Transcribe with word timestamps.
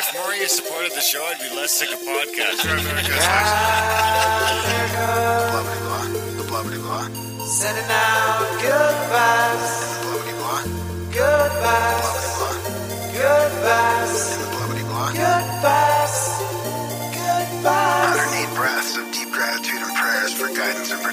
If 0.00 0.14
more 0.14 0.32
of 0.32 0.48
supported 0.48 0.92
the 0.92 1.00
show, 1.02 1.22
I'd 1.22 1.36
be 1.44 1.54
less 1.54 1.72
sick 1.72 1.92
of 1.92 2.00
podcasts. 2.00 2.64
Blah 2.64 2.80
blah 5.60 5.80
blah. 5.84 6.04
The 6.40 6.44
blah 6.48 6.62
blah 6.64 6.80
blah. 6.80 7.04
Sending 7.44 7.84
out 7.84 8.40
good 8.64 8.96
vibes, 9.12 9.76
Blah 10.00 10.24
blah 10.24 10.36
blah. 10.40 10.64
good 11.12 11.52
vibes, 11.60 12.09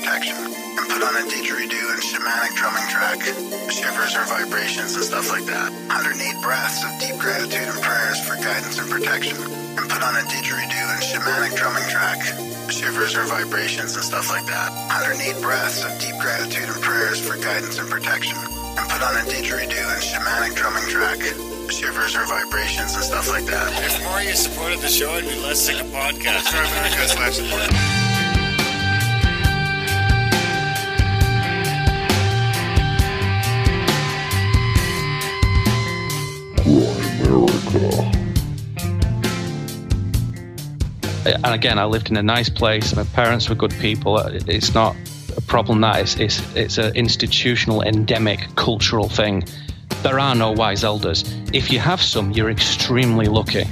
protection. 0.07 0.39
And 0.39 0.87
put 0.87 1.03
on 1.03 1.13
a 1.19 1.23
didgeridoo 1.27 1.87
and 1.91 1.99
shamanic 1.99 2.55
drumming 2.55 2.87
track. 2.87 3.19
Shivers 3.67 4.15
or 4.15 4.23
vibrations 4.23 4.95
and 4.95 5.03
stuff 5.03 5.29
like 5.29 5.43
that. 5.51 5.67
108 5.91 6.41
breaths 6.41 6.79
of 6.87 6.95
deep 6.99 7.19
gratitude 7.19 7.67
and 7.67 7.81
prayers 7.83 8.20
for 8.23 8.35
guidance 8.39 8.79
and 8.79 8.88
protection. 8.89 9.35
And 9.35 9.84
put 9.89 9.99
on 9.99 10.15
a 10.15 10.23
didgeridoo 10.31 10.88
and 10.95 11.03
shamanic 11.03 11.59
drumming 11.59 11.84
track. 11.91 12.23
Shivers 12.71 13.15
or 13.20 13.25
vibrations 13.27 13.95
and 13.95 14.03
stuff 14.03 14.31
like 14.31 14.45
that. 14.48 14.71
108 14.95 15.43
breaths 15.43 15.84
of 15.84 15.91
deep 15.99 16.15
gratitude 16.23 16.71
and 16.71 16.79
prayers 16.79 17.20
for 17.20 17.35
guidance 17.43 17.77
and 17.77 17.89
protection. 17.91 18.37
And 18.79 18.85
put 18.87 19.03
on 19.03 19.12
a 19.12 19.23
didgeridoo 19.27 19.87
and 19.91 20.03
shamanic 20.07 20.55
drumming 20.55 20.87
track. 20.87 21.20
Shivers 21.67 22.15
or 22.15 22.23
vibrations 22.31 22.95
and 22.95 23.03
stuff 23.03 23.27
like 23.27 23.43
that. 23.51 23.67
If 23.84 23.99
more 24.07 24.23
you 24.23 24.31
supported 24.39 24.79
the 24.79 24.87
show, 24.87 25.12
I'd 25.12 25.27
be 25.27 25.35
less 25.43 25.59
sick 25.59 25.81
of 25.84 25.87
podcasts. 25.91 26.55
And 41.34 41.54
again, 41.54 41.77
I 41.77 41.85
lived 41.85 42.10
in 42.10 42.18
a 42.18 42.24
nice 42.24 42.49
place. 42.49 42.96
My 42.96 43.04
parents 43.04 43.49
were 43.49 43.55
good 43.55 43.74
people. 43.79 44.18
It's 44.18 44.74
not 44.74 44.96
a 45.35 45.41
problem 45.41 45.82
that 45.82 45.99
it's 45.99 46.15
it's 46.18 46.55
it's 46.55 46.77
an 46.77 46.96
institutional, 46.96 47.82
endemic, 47.82 48.48
cultural 48.55 49.10
thing. 49.10 49.43
There 50.04 50.20
are 50.20 50.35
no 50.35 50.51
wise 50.51 50.84
elders. 50.84 51.24
If 51.54 51.71
you 51.71 51.79
have 51.79 52.01
some, 52.01 52.32
you're 52.32 52.49
extremely 52.49 53.26
lucky. 53.26 53.66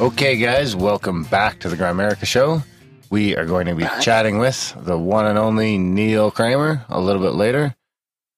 Okay, 0.00 0.36
guys, 0.36 0.74
welcome 0.74 1.24
back 1.24 1.58
to 1.60 1.68
the 1.68 1.76
Grimerica 1.76 2.24
Show. 2.24 2.62
We 3.10 3.36
are 3.36 3.44
going 3.44 3.66
to 3.66 3.74
be 3.74 3.86
chatting 4.00 4.38
with 4.38 4.74
the 4.78 4.96
one 4.96 5.26
and 5.26 5.38
only 5.38 5.76
Neil 5.76 6.30
Kramer 6.30 6.86
a 6.88 7.00
little 7.00 7.20
bit 7.20 7.34
later. 7.34 7.74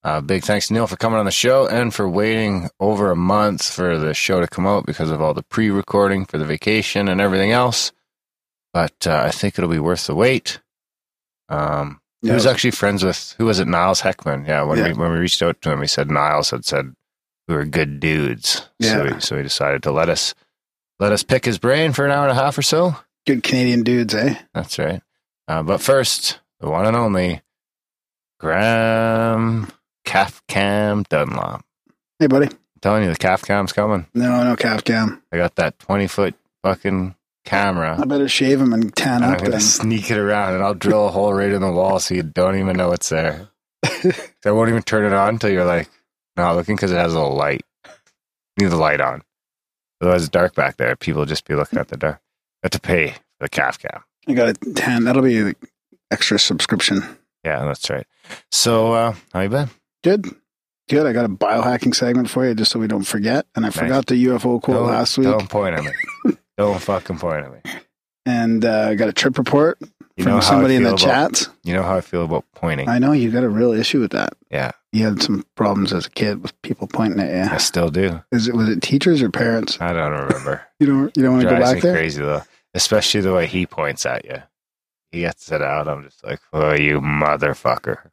Uh, 0.04 0.20
big 0.20 0.42
thanks 0.42 0.66
to 0.66 0.74
Neil 0.74 0.86
for 0.88 0.96
coming 0.96 1.18
on 1.20 1.26
the 1.26 1.30
show 1.30 1.68
and 1.68 1.94
for 1.94 2.08
waiting 2.08 2.68
over 2.80 3.10
a 3.12 3.16
month 3.16 3.70
for 3.70 3.98
the 3.98 4.14
show 4.14 4.40
to 4.40 4.48
come 4.48 4.66
out 4.66 4.84
because 4.84 5.10
of 5.10 5.20
all 5.20 5.32
the 5.32 5.44
pre 5.44 5.70
recording 5.70 6.24
for 6.24 6.38
the 6.38 6.44
vacation 6.44 7.08
and 7.08 7.20
everything 7.20 7.52
else. 7.52 7.92
But 8.72 9.06
uh, 9.06 9.22
I 9.24 9.30
think 9.30 9.56
it'll 9.58 9.70
be 9.70 9.78
worth 9.78 10.06
the 10.08 10.14
wait. 10.14 10.60
Um, 11.48 12.00
he 12.20 12.30
was 12.30 12.46
actually 12.46 12.70
friends 12.72 13.04
with, 13.04 13.34
who 13.38 13.46
was 13.46 13.58
it? 13.60 13.68
Niles 13.68 14.00
Heckman. 14.00 14.46
Yeah, 14.46 14.62
when, 14.62 14.78
Yeah. 14.78 14.88
We, 14.88 14.94
when 14.94 15.12
we 15.12 15.18
reached 15.18 15.42
out 15.42 15.60
to 15.62 15.70
him, 15.72 15.80
he 15.80 15.86
said 15.88 16.10
Niles 16.10 16.50
had 16.50 16.64
said 16.64 16.94
we 17.48 17.54
were 17.54 17.64
good 17.64 18.00
dudes. 18.00 18.68
So, 18.80 19.04
Yeah. 19.04 19.14
he, 19.14 19.20
so 19.20 19.36
he 19.36 19.42
decided 19.42 19.82
to 19.84 19.92
let 19.92 20.08
us 20.08 20.34
let 20.98 21.12
us 21.12 21.22
pick 21.22 21.44
his 21.44 21.58
brain 21.58 21.92
for 21.92 22.04
an 22.06 22.12
hour 22.12 22.22
and 22.28 22.36
a 22.36 22.40
half 22.40 22.56
or 22.58 22.62
so. 22.62 22.96
Good 23.26 23.42
Canadian 23.42 23.82
dudes, 23.82 24.14
eh? 24.14 24.36
That's 24.54 24.78
right. 24.78 25.02
Uh, 25.48 25.62
but 25.62 25.80
first, 25.80 26.40
the 26.60 26.70
one 26.70 26.86
and 26.86 26.96
only 26.96 27.42
Graham 28.40 29.70
Calf 30.04 30.42
Cam 30.48 31.04
Dunlop. 31.04 31.64
Hey, 32.18 32.26
buddy. 32.26 32.46
I'm 32.46 32.58
telling 32.80 33.04
you, 33.04 33.10
the 33.10 33.16
calf 33.16 33.42
cam's 33.42 33.72
coming. 33.72 34.06
No, 34.14 34.44
no 34.44 34.56
calf 34.56 34.84
cam. 34.84 35.22
I 35.32 35.36
got 35.38 35.56
that 35.56 35.78
20 35.80 36.06
foot 36.06 36.34
fucking 36.62 37.14
camera. 37.44 37.98
I 38.00 38.04
better 38.04 38.28
shave 38.28 38.60
him 38.60 38.72
and 38.72 38.94
tan 38.94 39.16
And 39.16 39.24
I'm 39.24 39.32
up 39.32 39.38
going 39.40 39.52
to 39.52 39.60
sneak 39.60 40.10
it 40.10 40.18
around 40.18 40.54
and 40.54 40.62
I'll 40.62 40.74
drill 40.74 41.08
a 41.08 41.10
hole 41.10 41.32
right 41.32 41.50
in 41.50 41.60
the 41.60 41.72
wall 41.72 41.98
so 41.98 42.14
you 42.14 42.22
don't 42.22 42.58
even 42.58 42.76
know 42.76 42.92
it's 42.92 43.08
there. 43.08 43.48
I 43.84 44.50
won't 44.50 44.70
even 44.70 44.82
turn 44.82 45.04
it 45.04 45.12
on 45.12 45.30
until 45.30 45.50
you're 45.50 45.64
like 45.64 45.88
not 46.36 46.56
looking 46.56 46.76
because 46.76 46.92
it 46.92 46.96
has 46.96 47.14
a 47.14 47.20
little 47.20 47.36
light. 47.36 47.62
You 48.56 48.66
need 48.66 48.72
the 48.72 48.76
light 48.76 49.00
on. 49.00 49.22
Otherwise, 50.00 50.22
it's 50.22 50.30
dark 50.30 50.54
back 50.54 50.76
there. 50.76 50.94
People 50.96 51.24
just 51.24 51.46
be 51.46 51.54
looking 51.54 51.78
at 51.78 51.88
the 51.88 51.96
dark. 51.96 52.20
You 52.62 52.66
have 52.66 52.72
to 52.72 52.80
pay 52.80 53.10
for 53.10 53.18
the 53.40 53.48
calf 53.48 53.78
cam. 53.78 54.02
I 54.28 54.34
got 54.34 54.48
a 54.48 54.74
tan. 54.74 55.04
That'll 55.04 55.22
be 55.22 55.38
an 55.38 55.56
extra 56.10 56.38
subscription. 56.38 57.02
Yeah, 57.44 57.64
that's 57.64 57.88
right. 57.90 58.06
So, 58.50 58.92
uh, 58.92 59.14
how 59.32 59.40
you 59.40 59.48
been? 59.48 59.70
Good. 60.02 60.26
Good. 60.88 61.06
I 61.06 61.12
got 61.12 61.24
a 61.24 61.28
biohacking 61.28 61.94
segment 61.94 62.28
for 62.28 62.46
you 62.46 62.54
just 62.54 62.72
so 62.72 62.78
we 62.80 62.86
don't 62.88 63.04
forget. 63.06 63.46
And 63.54 63.64
I 63.64 63.70
forgot 63.70 64.06
the 64.06 64.14
UFO 64.26 64.60
quote 64.60 64.76
Don't- 64.78 64.86
last 64.88 65.16
week. 65.18 65.28
Don't 65.28 65.48
point 65.48 65.76
at 65.76 65.84
me. 65.84 66.36
don't 66.58 66.80
fucking 66.80 67.18
point 67.18 67.46
at 67.46 67.52
me. 67.52 67.72
And 68.26 68.64
uh, 68.64 68.88
I 68.90 68.94
got 68.94 69.08
a 69.08 69.12
trip 69.12 69.36
report 69.38 69.78
You 70.16 70.24
from 70.24 70.42
somebody 70.42 70.76
in 70.76 70.82
the 70.84 70.90
about- 70.90 70.98
chat. 71.00 71.48
You 71.64 71.74
know 71.74 71.82
how 71.82 71.96
I 71.96 72.00
feel 72.00 72.24
about 72.24 72.44
pointing. 72.54 72.88
I 72.88 72.98
know 72.98 73.12
you 73.12 73.30
got 73.30 73.42
a 73.44 73.48
real 73.48 73.72
issue 73.72 74.00
with 74.00 74.12
that. 74.12 74.34
yeah, 74.50 74.72
You 74.92 75.04
had 75.04 75.22
some 75.22 75.44
problems 75.56 75.92
as 75.92 76.06
a 76.06 76.10
kid 76.10 76.42
with 76.42 76.60
people 76.62 76.86
pointing 76.88 77.20
at 77.20 77.30
you. 77.48 77.54
I 77.54 77.58
still 77.58 77.88
do. 77.90 78.20
Is 78.32 78.48
it 78.48 78.54
was 78.54 78.68
it 78.68 78.80
teachers 78.82 79.22
or 79.22 79.30
parents? 79.30 79.80
I 79.80 79.92
don't 79.92 80.12
remember. 80.12 80.62
You 80.80 80.86
don't 80.88 81.16
you 81.16 81.22
don't 81.22 81.32
want 81.34 81.44
to 81.44 81.50
go 81.50 81.60
back 81.60 81.80
there? 81.80 81.94
crazy 81.94 82.20
though, 82.22 82.42
especially 82.74 83.20
the 83.20 83.32
way 83.32 83.46
he 83.46 83.66
points 83.66 84.04
at 84.04 84.24
you. 84.24 84.42
He 85.12 85.20
gets 85.20 85.52
it 85.52 85.62
out. 85.62 85.86
I'm 85.86 86.02
just 86.04 86.24
like, 86.24 86.40
oh, 86.52 86.72
you 86.74 87.00
motherfucker. 87.00 88.10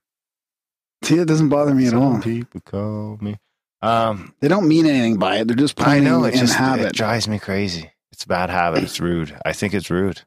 See, 1.04 1.18
it 1.18 1.28
doesn't 1.28 1.50
bother 1.50 1.74
me 1.74 1.86
at 1.86 1.92
Some 1.92 2.02
all. 2.02 2.20
people 2.22 2.62
call 2.62 3.18
me. 3.22 3.38
Um, 3.82 4.34
They 4.42 4.48
don't 4.50 4.68
mean 4.68 4.86
anything 4.86 5.18
by 5.18 5.38
it. 5.38 5.48
They're 5.48 5.56
just 5.56 5.80
I 5.82 6.00
know 6.00 6.26
it 6.26 6.34
in 6.34 6.40
just 6.42 6.56
habit. 6.56 6.88
it 6.88 6.94
drives 6.94 7.28
me 7.28 7.40
crazy. 7.40 7.92
It's 8.12 8.26
a 8.26 8.28
bad 8.28 8.50
habit. 8.50 8.84
It's 8.84 9.00
rude. 9.00 9.38
I 9.46 9.54
think 9.54 9.74
it's 9.74 9.90
rude. 9.90 10.22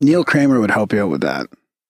Neil 0.00 0.24
Kramer 0.24 0.60
would 0.60 0.70
help 0.70 0.92
you 0.92 1.02
out 1.02 1.08
with 1.08 1.22
that. 1.22 1.46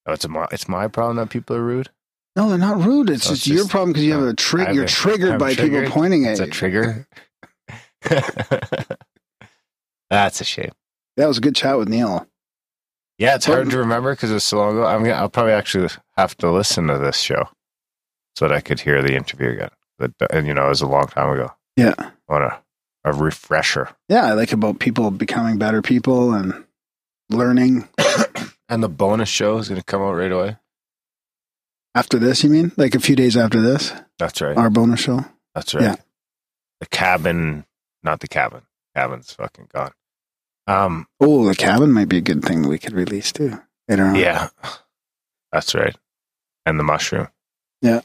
Oh, 0.07 0.13
it's 0.13 0.25
a, 0.25 0.29
my- 0.29 0.47
it's 0.53 0.69
my 0.69 0.87
problem 0.89 1.17
that 1.17 1.31
people 1.31 1.57
are 1.57 1.63
rude. 1.65 1.89
No, 2.37 2.49
they're 2.49 2.59
not 2.59 2.79
rude. 2.85 3.11
It's 3.11 3.25
just 3.29 3.33
it's 3.43 3.47
your 3.49 3.59
just- 3.59 3.71
problem 3.71 3.91
because 3.93 4.05
you 4.05 4.13
have 4.13 4.23
a 4.23 4.35
trigger. 4.35 4.73
You're 4.73 4.87
triggered 4.87 5.33
I'm 5.33 5.39
by 5.39 5.55
triggered. 5.55 5.85
people 5.87 6.01
pointing 6.01 6.25
at 6.27 6.39
you. 6.39 6.45
It's 6.45 6.49
a 6.49 6.53
trigger. 6.53 7.07
That's 10.11 10.41
a 10.41 10.45
shame. 10.45 10.73
That 11.17 11.27
was 11.27 11.39
a 11.39 11.41
good 11.41 11.55
chat 11.57 11.79
with 11.79 11.89
Neil. 11.89 12.27
Yeah, 13.19 13.35
it's 13.35 13.47
hard 13.47 13.71
to 13.71 13.79
remember 13.79 14.13
because 14.15 14.31
it 14.31 14.35
was 14.35 14.45
so 14.45 14.59
long 14.59 14.73
ago. 14.79 14.87
I'm 14.87 15.03
gonna, 15.03 15.15
I'll 15.15 15.29
probably 15.29 15.53
actually 15.53 15.89
have 16.17 16.37
to 16.39 16.51
listen 16.51 16.87
to 16.89 16.99
this 16.99 17.19
show 17.19 17.49
so 18.37 18.49
that 18.49 18.55
I 18.57 18.61
could 18.61 18.81
hear 18.81 19.03
the 19.03 19.15
interview 19.17 19.51
again. 19.51 19.71
But 19.99 20.13
and 20.31 20.47
you 20.47 20.55
know, 20.55 20.67
it 20.67 20.71
was 20.71 20.81
a 20.83 20.87
long 20.87 21.07
time 21.07 21.31
ago. 21.31 21.53
Yeah, 21.77 21.95
I 21.99 22.11
want 22.29 22.45
a 22.45 22.59
a 23.05 23.13
refresher. 23.13 23.91
yeah. 24.09 24.27
I 24.27 24.33
like 24.35 24.53
about 24.53 24.79
people 24.79 25.11
becoming 25.11 25.59
better 25.59 25.83
people 25.83 26.33
and 26.35 26.65
learning. 27.31 27.89
And 28.69 28.83
the 28.83 28.89
bonus 28.89 29.29
show 29.29 29.59
is 29.59 29.69
going 29.69 29.81
to 29.81 29.85
come 29.85 30.01
out 30.01 30.15
right 30.15 30.33
away. 30.33 30.57
After 31.95 32.19
this, 32.19 32.43
you 32.43 32.49
mean 32.49 32.73
like 32.79 32.95
a 32.95 33.01
few 33.01 33.15
days 33.15 33.37
after 33.37 33.61
this, 33.61 33.93
That's 34.19 34.41
right. 34.41 34.57
our 34.57 34.71
bonus 34.71 35.01
show? 35.01 35.27
That's 35.55 35.75
right. 35.75 35.83
yeah. 35.83 35.95
The 36.81 36.87
cabin, 36.87 37.67
not 38.03 38.21
the 38.21 38.29
cabin. 38.29 38.63
Cabin's 38.97 39.31
fucking 39.35 39.69
gone. 39.75 39.93
Um, 40.67 41.07
Oh, 41.21 41.47
the 41.47 41.55
cabin 41.55 41.93
might 41.93 42.09
be 42.09 42.17
a 42.17 42.23
good 42.23 42.43
thing 42.43 42.67
we 42.67 42.79
could 42.79 42.95
release 42.95 43.31
too. 43.31 43.61
Later 43.89 44.05
on. 44.07 44.15
yeah, 44.15 44.49
that's 45.53 45.75
right. 45.75 45.95
And 46.65 46.79
the 46.79 46.85
mushroom. 46.85 47.29
Yeah. 47.83 48.01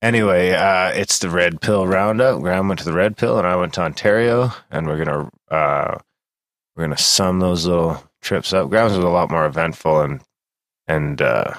Anyway, 0.00 0.50
uh, 0.52 0.90
it's 0.90 1.18
the 1.18 1.28
red 1.30 1.60
pill 1.60 1.86
roundup. 1.86 2.40
Graham 2.40 2.68
went 2.68 2.78
to 2.78 2.84
the 2.84 2.92
red 2.92 3.16
pill, 3.16 3.36
and 3.38 3.46
I 3.46 3.56
went 3.56 3.74
to 3.74 3.80
Ontario, 3.82 4.52
and 4.70 4.86
we're 4.86 5.04
gonna 5.04 5.30
uh, 5.50 5.98
we're 6.76 6.84
gonna 6.84 6.96
sum 6.98 7.40
those 7.40 7.66
little 7.66 8.02
trips 8.22 8.52
up. 8.52 8.68
Graham's 8.70 8.94
was 8.96 9.04
a 9.04 9.08
lot 9.08 9.30
more 9.30 9.44
eventful 9.46 10.00
and 10.02 10.20
and 10.86 11.20
uh, 11.20 11.52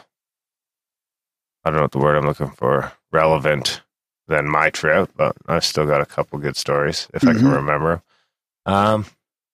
I 1.65 1.69
don't 1.69 1.75
know 1.75 1.81
what 1.81 1.91
the 1.91 1.99
word 1.99 2.15
I'm 2.15 2.25
looking 2.25 2.51
for. 2.51 2.93
Relevant 3.11 3.81
than 4.27 4.47
my 4.47 4.69
trip, 4.69 5.09
but 5.17 5.35
I've 5.47 5.65
still 5.65 5.85
got 5.85 6.01
a 6.01 6.05
couple 6.05 6.37
good 6.39 6.55
stories 6.55 7.07
if 7.13 7.27
I 7.27 7.33
can 7.33 7.41
Mhm. 7.41 7.55
remember. 7.55 8.03
Um, 8.65 9.05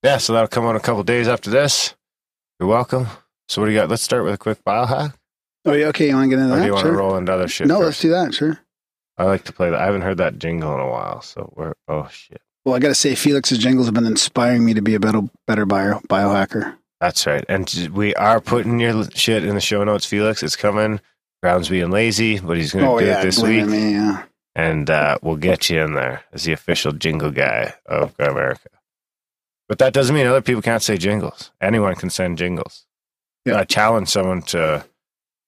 yeah, 0.04 0.18
so 0.18 0.34
that'll 0.34 0.50
come 0.50 0.66
on 0.66 0.76
a 0.76 0.80
couple 0.82 1.02
days 1.04 1.28
after 1.30 1.50
this. 1.50 1.96
You're 2.60 2.68
welcome. 2.70 3.08
So 3.48 3.62
what 3.62 3.68
do 3.68 3.72
you 3.74 3.80
got? 3.80 3.90
Let's 3.90 4.04
start 4.04 4.26
with 4.26 4.34
a 4.34 4.38
quick 4.38 4.64
biohack. 4.66 5.14
Oh, 5.64 5.72
yeah. 5.74 5.88
Okay, 5.88 6.10
you 6.10 6.16
want 6.16 6.26
to 6.30 6.36
get 6.36 6.40
into 6.40 6.54
Or 6.54 6.58
that? 6.58 6.62
do 6.62 6.68
you 6.68 6.74
want 6.74 6.84
Sure. 6.84 6.92
to 6.92 6.98
roll 6.98 7.16
into 7.16 7.34
other 7.34 7.48
shit? 7.48 7.68
no, 7.68 7.80
let's 7.80 8.00
do 8.02 8.10
that. 8.10 8.34
Sure. 8.34 8.60
I 9.18 9.24
like 9.26 9.44
to 9.46 9.54
play 9.54 9.70
that. 9.70 9.80
I 9.80 9.86
haven't 9.86 10.02
heard 10.02 10.18
that 10.18 10.40
jingle 10.40 10.74
in 10.74 10.80
a 10.80 10.90
while, 10.90 11.22
so 11.22 11.52
we're 11.56 11.74
oh 11.88 12.08
shit. 12.10 12.42
Well, 12.66 12.76
I 12.76 12.80
got 12.80 12.88
to 12.90 12.96
say, 12.96 13.14
Felix's 13.14 13.60
jingles 13.60 13.86
have 13.88 13.94
been 13.94 14.08
inspiring 14.08 14.66
me 14.66 14.74
to 14.74 14.82
be 14.82 14.96
a 14.96 15.00
better, 15.00 15.22
better 15.46 15.66
bio, 15.68 16.00
biohacker. 16.10 16.76
That's 17.00 17.28
right. 17.28 17.46
And 17.48 17.92
we 17.94 18.16
are 18.16 18.42
putting 18.42 18.80
your 18.80 19.04
shit 19.12 19.46
in 19.46 19.54
the 19.54 19.62
show 19.62 19.84
notes, 19.84 20.06
Felix. 20.08 20.42
It's 20.42 20.56
coming. 20.56 21.00
Brown's 21.44 21.70
being 21.70 21.92
lazy, 21.92 22.40
but 22.40 22.58
he's 22.58 22.74
going 22.74 22.86
to 22.86 22.92
Oh 22.92 23.00
do 23.00 23.06
yeah, 23.06 23.20
it 23.20 23.24
this 23.24 23.40
week, 23.40 23.68
Me, 23.68 23.92
yeah. 23.92 24.24
and 24.56 24.90
uh, 24.90 25.20
we'll 25.22 25.36
get 25.36 25.70
you 25.70 25.80
in 25.80 25.94
there 25.94 26.24
as 26.34 26.44
the 26.46 26.54
official 26.54 26.92
jingle 26.92 27.30
guy 27.30 27.76
of 27.86 28.16
America. 28.18 28.70
But 29.70 29.78
that 29.78 29.94
doesn't 29.94 30.16
mean 30.16 30.26
other 30.26 30.42
people 30.42 30.64
can't 30.64 30.82
say 30.82 30.98
jingles. 30.98 31.52
Anyone 31.62 31.94
can 31.96 32.10
send 32.10 32.40
jingles. 32.40 32.88
Yeah. 33.46 33.60
I 33.60 33.64
challenge 33.66 34.10
someone 34.10 34.42
to 34.44 34.86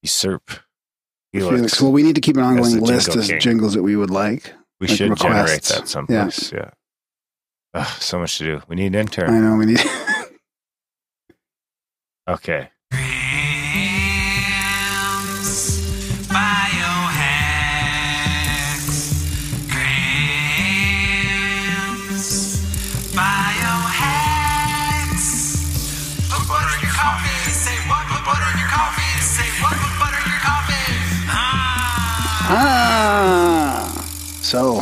usurp 0.03 0.51
Felix. 1.33 1.81
Well, 1.81 1.91
we 1.91 2.03
need 2.03 2.15
to 2.15 2.21
keep 2.21 2.38
an 2.38 2.44
ongoing 2.44 2.79
list 2.79 3.07
jingle 3.07 3.21
of 3.21 3.27
king. 3.29 3.39
jingles 3.39 3.74
that 3.74 3.83
we 3.83 3.95
would 3.95 4.09
like. 4.09 4.53
We 4.79 4.88
Like 4.88 4.97
should 4.97 5.18
generate 5.18 5.41
requests. 5.44 5.69
that 5.75 5.88
someplace. 5.88 6.51
Yeah. 6.51 6.69
Ugh, 7.74 7.88
so 8.01 8.19
much 8.19 8.38
to 8.38 8.44
do. 8.44 8.62
We 8.68 8.75
need 8.75 8.88
an 8.88 8.95
intern. 8.95 9.29
I 9.29 9.39
know 9.39 9.56
we 9.57 9.65
need. 9.65 9.81
Okay. 12.29 12.69
So, 34.47 34.75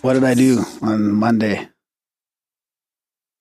what 0.00 0.14
did 0.14 0.24
I 0.24 0.34
do 0.34 0.64
on 0.82 1.12
Monday? 1.12 1.68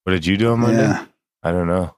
What 0.04 0.14
did 0.14 0.28
you 0.28 0.38
do 0.38 0.52
on 0.52 0.60
Monday? 0.60 0.84
Yeah, 0.84 1.06
I 1.42 1.52
don't 1.52 1.66
know. 1.66 1.96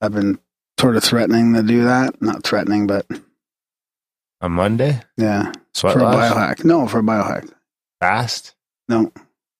I've 0.00 0.12
been 0.12 0.38
sort 0.78 0.94
of 0.94 1.02
threatening 1.02 1.54
to 1.54 1.64
do 1.64 1.82
that. 1.82 2.22
Not 2.22 2.44
threatening, 2.44 2.86
but 2.86 3.06
On 4.40 4.52
Monday? 4.52 5.00
yeah, 5.16 5.50
Sweat 5.74 5.94
for 5.94 5.98
a 5.98 6.04
biohack. 6.04 6.64
No, 6.64 6.86
for 6.86 7.00
a 7.00 7.02
biohack. 7.02 7.52
Fast? 7.98 8.54
No. 8.88 9.10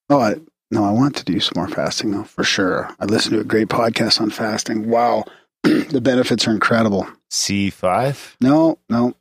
Oh, 0.09 0.21
I, 0.21 0.37
no, 0.71 0.85
I 0.85 0.93
want 0.93 1.17
to 1.17 1.25
do 1.25 1.41
some 1.41 1.55
more 1.57 1.67
fasting 1.67 2.13
though, 2.13 2.23
for 2.23 2.45
sure. 2.45 2.95
I 3.01 3.07
listened 3.07 3.35
to 3.35 3.41
a 3.41 3.45
great 3.45 3.67
podcast 3.67 4.21
on 4.21 4.31
fasting. 4.31 4.89
Wow. 4.89 5.25
the 5.65 6.01
benefits 6.01 6.47
are 6.47 6.53
incredible. 6.53 7.09
C5? 7.33 8.37
No, 8.41 8.79
no. 8.89 9.17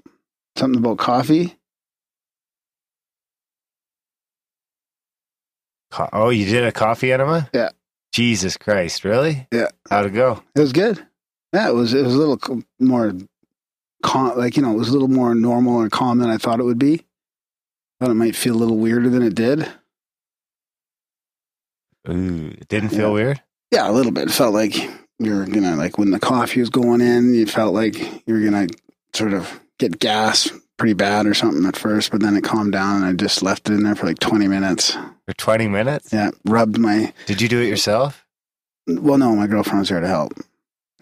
Something 0.56 0.78
about 0.78 1.00
coffee. 1.00 1.58
Co- 5.96 6.10
oh, 6.12 6.30
you 6.30 6.46
did 6.46 6.66
a 6.66 6.74
coffee 6.74 7.14
enema? 7.14 7.50
Yeah. 7.54 7.70
Jesus 8.12 8.58
Christ, 8.58 9.06
really? 9.06 9.48
Yeah. 9.52 9.68
How'd 9.90 10.08
it 10.08 10.10
go? 10.10 10.44
It 10.56 10.60
was 10.60 10.74
good. 10.74 11.06
Yeah, 11.54 11.70
it 11.70 11.74
was, 11.74 11.94
it 11.94 12.04
was 12.04 12.14
a 12.14 12.18
little 12.18 12.38
co- 12.38 12.64
more, 12.82 13.14
calm, 14.04 14.38
like, 14.38 14.58
you 14.58 14.62
know, 14.62 14.72
it 14.72 14.78
was 14.78 14.90
a 14.90 14.92
little 14.92 15.08
more 15.08 15.34
normal 15.34 15.80
and 15.80 15.90
calm 15.92 16.20
than 16.20 16.30
I 16.30 16.38
thought 16.38 16.60
it 16.60 16.64
would 16.66 16.78
be. 16.80 17.06
Thought 18.02 18.12
it 18.12 18.16
might 18.16 18.36
feel 18.36 18.56
a 18.56 18.58
little 18.58 18.78
weirder 18.78 19.10
than 19.10 19.22
it 19.24 19.36
did. 19.36 19.70
Ooh, 22.10 22.48
it 22.60 22.68
didn't 22.68 22.92
Yeah. 22.92 22.98
feel 22.98 23.14
weird? 23.14 23.42
Yeah, 23.72 23.90
a 23.90 23.94
little 23.94 24.12
bit. 24.12 24.28
It 24.28 24.32
felt 24.34 24.54
like 24.54 24.76
you 24.76 25.34
were 25.34 25.46
gonna 25.46 25.76
like 25.78 25.98
when 25.98 26.12
the 26.12 26.20
coffee 26.20 26.60
was 26.60 26.70
going 26.70 27.00
in, 27.02 27.34
you 27.34 27.46
felt 27.46 27.74
like 27.74 27.98
you 28.28 28.34
were 28.34 28.42
gonna 28.42 28.68
sort 29.14 29.34
of 29.34 29.60
get 29.80 29.98
gas 30.00 30.52
pretty 30.78 30.94
bad 30.94 31.26
or 31.26 31.34
something 31.34 31.66
at 31.66 31.78
first, 31.78 32.12
but 32.12 32.22
then 32.22 32.36
it 32.36 32.44
calmed 32.44 32.74
down 32.74 32.98
and 32.98 33.06
I 33.06 33.14
just 33.14 33.42
left 33.44 33.70
it 33.70 33.74
in 33.74 33.84
there 33.84 33.96
for 33.96 34.06
like 34.08 34.20
twenty 34.20 34.48
minutes. 34.48 34.98
For 35.28 35.34
20 35.34 35.68
minutes? 35.68 36.14
Yeah, 36.14 36.30
rubbed 36.46 36.78
my 36.78 37.12
Did 37.26 37.42
you 37.42 37.48
do 37.50 37.60
it 37.60 37.68
yourself? 37.68 38.24
well 38.88 39.18
no, 39.18 39.36
my 39.36 39.48
girlfriend 39.48 39.80
was 39.80 39.90
here 39.90 40.00
to 40.02 40.08
help. 40.08 40.34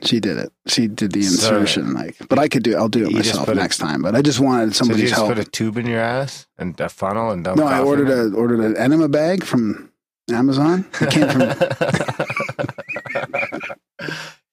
She 0.01 0.19
did 0.21 0.37
it. 0.37 0.49
She 0.67 0.87
did 0.87 1.11
the 1.11 1.21
So- 1.23 1.57
insertion, 1.57 1.93
like 1.93 2.15
but 2.29 2.39
I 2.39 2.47
could 2.47 2.63
do 2.63 2.75
I'll 2.77 2.87
do 2.89 3.03
it 3.05 3.11
You 3.11 3.17
myself 3.17 3.49
next 3.53 3.77
time. 3.79 4.01
But 4.01 4.15
I 4.15 4.21
just 4.21 4.39
wanted 4.39 4.73
So 4.75 4.79
somebody's 4.85 5.09
just 5.09 5.15
help. 5.21 5.27
put 5.35 5.39
a 5.39 5.43
tube 5.49 5.77
in 5.77 5.85
your 5.85 5.99
ass 5.99 6.47
and 6.57 6.79
a 6.79 6.87
funnel 6.89 7.31
and 7.31 7.43
dump 7.43 7.57
no, 7.57 7.65
I 7.67 7.79
ordered 7.81 8.09
a 8.09 8.33
ordered 8.35 8.59
an 8.61 8.77
enema 8.77 9.09
bag 9.09 9.43
from 9.43 9.91
Amazon. 10.31 10.85
It 11.01 11.11
came 11.11 11.27
from 11.29 11.41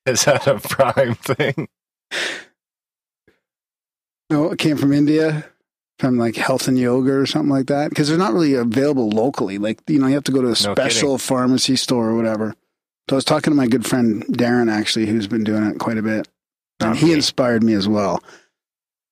Is 0.06 0.24
that 0.24 0.46
a 0.46 0.58
prime 0.58 1.14
thing? 1.14 1.68
No, 4.30 4.52
it 4.52 4.58
came 4.58 4.76
from 4.76 4.92
India, 4.92 5.44
from 5.98 6.16
like 6.16 6.36
health 6.36 6.68
and 6.68 6.78
yoga 6.78 7.12
or 7.12 7.26
something 7.26 7.50
like 7.50 7.66
that. 7.66 7.90
Because 7.90 8.08
they're 8.08 8.16
not 8.16 8.32
really 8.32 8.54
available 8.54 9.10
locally. 9.10 9.58
Like 9.58 9.82
you 9.88 9.98
know, 9.98 10.06
you 10.06 10.14
have 10.14 10.24
to 10.24 10.32
go 10.32 10.40
to 10.40 10.48
a 10.48 10.56
special 10.56 11.18
pharmacy 11.18 11.76
store 11.76 12.10
or 12.10 12.16
whatever. 12.16 12.54
So 13.08 13.16
I 13.16 13.18
was 13.18 13.24
talking 13.24 13.50
to 13.50 13.56
my 13.56 13.66
good 13.66 13.84
friend 13.84 14.24
Darren 14.26 14.70
actually, 14.70 15.06
who's 15.06 15.26
been 15.26 15.42
doing 15.42 15.64
it 15.64 15.80
quite 15.80 15.98
a 15.98 16.02
bit, 16.02 16.28
and 16.78 16.96
he 16.96 17.12
inspired 17.12 17.64
me 17.64 17.74
as 17.74 17.88
well. 17.88 18.22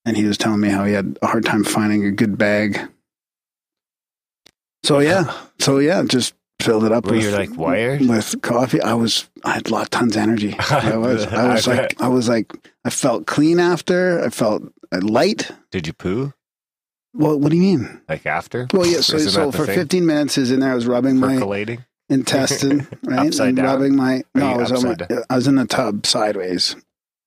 And 0.05 0.17
he 0.17 0.25
was 0.25 0.39
telling 0.39 0.61
me 0.61 0.69
how 0.69 0.85
he 0.85 0.93
had 0.93 1.19
a 1.21 1.27
hard 1.27 1.45
time 1.45 1.65
finding 1.65 2.05
a 2.05 2.13
good 2.13 2.39
bag. 2.39 2.81
So 4.85 5.01
yeah, 5.01 5.37
so 5.59 5.79
yeah, 5.79 6.05
just 6.05 6.35
filled 6.63 6.85
it 6.85 6.93
up. 6.93 7.07
Were 7.07 7.13
with, 7.13 7.25
you 7.25 7.31
like 7.33 7.57
wired? 7.57 8.01
with 8.01 8.41
coffee? 8.41 8.81
I 8.81 8.95
was, 8.95 9.29
I 9.45 9.55
had 9.55 9.71
lot 9.71 9.91
tons 9.91 10.15
of 10.15 10.23
energy. 10.23 10.55
I 10.71 10.97
was, 10.97 11.27
I 11.27 11.53
was 11.53 11.67
like. 11.67 12.01
I 12.01 12.09
was 12.09 12.29
like, 12.29 12.53
I 12.85 12.91
felt 12.91 13.27
clean 13.27 13.59
after. 13.59 14.25
I 14.25 14.31
felt 14.31 14.63
Uh, 14.93 15.01
light. 15.03 15.51
Did 15.71 15.87
you 15.87 15.93
poo? 15.93 16.33
Well, 17.15 17.39
what 17.39 17.51
do 17.51 17.57
you 17.57 17.63
mean? 17.63 18.01
Like 18.09 18.27
after? 18.27 18.67
Well, 18.73 18.87
yeah. 18.87 19.01
So, 19.01 19.19
so 19.19 19.51
for 19.53 19.67
thing? 19.67 19.75
15 19.75 20.07
minutes, 20.07 20.39
is 20.39 20.51
in 20.51 20.61
there. 20.61 20.73
I 20.73 20.75
was 20.75 20.87
rubbing 20.87 21.19
my 21.19 21.35
Percolating? 21.35 21.85
intestine, 22.09 22.87
right? 23.05 23.27
Upside 23.27 23.49
and 23.49 23.57
down? 23.57 23.67
rubbing 23.67 23.97
my. 23.97 24.23
No, 24.35 24.47
I 24.47 24.57
was, 24.57 24.85
my. 24.85 24.97
I 25.29 25.37
was 25.37 25.47
in 25.47 25.57
the 25.57 25.67
tub 25.67 26.07
sideways 26.07 26.77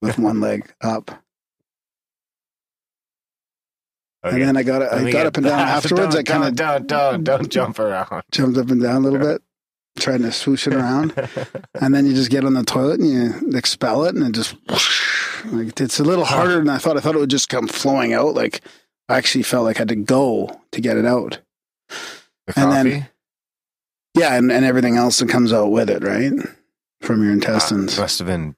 with 0.01 0.17
one 0.17 0.39
leg 0.41 0.71
up, 0.81 1.11
Okay. 4.23 4.35
and 4.35 4.43
then 4.43 4.57
I 4.57 4.63
got 4.63 4.81
I 4.83 5.09
got 5.11 5.25
up 5.25 5.37
and 5.37 5.45
down 5.47 5.59
afterwards. 5.67 6.15
I 6.15 6.23
kind 6.23 6.43
of 6.43 6.55
don't, 6.55 6.87
don't, 6.87 7.23
don't 7.23 7.49
jump 7.49 7.79
around. 7.79 8.23
jumped 8.31 8.57
up 8.57 8.69
and 8.69 8.81
down 8.81 8.97
a 8.97 8.99
little 8.99 9.19
bit, 9.19 9.41
trying 9.99 10.21
to 10.21 10.31
swoosh 10.31 10.67
it 10.67 10.73
around, 10.75 11.13
and 11.75 11.93
then 11.93 12.05
you 12.05 12.13
just 12.13 12.29
get 12.29 12.45
on 12.45 12.53
the 12.53 12.63
toilet 12.63 12.99
and 12.99 13.09
you 13.09 13.57
expel 13.57 14.05
it, 14.05 14.13
and 14.15 14.23
it 14.27 14.31
just 14.33 14.55
like 15.45 15.79
it's 15.79 15.99
a 15.99 16.03
little 16.03 16.25
harder 16.25 16.55
than 16.57 16.69
I 16.69 16.77
thought. 16.77 16.97
I 16.97 16.99
thought 16.99 17.15
it 17.15 17.19
would 17.19 17.29
just 17.29 17.49
come 17.49 17.67
flowing 17.67 18.13
out. 18.13 18.33
Like 18.33 18.61
I 19.09 19.17
actually 19.17 19.43
felt 19.43 19.65
like 19.65 19.77
I 19.77 19.79
had 19.81 19.87
to 19.89 19.95
go 19.95 20.61
to 20.71 20.81
get 20.81 20.97
it 20.97 21.05
out. 21.05 21.39
The 22.47 22.53
And 22.59 22.71
then- 22.71 23.01
coffee? 23.01 23.07
Yeah, 24.13 24.35
and, 24.35 24.51
and 24.51 24.65
everything 24.65 24.97
else 24.97 25.19
that 25.19 25.29
comes 25.29 25.53
out 25.53 25.67
with 25.71 25.89
it, 25.89 26.03
right? 26.03 26.33
From 27.01 27.21
your 27.23 27.31
Ah, 27.31 27.35
intestines. 27.35 27.97
must 27.97 28.19
have 28.19 28.27
been 28.27 28.57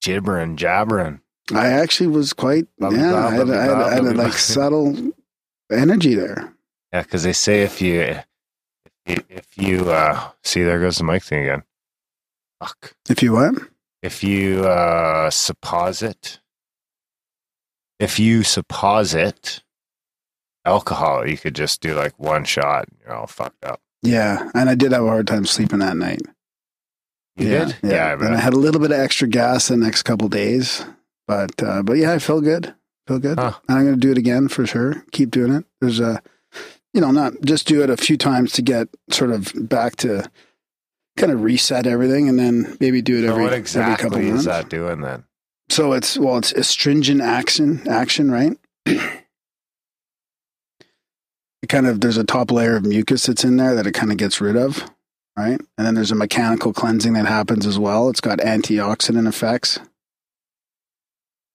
gibbering, 0.00 0.54
jabbering. 0.56 1.20
I 1.52 1.66
actually 1.70 2.06
was 2.06 2.32
quite, 2.32 2.66
Blah, 2.78 2.90
yeah, 2.90 3.10
blah, 3.10 3.26
I 3.26 3.30
had, 3.34 3.46
blah, 3.48 3.56
I 3.56 3.62
had, 3.62 3.70
I 3.72 3.94
had 3.94 4.04
a 4.04 4.12
like 4.14 4.32
subtle 4.34 4.96
energy 5.72 6.14
there. 6.14 6.54
Yeah, 6.92 7.02
because 7.02 7.24
they 7.24 7.32
say 7.32 7.62
if 7.62 7.82
you, 7.82 8.00
if 8.00 8.24
you, 9.06 9.16
if 9.28 9.58
you 9.58 9.90
uh, 9.90 10.30
see, 10.44 10.62
there 10.62 10.78
goes 10.80 10.98
the 10.98 11.04
mic 11.04 11.24
thing 11.24 11.42
again. 11.42 11.64
Fuck. 12.60 12.94
If 13.10 13.24
you 13.24 13.32
what? 13.32 13.54
If 14.02 14.24
you 14.24 14.64
uh, 14.64 15.30
supposit, 15.30 16.38
if 18.00 18.18
you 18.18 18.40
supposit 18.40 19.60
alcohol, 20.64 21.28
you 21.28 21.36
could 21.36 21.54
just 21.54 21.80
do 21.80 21.94
like 21.94 22.18
one 22.18 22.44
shot 22.44 22.88
and 22.88 22.98
you're 23.00 23.14
all 23.14 23.26
fucked 23.26 23.64
up. 23.64 23.80
Yeah, 24.02 24.50
and 24.54 24.68
I 24.68 24.74
did 24.74 24.92
have 24.92 25.04
a 25.04 25.08
hard 25.08 25.28
time 25.28 25.46
sleeping 25.46 25.78
that 25.78 25.96
night. 25.96 26.22
You 27.36 27.48
yeah, 27.48 27.64
did? 27.64 27.76
Yeah, 27.82 28.06
I 28.08 28.12
and 28.12 28.34
I 28.34 28.40
had 28.40 28.54
a 28.54 28.58
little 28.58 28.80
bit 28.80 28.90
of 28.90 28.98
extra 28.98 29.28
gas 29.28 29.68
the 29.68 29.76
next 29.76 30.02
couple 30.02 30.28
days, 30.28 30.84
but 31.26 31.62
uh, 31.62 31.82
but 31.82 31.94
yeah, 31.94 32.12
I 32.12 32.18
feel 32.18 32.40
good. 32.40 32.74
Feel 33.06 33.18
good. 33.18 33.38
Huh. 33.38 33.52
And 33.68 33.78
I'm 33.78 33.84
going 33.84 33.94
to 33.94 34.00
do 34.00 34.12
it 34.12 34.18
again 34.18 34.48
for 34.48 34.66
sure. 34.66 35.04
Keep 35.12 35.30
doing 35.30 35.52
it. 35.52 35.64
There's 35.80 36.00
a, 36.00 36.22
you 36.92 37.00
know, 37.00 37.10
not 37.10 37.34
just 37.44 37.66
do 37.66 37.82
it 37.82 37.90
a 37.90 37.96
few 37.96 38.16
times 38.16 38.52
to 38.52 38.62
get 38.62 38.88
sort 39.10 39.30
of 39.30 39.52
back 39.68 39.96
to 39.96 40.30
kind 41.16 41.32
of 41.32 41.42
reset 41.42 41.86
everything, 41.86 42.28
and 42.28 42.38
then 42.38 42.76
maybe 42.80 43.02
do 43.02 43.18
it 43.18 43.26
So 43.26 43.32
every 43.32 43.42
what 43.44 43.52
every 43.52 43.62
couple 43.62 44.18
exactly 44.18 44.24
months. 44.26 44.40
is 44.40 44.44
that 44.46 44.68
doing 44.68 45.00
then? 45.00 45.24
So 45.68 45.92
it's 45.92 46.18
well, 46.18 46.36
it's 46.38 46.52
astringent 46.52 47.20
action, 47.20 47.86
action, 47.88 48.30
right? 48.30 48.56
it 51.62 51.68
kind 51.68 51.86
of 51.86 52.00
there's 52.00 52.16
a 52.16 52.24
top 52.24 52.50
layer 52.50 52.76
of 52.76 52.84
mucus 52.84 53.26
that's 53.26 53.44
in 53.44 53.56
there 53.56 53.74
that 53.74 53.86
it 53.86 53.92
kind 53.92 54.10
of 54.10 54.18
gets 54.18 54.40
rid 54.40 54.56
of, 54.56 54.84
right? 55.36 55.60
And 55.78 55.86
then 55.86 55.94
there's 55.94 56.10
a 56.10 56.16
mechanical 56.16 56.72
cleansing 56.72 57.12
that 57.14 57.26
happens 57.26 57.66
as 57.66 57.78
well. 57.78 58.08
It's 58.08 58.20
got 58.20 58.38
antioxidant 58.40 59.28
effects, 59.28 59.78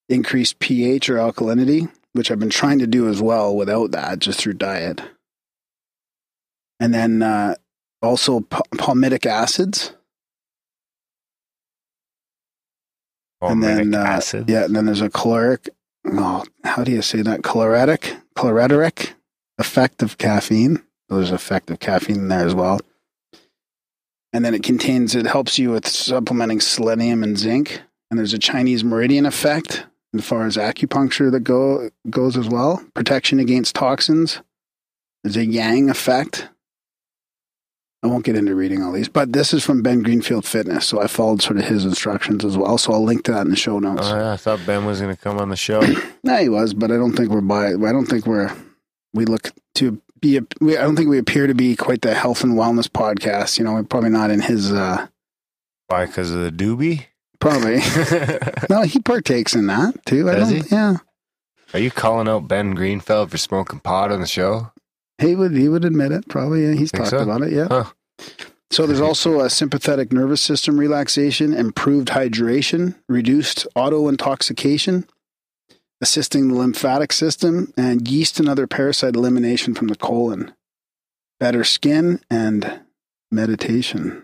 increased 0.09 0.59
pH 0.59 1.09
or 1.09 1.17
alkalinity, 1.17 1.91
which 2.13 2.31
I've 2.31 2.39
been 2.39 2.49
trying 2.49 2.79
to 2.79 2.87
do 2.87 3.09
as 3.09 3.21
well 3.21 3.55
without 3.55 3.91
that, 3.91 4.19
just 4.19 4.39
through 4.39 4.53
diet. 4.53 5.01
And 6.79 6.93
then 6.93 7.21
uh, 7.21 7.55
also 8.01 8.41
palmitic 8.41 9.25
acids. 9.25 9.93
and 13.41 13.61
then 13.63 13.91
Palmitic 13.91 13.95
uh, 13.95 14.07
acid? 14.07 14.49
yeah, 14.49 14.65
and 14.65 14.75
then 14.75 14.85
there's 14.85 15.01
a 15.01 15.09
caloric. 15.09 15.69
Oh, 16.05 16.43
how 16.63 16.83
do 16.83 16.91
you 16.91 17.01
say 17.01 17.21
that? 17.21 17.41
Chlorotic, 17.41 18.21
chlorotic 18.35 19.13
effect 19.57 20.01
of 20.01 20.17
caffeine. 20.17 20.81
There's 21.09 21.31
effect 21.31 21.69
of 21.69 21.79
caffeine 21.79 22.17
in 22.17 22.27
there 22.27 22.45
as 22.45 22.55
well. 22.55 22.79
And 24.33 24.43
then 24.43 24.53
it 24.53 24.63
contains. 24.63 25.15
It 25.15 25.25
helps 25.25 25.57
you 25.57 25.71
with 25.71 25.87
supplementing 25.87 26.59
selenium 26.59 27.23
and 27.23 27.37
zinc. 27.37 27.81
And 28.09 28.17
there's 28.17 28.33
a 28.33 28.39
Chinese 28.39 28.83
meridian 28.83 29.25
effect 29.25 29.85
as 30.13 30.25
far 30.25 30.45
as 30.45 30.57
acupuncture 30.57 31.31
that 31.31 31.41
go 31.41 31.89
goes 32.09 32.37
as 32.37 32.47
well. 32.47 32.83
Protection 32.93 33.39
against 33.39 33.75
toxins. 33.75 34.41
There's 35.23 35.37
a 35.37 35.45
yang 35.45 35.89
effect. 35.89 36.49
I 38.03 38.07
won't 38.07 38.25
get 38.25 38.35
into 38.35 38.53
reading 38.53 38.83
all 38.83 38.91
these, 38.91 39.09
but 39.09 39.33
this 39.33 39.53
is 39.53 39.63
from 39.65 39.81
Ben 39.81 40.03
Greenfield 40.03 40.45
Fitness, 40.45 40.85
so 40.85 41.01
I 41.01 41.07
followed 41.07 41.41
sort 41.41 41.57
of 41.57 41.65
his 41.65 41.83
instructions 41.83 42.45
as 42.45 42.55
well. 42.55 42.77
So 42.77 42.93
I'll 42.93 43.03
link 43.03 43.23
to 43.25 43.31
that 43.31 43.41
in 43.41 43.49
the 43.49 43.55
show 43.55 43.79
notes. 43.79 44.03
Oh, 44.05 44.15
yeah, 44.15 44.33
I 44.33 44.37
thought 44.37 44.59
Ben 44.67 44.85
was 44.85 45.01
going 45.01 45.15
to 45.15 45.19
come 45.21 45.39
on 45.39 45.49
the 45.49 45.55
show. 45.55 45.81
Yeah, 46.23 46.41
he 46.41 46.49
was, 46.49 46.73
but 46.73 46.91
I 46.91 46.95
don't 46.97 47.13
think 47.13 47.29
we're 47.29 47.39
by. 47.39 47.67
I 47.67 47.91
don't 47.93 48.05
think 48.05 48.25
we're. 48.25 48.51
We 49.13 49.23
look 49.23 49.51
too 49.73 50.01
be. 50.19 50.41
We, 50.59 50.77
I 50.77 50.81
don't 50.81 50.97
think 50.97 51.07
we 51.09 51.17
appear 51.17 51.47
to 51.47 51.53
be 51.53 51.75
quite 51.77 52.01
the 52.01 52.13
health 52.13 52.43
and 52.43 52.55
wellness 52.55 52.87
podcast. 52.89 53.57
You 53.57 53.63
know, 53.63 53.73
we're 53.73 53.83
probably 53.83 54.09
not 54.09 54.29
in 54.29 54.41
his. 54.41 54.69
uh 54.73 55.07
Why? 55.87 56.05
Because 56.05 56.31
of 56.31 56.41
the 56.43 56.51
doobie? 56.51 57.05
Probably. 57.39 57.77
no, 58.69 58.81
he 58.81 58.99
partakes 58.99 59.55
in 59.55 59.67
that 59.67 60.05
too. 60.05 60.29
I 60.29 60.35
Does 60.35 60.51
don't. 60.51 60.63
he? 60.65 60.75
Yeah, 60.75 60.97
Are 61.73 61.79
you 61.79 61.91
calling 61.91 62.27
out 62.27 62.49
Ben 62.49 62.71
Greenfield 62.75 63.31
for 63.31 63.37
smoking 63.37 63.79
pot 63.79 64.11
on 64.11 64.19
the 64.19 64.27
show? 64.27 64.71
He 65.19 65.35
would. 65.35 65.55
He 65.55 65.69
would 65.69 65.85
admit 65.85 66.11
it. 66.11 66.27
Probably. 66.27 66.65
Yeah, 66.65 66.73
he's 66.73 66.91
talked 66.91 67.09
so? 67.09 67.19
about 67.19 67.41
it. 67.41 67.51
Yeah. 67.51 67.67
Huh. 67.69 67.85
So 68.69 68.85
there's 68.85 69.01
also 69.01 69.39
a 69.39 69.49
sympathetic 69.49 70.11
nervous 70.11 70.41
system 70.41 70.77
relaxation, 70.79 71.53
improved 71.53 72.09
hydration, 72.09 72.95
reduced 73.07 73.65
auto 73.75 74.09
intoxication, 74.09 75.07
assisting 76.01 76.49
the 76.49 76.55
lymphatic 76.55 77.13
system, 77.13 77.71
and 77.77 78.07
yeast 78.07 78.39
and 78.39 78.49
other 78.49 78.67
parasite 78.67 79.15
elimination 79.15 79.73
from 79.73 79.87
the 79.87 79.95
colon, 79.95 80.53
better 81.39 81.63
skin, 81.63 82.19
and 82.29 82.81
meditation. 83.31 84.23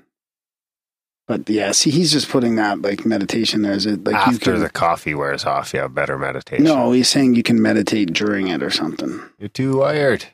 But 1.25 1.49
yeah, 1.49 1.71
see, 1.71 1.89
he's 1.89 2.11
just 2.11 2.27
putting 2.27 2.55
that 2.57 2.81
like 2.81 3.05
meditation 3.05 3.61
there. 3.61 3.71
Is 3.71 3.85
it 3.85 4.03
like 4.03 4.13
you 4.13 4.33
After 4.33 4.51
can? 4.53 4.61
the 4.61 4.69
coffee 4.69 5.15
wears 5.15 5.45
off, 5.45 5.73
yeah, 5.73 5.87
better 5.87 6.19
meditation. 6.19 6.65
no, 6.65 6.91
he's 6.91 7.07
saying 7.07 7.35
you 7.35 7.43
can 7.43 7.61
meditate 7.61 8.11
during 8.11 8.49
it 8.49 8.61
or 8.61 8.69
something. 8.69 9.21
You're 9.39 9.47
too 9.47 9.77
wired. 9.77 10.25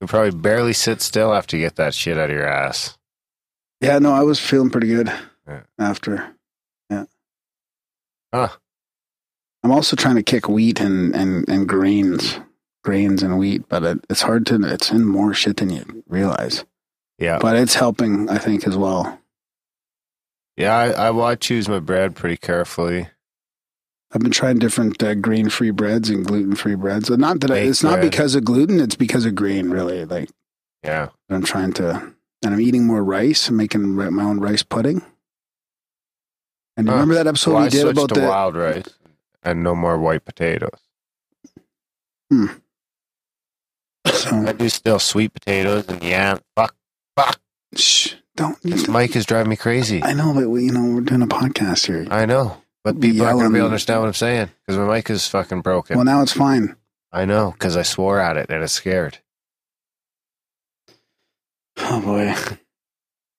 You 0.00 0.06
probably 0.06 0.38
barely 0.38 0.72
sit 0.72 1.00
still 1.00 1.32
after 1.34 1.56
you 1.56 1.64
get 1.64 1.76
that 1.76 1.94
shit 1.94 2.18
out 2.18 2.30
of 2.30 2.36
your 2.36 2.46
ass. 2.46 2.96
Yeah, 3.80 3.98
no, 3.98 4.12
I 4.12 4.22
was 4.22 4.38
feeling 4.40 4.70
pretty 4.70 4.88
good 4.88 5.10
Yeah. 5.48 5.62
after. 5.78 6.34
Yeah. 6.90 7.04
Huh. 8.32 8.48
I'm 9.62 9.72
also 9.72 9.96
trying 9.96 10.16
to 10.16 10.22
kick 10.22 10.48
wheat 10.48 10.80
and, 10.80 11.14
and, 11.14 11.48
and 11.48 11.68
grains, 11.68 12.38
grains 12.84 13.22
and 13.22 13.38
wheat, 13.38 13.68
but 13.68 13.82
it, 13.84 13.98
it's 14.08 14.22
hard 14.22 14.46
to, 14.46 14.62
it's 14.64 14.90
in 14.90 15.04
more 15.06 15.34
shit 15.34 15.56
than 15.56 15.70
you 15.70 16.04
realize. 16.08 16.64
Yeah. 17.18 17.38
But 17.40 17.56
it's 17.56 17.74
helping, 17.74 18.28
I 18.28 18.38
think, 18.38 18.66
as 18.66 18.76
well. 18.76 19.18
Yeah, 20.56 20.74
I, 20.76 20.90
I, 20.90 21.10
well, 21.10 21.26
I 21.26 21.34
choose 21.34 21.68
my 21.68 21.80
bread 21.80 22.14
pretty 22.14 22.36
carefully. 22.36 23.08
I've 24.12 24.20
been 24.22 24.30
trying 24.30 24.58
different 24.58 25.02
uh, 25.02 25.14
grain 25.14 25.48
free 25.50 25.70
breads 25.72 26.08
and 26.10 26.24
gluten 26.24 26.54
free 26.54 26.74
breads. 26.76 27.10
And 27.10 27.20
Not 27.20 27.40
that 27.40 27.50
I, 27.50 27.58
it's 27.58 27.82
not 27.82 28.00
because 28.00 28.34
of 28.34 28.44
gluten, 28.44 28.80
it's 28.80 28.94
because 28.94 29.24
of 29.26 29.34
grain, 29.34 29.70
really. 29.70 30.04
Like, 30.04 30.30
Yeah. 30.84 31.08
I'm 31.28 31.42
trying 31.42 31.72
to, 31.74 32.12
and 32.44 32.54
I'm 32.54 32.60
eating 32.60 32.86
more 32.86 33.02
rice. 33.02 33.48
I'm 33.48 33.56
making 33.56 33.82
my 33.94 34.22
own 34.22 34.38
rice 34.40 34.62
pudding. 34.62 35.02
And 36.76 36.88
Huh. 36.88 36.94
remember 36.94 37.14
that 37.14 37.26
episode 37.26 37.54
well, 37.54 37.62
we 37.64 37.68
did 37.70 37.88
about 37.88 38.14
the 38.14 38.20
wild 38.20 38.54
rice 38.54 38.84
and 39.42 39.62
no 39.62 39.74
more 39.74 39.98
white 39.98 40.24
potatoes. 40.24 40.78
so, 44.06 44.36
I 44.46 44.52
do 44.52 44.68
still 44.68 44.98
sweet 44.98 45.32
potatoes 45.32 45.86
and 45.88 46.02
yam. 46.02 46.40
Fuck, 46.54 46.74
fuck. 47.16 47.40
shh, 47.74 48.14
don't. 48.36 48.60
This 48.62 48.88
mic 48.88 49.16
is 49.16 49.26
driving 49.26 49.50
me 49.50 49.56
crazy. 49.56 50.02
I 50.02 50.12
know, 50.12 50.32
but 50.34 50.48
we, 50.48 50.64
you 50.64 50.72
know, 50.72 50.94
we're 50.94 51.00
doing 51.00 51.22
a 51.22 51.26
podcast 51.26 51.86
here. 51.86 52.06
I 52.10 52.26
know, 52.26 52.58
but 52.86 53.00
people 53.00 53.26
aren't 53.26 53.40
gonna 53.40 53.50
be 53.50 53.58
able 53.58 53.66
to 53.66 53.72
understand 53.72 54.00
what 54.00 54.06
I'm 54.06 54.14
saying 54.14 54.48
because 54.64 54.78
my 54.78 54.86
mic 54.86 55.10
is 55.10 55.26
fucking 55.26 55.62
broken. 55.62 55.96
Well, 55.96 56.04
now 56.04 56.22
it's 56.22 56.32
fine. 56.32 56.76
I 57.10 57.24
know 57.24 57.50
because 57.50 57.76
I 57.76 57.82
swore 57.82 58.20
at 58.20 58.36
it 58.36 58.48
and 58.48 58.62
it's 58.62 58.72
scared. 58.74 59.18
Oh 61.78 62.00
boy. 62.00 62.32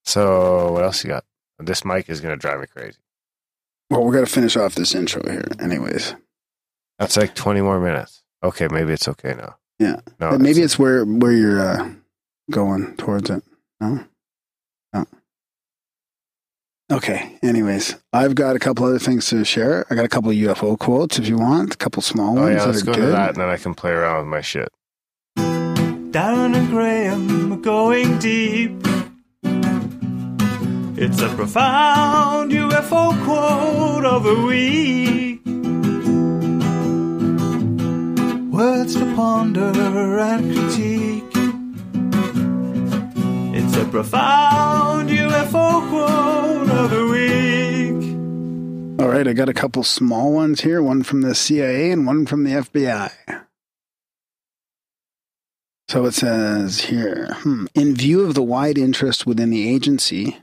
So 0.04 0.72
what 0.72 0.84
else 0.84 1.02
you 1.02 1.08
got? 1.08 1.24
This 1.58 1.82
mic 1.84 2.10
is 2.10 2.20
gonna 2.20 2.36
drive 2.36 2.60
me 2.60 2.66
crazy. 2.66 2.98
Well, 3.90 4.04
we're 4.04 4.12
gonna 4.12 4.26
finish 4.26 4.54
off 4.56 4.74
this 4.74 4.94
intro 4.94 5.22
here, 5.24 5.48
anyways. 5.60 6.14
That's 6.98 7.16
like 7.16 7.34
20 7.34 7.62
more 7.62 7.80
minutes. 7.80 8.22
Okay, 8.42 8.68
maybe 8.70 8.92
it's 8.92 9.08
okay 9.08 9.34
now. 9.34 9.56
Yeah. 9.78 10.00
No, 10.20 10.30
But 10.32 10.40
maybe 10.40 10.58
it's- 10.60 10.64
it's 10.72 10.78
where 10.78 11.04
where 11.04 11.32
you're 11.32 11.60
uh, 11.60 11.90
going 12.50 12.96
towards 12.96 13.30
it. 13.30 13.42
No. 13.80 14.04
No. 14.92 15.06
Okay. 16.90 17.38
Anyways, 17.42 17.96
I've 18.14 18.34
got 18.34 18.56
a 18.56 18.58
couple 18.58 18.86
other 18.86 18.98
things 18.98 19.28
to 19.28 19.44
share. 19.44 19.84
I 19.90 19.94
got 19.94 20.06
a 20.06 20.08
couple 20.08 20.30
of 20.30 20.36
UFO 20.36 20.78
quotes 20.78 21.18
if 21.18 21.28
you 21.28 21.36
want. 21.36 21.74
A 21.74 21.76
couple 21.76 22.00
small 22.02 22.38
oh, 22.38 22.42
ones. 22.42 22.62
Oh 22.62 22.64
ones 22.64 22.64
yeah, 22.64 22.64
let's 22.64 22.82
go 22.82 22.92
are 22.92 22.94
to 22.94 23.06
that 23.06 23.28
and 23.30 23.36
then 23.38 23.48
I 23.48 23.58
can 23.58 23.74
play 23.74 23.90
around 23.90 24.20
with 24.20 24.28
my 24.28 24.40
shit. 24.40 24.68
Darren 25.36 26.56
and 26.56 26.68
Graham 26.70 27.52
are 27.52 27.56
going 27.56 28.18
deep. 28.18 28.72
It's 31.00 31.20
a 31.20 31.28
profound 31.28 32.50
UFO 32.52 33.24
quote 33.24 34.04
of 34.06 34.24
the 34.24 34.34
week. 34.46 35.44
Words 38.52 38.94
to 38.94 39.14
ponder 39.14 40.18
and 40.18 40.52
critique. 40.52 41.17
A 43.78 43.84
profound 43.84 45.08
UFO 45.08 45.88
quote 45.88 46.68
of 46.68 46.90
the 46.90 47.06
week. 47.06 49.00
All 49.00 49.08
right, 49.08 49.28
I 49.28 49.32
got 49.32 49.48
a 49.48 49.54
couple 49.54 49.84
small 49.84 50.32
ones 50.32 50.62
here. 50.62 50.82
One 50.82 51.04
from 51.04 51.20
the 51.20 51.32
CIA 51.32 51.92
and 51.92 52.04
one 52.04 52.26
from 52.26 52.42
the 52.42 52.50
FBI. 52.50 53.12
So 55.88 56.06
it 56.06 56.14
says 56.14 56.80
here, 56.86 57.28
hmm, 57.42 57.66
in 57.72 57.94
view 57.94 58.24
of 58.24 58.34
the 58.34 58.42
wide 58.42 58.78
interest 58.78 59.26
within 59.26 59.50
the 59.50 59.72
agency, 59.72 60.38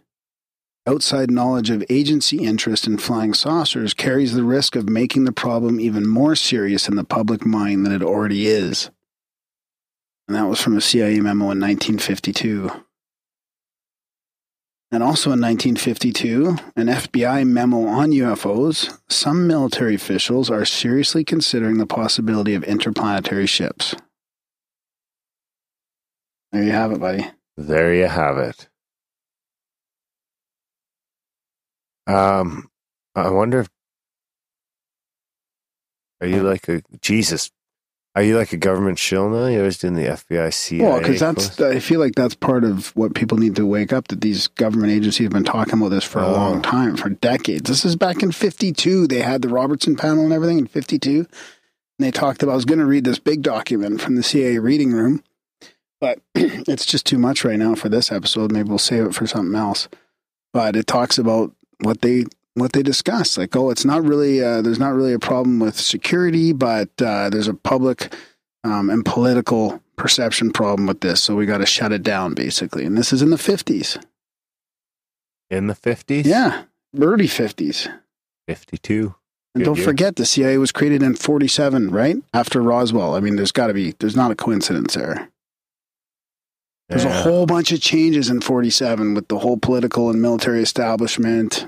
outside 0.88 1.30
knowledge 1.30 1.70
of 1.70 1.84
agency 1.89 2.38
interest 2.38 2.88
in 2.88 2.98
flying 2.98 3.34
saucers 3.34 3.94
carries 3.94 4.34
the 4.34 4.46
risk 4.46 4.77
of 4.77 4.88
making 4.88 5.25
the 5.25 5.34
problem 5.34 5.82
even 5.82 6.08
more 6.08 6.38
serious 6.38 6.88
in 6.88 6.96
the 6.96 7.04
public 7.04 7.46
mind 7.46 7.86
than 7.86 7.92
it 7.92 8.01
already 8.01 8.48
is. 8.48 8.92
And 10.30 10.38
that 10.38 10.48
was 10.48 10.62
from 10.62 10.77
a 10.77 10.82
CIA 10.82 11.20
memo 11.20 11.51
in 11.51 11.60
1952. 11.60 12.72
And 14.92 15.01
also 15.01 15.32
in 15.32 15.42
1952, 15.42 16.58
an 16.75 16.88
FBI 16.88 17.46
memo 17.46 17.86
on 17.88 18.12
UFOs, 18.12 18.98
some 19.10 19.48
military 19.48 19.96
officials 19.96 20.50
are 20.50 20.63
seriously 20.63 21.24
considering 21.24 21.80
the 21.80 21.88
possibility 21.88 22.54
of 22.54 22.63
interplanetary 22.63 23.48
ships. 23.48 23.96
There 26.51 26.63
you 26.63 26.72
have 26.72 26.92
it, 26.92 27.00
buddy. 27.00 27.30
There 27.58 27.94
you 27.94 28.08
have 28.08 28.38
it. 28.38 28.70
Um, 32.08 32.70
I 33.15 33.30
wonder 33.30 33.62
if 33.62 33.70
are 36.22 36.27
you 36.27 36.44
like 36.44 36.70
a 36.70 36.82
Jesus? 37.01 37.51
Are 38.15 38.24
you 38.24 38.38
like 38.38 38.53
a 38.53 38.57
government 38.57 38.98
shill 38.98 39.29
now? 39.29 39.48
You 39.48 39.60
always 39.60 39.77
doing 39.77 39.95
the 39.95 40.03
FBI, 40.03 40.53
CIA? 40.53 40.86
Well, 40.88 41.00
because 41.00 41.19
that's 41.19 41.60
I 41.60 41.79
feel 41.79 42.00
like 42.00 42.15
that's 42.15 42.34
part 42.36 42.63
of 42.63 42.95
what 42.95 43.13
people 43.13 43.38
need 43.38 43.55
to 43.57 43.65
wake 43.65 43.91
up 43.91 44.07
that 44.07 44.22
these 44.22 44.48
government 44.48 44.93
agencies 44.93 45.25
have 45.25 45.34
been 45.34 45.43
talking 45.43 45.74
about 45.74 45.89
this 45.89 46.05
for 46.05 46.19
a 46.19 46.27
Oh. 46.27 46.31
long 46.31 46.62
time, 46.62 46.95
for 46.95 47.10
decades. 47.10 47.69
This 47.69 47.84
is 47.84 47.98
back 47.98 48.24
in 48.24 48.31
52. 48.31 49.07
They 49.07 49.19
had 49.22 49.41
the 49.41 49.50
Robertson 49.50 49.98
panel 49.98 50.24
and 50.24 50.31
everything 50.31 50.60
in 50.60 50.67
52. 50.67 51.19
And 51.19 51.27
they 52.00 52.12
talked 52.12 52.41
about, 52.41 52.53
I 52.53 52.55
was 52.55 52.65
going 52.65 52.79
to 52.79 52.86
read 52.86 53.03
this 53.03 53.19
big 53.19 53.41
document 53.41 54.00
from 54.00 54.15
the 54.15 54.24
CIA 54.24 54.60
reading 54.60 54.91
room, 54.93 55.22
but 56.00 56.19
it's 56.36 56.86
just 56.86 57.05
too 57.05 57.17
much 57.17 57.43
right 57.43 57.60
now 57.60 57.75
for 57.75 57.89
this 57.89 58.13
episode. 58.13 58.50
Maybe 58.51 58.69
we'll 58.69 58.77
save 58.77 59.05
it 59.07 59.15
for 59.15 59.27
something 59.27 59.55
else. 59.55 59.89
But 60.53 60.77
it 60.77 60.88
talks 60.88 61.17
about 61.17 61.51
what 61.81 62.01
they 62.01 62.25
what 62.55 62.74
they 62.74 62.81
discuss. 62.83 63.38
Like, 63.38 63.55
oh, 63.55 63.69
it's 63.69 63.85
not 63.85 64.03
really 64.03 64.43
uh, 64.43 64.62
there's 64.62 64.79
not 64.79 64.93
really 64.93 65.13
a 65.13 65.19
problem 65.19 65.59
with 65.59 65.79
security, 65.79 66.51
but 66.51 66.89
uh, 67.01 67.29
there's 67.29 67.47
a 67.47 67.53
public 67.53 68.13
um, 68.63 68.89
and 68.89 69.05
political 69.05 69.81
perception 69.97 70.51
problem 70.51 70.88
with 70.88 71.01
this, 71.01 71.21
so 71.24 71.35
we 71.35 71.45
got 71.45 71.59
to 71.59 71.65
shut 71.65 71.91
it 71.93 72.03
down, 72.03 72.33
basically. 72.33 72.83
And 72.85 72.97
this 72.97 73.13
is 73.13 73.21
in 73.21 73.29
the 73.29 73.38
fifties. 73.38 73.97
in 75.50 75.67
the 75.67 75.75
fifties. 75.75 76.25
Yeah, 76.25 76.63
early 77.00 77.27
fifties. 77.27 77.88
fifty-two. 78.47 79.15
And 79.53 79.62
Good 79.63 79.65
don't 79.65 79.77
year. 79.77 79.85
forget, 79.85 80.15
the 80.17 80.25
CIA 80.25 80.57
was 80.57 80.71
created 80.74 81.01
in 81.03 81.15
forty-seven, 81.15 81.91
right 81.91 82.17
after 82.33 82.62
Roswell. 82.62 83.15
I 83.15 83.19
mean, 83.21 83.35
there's 83.38 83.53
got 83.53 83.67
to 83.67 83.74
be 83.74 83.93
there's 84.00 84.15
not 84.15 84.31
a 84.31 84.35
coincidence 84.35 84.95
there. 84.95 85.29
There's 86.89 87.03
a 87.03 87.12
whole 87.24 87.47
bunch 87.47 87.71
of 87.71 87.81
changes 87.81 88.29
in 88.29 88.41
47 88.41 89.15
with 89.15 89.27
the 89.27 89.39
whole 89.39 89.57
political 89.57 90.12
and 90.12 90.21
military 90.21 90.62
establishment. 90.62 91.65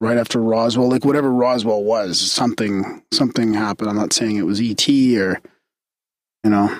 Right 0.00 0.18
after 0.18 0.40
Roswell, 0.40 0.90
like 0.90 1.04
whatever 1.06 1.32
Roswell 1.32 1.82
was, 1.82 2.20
something 2.20 3.02
something 3.12 3.54
happened. 3.54 3.88
I'm 3.88 3.96
not 3.96 4.12
saying 4.12 4.36
it 4.36 4.42
was 4.46 4.60
ET 4.60 4.86
or 4.88 5.40
you 6.44 6.50
know, 6.50 6.78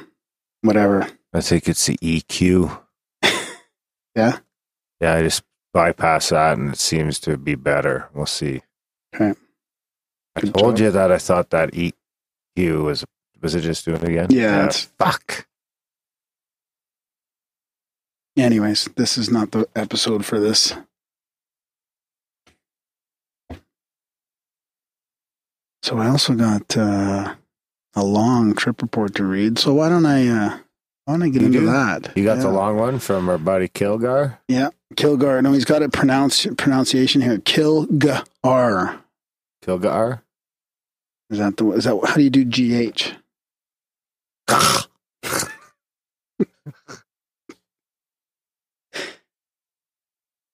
whatever. 0.62 1.08
I 1.32 1.40
think 1.40 1.68
it's 1.68 1.86
the 1.86 1.96
EQ. 1.98 2.78
Yeah? 4.14 4.38
Yeah, 5.02 5.14
I 5.14 5.22
just 5.22 5.42
bypass 5.74 6.30
that 6.30 6.56
and 6.56 6.72
it 6.72 6.78
seems 6.78 7.18
to 7.20 7.36
be 7.36 7.54
better. 7.54 8.08
We'll 8.14 8.24
see. 8.24 8.62
Okay. 9.14 9.38
I 10.34 10.40
Good 10.40 10.54
told 10.54 10.76
job. 10.76 10.84
you 10.84 10.90
that 10.92 11.12
I 11.12 11.18
thought 11.18 11.50
that 11.50 11.72
EQ 11.72 11.92
was 12.84 13.04
was 13.42 13.54
it 13.54 13.60
just 13.60 13.84
doing 13.84 14.00
it 14.02 14.08
again? 14.08 14.26
Yeah, 14.30 14.60
it's- 14.64 14.88
fuck. 14.98 15.46
Anyways, 18.36 18.88
this 18.96 19.16
is 19.16 19.30
not 19.30 19.50
the 19.52 19.66
episode 19.74 20.24
for 20.24 20.38
this. 20.38 20.74
So 25.86 25.98
I 25.98 26.08
also 26.08 26.34
got 26.34 26.76
uh, 26.76 27.36
a 27.94 28.02
long 28.04 28.56
trip 28.56 28.82
report 28.82 29.14
to 29.14 29.24
read. 29.24 29.56
So 29.56 29.72
why 29.72 29.88
don't 29.88 30.04
I 30.04 30.26
uh, 30.26 30.58
I 31.06 31.10
want 31.12 31.22
to 31.22 31.30
get 31.30 31.42
You 31.42 31.46
into 31.46 31.60
do? 31.60 31.66
that. 31.66 32.10
You 32.16 32.24
got 32.24 32.38
the 32.38 32.50
long 32.50 32.76
one 32.76 32.98
from 32.98 33.28
our 33.28 33.38
buddy 33.38 33.68
Kilgar. 33.68 34.38
Yeah, 34.48 34.70
Kilgar. 34.94 35.40
No, 35.44 35.52
he's 35.52 35.64
got 35.64 35.84
a 35.84 35.88
pronounce 35.88 36.44
pronunciation 36.58 37.22
here. 37.22 37.38
Kilgar. 37.38 38.98
Kilgar. 39.64 40.22
Is 41.30 41.38
that 41.38 41.56
the? 41.56 41.70
Is 41.70 41.84
that 41.84 42.00
how 42.04 42.14
do 42.16 42.22
you 42.22 42.30
do 42.30 42.44
gh? 42.44 43.12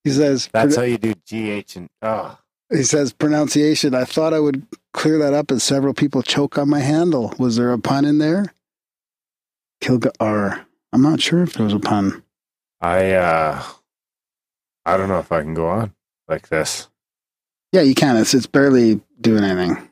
He 0.05 0.11
says. 0.11 0.51
That's 0.53 0.77
how 0.77 0.83
you 0.83 0.99
do 0.99 1.15
GH 1.15 1.77
and 1.77 1.89
oh. 2.03 2.37
He 2.73 2.83
says 2.85 3.13
pronunciation. 3.13 3.95
I 3.95 4.05
thought 4.05 4.33
I 4.33 4.41
would 4.41 4.67
clear 4.95 5.19
that 5.19 5.35
up 5.35 5.51
as 5.51 5.63
several 5.63 5.93
people 5.95 6.23
choke 6.23 6.57
on 6.59 6.71
my 6.71 6.81
handle. 6.81 7.35
Was 7.39 7.57
there 7.57 7.73
a 7.73 7.79
pun 7.79 8.05
in 8.05 8.19
there? 8.19 8.55
Kilgar. 9.83 10.65
I'm 10.93 11.03
not 11.03 11.21
sure 11.21 11.43
if 11.43 11.55
there 11.55 11.65
was 11.65 11.75
a 11.75 11.79
pun. 11.81 12.23
I 12.81 13.13
uh 13.13 13.63
I 14.85 14.97
don't 14.97 15.09
know 15.09 15.19
if 15.19 15.31
I 15.33 15.43
can 15.43 15.55
go 15.55 15.69
on 15.69 15.93
like 16.29 16.49
this. 16.49 16.89
Yeah, 17.73 17.83
you 17.83 17.95
can. 17.95 18.17
It's 18.17 18.35
it's 18.35 18.47
barely 18.47 19.01
doing 19.21 19.45
anything. 19.45 19.89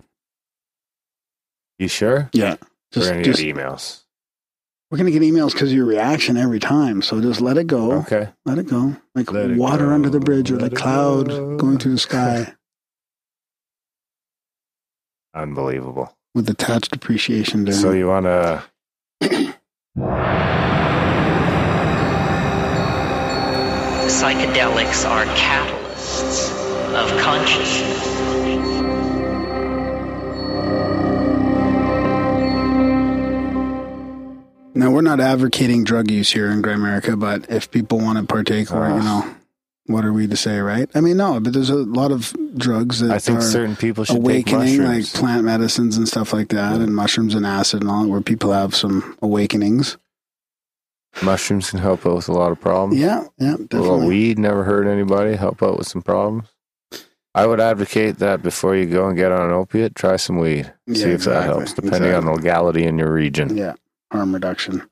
You 1.79 1.89
sure? 1.89 2.29
Yeah. 2.33 2.57
We're 2.61 3.03
Just, 3.03 3.11
gonna 3.11 3.23
just 3.25 3.41
get 3.41 3.57
emails. 3.57 4.03
we're 4.91 4.99
gonna 4.99 5.11
get 5.11 5.23
emails 5.23 5.53
because 5.53 5.73
your 5.73 5.87
reaction 5.87 6.37
every 6.37 6.59
time. 6.61 7.03
So 7.03 7.21
just 7.21 7.41
let 7.41 7.57
it 7.57 7.67
go. 7.67 7.93
Okay. 8.01 8.29
Let 8.45 8.59
it 8.59 8.69
go. 8.69 8.97
Like 9.15 9.33
Let 9.33 9.57
water 9.57 9.87
go. 9.87 9.93
under 9.95 10.11
the 10.11 10.21
bridge 10.21 10.51
or 10.51 10.57
Let 10.57 10.73
like 10.73 10.81
cloud 10.81 11.29
go. 11.29 11.57
going 11.57 11.79
through 11.79 11.93
the 11.93 11.99
sky 11.99 12.55
Unbelievable. 15.35 16.15
with 16.35 16.49
attached 16.49 16.95
appreciation 16.95 17.65
down. 17.65 17.75
So 17.75 17.91
you 17.93 18.09
wanna 18.09 18.63
Psychedelics 24.09 25.09
are 25.09 25.25
catalysts 25.37 26.51
of 26.95 27.21
consciousness. 27.21 29.01
now 34.75 34.91
we're 34.91 35.03
not 35.03 35.21
advocating 35.21 35.85
drug 35.85 36.11
use 36.11 36.31
here 36.33 36.51
in 36.51 36.63
Grimerica, 36.63 37.19
but 37.19 37.47
if 37.51 37.71
people 37.71 37.99
want 37.99 38.19
to 38.19 38.25
partake, 38.25 38.73
or 38.73 38.89
you 38.89 38.95
Ah. 38.95 39.03
know, 39.25 39.35
what 39.87 40.05
are 40.05 40.13
we 40.13 40.27
to 40.27 40.37
say, 40.37 40.59
right? 40.61 40.89
I 40.95 41.01
mean, 41.01 41.17
no, 41.17 41.41
but 41.41 41.53
there's 41.53 41.71
a 41.71 41.75
lot 41.77 42.13
of 42.13 42.35
drugs 42.57 43.01
that 43.01 43.11
I 43.11 43.19
think 43.19 43.39
are 43.39 43.43
certain 43.43 43.77
people 43.77 44.05
should 44.05 44.17
awakening, 44.19 44.79
take 44.79 44.87
like 44.87 45.05
plant 45.07 45.45
medicines 45.45 45.97
and 45.97 46.07
stuff 46.07 46.33
like 46.33 46.49
that, 46.49 46.81
and 46.81 46.95
mushrooms 46.95 47.35
and 47.35 47.45
acid 47.47 47.81
and 47.83 47.91
all, 47.91 48.07
where 48.07 48.21
people 48.21 48.53
have 48.53 48.75
some 48.75 49.17
awakenings. 49.23 49.97
mushrooms 51.23 51.71
can 51.71 51.81
help 51.81 52.07
out 52.07 52.17
with 52.17 52.29
a 52.29 52.33
lot 52.33 52.53
of 52.53 52.61
problems. 52.61 53.01
Yeah, 53.01 53.25
yeah, 53.39 53.55
A 53.55 53.57
little 53.57 53.67
definitely. 53.67 54.07
weed 54.09 54.39
never 54.39 54.65
hurt 54.65 54.87
anybody, 54.87 55.35
help 55.37 55.63
out 55.63 55.77
with 55.79 55.89
some 55.89 56.03
problems. 56.03 56.49
I 57.35 57.47
would 57.47 57.61
advocate 57.61 58.19
that 58.19 58.43
before 58.43 58.75
you 58.75 58.87
go 58.87 59.07
and 59.09 59.17
get 59.17 59.31
on 59.31 59.47
an 59.49 59.53
opiate, 59.53 59.95
try 59.95 60.17
some 60.17 60.39
weed. 60.39 60.73
See 60.93 61.03
Yeah, 61.03 61.15
if 61.15 61.25
that 61.25 61.45
helps, 61.45 61.73
depending 61.73 62.13
on 62.13 62.25
the 62.25 62.33
legality 62.33 62.85
in 62.85 62.99
your 62.99 63.13
region. 63.13 63.57
Yeah, 63.57 63.75
harm 64.13 64.35
reduction. 64.35 64.89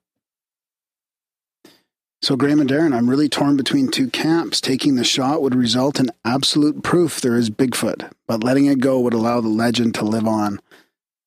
So, 2.20 2.34
Graham 2.34 2.60
and 2.60 2.68
Darren, 2.68 2.94
I'm 2.94 3.08
really 3.08 3.28
torn 3.28 3.56
between 3.56 3.88
two 3.88 4.10
camps. 4.10 4.60
Taking 4.60 4.96
the 4.96 5.04
shot 5.04 5.40
would 5.40 5.54
result 5.54 6.00
in 6.00 6.10
absolute 6.24 6.82
proof 6.82 7.20
there 7.20 7.36
is 7.36 7.48
Bigfoot, 7.48 8.10
but 8.26 8.42
letting 8.42 8.66
it 8.66 8.80
go 8.80 8.98
would 8.98 9.14
allow 9.14 9.40
the 9.40 9.48
legend 9.48 9.94
to 9.94 10.04
live 10.04 10.26
on. 10.26 10.58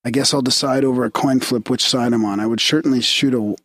I 0.04 0.10
guess 0.10 0.34
I'll 0.34 0.42
decide 0.42 0.84
over 0.84 1.06
a 1.06 1.12
coin 1.12 1.40
flip 1.40 1.70
which 1.70 1.88
side 1.88 2.12
I'm 2.12 2.26
on. 2.26 2.42
I 2.42 2.48
would 2.48 2.60
certainly 2.60 3.00
shoot 3.02 3.34
a 3.34 3.56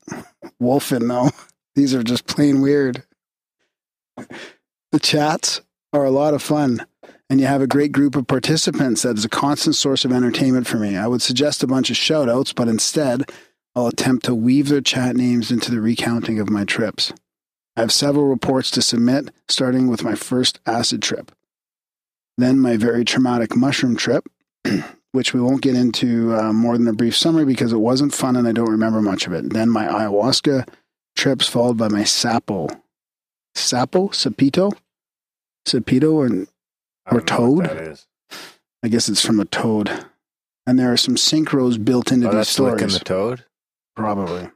wolf 0.61 0.93
in, 0.93 1.09
though. 1.09 1.31
These 1.75 1.95
are 1.95 2.05
just 2.05 2.27
plain 2.27 2.61
weird. 2.61 3.03
The 4.93 5.01
chats 5.01 5.63
are 5.93 6.05
a 6.05 6.11
lot 6.11 6.33
of 6.33 6.43
fun, 6.43 6.87
and 7.29 7.41
you 7.41 7.47
have 7.47 7.61
a 7.61 7.67
great 7.67 7.91
group 7.91 8.15
of 8.15 8.29
participants 8.29 9.03
that 9.03 9.19
is 9.19 9.25
a 9.25 9.29
constant 9.29 9.75
source 9.75 10.05
of 10.05 10.13
entertainment 10.13 10.67
for 10.69 10.79
me. 10.79 10.97
I 10.97 11.09
would 11.09 11.23
suggest 11.23 11.63
a 11.63 11.67
bunch 11.67 11.91
of 11.91 11.97
shout 11.97 12.29
outs, 12.29 12.53
but 12.53 12.69
instead, 12.69 13.31
I'll 13.77 13.87
attempt 13.89 14.25
to 14.25 14.35
weave 14.35 14.69
their 14.69 14.81
chat 14.81 15.15
names 15.17 15.53
into 15.53 15.71
the 15.71 15.81
recounting 15.83 16.41
of 16.41 16.49
my 16.51 16.65
trips. 16.65 17.13
I 17.77 17.83
have 17.83 17.93
several 17.93 18.25
reports 18.27 18.71
to 18.73 18.83
submit, 18.83 19.31
starting 19.49 19.87
with 19.87 20.03
my 20.03 20.15
first 20.15 20.59
acid 20.67 21.03
trip, 21.03 21.31
then 22.39 22.59
my 22.59 22.79
very 22.79 23.05
traumatic 23.05 23.55
mushroom 23.55 23.95
trip, 23.97 24.27
which 25.13 25.35
we 25.35 25.41
won't 25.43 25.61
get 25.61 25.77
into 25.77 26.35
uh, 26.35 26.55
more 26.55 26.79
than 26.79 26.89
a 26.89 26.95
brief 26.95 27.15
summary 27.17 27.45
because 27.45 27.73
it 27.75 27.79
wasn't 27.79 28.15
fun 28.15 28.35
and 28.35 28.49
I 28.49 28.53
don't 28.53 28.71
remember 28.71 29.03
much 29.03 29.27
of 29.27 29.35
it. 29.35 29.51
Then 29.53 29.69
my 29.69 29.85
ayahuasca 29.85 30.67
trips, 31.15 31.47
followed 31.47 31.77
by 31.77 31.89
my 31.89 32.01
sapo. 32.03 32.69
Sapo? 33.55 34.09
Sapito? 34.11 34.73
Sapito? 35.67 36.13
Or 36.15 37.15
Or 37.15 37.21
toad? 37.21 37.99
I 38.83 38.89
guess 38.89 39.09
it's 39.11 39.25
from 39.25 39.39
a 39.39 39.45
toad. 39.45 40.07
And 40.67 40.79
there 40.79 40.93
are 40.93 40.97
some 40.97 41.15
synchros 41.17 41.83
built 41.83 42.11
into 42.11 42.27
Oh, 42.29 42.31
these 42.33 42.39
that's 42.39 42.59
licking 42.59 42.89
stories. 42.89 42.99
the 42.99 43.05
toad. 43.05 43.45
Probably. 43.97 44.51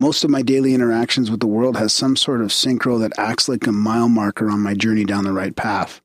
Most 0.00 0.24
of 0.24 0.30
my 0.30 0.42
daily 0.42 0.74
interactions 0.74 1.30
with 1.30 1.40
the 1.40 1.46
world 1.46 1.76
has 1.76 1.92
some 1.92 2.16
sort 2.16 2.40
of 2.40 2.48
synchro 2.48 2.98
that 3.00 3.18
acts 3.18 3.48
like 3.48 3.66
a 3.66 3.72
mile 3.72 4.08
marker 4.08 4.50
on 4.50 4.60
my 4.60 4.74
journey 4.74 5.04
down 5.04 5.24
the 5.24 5.32
right 5.32 5.54
path. 5.54 6.00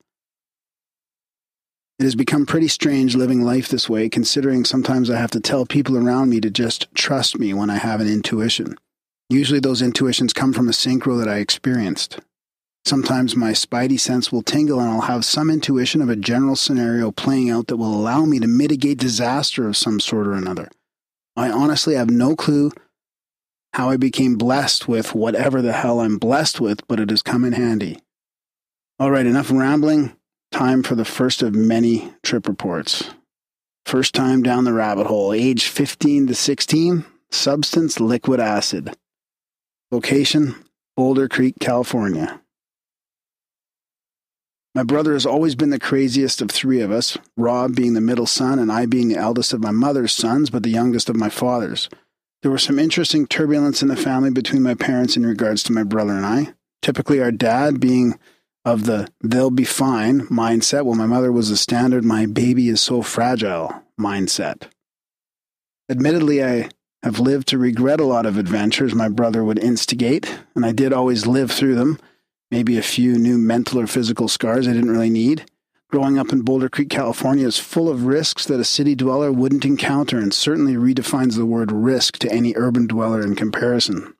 It 2.00 2.04
has 2.04 2.16
become 2.16 2.46
pretty 2.46 2.68
strange 2.68 3.16
living 3.16 3.44
life 3.44 3.70
this 3.70 3.88
way, 3.88 4.10
considering 4.10 4.66
sometimes 4.66 5.10
I 5.10 5.18
have 5.18 5.32
to 5.32 5.40
tell 5.40 5.66
people 5.66 5.96
around 5.96 6.30
me 6.30 6.42
to 6.42 6.50
just 6.50 6.88
trust 6.96 7.40
me 7.40 7.54
when 7.54 7.70
I 7.70 7.78
have 7.78 8.02
an 8.02 8.08
intuition. 8.08 8.76
Usually, 9.30 9.60
those 9.60 9.82
intuitions 9.82 10.34
come 10.34 10.54
from 10.54 10.68
a 10.68 10.72
synchro 10.72 11.18
that 11.20 11.30
I 11.30 11.38
experienced. 11.38 12.20
Sometimes 12.84 13.36
my 13.36 13.52
spidey 13.52 14.00
sense 14.00 14.32
will 14.32 14.42
tingle 14.42 14.80
and 14.80 14.90
I'll 14.90 15.02
have 15.02 15.24
some 15.24 15.50
intuition 15.50 16.02
of 16.02 16.10
a 16.10 16.18
general 16.18 16.58
scenario 16.58 17.12
playing 17.12 17.50
out 17.50 17.68
that 17.68 17.78
will 17.78 17.96
allow 17.96 18.26
me 18.26 18.40
to 18.40 18.48
mitigate 18.48 18.98
disaster 18.98 19.68
of 19.68 19.78
some 19.78 20.02
sort 20.02 20.28
or 20.28 20.34
another. 20.34 20.70
I 21.36 21.50
honestly 21.50 21.96
have 21.96 22.10
no 22.10 22.36
clue 22.36 22.72
how 23.74 23.90
I 23.90 23.98
became 23.98 24.36
blessed 24.36 24.88
with 24.88 25.16
whatever 25.16 25.62
the 25.62 25.74
hell 25.74 26.00
I'm 26.00 26.18
blessed 26.18 26.62
with, 26.62 26.88
but 26.88 27.00
it 27.00 27.10
has 27.10 27.24
come 27.24 27.44
in 27.44 27.54
handy. 27.54 28.00
All 29.00 29.10
right, 29.10 29.26
enough 29.26 29.50
rambling. 29.52 30.16
Time 30.52 30.84
for 30.84 30.94
the 30.94 31.06
first 31.06 31.42
of 31.42 31.56
many 31.56 32.14
trip 32.22 32.48
reports. 32.48 33.10
First 33.86 34.14
time 34.14 34.44
down 34.44 34.64
the 34.64 34.74
rabbit 34.74 35.08
hole, 35.08 35.34
age 35.34 35.68
15 35.68 36.28
to 36.28 36.36
16, 36.36 37.04
substance 37.32 38.00
liquid 38.00 38.40
acid. 38.40 38.96
Location 39.92 40.56
Boulder 40.96 41.28
Creek, 41.28 41.56
California. 41.60 42.40
My 44.76 44.84
brother 44.84 45.14
has 45.14 45.26
always 45.26 45.54
been 45.54 45.70
the 45.70 45.80
craziest 45.80 46.42
of 46.42 46.50
three 46.50 46.82
of 46.82 46.92
us, 46.92 47.18
Rob 47.38 47.76
being 47.76 47.94
the 47.94 48.02
middle 48.02 48.26
son 48.26 48.58
and 48.58 48.72
I 48.72 48.88
being 48.88 49.08
the 49.08 49.18
eldest 49.18 49.54
of 49.54 49.62
my 49.62 49.70
mother's 49.70 50.14
sons, 50.14 50.50
but 50.50 50.64
the 50.64 50.72
youngest 50.72 51.10
of 51.10 51.16
my 51.16 51.30
father's. 51.30 51.90
There 52.42 52.52
was 52.52 52.64
some 52.64 52.80
interesting 52.80 53.28
turbulence 53.28 53.82
in 53.82 53.88
the 53.88 53.96
family 53.96 54.32
between 54.32 54.64
my 54.64 54.74
parents 54.74 55.16
in 55.16 55.26
regards 55.26 55.62
to 55.64 55.74
my 55.74 55.84
brother 55.84 56.14
and 56.14 56.26
I. 56.26 56.54
Typically, 56.82 57.22
our 57.22 57.32
dad 57.32 57.80
being 57.80 58.20
of 58.66 58.86
the 58.86 59.10
they'll 59.22 59.52
be 59.52 59.64
fine 59.64 60.22
mindset, 60.28 60.86
while 60.86 60.96
my 60.96 61.06
mother 61.06 61.32
was 61.32 61.50
the 61.50 61.58
standard 61.58 62.04
my 62.04 62.26
baby 62.26 62.68
is 62.68 62.82
so 62.82 63.02
fragile 63.02 63.84
mindset. 64.00 64.64
Admittedly, 65.90 66.44
I 66.44 66.70
have 67.04 67.20
lived 67.20 67.48
to 67.50 67.58
regret 67.58 68.00
a 68.00 68.06
lot 68.06 68.26
of 68.26 68.38
adventures 68.38 68.96
my 68.96 69.10
brother 69.10 69.44
would 69.44 69.60
instigate, 69.60 70.40
and 70.56 70.66
I 70.66 70.72
did 70.72 70.94
always 70.94 71.28
live 71.28 71.52
through 71.52 71.76
them. 71.76 72.00
Maybe 72.54 72.78
a 72.78 72.84
few 72.84 73.18
new 73.18 73.40
mental 73.40 73.80
or 73.80 73.88
physical 73.88 74.28
scars 74.28 74.68
I 74.68 74.74
didn't 74.74 74.92
really 74.92 75.10
need. 75.10 75.46
Growing 75.90 76.20
up 76.20 76.32
in 76.32 76.44
Boulder 76.44 76.70
Creek, 76.70 76.88
California 76.88 77.48
is 77.48 77.58
full 77.58 77.90
of 77.90 78.06
risks 78.06 78.46
that 78.46 78.60
a 78.60 78.64
city 78.64 78.94
dweller 78.94 79.32
wouldn't 79.32 79.66
encounter 79.66 80.20
and 80.20 80.32
certainly 80.32 80.76
redefines 80.76 81.36
the 81.36 81.48
word 81.48 81.72
risk 81.72 82.20
to 82.20 82.32
any 82.32 82.54
urban 82.56 82.86
dweller 82.86 83.24
in 83.24 83.34
comparison. 83.36 84.14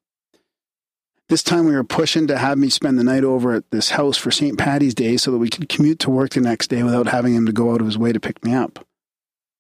This 1.30 1.44
time 1.44 1.66
we 1.66 1.76
were 1.76 1.84
pushing 1.84 2.26
to 2.26 2.40
have 2.40 2.58
me 2.58 2.70
spend 2.70 2.98
the 2.98 3.04
night 3.04 3.24
over 3.24 3.54
at 3.54 3.70
this 3.70 3.92
house 3.92 4.18
for 4.18 4.32
St. 4.32 4.58
Patty's 4.58 4.96
Day 4.96 5.16
so 5.16 5.30
that 5.30 5.38
we 5.38 5.52
could 5.52 5.70
commute 5.70 6.00
to 6.00 6.10
work 6.10 6.32
the 6.32 6.42
next 6.42 6.72
day 6.72 6.82
without 6.82 7.10
having 7.10 7.36
him 7.36 7.46
to 7.46 7.52
go 7.52 7.72
out 7.72 7.82
of 7.82 7.86
his 7.86 8.00
way 8.00 8.12
to 8.12 8.20
pick 8.20 8.44
me 8.44 8.56
up. 8.56 8.84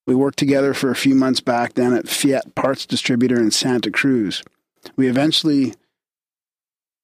We 0.07 0.15
worked 0.15 0.39
together 0.39 0.73
for 0.73 0.89
a 0.89 0.95
few 0.95 1.13
months 1.13 1.41
back 1.41 1.75
then 1.75 1.93
at 1.93 2.09
Fiat 2.09 2.55
Parts 2.55 2.87
Distributor 2.87 3.39
in 3.39 3.51
Santa 3.51 3.91
Cruz. 3.91 4.41
We 4.95 5.07
eventually 5.07 5.75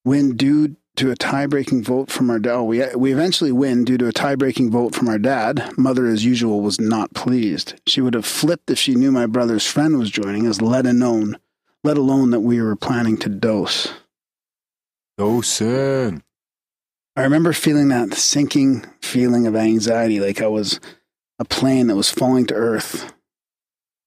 when 0.02 0.36
due 0.36 0.76
to 0.96 1.12
a 1.12 1.16
tie-breaking 1.16 1.84
vote 1.84 2.12
from 2.12 2.30
our 2.30 2.40
dad. 2.40 2.52
Oh, 2.52 2.64
we 2.64 2.84
we 2.96 3.14
eventually 3.14 3.52
win 3.52 3.86
due 3.86 3.98
to 3.98 4.08
a 4.08 4.12
tie-breaking 4.12 4.72
vote 4.72 4.94
from 4.94 5.08
our 5.08 5.20
dad. 5.20 5.72
Mother, 5.78 6.08
as 6.08 6.26
usual, 6.26 6.62
was 6.62 6.80
not 6.80 7.14
pleased. 7.14 7.80
She 7.88 8.02
would 8.02 8.14
have 8.14 8.26
flipped 8.26 8.70
if 8.70 8.78
she 8.78 8.96
knew 8.96 9.12
my 9.12 9.26
brother's 9.26 9.66
friend 9.66 9.98
was 9.98 10.12
joining 10.12 10.48
us, 10.48 10.62
let 10.62 10.86
alone, 10.86 11.38
let 11.84 11.98
alone 11.98 12.32
that 12.32 12.42
we 12.42 12.62
were 12.62 12.76
planning 12.76 13.18
to 13.18 13.30
dose. 13.30 13.94
Dosing. 15.18 16.24
I 17.16 17.24
remember 17.24 17.54
feeling 17.54 17.90
that 17.90 18.14
sinking 18.14 18.86
feeling 19.02 19.48
of 19.48 19.56
anxiety, 19.56 20.20
like 20.20 20.42
I 20.42 20.48
was 20.48 20.80
a 21.38 21.46
plane 21.46 21.88
that 21.88 21.96
was 21.96 22.10
falling 22.10 22.46
to 22.48 22.54
earth 22.54 23.14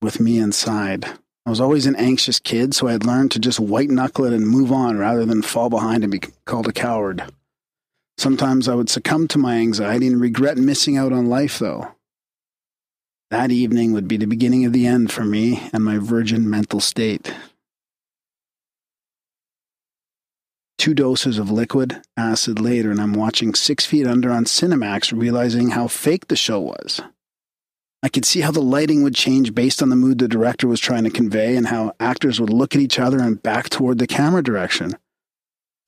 with 0.01 0.21
me 0.21 0.39
inside. 0.39 1.07
I 1.45 1.51
was 1.51 1.61
always 1.61 1.87
an 1.87 1.97
anxious 1.97 2.39
kid, 2.39 2.75
so 2.75 2.87
I 2.87 2.93
had 2.93 3.05
learned 3.05 3.33
to 3.33 3.41
just 3.41 3.59
white 3.59 3.91
knuckle 3.91 4.25
it 4.25 4.33
and 4.33 4.47
move 4.47 4.71
on 4.71 4.99
rather 4.99 5.25
than 5.25 5.43
fall 5.43 5.69
behind 5.71 6.05
and 6.05 6.13
be 6.13 6.21
called 6.45 6.69
a 6.69 6.73
coward. 6.73 7.25
Sometimes 8.17 8.69
I 8.69 8.75
would 8.75 8.89
succumb 8.89 9.27
to 9.29 9.39
my 9.39 9.57
anxiety 9.57 10.07
and 10.07 10.21
regret 10.21 10.57
missing 10.57 10.97
out 10.97 11.13
on 11.13 11.27
life, 11.27 11.59
though. 11.59 11.95
That 13.31 13.51
evening 13.51 13.93
would 13.93 14.07
be 14.07 14.19
the 14.19 14.27
beginning 14.27 14.65
of 14.67 14.73
the 14.73 14.87
end 14.87 15.11
for 15.11 15.25
me 15.25 15.69
and 15.73 15.85
my 15.85 15.99
virgin 15.99 16.49
mental 16.49 16.81
state. 16.81 17.35
Two 20.79 20.95
doses 20.95 21.39
of 21.39 21.51
liquid 21.51 22.03
acid 22.17 22.61
later, 22.61 22.91
and 22.91 23.01
I'm 23.01 23.15
watching 23.15 23.55
Six 23.55 23.87
Feet 23.87 24.07
Under 24.07 24.31
on 24.31 24.45
Cinemax, 24.45 25.17
realizing 25.17 25.71
how 25.71 25.89
fake 25.89 26.29
the 26.29 26.37
show 26.37 26.61
was. 26.61 27.01
I 28.03 28.09
could 28.09 28.25
see 28.25 28.41
how 28.41 28.51
the 28.51 28.61
lighting 28.61 29.03
would 29.03 29.15
change 29.15 29.55
based 29.55 29.81
on 29.83 29.89
the 29.89 29.97
mood 29.97 30.19
the 30.19 30.27
director 30.27 30.67
was 30.67 30.81
trying 30.81 31.05
to 31.05 31.11
convey, 31.11 31.57
and 31.57 31.69
how 31.69 31.93
actors 32.01 32.41
would 32.41 32.51
look 32.51 32.75
at 32.75 32.81
each 32.81 32.99
other 32.99 33.21
and 33.21 33.43
back 33.43 33.71
toward 33.71 33.99
the 33.99 34.07
camera 34.09 34.43
direction. 34.43 34.97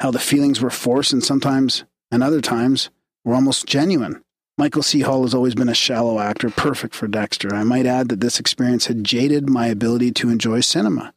How 0.01 0.11
the 0.11 0.19
feelings 0.19 0.61
were 0.61 0.71
forced 0.71 1.13
and 1.13 1.25
sometimes, 1.25 1.85
and 2.11 2.23
other 2.23 2.41
times, 2.41 2.91
were 3.25 3.35
almost 3.35 3.67
genuine. 3.67 4.23
Michael 4.57 4.85
C. 4.85 5.01
Hall 5.01 5.23
has 5.23 5.35
always 5.35 5.57
been 5.57 5.69
a 5.69 5.75
shallow 5.75 6.21
actor, 6.21 6.49
perfect 6.49 6.95
for 6.95 7.09
Dexter. 7.09 7.53
I 7.53 7.65
might 7.65 7.87
add 7.87 8.09
that 8.11 8.21
this 8.21 8.39
experience 8.39 8.87
had 8.87 9.03
jaded 9.03 9.51
my 9.51 9.67
ability 9.67 10.13
to 10.13 10.31
enjoy 10.31 10.61
cinema. 10.61 11.13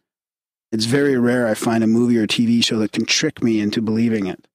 It's 0.72 0.86
very 0.86 1.18
rare 1.18 1.48
I 1.48 1.54
find 1.54 1.84
a 1.84 1.88
movie 1.88 2.18
or 2.18 2.26
TV 2.26 2.64
show 2.64 2.80
that 2.80 2.92
can 2.92 3.06
trick 3.06 3.44
me 3.44 3.60
into 3.60 3.82
believing 3.82 4.26
it. 4.26 4.48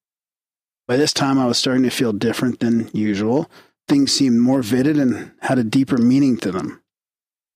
By 0.88 0.96
this 0.96 1.12
time, 1.12 1.38
I 1.38 1.46
was 1.46 1.58
starting 1.58 1.84
to 1.84 1.90
feel 1.90 2.12
different 2.12 2.58
than 2.58 2.90
usual. 2.92 3.48
Things 3.88 4.12
seemed 4.12 4.40
more 4.40 4.62
vivid 4.62 4.98
and 4.98 5.32
had 5.40 5.58
a 5.58 5.64
deeper 5.64 5.98
meaning 5.98 6.36
to 6.38 6.52
them. 6.52 6.82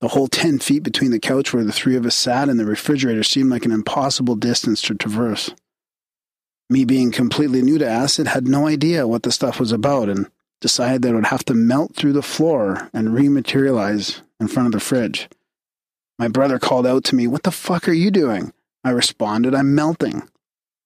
The 0.01 0.09
whole 0.09 0.29
10 0.29 0.59
feet 0.59 0.83
between 0.83 1.11
the 1.11 1.19
couch 1.19 1.55
where 1.55 1.65
the 1.65 1.73
three 1.73 1.97
of 1.97 2.05
us 2.05 2.15
sat 2.15 2.49
and 2.49 2.61
the 2.61 2.67
refrigerator 2.67 3.23
seemed 3.23 3.51
like 3.51 3.65
an 3.65 3.73
impossible 3.73 4.37
distance 4.37 4.83
to 4.83 4.95
traverse. 4.95 5.51
Me 6.69 6.85
being 6.85 7.12
completely 7.12 7.62
new 7.62 7.79
to 7.79 7.89
acid, 7.89 8.27
had 8.27 8.47
no 8.47 8.67
idea 8.67 9.07
what 9.07 9.23
the 9.23 9.33
stuff 9.33 9.59
was 9.59 9.73
about 9.73 10.09
and 10.09 10.31
decided 10.61 11.03
that 11.03 11.11
it 11.11 11.15
would 11.15 11.27
have 11.27 11.45
to 11.45 11.55
melt 11.55 11.95
through 11.95 12.12
the 12.12 12.23
floor 12.23 12.91
and 12.93 13.09
rematerialize 13.09 14.21
in 14.41 14.49
front 14.49 14.67
of 14.67 14.73
the 14.73 14.81
fridge. 14.81 15.29
My 16.19 16.29
brother 16.29 16.59
called 16.59 16.87
out 16.87 17.05
to 17.05 17.17
me, 17.17 17.27
What 17.27 17.45
the 17.45 17.51
fuck 17.51 17.89
are 17.89 17.93
you 17.93 18.11
doing? 18.11 18.53
I 18.85 18.91
responded, 18.91 19.55
I'm 19.55 19.75
melting. 19.75 20.29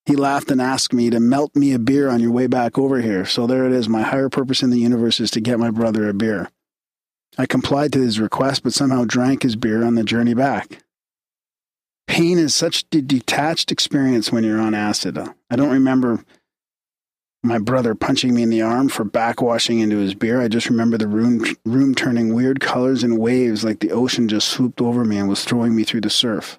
He 0.07 0.17
laughed 0.17 0.51
and 0.51 0.61
asked 0.61 0.93
me 0.93 1.11
to 1.11 1.21
melt 1.21 1.55
me 1.55 1.73
a 1.73 1.79
beer 1.79 2.09
on 2.09 2.21
your 2.21 2.33
way 2.33 2.47
back 2.47 2.79
over 2.79 3.01
here. 3.01 3.25
So 3.25 3.47
there 3.47 3.67
it 3.67 3.73
is. 3.73 3.89
My 3.89 4.03
higher 4.03 4.29
purpose 4.29 4.63
in 4.63 4.71
the 4.71 4.79
universe 4.79 5.21
is 5.21 5.31
to 5.33 5.41
get 5.41 5.59
my 5.59 5.71
brother 5.71 6.09
a 6.09 6.15
beer. 6.15 6.51
I 7.39 7.47
complied 7.47 7.93
to 7.93 8.01
his 8.01 8.19
request, 8.19 8.63
but 8.63 8.73
somehow 8.73 9.05
drank 9.05 9.43
his 9.43 9.57
beer 9.57 9.85
on 9.85 9.95
the 9.95 10.03
journey 10.03 10.35
back. 10.35 10.83
Pain 12.09 12.39
is 12.39 12.55
such 12.55 12.85
a 12.93 13.01
detached 13.01 13.71
experience 13.71 14.33
when 14.33 14.43
you're 14.43 14.61
on 14.61 14.75
acid. 14.75 15.17
I 15.49 15.57
don't 15.57 15.71
remember 15.71 16.25
my 17.43 17.59
brother 17.59 17.95
punching 17.95 18.35
me 18.35 18.43
in 18.43 18.51
the 18.51 18.63
arm 18.63 18.89
for 18.89 19.05
backwashing 19.05 19.81
into 19.81 19.99
his 19.99 20.15
beer. 20.15 20.41
I 20.41 20.49
just 20.49 20.69
remember 20.69 20.99
the 20.99 21.09
room, 21.09 21.45
room 21.65 21.95
turning 21.95 22.35
weird 22.35 22.61
colors 22.61 23.03
and 23.03 23.19
waves 23.19 23.65
like 23.65 23.81
the 23.81 23.93
ocean 23.93 24.29
just 24.29 24.49
swooped 24.49 24.81
over 24.81 25.05
me 25.05 25.19
and 25.19 25.29
was 25.29 25.45
throwing 25.45 25.75
me 25.75 25.85
through 25.85 26.03
the 26.03 26.11
surf. 26.11 26.59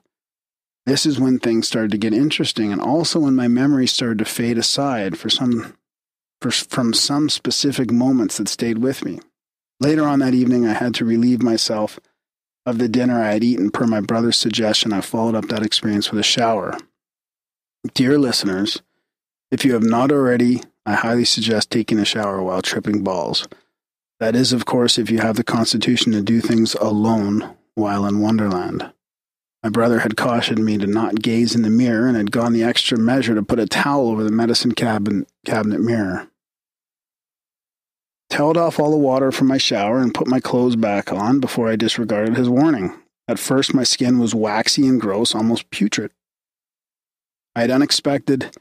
This 0.86 1.06
is 1.06 1.20
when 1.20 1.40
things 1.40 1.68
started 1.68 1.92
to 1.92 1.98
get 1.98 2.14
interesting, 2.14 2.72
and 2.72 2.82
also 2.82 3.20
when 3.20 3.36
my 3.36 3.48
memory 3.48 3.88
started 3.88 4.20
to 4.20 4.26
fade 4.26 4.58
aside 4.58 5.18
for 5.18 5.30
some, 5.30 5.76
for, 6.42 6.52
from 6.52 6.94
some 6.94 7.30
specific 7.30 7.92
moments 7.92 8.38
that 8.38 8.48
stayed 8.48 8.80
with 8.80 9.06
me. 9.06 9.20
Later 9.80 10.08
on 10.08 10.20
that 10.20 10.34
evening, 10.34 10.66
I 10.66 10.74
had 10.74 10.96
to 10.96 11.06
relieve 11.06 11.42
myself 11.42 12.00
of 12.66 12.78
the 12.78 12.88
dinner 12.88 13.22
I 13.22 13.34
had 13.34 13.44
eaten 13.44 13.72
per 13.72 13.86
my 13.86 14.02
brother's 14.02 14.38
suggestion. 14.38 14.94
I 14.94 15.02
followed 15.02 15.36
up 15.36 15.48
that 15.48 15.64
experience 15.64 16.12
with 16.12 16.20
a 16.20 16.24
shower. 16.24 16.78
Dear 17.94 18.20
listeners, 18.20 18.82
if 19.52 19.66
you 19.66 19.74
have 19.74 19.84
not 19.84 20.12
already, 20.12 20.62
I 20.86 20.94
highly 20.94 21.26
suggest 21.26 21.70
taking 21.70 22.00
a 22.00 22.06
shower 22.06 22.42
while 22.42 22.62
tripping 22.62 23.04
balls. 23.04 23.48
That 24.20 24.36
is, 24.36 24.54
of 24.54 24.66
course, 24.66 25.00
if 25.00 25.10
you 25.10 25.20
have 25.20 25.36
the 25.36 25.44
constitution 25.44 26.12
to 26.12 26.22
do 26.22 26.42
things 26.42 26.76
alone 26.76 27.56
while 27.74 28.06
in 28.06 28.20
Wonderland. 28.20 28.92
My 29.64 29.70
brother 29.70 30.00
had 30.00 30.18
cautioned 30.18 30.66
me 30.66 30.78
to 30.80 30.88
not 30.88 31.22
gaze 31.22 31.54
in 31.54 31.62
the 31.62 31.70
mirror 31.70 32.08
and 32.08 32.18
had 32.18 32.32
gone 32.32 32.54
the 32.54 32.64
extra 32.64 32.98
measure 32.98 33.36
to 33.36 33.44
put 33.44 33.60
a 33.60 33.68
towel 33.68 34.10
over 34.10 34.24
the 34.24 34.32
medicine 34.32 34.74
cabinet, 34.74 35.28
cabinet 35.46 35.80
mirror. 35.82 36.28
Toweled 38.32 38.58
off 38.58 38.80
all 38.80 38.92
the 38.92 38.98
water 38.98 39.32
from 39.32 39.48
my 39.48 39.58
shower 39.58 40.00
and 40.00 40.14
put 40.14 40.28
my 40.28 40.40
clothes 40.40 40.76
back 40.76 41.12
on 41.12 41.40
before 41.40 41.70
I 41.70 41.76
disregarded 41.76 42.38
his 42.38 42.50
warning. 42.50 42.98
At 43.28 43.40
first, 43.40 43.74
my 43.74 43.84
skin 43.84 44.18
was 44.18 44.34
waxy 44.34 44.88
and 44.88 45.00
gross, 45.00 45.36
almost 45.36 45.70
putrid. 45.70 46.12
I 47.56 47.62
had 47.62 47.72
unexpected. 47.72 48.56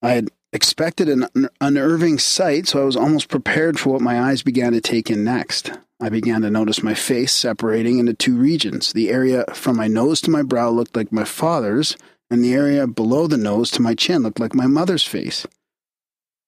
I 0.00 0.12
had 0.12 0.30
expected 0.52 1.08
an 1.08 1.48
unnerving 1.60 2.18
sight, 2.18 2.68
so 2.68 2.82
I 2.82 2.84
was 2.84 2.96
almost 2.96 3.28
prepared 3.28 3.78
for 3.78 3.90
what 3.90 4.02
my 4.02 4.20
eyes 4.20 4.42
began 4.42 4.72
to 4.72 4.80
take 4.80 5.10
in 5.10 5.24
next. 5.24 5.72
I 6.00 6.08
began 6.08 6.42
to 6.42 6.50
notice 6.50 6.82
my 6.82 6.94
face 6.94 7.32
separating 7.32 7.98
into 7.98 8.12
two 8.12 8.36
regions. 8.36 8.92
The 8.92 9.10
area 9.10 9.44
from 9.54 9.76
my 9.76 9.88
nose 9.88 10.20
to 10.22 10.30
my 10.30 10.42
brow 10.42 10.70
looked 10.70 10.96
like 10.96 11.12
my 11.12 11.24
father's, 11.24 11.96
and 12.30 12.42
the 12.42 12.54
area 12.54 12.86
below 12.86 13.26
the 13.26 13.36
nose 13.36 13.70
to 13.72 13.82
my 13.82 13.94
chin 13.94 14.22
looked 14.22 14.40
like 14.40 14.54
my 14.54 14.66
mother's 14.66 15.04
face. 15.04 15.46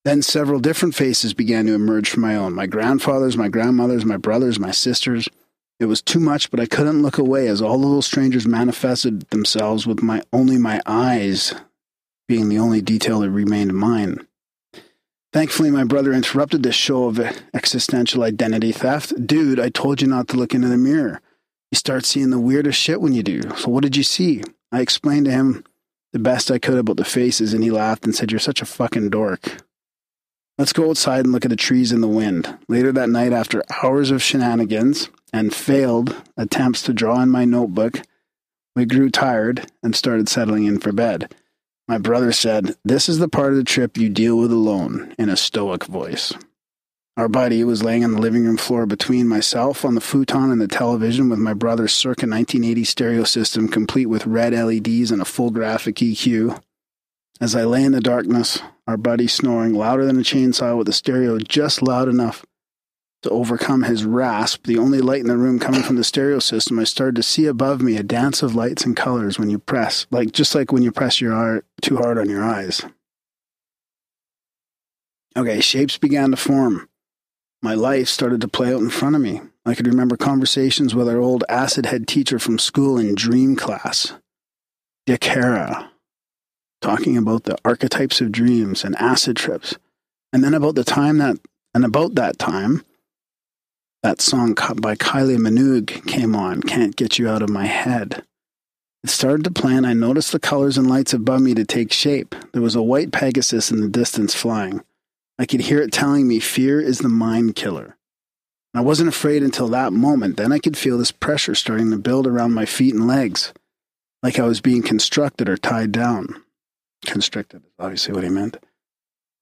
Then 0.04 0.20
several 0.22 0.60
different 0.60 0.94
faces 0.94 1.32
began 1.32 1.66
to 1.66 1.74
emerge 1.74 2.10
from 2.10 2.22
my 2.22 2.36
own 2.36 2.52
my 2.52 2.66
grandfather's, 2.66 3.36
my 3.38 3.48
grandmother's, 3.48 4.04
my 4.04 4.18
brother's, 4.18 4.58
my 4.58 4.70
sister's. 4.70 5.28
It 5.80 5.86
was 5.86 6.02
too 6.02 6.20
much, 6.20 6.50
but 6.50 6.60
I 6.60 6.66
couldn't 6.66 7.02
look 7.02 7.18
away 7.18 7.48
as 7.48 7.62
all 7.62 7.78
the 7.78 7.86
little 7.86 8.02
strangers 8.02 8.46
manifested 8.46 9.22
themselves 9.30 9.86
with 9.86 10.02
my 10.02 10.22
only 10.32 10.58
my 10.58 10.80
eyes 10.84 11.54
being 12.28 12.48
the 12.48 12.58
only 12.58 12.80
detail 12.80 13.20
that 13.20 13.30
remained 13.30 13.74
mine. 13.74 14.26
Thankfully, 15.32 15.70
my 15.70 15.84
brother 15.84 16.12
interrupted 16.12 16.62
this 16.62 16.76
show 16.76 17.06
of 17.06 17.18
existential 17.52 18.22
identity 18.22 18.70
theft. 18.70 19.26
Dude, 19.26 19.58
I 19.58 19.68
told 19.68 20.00
you 20.00 20.06
not 20.06 20.28
to 20.28 20.36
look 20.36 20.54
into 20.54 20.68
the 20.68 20.76
mirror. 20.76 21.20
You 21.72 21.76
start 21.76 22.04
seeing 22.04 22.30
the 22.30 22.38
weirdest 22.38 22.78
shit 22.78 23.00
when 23.00 23.14
you 23.14 23.24
do. 23.24 23.40
So, 23.56 23.68
what 23.68 23.82
did 23.82 23.96
you 23.96 24.04
see? 24.04 24.42
I 24.70 24.80
explained 24.80 25.26
to 25.26 25.32
him 25.32 25.64
the 26.12 26.20
best 26.20 26.52
I 26.52 26.60
could 26.60 26.78
about 26.78 26.98
the 26.98 27.04
faces, 27.04 27.52
and 27.52 27.64
he 27.64 27.72
laughed 27.72 28.04
and 28.04 28.14
said, 28.14 28.30
You're 28.30 28.38
such 28.38 28.62
a 28.62 28.66
fucking 28.66 29.10
dork. 29.10 29.64
Let's 30.56 30.72
go 30.72 30.88
outside 30.88 31.24
and 31.24 31.32
look 31.32 31.44
at 31.44 31.48
the 31.48 31.56
trees 31.56 31.90
in 31.90 32.00
the 32.00 32.06
wind. 32.06 32.56
Later 32.68 32.92
that 32.92 33.08
night, 33.08 33.32
after 33.32 33.64
hours 33.82 34.12
of 34.12 34.22
shenanigans 34.22 35.10
and 35.32 35.52
failed 35.52 36.22
attempts 36.36 36.82
to 36.82 36.92
draw 36.92 37.20
in 37.20 37.28
my 37.28 37.44
notebook, 37.44 38.02
we 38.76 38.84
grew 38.84 39.10
tired 39.10 39.66
and 39.82 39.96
started 39.96 40.28
settling 40.28 40.64
in 40.64 40.78
for 40.78 40.92
bed. 40.92 41.34
My 41.86 41.98
brother 41.98 42.32
said, 42.32 42.76
This 42.84 43.08
is 43.08 43.18
the 43.18 43.28
part 43.28 43.52
of 43.52 43.58
the 43.58 43.64
trip 43.64 43.98
you 43.98 44.08
deal 44.08 44.38
with 44.38 44.50
alone, 44.50 45.14
in 45.18 45.28
a 45.28 45.36
stoic 45.36 45.84
voice. 45.84 46.32
Our 47.16 47.28
buddy 47.28 47.62
was 47.62 47.82
laying 47.82 48.02
on 48.02 48.12
the 48.12 48.20
living 48.20 48.44
room 48.44 48.56
floor 48.56 48.86
between 48.86 49.28
myself 49.28 49.84
on 49.84 49.94
the 49.94 50.00
futon 50.00 50.50
and 50.50 50.60
the 50.60 50.66
television 50.66 51.28
with 51.28 51.38
my 51.38 51.52
brother's 51.52 51.92
circa 51.92 52.26
1980 52.26 52.84
stereo 52.84 53.24
system 53.24 53.68
complete 53.68 54.06
with 54.06 54.26
red 54.26 54.52
LEDs 54.52 55.12
and 55.12 55.22
a 55.22 55.26
full 55.26 55.50
graphic 55.50 55.96
EQ. 55.96 56.60
As 57.40 57.54
I 57.54 57.64
lay 57.64 57.84
in 57.84 57.92
the 57.92 58.00
darkness, 58.00 58.60
our 58.88 58.96
buddy 58.96 59.28
snoring 59.28 59.74
louder 59.74 60.04
than 60.04 60.18
a 60.18 60.22
chainsaw 60.22 60.76
with 60.76 60.86
the 60.86 60.92
stereo 60.92 61.38
just 61.38 61.82
loud 61.82 62.08
enough 62.08 62.44
to 63.24 63.30
overcome 63.30 63.82
his 63.82 64.04
rasp, 64.04 64.66
the 64.66 64.78
only 64.78 65.00
light 65.00 65.20
in 65.20 65.26
the 65.26 65.36
room 65.36 65.58
coming 65.58 65.82
from 65.82 65.96
the 65.96 66.04
stereo 66.04 66.38
system, 66.38 66.78
I 66.78 66.84
started 66.84 67.16
to 67.16 67.22
see 67.22 67.46
above 67.46 67.80
me 67.80 67.96
a 67.96 68.02
dance 68.02 68.42
of 68.42 68.54
lights 68.54 68.84
and 68.84 68.94
colors 68.94 69.38
when 69.38 69.50
you 69.50 69.58
press, 69.58 70.06
like 70.10 70.32
just 70.32 70.54
like 70.54 70.72
when 70.72 70.82
you 70.82 70.92
press 70.92 71.20
your 71.20 71.32
art 71.32 71.66
too 71.82 71.96
hard 71.96 72.18
on 72.18 72.28
your 72.28 72.44
eyes. 72.44 72.82
Okay, 75.36 75.60
shapes 75.60 75.96
began 75.98 76.30
to 76.30 76.36
form. 76.36 76.88
My 77.62 77.74
life 77.74 78.08
started 78.08 78.42
to 78.42 78.48
play 78.48 78.72
out 78.72 78.82
in 78.82 78.90
front 78.90 79.16
of 79.16 79.22
me. 79.22 79.40
I 79.64 79.74
could 79.74 79.86
remember 79.86 80.18
conversations 80.18 80.94
with 80.94 81.08
our 81.08 81.18
old 81.18 81.44
acid 81.48 81.86
head 81.86 82.06
teacher 82.06 82.38
from 82.38 82.58
school 82.58 82.98
in 82.98 83.14
dream 83.14 83.56
class, 83.56 84.12
Dick 85.06 85.24
Hara, 85.24 85.90
talking 86.82 87.16
about 87.16 87.44
the 87.44 87.56
archetypes 87.64 88.20
of 88.20 88.32
dreams 88.32 88.84
and 88.84 88.94
acid 88.96 89.36
trips. 89.36 89.76
And 90.30 90.44
then 90.44 90.52
about 90.52 90.74
the 90.74 90.84
time 90.84 91.16
that, 91.18 91.38
and 91.74 91.86
about 91.86 92.16
that 92.16 92.38
time, 92.38 92.84
that 94.04 94.20
song 94.20 94.52
by 94.82 94.94
Kylie 94.94 95.38
Minogue 95.38 96.06
came 96.06 96.36
on, 96.36 96.60
Can't 96.60 96.94
Get 96.94 97.18
You 97.18 97.26
Out 97.26 97.40
of 97.40 97.48
My 97.48 97.64
Head. 97.64 98.22
It 99.02 99.08
started 99.08 99.44
to 99.44 99.50
play, 99.50 99.74
and 99.74 99.86
I 99.86 99.94
noticed 99.94 100.30
the 100.30 100.38
colors 100.38 100.76
and 100.76 100.90
lights 100.90 101.14
above 101.14 101.40
me 101.40 101.54
to 101.54 101.64
take 101.64 101.90
shape. 101.90 102.34
There 102.52 102.60
was 102.60 102.74
a 102.74 102.82
white 102.82 103.12
Pegasus 103.12 103.70
in 103.70 103.80
the 103.80 103.88
distance 103.88 104.34
flying. 104.34 104.84
I 105.38 105.46
could 105.46 105.62
hear 105.62 105.80
it 105.80 105.90
telling 105.90 106.28
me 106.28 106.38
fear 106.38 106.82
is 106.82 106.98
the 106.98 107.08
mind 107.08 107.56
killer. 107.56 107.96
I 108.74 108.82
wasn't 108.82 109.08
afraid 109.08 109.42
until 109.42 109.68
that 109.68 109.94
moment. 109.94 110.36
Then 110.36 110.52
I 110.52 110.58
could 110.58 110.76
feel 110.76 110.98
this 110.98 111.10
pressure 111.10 111.54
starting 111.54 111.90
to 111.90 111.96
build 111.96 112.26
around 112.26 112.52
my 112.52 112.66
feet 112.66 112.92
and 112.92 113.06
legs, 113.06 113.54
like 114.22 114.38
I 114.38 114.44
was 114.46 114.60
being 114.60 114.82
constructed 114.82 115.48
or 115.48 115.56
tied 115.56 115.92
down. 115.92 116.42
Constricted 117.06 117.62
is 117.64 117.72
obviously 117.78 118.12
what 118.12 118.24
he 118.24 118.28
meant. 118.28 118.58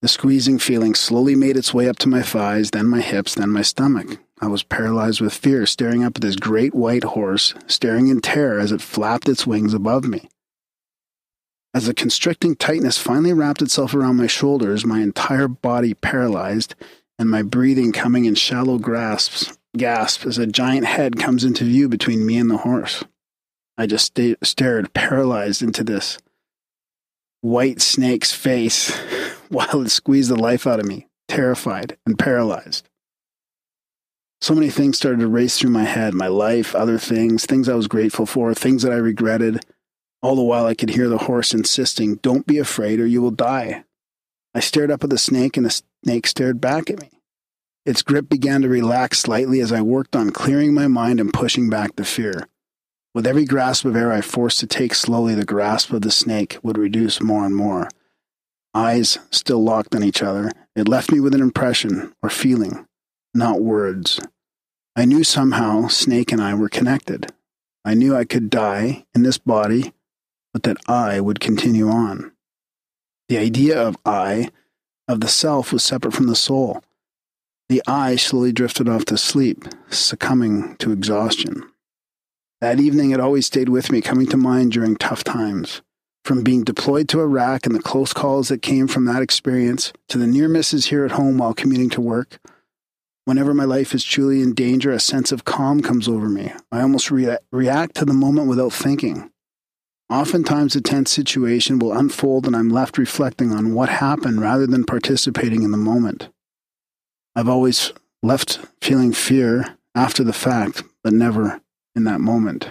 The 0.01 0.07
squeezing 0.07 0.57
feeling 0.57 0.95
slowly 0.95 1.35
made 1.35 1.57
its 1.57 1.73
way 1.73 1.89
up 1.89 1.97
to 1.99 2.07
my 2.07 2.21
thighs, 2.21 2.71
then 2.71 2.87
my 2.87 3.01
hips, 3.01 3.35
then 3.35 3.49
my 3.49 3.61
stomach. 3.61 4.19
I 4.43 4.47
was 4.47 4.61
paralyzed 4.61 5.21
with 5.21 5.33
fear, 5.33 5.65
staring 5.65 6.03
up 6.03 6.17
at 6.17 6.21
this 6.21 6.35
great 6.35 6.75
white 6.75 7.05
horse, 7.05 7.53
staring 7.65 8.09
in 8.09 8.19
terror 8.19 8.59
as 8.59 8.73
it 8.73 8.81
flapped 8.81 9.29
its 9.29 9.47
wings 9.47 9.73
above 9.73 10.03
me. 10.03 10.27
As 11.73 11.85
the 11.85 11.93
constricting 11.93 12.57
tightness 12.57 12.97
finally 12.97 13.31
wrapped 13.31 13.61
itself 13.61 13.93
around 13.93 14.17
my 14.17 14.27
shoulders, 14.27 14.85
my 14.85 14.99
entire 14.99 15.47
body 15.47 15.93
paralyzed, 15.93 16.75
and 17.17 17.29
my 17.29 17.41
breathing 17.41 17.93
coming 17.93 18.25
in 18.25 18.35
shallow 18.35 18.77
grasps, 18.79 19.57
gasps 19.77 20.25
as 20.25 20.37
a 20.37 20.45
giant 20.45 20.87
head 20.87 21.17
comes 21.17 21.45
into 21.45 21.63
view 21.63 21.87
between 21.87 22.25
me 22.25 22.35
and 22.35 22.51
the 22.51 22.57
horse. 22.57 23.01
I 23.77 23.85
just 23.85 24.07
sta- 24.07 24.35
stared 24.43 24.93
paralyzed 24.93 25.61
into 25.61 25.85
this 25.85 26.17
white 27.39 27.81
snake's 27.81 28.33
face 28.33 28.93
while 29.47 29.83
it 29.83 29.89
squeezed 29.89 30.29
the 30.29 30.35
life 30.35 30.67
out 30.67 30.81
of 30.81 30.85
me, 30.85 31.07
terrified 31.29 31.95
and 32.05 32.19
paralyzed. 32.19 32.89
So 34.43 34.53
many 34.53 34.69
things 34.69 34.97
started 34.97 35.21
to 35.21 35.29
race 35.29 35.57
through 35.57 35.69
my 35.69 35.85
head 35.85 36.13
my 36.13 36.27
life, 36.27 36.75
other 36.75 36.97
things, 36.97 37.45
things 37.45 37.69
I 37.69 37.75
was 37.75 37.87
grateful 37.87 38.25
for, 38.25 38.53
things 38.53 38.83
that 38.83 38.91
I 38.91 38.97
regretted. 38.97 39.63
All 40.21 40.35
the 40.35 40.43
while, 40.43 40.65
I 40.65 40.73
could 40.73 40.89
hear 40.89 41.07
the 41.07 41.17
horse 41.17 41.53
insisting, 41.53 42.15
Don't 42.15 42.45
be 42.45 42.57
afraid 42.57 42.99
or 42.99 43.05
you 43.05 43.21
will 43.21 43.31
die. 43.31 43.85
I 44.53 44.59
stared 44.59 44.91
up 44.91 45.01
at 45.01 45.09
the 45.09 45.17
snake, 45.17 45.55
and 45.55 45.65
the 45.65 45.81
snake 46.03 46.27
stared 46.27 46.59
back 46.59 46.89
at 46.89 46.99
me. 46.99 47.09
Its 47.85 48.01
grip 48.01 48.27
began 48.27 48.61
to 48.63 48.67
relax 48.67 49.19
slightly 49.19 49.61
as 49.61 49.71
I 49.71 49.79
worked 49.79 50.13
on 50.13 50.31
clearing 50.31 50.73
my 50.73 50.89
mind 50.89 51.21
and 51.21 51.31
pushing 51.31 51.69
back 51.69 51.95
the 51.95 52.03
fear. 52.03 52.49
With 53.15 53.25
every 53.25 53.45
grasp 53.45 53.85
of 53.85 53.95
air 53.95 54.11
I 54.11 54.19
forced 54.19 54.59
to 54.59 54.67
take 54.67 54.93
slowly, 54.93 55.35
the 55.35 55.45
grasp 55.45 55.93
of 55.93 56.01
the 56.01 56.11
snake 56.11 56.57
would 56.61 56.77
reduce 56.77 57.21
more 57.21 57.45
and 57.45 57.55
more. 57.55 57.87
Eyes 58.73 59.19
still 59.31 59.63
locked 59.63 59.95
on 59.95 60.03
each 60.03 60.21
other, 60.21 60.51
it 60.75 60.89
left 60.89 61.13
me 61.13 61.21
with 61.21 61.33
an 61.33 61.41
impression 61.41 62.11
or 62.21 62.29
feeling, 62.29 62.85
not 63.33 63.61
words. 63.61 64.19
I 64.95 65.05
knew 65.05 65.23
somehow 65.23 65.87
Snake 65.87 66.31
and 66.31 66.39
I 66.39 66.53
were 66.53 66.69
connected. 66.69 67.33
I 67.83 67.95
knew 67.95 68.15
I 68.15 68.25
could 68.25 68.51
die 68.51 69.05
in 69.15 69.23
this 69.23 69.39
body, 69.39 69.91
but 70.53 70.63
that 70.63 70.77
I 70.87 71.19
would 71.19 71.39
continue 71.39 71.89
on. 71.89 72.31
The 73.27 73.39
idea 73.39 73.81
of 73.81 73.97
I, 74.05 74.49
of 75.07 75.19
the 75.19 75.27
self, 75.27 75.73
was 75.73 75.83
separate 75.83 76.13
from 76.13 76.27
the 76.27 76.35
soul. 76.35 76.83
The 77.69 77.81
I 77.87 78.17
slowly 78.17 78.51
drifted 78.51 78.87
off 78.87 79.05
to 79.05 79.17
sleep, 79.17 79.65
succumbing 79.89 80.75
to 80.77 80.91
exhaustion. 80.91 81.63
That 82.61 82.79
evening, 82.79 83.11
it 83.11 83.19
always 83.19 83.47
stayed 83.47 83.69
with 83.69 83.91
me, 83.91 83.99
coming 83.99 84.27
to 84.27 84.37
mind 84.37 84.73
during 84.73 84.95
tough 84.95 85.23
times. 85.23 85.81
From 86.23 86.43
being 86.43 86.63
deployed 86.63 87.09
to 87.09 87.19
Iraq 87.19 87.65
and 87.65 87.75
the 87.75 87.81
close 87.81 88.13
calls 88.13 88.49
that 88.49 88.61
came 88.61 88.87
from 88.87 89.05
that 89.05 89.23
experience, 89.23 89.91
to 90.09 90.19
the 90.19 90.27
near 90.27 90.47
misses 90.47 90.85
here 90.85 91.03
at 91.03 91.11
home 91.11 91.39
while 91.39 91.53
commuting 91.53 91.89
to 91.89 92.01
work, 92.01 92.37
whenever 93.25 93.53
my 93.53 93.65
life 93.65 93.93
is 93.93 94.03
truly 94.03 94.41
in 94.41 94.53
danger, 94.53 94.91
a 94.91 94.99
sense 94.99 95.31
of 95.31 95.45
calm 95.45 95.81
comes 95.81 96.07
over 96.07 96.29
me. 96.29 96.51
I 96.71 96.81
almost 96.81 97.11
rea- 97.11 97.37
react 97.51 97.95
to 97.95 98.05
the 98.05 98.13
moment 98.13 98.47
without 98.47 98.73
thinking. 98.73 99.31
Oftentimes, 100.09 100.75
a 100.75 100.81
tense 100.81 101.11
situation 101.11 101.79
will 101.79 101.93
unfold, 101.93 102.45
and 102.45 102.55
I'm 102.55 102.69
left 102.69 102.97
reflecting 102.97 103.51
on 103.51 103.73
what 103.73 103.89
happened 103.89 104.41
rather 104.41 104.67
than 104.67 104.83
participating 104.83 105.63
in 105.63 105.71
the 105.71 105.77
moment. 105.77 106.29
I've 107.35 107.49
always 107.49 107.93
left 108.21 108.59
feeling 108.81 109.11
fear 109.11 109.77
after 109.95 110.23
the 110.23 110.33
fact, 110.33 110.83
but 111.03 111.13
never 111.13 111.61
in 111.95 112.03
that 112.03 112.21
moment. 112.21 112.67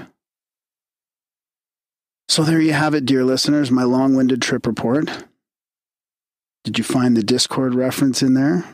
So, 2.29 2.45
there 2.45 2.61
you 2.61 2.73
have 2.73 2.95
it, 2.95 3.05
dear 3.05 3.25
listeners, 3.25 3.71
my 3.71 3.83
long 3.83 4.15
winded 4.15 4.41
trip 4.41 4.67
report. 4.67 5.25
Did 6.65 6.79
you 6.79 6.85
find 6.85 7.17
the 7.17 7.23
Discord 7.23 7.75
reference 7.75 8.23
in 8.23 8.35
there? 8.35 8.65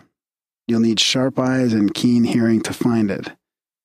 You'll 0.68 0.80
need 0.80 1.00
sharp 1.00 1.38
eyes 1.38 1.72
and 1.72 1.92
keen 1.92 2.24
hearing 2.24 2.60
to 2.62 2.74
find 2.74 3.10
it. 3.10 3.32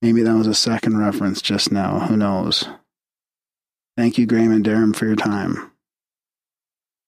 Maybe 0.02 0.22
that 0.22 0.36
was 0.36 0.48
a 0.48 0.54
second 0.54 0.98
reference 0.98 1.41
just 1.41 1.72
now. 1.72 2.00
Who 2.02 2.17
knows? 2.17 2.67
Thank 3.96 4.17
you, 4.17 4.26
Graham 4.26 4.52
and 4.52 4.65
Darren, 4.65 4.93
for 4.93 5.06
your 5.06 5.15
time. 5.15 5.72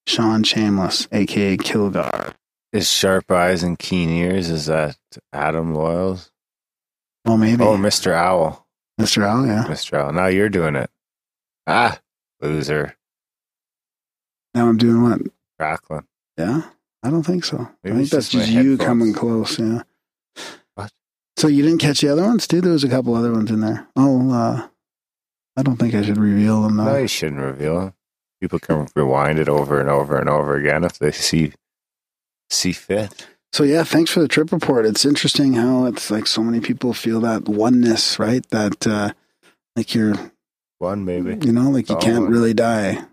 Sean 0.08 0.44
Shameless, 0.44 1.10
aka 1.12 1.58
Kilgar. 1.58 2.34
Is 2.72 2.90
sharp 2.90 3.30
eyes 3.32 3.64
and 3.64 3.78
keen 3.78 4.10
ears? 4.10 4.50
Is 4.50 4.68
that 4.68 4.98
Adam 5.34 5.74
Loyals? 5.74 6.32
Well, 7.26 7.38
maybe. 7.38 7.64
Oh, 7.64 7.76
Mr. 7.78 8.14
Owl. 8.14 8.66
Mr. 9.00 9.24
Owl, 9.24 9.46
yeah. 9.46 9.66
Mr. 9.66 9.98
Owl. 9.98 10.14
Now 10.14 10.28
you're 10.28 10.50
doing 10.50 10.76
it. 10.76 10.90
Ah, 11.68 12.00
loser. 12.40 12.96
Now 14.54 14.70
I'm 14.70 14.78
doing 14.78 15.02
what? 15.02 15.22
Crackling. 15.60 16.06
Yeah? 16.38 16.62
I 17.06 17.12
don't 17.12 17.24
think 17.24 17.46
so. 17.46 17.70
Maybe 17.84 17.96
I 17.96 18.00
think 18.00 18.10
that's 18.10 18.30
just 18.30 18.50
you 18.50 18.78
coming 18.78 19.14
close, 19.14 19.60
yeah. 19.60 19.84
What? 20.74 20.92
So 21.38 21.48
you 21.48 21.62
didn't 21.62 21.78
catch 21.80 22.02
the 22.02 22.10
other 22.10 22.24
ones, 22.24 22.48
dude? 22.48 22.64
There 22.64 22.72
was 22.74 22.84
a 22.84 22.90
couple 22.90 23.14
other 23.16 23.32
ones 23.32 23.52
in 23.52 23.60
there. 23.62 23.88
Oh, 23.96 24.32
uh, 24.32 24.68
I 25.56 25.62
don't 25.64 25.78
think 25.78 25.94
I 25.94 26.02
should 26.02 26.18
reveal 26.18 26.64
them, 26.64 26.78
though. 26.78 26.86
No, 26.86 26.98
you 26.98 27.08
shouldn't 27.08 27.42
reveal 27.42 27.80
them. 27.80 27.94
People 28.42 28.60
can 28.60 28.88
rewind 28.96 29.40
it 29.40 29.48
over 29.48 29.80
and 29.80 29.90
over 29.90 30.18
and 30.20 30.28
over 30.30 30.56
again 30.56 30.84
if 30.84 31.00
they 31.00 31.12
see 31.12 31.54
see 32.50 32.74
fit. 32.74 33.28
So 33.54 33.64
yeah, 33.64 33.84
thanks 33.84 34.12
for 34.12 34.20
the 34.20 34.28
trip 34.28 34.52
report. 34.52 34.86
It's 34.86 35.06
interesting 35.06 35.54
how 35.54 35.86
it's 35.86 36.12
like 36.12 36.28
so 36.28 36.44
many 36.44 36.60
people 36.60 36.94
feel 36.94 37.22
that 37.22 37.48
oneness, 37.48 38.20
right? 38.20 38.46
That 38.50 38.86
uh 38.86 39.14
like 39.78 39.96
you're 39.96 40.16
One 40.80 41.06
maybe. 41.06 41.38
you 41.46 41.54
know, 41.54 41.70
like 41.70 41.90
you 41.90 41.96
Oh. 41.96 42.00
can't 42.00 42.28
really 42.30 42.54
die. 42.54 43.06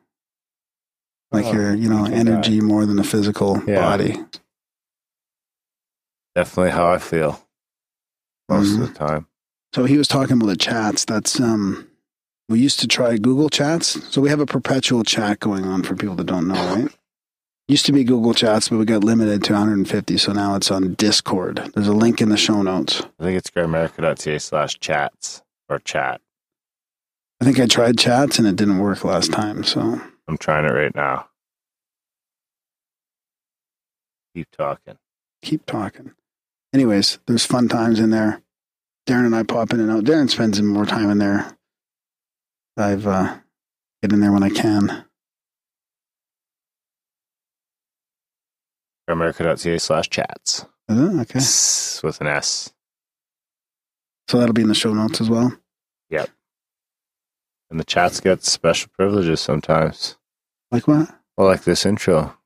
Like 1.32 1.46
Oh, 1.46 1.52
you're, 1.54 1.74
you 1.74 1.88
know, 1.88 2.04
energy 2.04 2.60
more 2.60 2.84
than 2.86 2.96
the 2.96 3.04
physical 3.04 3.62
Yeah. 3.66 3.76
body. 3.80 4.22
Definitely 6.34 6.70
how 6.72 6.90
I 6.92 6.98
feel 6.98 7.40
most 8.48 8.72
Mhm. 8.72 8.82
of 8.82 8.92
the 8.92 8.98
time. 8.98 9.26
So 9.74 9.84
he 9.84 9.96
was 9.96 10.08
talking 10.08 10.36
about 10.36 10.46
the 10.48 10.56
chats. 10.56 11.04
That's 11.04 11.40
um 11.40 11.86
we 12.48 12.58
used 12.60 12.80
to 12.80 12.86
try 12.86 13.16
Google 13.16 13.48
Chats. 13.48 13.98
So 14.12 14.20
we 14.20 14.28
have 14.28 14.40
a 14.40 14.44
perpetual 14.46 15.04
chat 15.04 15.40
going 15.40 15.64
on 15.64 15.82
for 15.84 15.94
people 15.94 16.16
that 16.16 16.26
don't 16.26 16.48
know, 16.48 16.54
right? 16.74 16.88
Used 17.66 17.86
to 17.86 17.92
be 17.92 18.04
Google 18.04 18.34
Chats, 18.34 18.68
but 18.68 18.76
we 18.78 18.84
got 18.84 19.02
limited 19.04 19.42
to 19.44 19.54
150, 19.54 20.18
so 20.18 20.32
now 20.32 20.54
it's 20.56 20.70
on 20.70 20.92
Discord. 20.94 21.70
There's 21.74 21.88
a 21.88 21.94
link 21.94 22.20
in 22.20 22.28
the 22.28 22.36
show 22.36 22.60
notes. 22.60 23.00
I 23.18 23.22
think 23.24 23.38
it's 23.38 23.48
grimerica.ca 23.50 24.38
slash 24.38 24.78
chats 24.80 25.42
or 25.70 25.78
chat. 25.78 26.20
I 27.40 27.44
think 27.46 27.58
I 27.58 27.66
tried 27.66 27.96
chats 27.96 28.38
and 28.38 28.46
it 28.46 28.56
didn't 28.56 28.78
work 28.80 29.04
last 29.04 29.32
time, 29.32 29.64
so 29.64 30.02
I'm 30.28 30.38
trying 30.38 30.64
it 30.64 30.72
right 30.72 30.94
now. 30.94 31.28
Keep 34.34 34.50
talking. 34.50 34.96
keep 35.42 35.66
talking. 35.66 36.12
Anyways, 36.72 37.18
there's 37.26 37.44
fun 37.44 37.68
times 37.68 38.00
in 38.00 38.10
there. 38.10 38.40
Darren 39.06 39.26
and 39.26 39.36
I 39.36 39.42
pop 39.42 39.72
in 39.72 39.80
and 39.80 39.90
out. 39.90 40.04
Darren 40.04 40.30
spends 40.30 40.60
more 40.62 40.86
time 40.86 41.10
in 41.10 41.18
there. 41.18 41.56
I've 42.76 43.06
uh, 43.06 43.36
get 44.00 44.12
in 44.12 44.20
there 44.20 44.32
when 44.32 44.42
I 44.42 44.48
can. 44.48 45.04
Grimerica.ca 49.10 49.78
slash 49.78 50.08
chats. 50.08 50.64
Okay. 50.90 51.38
S 51.38 52.00
with 52.02 52.20
an 52.20 52.28
S. 52.28 52.72
So 54.28 54.38
that'll 54.38 54.54
be 54.54 54.62
in 54.62 54.68
the 54.68 54.74
show 54.74 54.94
notes 54.94 55.20
as 55.20 55.28
well. 55.28 55.52
And 57.72 57.80
the 57.80 57.84
chats 57.84 58.20
get 58.20 58.44
special 58.44 58.90
privileges 58.94 59.40
sometimes. 59.40 60.18
Like 60.70 60.86
what? 60.86 61.08
Well, 61.38 61.46
like 61.46 61.64
this 61.64 61.86
intro. 61.86 62.36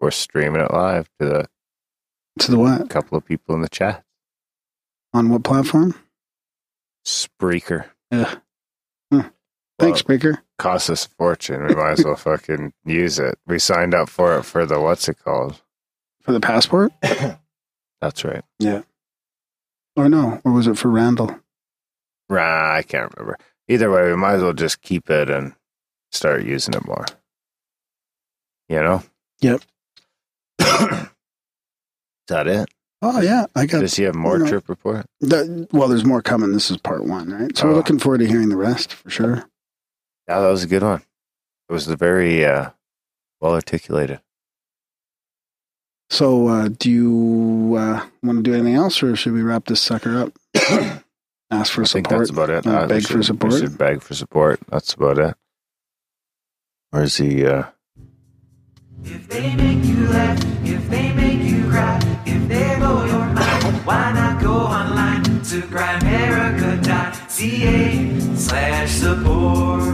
We're 0.00 0.10
streaming 0.10 0.62
it 0.62 0.72
live 0.72 1.08
to 1.20 1.26
the 1.26 1.48
To 2.40 2.50
the 2.50 2.58
what? 2.58 2.80
A 2.80 2.86
couple 2.88 3.16
of 3.16 3.24
people 3.24 3.54
in 3.54 3.62
the 3.62 3.68
chat. 3.68 4.02
On 5.12 5.28
what 5.28 5.44
platform? 5.44 5.94
Spreaker. 7.06 7.84
Ugh. 8.10 8.40
Thanks, 9.78 10.02
Spreaker. 10.02 10.38
Cost 10.58 10.90
us 10.90 11.06
a 11.06 11.08
fortune. 11.10 11.66
We 11.66 11.74
might 11.76 11.92
as 11.92 12.04
well 12.04 12.16
fucking 12.16 12.72
use 12.84 13.20
it. 13.20 13.38
We 13.46 13.60
signed 13.60 13.94
up 13.94 14.08
for 14.08 14.36
it 14.38 14.42
for 14.42 14.66
the 14.66 14.80
what's 14.80 15.08
it 15.08 15.18
called? 15.22 15.62
For 16.22 16.32
the 16.32 16.40
passport? 16.40 16.92
That's 18.00 18.24
right. 18.24 18.42
Yeah. 18.58 18.82
Or 19.94 20.08
no? 20.08 20.40
Or 20.44 20.50
was 20.50 20.66
it 20.66 20.78
for 20.78 20.88
Randall? 20.88 21.38
Rah, 22.28 22.74
I 22.74 22.82
can't 22.82 23.12
remember. 23.14 23.38
Either 23.68 23.90
way, 23.90 24.10
we 24.10 24.16
might 24.16 24.34
as 24.34 24.42
well 24.42 24.52
just 24.52 24.82
keep 24.82 25.08
it 25.10 25.30
and 25.30 25.54
start 26.12 26.44
using 26.44 26.74
it 26.74 26.84
more. 26.86 27.06
You 28.68 28.82
know? 28.82 29.02
Yep. 29.40 29.62
Is 30.60 31.08
that 32.28 32.46
it? 32.46 32.68
Oh, 33.02 33.20
yeah. 33.20 33.44
I 33.54 33.66
got 33.66 33.80
Does 33.80 33.96
he 33.96 34.04
have 34.04 34.14
more 34.14 34.38
no. 34.38 34.46
trip 34.46 34.68
report? 34.68 35.04
the, 35.20 35.68
well, 35.72 35.88
there's 35.88 36.04
more 36.06 36.22
coming. 36.22 36.52
This 36.52 36.70
is 36.70 36.78
part 36.78 37.04
one, 37.04 37.30
right? 37.30 37.54
So 37.56 37.66
we're 37.66 37.72
Oh. 37.72 37.76
looking 37.76 37.98
forward 37.98 38.18
to 38.18 38.26
hearing 38.26 38.48
the 38.48 38.56
rest 38.56 38.94
for 38.94 39.10
sure. 39.10 39.44
Yeah, 40.28 40.40
that 40.40 40.48
was 40.48 40.64
a 40.64 40.68
good 40.68 40.82
one. 40.82 41.02
It 41.68 41.72
was 41.72 41.86
very 41.86 42.44
uh, 42.44 42.70
well 43.40 43.52
articulated. 43.52 44.20
So, 46.10 46.48
uh, 46.48 46.68
do 46.68 46.90
you 46.90 47.76
uh, 47.78 48.06
want 48.22 48.38
to 48.38 48.42
do 48.42 48.54
anything 48.54 48.74
else, 48.74 49.02
or 49.02 49.16
should 49.16 49.32
we 49.32 49.42
wrap 49.42 49.64
this 49.66 49.80
sucker 49.82 50.16
up? 50.18 50.32
Ask 51.54 51.72
for 51.72 51.82
I 51.82 51.86
think 51.86 52.06
support. 52.06 52.20
that's 52.20 52.30
about 52.30 52.50
it. 52.50 52.66
Uh, 52.66 52.80
we 52.82 52.86
beg 52.88 53.02
for 53.02 53.08
should- 53.08 53.16
we 53.18 53.22
support? 53.24 53.52
should 53.54 53.78
beg 53.78 54.02
for 54.02 54.14
support. 54.14 54.60
That's 54.68 54.92
about 54.94 55.18
it. 55.18 55.34
Where's 56.90 57.16
the 57.16 57.46
uh, 57.46 57.64
If 59.04 59.28
they 59.28 59.54
make 59.56 59.84
you 59.84 60.06
laugh, 60.08 60.38
if 60.64 60.88
they 60.90 61.12
make 61.12 61.40
you 61.42 61.68
cry, 61.70 61.98
if 62.26 62.48
they 62.48 62.76
blow 62.78 63.04
your 63.04 63.26
mind, 63.26 63.86
why 63.86 64.12
not 64.12 64.42
go 64.42 64.52
online 64.54 65.22
to 65.24 65.60
grimerica.ca 65.72 68.36
slash 68.36 68.90
support. 68.90 69.84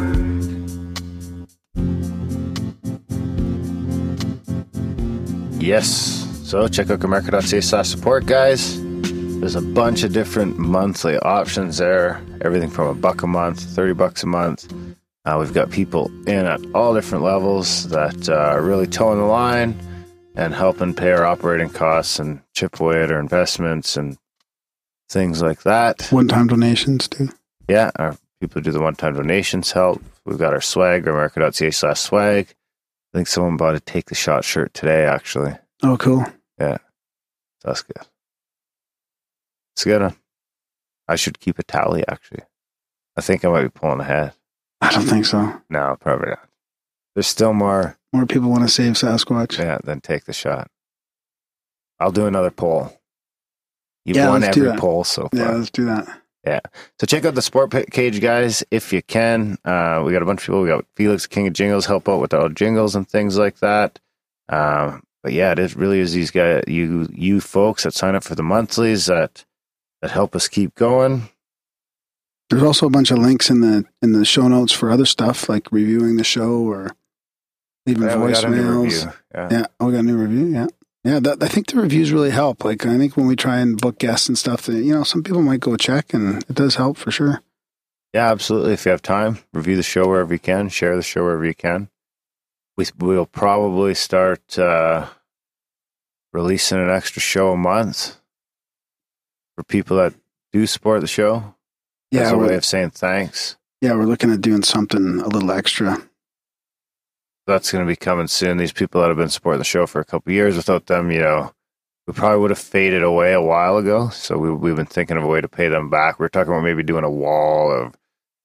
Yes. 5.59 5.89
So 6.45 6.67
check 6.69 6.91
out 6.91 6.99
Grimerica.ca 7.01 7.61
slash 7.61 7.89
support, 7.89 8.27
guys. 8.27 8.79
There's 9.41 9.55
a 9.55 9.63
bunch 9.63 10.03
of 10.03 10.13
different 10.13 10.59
monthly 10.59 11.17
options 11.21 11.79
there. 11.79 12.23
Everything 12.43 12.69
from 12.69 12.89
a 12.89 12.95
buck 12.95 13.23
a 13.23 13.27
month, 13.27 13.59
30 13.59 13.95
bucks 13.95 14.23
a 14.23 14.27
month. 14.27 14.71
Uh, 15.25 15.39
we've 15.41 15.55
got 15.55 15.71
people 15.71 16.11
in 16.29 16.45
at 16.45 16.61
all 16.75 16.93
different 16.93 17.25
levels 17.25 17.89
that 17.89 18.29
uh, 18.29 18.35
are 18.35 18.61
really 18.63 18.87
towing 18.87 19.19
the 19.19 19.25
line 19.25 19.75
and 20.35 20.55
helping 20.55 20.93
pay 20.95 21.11
our 21.13 21.25
operating 21.25 21.71
costs 21.71 22.19
and 22.19 22.43
chip 22.53 22.81
away 22.81 23.03
at 23.03 23.11
our 23.11 23.19
investments 23.19 23.97
and 23.97 24.19
things 25.09 25.41
like 25.41 25.63
that. 25.63 26.07
One 26.11 26.29
time 26.29 26.47
donations 26.47 27.09
too. 27.09 27.31
Yeah, 27.67 27.91
our 27.97 28.19
people 28.43 28.61
do 28.61 28.73
the 28.73 28.81
one 28.81 28.95
time 28.95 29.15
donations 29.15 29.73
help. 29.73 30.03
We've 30.27 30.37
got 30.37 30.53
our 30.53 30.61
swag, 30.61 31.05
Grimerica.ca 31.05 31.71
slash 31.71 32.01
swag. 32.01 32.55
I 33.15 33.17
think 33.17 33.27
someone 33.27 33.57
bought 33.57 33.75
a 33.75 33.81
Take 33.81 34.11
the 34.11 34.15
Shot 34.15 34.45
shirt 34.45 34.75
today, 34.75 35.07
actually. 35.07 35.55
Oh, 35.83 35.97
cool. 35.97 36.27
Yeah. 36.59 36.77
That's 37.65 37.81
good. 37.83 38.07
It's 39.81 39.85
good. 39.87 40.15
I 41.09 41.17
should 41.17 41.41
keep 41.41 41.59
a 41.59 41.63
tally, 41.63 42.05
actually. 42.07 42.43
I 43.17 43.23
think 43.23 43.47
I 43.47 43.49
might 43.49 43.63
be 43.63 43.71
pulling 43.71 44.01
ahead. 44.01 44.35
I 44.83 44.93
don't 44.93 45.07
think 45.07 45.25
so. 45.25 45.59
No, 45.71 45.97
probably 45.99 46.29
not. 46.29 46.47
There's 47.15 47.27
still 47.27 47.55
more, 47.55 47.97
More 48.13 48.27
people 48.27 48.51
want 48.51 48.63
to 48.65 48.69
save 48.69 48.93
Sasquatch. 48.93 49.57
yeah, 49.59 49.79
then 49.83 50.03
take 50.03 50.27
the 50.27 50.35
shot. 50.35 50.71
I'll 51.99 52.13
do 52.13 52.27
another 52.27 52.51
poll. 52.51 52.93
You've 54.05 54.19
Yeah, 54.19 54.29
won 54.29 54.45
every 54.45 54.77
poll 54.77 55.03
so 55.05 55.31
far. 55.35 55.41
Yeah, 55.41 55.51
let's 55.53 55.71
do 55.71 55.87
that. 55.87 56.07
Yeah. 56.47 56.61
So 56.99 57.07
check 57.07 57.25
out 57.25 57.35
the 57.35 57.41
sport 57.41 57.71
cage, 57.91 58.21
guys, 58.21 58.63
if 58.71 58.93
you 58.93 59.01
can. 59.03 59.57
Uh, 59.65 60.03
we 60.05 60.13
got 60.13 60.21
a 60.23 60.27
bunch 60.27 60.43
of 60.43 60.47
people. 60.47 60.61
We 60.63 60.69
got 60.69 60.85
Felix, 60.95 61.27
King 61.27 61.47
of 61.47 61.55
Jingles, 61.55 61.87
help 61.87 62.07
out 62.07 62.21
with 62.21 62.35
all 62.35 62.51
jingles 62.51 62.95
and 62.95 63.09
things 63.09 63.39
like 63.39 63.61
that. 63.61 63.99
Um, 64.51 65.05
but 65.23 65.33
yeah, 65.33 65.53
it 65.53 65.59
is, 65.59 65.75
really 65.75 66.01
is 66.01 66.13
these 66.13 66.31
guys, 66.31 66.65
you 66.67 67.09
you 67.13 67.41
folks 67.41 67.85
that 67.85 67.95
sign 67.95 68.15
up 68.15 68.25
for 68.25 68.35
the 68.35 68.43
monthlies 68.43 69.07
that 69.07 69.45
that 70.01 70.11
help 70.11 70.35
us 70.35 70.49
keep 70.49 70.75
going. 70.75 71.29
There's 72.49 72.63
also 72.63 72.87
a 72.87 72.91
bunch 72.91 73.11
of 73.11 73.19
links 73.19 73.49
in 73.49 73.61
the 73.61 73.85
in 74.03 74.13
the 74.13 74.25
show 74.25 74.49
notes 74.49 74.73
for 74.73 74.91
other 74.91 75.07
stuff 75.07 75.49
like 75.49 75.71
reviewing 75.71 76.17
the 76.17 76.25
show 76.25 76.59
or 76.59 76.91
leaving 77.87 78.03
Yeah, 78.03 78.25
we 78.25 78.33
got 78.33 78.45
a 78.45 78.51
new 78.51 78.63
voicemails. 78.63 79.15
Yeah. 79.35 79.49
Yeah, 79.51 79.67
oh, 79.79 79.87
we 79.87 79.93
got 79.93 80.01
a 80.01 80.03
new 80.03 80.17
review. 80.17 80.47
Yeah, 80.47 80.67
yeah. 81.05 81.21
That, 81.21 81.43
I 81.43 81.49
think 81.49 81.69
the 81.69 81.81
reviews 81.81 82.11
really 82.11 82.31
help. 82.31 82.65
Like 82.65 82.85
I 82.85 82.99
think 82.99 83.17
when 83.17 83.27
we 83.27 83.37
try 83.37 83.59
and 83.59 83.81
book 83.81 83.99
guests 83.99 84.29
and 84.29 84.37
stuff, 84.37 84.63
that 84.63 84.83
you 84.83 84.93
know, 84.93 85.05
some 85.05 85.23
people 85.23 85.43
might 85.43 85.61
go 85.61 85.77
check, 85.77 86.13
and 86.13 86.43
it 86.43 86.55
does 86.55 86.75
help 86.75 86.97
for 86.97 87.13
sure. 87.13 87.41
Yeah, 88.13 88.33
absolutely. 88.33 88.73
If 88.73 88.85
you 88.85 88.91
have 88.91 89.03
time, 89.03 89.39
review 89.53 89.77
the 89.77 89.85
show 89.85 90.09
wherever 90.09 90.33
you 90.33 90.41
can, 90.41 90.69
share 90.71 90.97
the 90.97 91.03
show 91.03 91.23
wherever 91.23 91.45
you 91.45 91.55
can. 91.55 91.89
We 92.77 92.87
we'll 92.99 93.27
probably 93.27 93.95
start 93.95 94.59
uh, 94.59 95.07
releasing 96.33 96.79
an 96.79 96.91
extra 96.91 97.23
show 97.23 97.53
a 97.53 97.57
month 97.57 98.20
for 99.61 99.65
people 99.65 99.99
that 99.99 100.15
do 100.53 100.67
support 100.67 101.03
the 101.03 101.07
show. 101.07 101.55
Yeah, 102.11 102.23
as 102.23 102.33
a 102.33 102.39
way 102.39 102.55
of 102.55 102.65
saying 102.65 102.91
thanks. 102.91 103.57
yeah, 103.83 103.93
we're 103.93 104.05
looking 104.05 104.33
at 104.33 104.41
doing 104.41 104.63
something 104.63 105.21
a 105.21 105.29
little 105.29 105.53
extra. 105.53 105.99
That's 107.47 107.71
going 107.71 107.85
to 107.85 107.89
be 107.89 107.97
coming 107.97 108.27
soon. 108.27 108.57
These 108.57 108.73
people 108.73 109.01
that 109.01 109.09
have 109.09 109.17
been 109.17 109.29
supporting 109.29 109.59
the 109.59 109.65
show 109.65 109.87
for 109.87 110.01
a 110.01 110.05
couple 110.05 110.31
of 110.31 110.35
years, 110.35 110.57
without 110.57 110.87
them, 110.87 111.11
you 111.11 111.21
know, 111.21 111.53
we 112.07 112.15
probably 112.15 112.41
would 112.41 112.51
have 112.51 112.59
faded 112.59 113.03
away 113.03 113.35
a 113.35 113.43
while 113.43 113.77
ago. 113.77 114.09
So 114.09 114.39
we, 114.39 114.51
we've 114.51 114.77
been 114.77 114.87
thinking 114.87 115.17
of 115.17 115.25
a 115.25 115.29
way 115.29 115.41
to 115.41 115.49
pay 115.49 115.69
them 115.69 115.91
back. 115.91 116.19
We 116.19 116.27
are 116.27 116.31
talking 116.31 116.53
about 116.53 116.65
maybe 116.65 116.83
doing 116.83 117.05
a 117.05 117.11
wall 117.11 117.71
of 117.71 117.95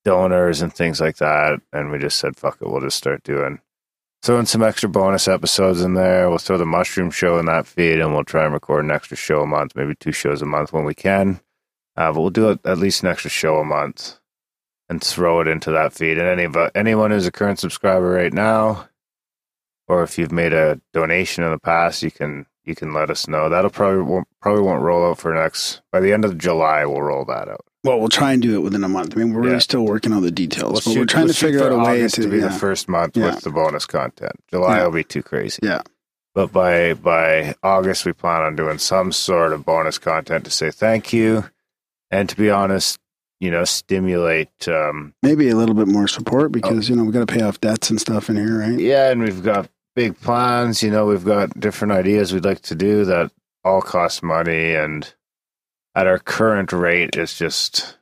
donors 0.04 0.62
and 0.62 0.74
things 0.74 1.00
like 1.00 1.18
that. 1.18 1.62
And 1.72 1.92
we 1.92 1.98
just 1.98 2.18
said, 2.18 2.36
fuck 2.36 2.58
it, 2.62 2.70
we'll 2.70 2.82
just 2.82 2.98
start 2.98 3.24
doing 3.24 3.60
throwing 4.26 4.48
some 4.48 4.64
extra 4.64 4.90
bonus 4.90 5.28
episodes 5.28 5.82
in 5.82 5.94
there. 5.94 6.28
We'll 6.30 6.40
throw 6.40 6.58
the 6.58 6.66
mushroom 6.66 7.12
show 7.12 7.38
in 7.38 7.46
that 7.46 7.68
feed 7.68 8.00
and 8.00 8.12
we'll 8.12 8.24
try 8.24 8.44
and 8.44 8.54
record 8.54 8.84
an 8.84 8.90
extra 8.90 9.16
show 9.16 9.42
a 9.42 9.46
month, 9.46 9.76
maybe 9.76 9.94
two 9.94 10.12
shows 10.12 10.42
a 10.42 10.48
month 10.48 10.74
when 10.74 10.84
we 10.84 10.96
can. 10.96 11.42
Uh, 11.96 12.12
but 12.12 12.22
we'll 12.22 12.32
do 12.32 12.50
at 12.50 12.80
least 12.80 13.04
an 13.04 13.10
extra 13.10 13.30
show 13.30 13.58
a 13.58 13.64
month 13.64 14.20
and 14.90 15.04
throw 15.04 15.42
it 15.42 15.48
into 15.48 15.70
that 15.72 15.94
feed. 15.94 16.18
And 16.18 16.28
any 16.40 16.52
anyone 16.74 17.12
who's 17.12 17.28
a 17.28 17.32
current 17.32 17.60
subscriber 17.60 18.10
right 18.10 18.34
now, 18.34 18.90
or 19.88 20.02
if 20.02 20.18
you've 20.18 20.32
made 20.32 20.54
a 20.54 20.82
donation 20.92 21.44
in 21.44 21.52
the 21.52 21.60
past, 21.60 22.02
you 22.02 22.10
can 22.10 22.48
you 22.64 22.74
can 22.74 22.94
let 22.94 23.12
us 23.12 23.28
know. 23.28 23.48
That'll 23.48 23.70
probably 23.70 24.02
won't, 24.02 24.28
probably 24.42 24.64
won't 24.64 24.82
roll 24.82 25.10
out 25.10 25.20
for 25.20 25.36
next 25.36 25.82
by 25.92 26.00
the 26.00 26.12
end 26.12 26.26
of 26.26 26.40
July. 26.40 26.84
We'll 26.86 27.04
roll 27.04 27.26
that 27.26 27.48
out. 27.48 27.66
Well, 27.86 28.00
we'll 28.00 28.10
try 28.10 28.34
and 28.34 28.42
do 28.42 28.56
it 28.56 28.62
within 28.64 28.84
a 28.84 28.90
month. 28.90 29.16
I 29.16 29.20
mean, 29.20 29.32
we're 29.32 29.42
really 29.42 29.60
still 29.60 29.86
working 29.86 30.12
on 30.12 30.24
the 30.24 30.32
details, 30.32 30.84
but 30.84 30.96
we're 30.96 31.06
trying 31.06 31.28
to 31.28 31.36
figure 31.36 31.64
out 31.64 31.72
a 31.72 31.78
way 31.78 32.00
August 32.00 32.16
to, 32.16 32.24
to 32.24 32.28
be 32.28 32.38
yeah. 32.38 32.48
the 32.48 32.52
first 32.52 32.90
month 32.90 33.16
Yeah. 33.16 33.36
with 33.36 33.44
the 33.44 33.52
bonus 33.52 33.86
content. 33.86 34.32
July 34.50 34.78
Yeah. 34.78 34.86
will 34.86 34.92
be 34.92 35.04
too 35.04 35.22
crazy. 35.22 35.60
Yeah. 35.62 35.82
But 36.34 36.52
by 36.52 36.96
by 36.96 37.54
August, 37.62 38.04
we 38.06 38.12
plan 38.12 38.42
on 38.42 38.56
doing 38.56 38.80
some 38.80 39.12
sort 39.12 39.54
of 39.54 39.64
bonus 39.66 40.00
content 40.00 40.46
to 40.46 40.52
say 40.52 40.72
thank 40.72 41.14
you, 41.14 41.46
and 42.10 42.28
to 42.28 42.36
be 42.36 42.50
honest, 42.50 42.98
you 43.40 43.52
know, 43.52 43.64
stimulate. 43.66 44.68
Um, 44.68 45.14
maybe 45.22 45.48
a 45.50 45.56
little 45.56 45.76
bit 45.76 45.88
more 45.88 46.08
support 46.08 46.52
because 46.52 46.90
you 46.90 46.96
know 46.96 47.04
we 47.04 47.12
got 47.12 47.26
to 47.28 47.34
pay 47.34 47.44
off 47.44 47.62
debts 47.62 47.92
and 47.92 48.02
stuff 48.02 48.30
in 48.32 48.36
here, 48.36 48.62
right? 48.62 48.80
yeah, 48.80 49.12
and 49.12 49.22
we've 49.22 49.44
got 49.44 49.70
big 49.96 50.20
plans. 50.20 50.82
You 50.82 50.90
know, 50.90 51.06
we've 51.06 51.24
got 51.24 51.58
different 51.60 51.94
ideas 51.94 52.34
we'd 52.34 52.44
like 52.46 52.62
to 52.64 52.76
do 52.76 53.06
that 53.06 53.32
all 53.64 53.82
cost 53.82 54.24
money, 54.24 54.74
and 54.74 55.14
at 55.96 56.08
our 56.08 56.20
current 56.20 56.72
rate, 56.74 57.16
it's 57.16 57.38
just 57.38 57.98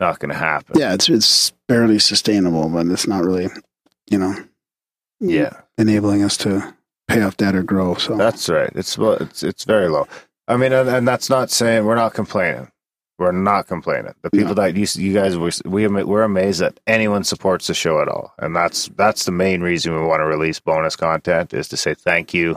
not 0.00 0.18
going 0.18 0.30
to 0.30 0.38
happen. 0.38 0.78
Yeah, 0.78 0.94
it's 0.94 1.08
it's 1.08 1.52
barely 1.68 1.98
sustainable, 1.98 2.68
but 2.68 2.86
it's 2.86 3.06
not 3.06 3.24
really, 3.24 3.48
you 4.10 4.18
know, 4.18 4.34
yeah. 5.20 5.60
enabling 5.78 6.22
us 6.22 6.36
to 6.38 6.74
pay 7.08 7.22
off 7.22 7.36
debt 7.36 7.54
or 7.54 7.62
grow. 7.62 7.94
So 7.94 8.16
That's 8.16 8.48
right. 8.48 8.70
It's 8.74 8.98
well, 8.98 9.14
it's 9.14 9.42
it's 9.42 9.64
very 9.64 9.88
low. 9.88 10.06
I 10.48 10.56
mean, 10.56 10.72
and, 10.72 10.88
and 10.88 11.08
that's 11.08 11.30
not 11.30 11.50
saying 11.50 11.84
we're 11.84 11.94
not 11.94 12.14
complaining. 12.14 12.70
We're 13.18 13.32
not 13.32 13.68
complaining. 13.68 14.12
The 14.22 14.30
people 14.30 14.54
that 14.56 14.74
you 14.74 14.86
you 14.94 15.14
guys 15.14 15.38
were 15.38 15.52
we 15.64 15.86
we're 15.86 16.24
amazed 16.24 16.60
that 16.60 16.80
anyone 16.86 17.22
supports 17.22 17.68
the 17.68 17.74
show 17.74 18.00
at 18.00 18.08
all, 18.08 18.34
and 18.38 18.56
that's 18.56 18.88
that's 18.96 19.24
the 19.24 19.32
main 19.32 19.60
reason 19.60 19.94
we 19.94 20.06
want 20.06 20.20
to 20.20 20.26
release 20.26 20.58
bonus 20.58 20.96
content 20.96 21.54
is 21.54 21.68
to 21.68 21.76
say 21.76 21.94
thank 21.94 22.34
you 22.34 22.54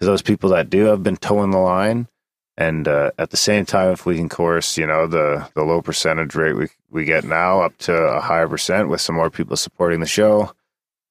to 0.00 0.06
those 0.06 0.22
people 0.22 0.50
that 0.50 0.70
do 0.70 0.84
have 0.86 1.02
been 1.02 1.18
towing 1.18 1.50
the 1.50 1.58
line, 1.58 2.08
and 2.56 2.86
uh, 2.88 3.10
at 3.18 3.30
the 3.30 3.36
same 3.36 3.64
time, 3.66 3.90
if 3.92 4.06
we 4.06 4.16
can 4.16 4.28
course 4.28 4.76
you 4.78 4.86
know 4.86 5.06
the 5.06 5.48
the 5.54 5.62
low 5.64 5.82
percentage 5.82 6.34
rate 6.34 6.54
we 6.54 6.68
we 6.90 7.04
get 7.04 7.24
now 7.24 7.60
up 7.60 7.76
to 7.78 7.92
a 7.94 8.20
higher 8.20 8.48
percent 8.48 8.88
with 8.88 9.00
some 9.00 9.16
more 9.16 9.30
people 9.30 9.56
supporting 9.56 10.00
the 10.00 10.06
show. 10.06 10.52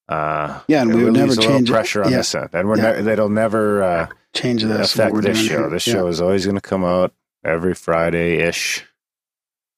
Uh, 0.10 0.60
Yeah, 0.68 0.82
and 0.82 0.94
we 0.94 1.04
would 1.06 1.14
never 1.14 1.36
change 1.36 1.70
it. 1.70 1.74
pressure 1.74 2.04
on 2.04 2.12
Yeah. 2.12 2.18
this 2.18 2.36
end, 2.36 2.50
and 2.54 2.68
we're 2.68 2.78
Yeah. 2.78 3.02
ne- 3.02 3.12
it'll 3.14 3.30
never. 3.30 3.84
Uh, 3.84 4.08
change 4.34 4.64
this. 4.64 4.96
affect 4.96 5.22
this 5.22 5.38
show. 5.40 5.60
here. 5.60 5.70
This 5.70 5.86
Yeah. 5.88 5.94
show 5.94 6.08
is 6.08 6.20
always 6.20 6.44
going 6.46 6.56
to 6.56 6.62
come 6.62 6.84
out 6.84 7.14
every 7.46 7.74
Friday 7.76 8.38
ish. 8.40 8.84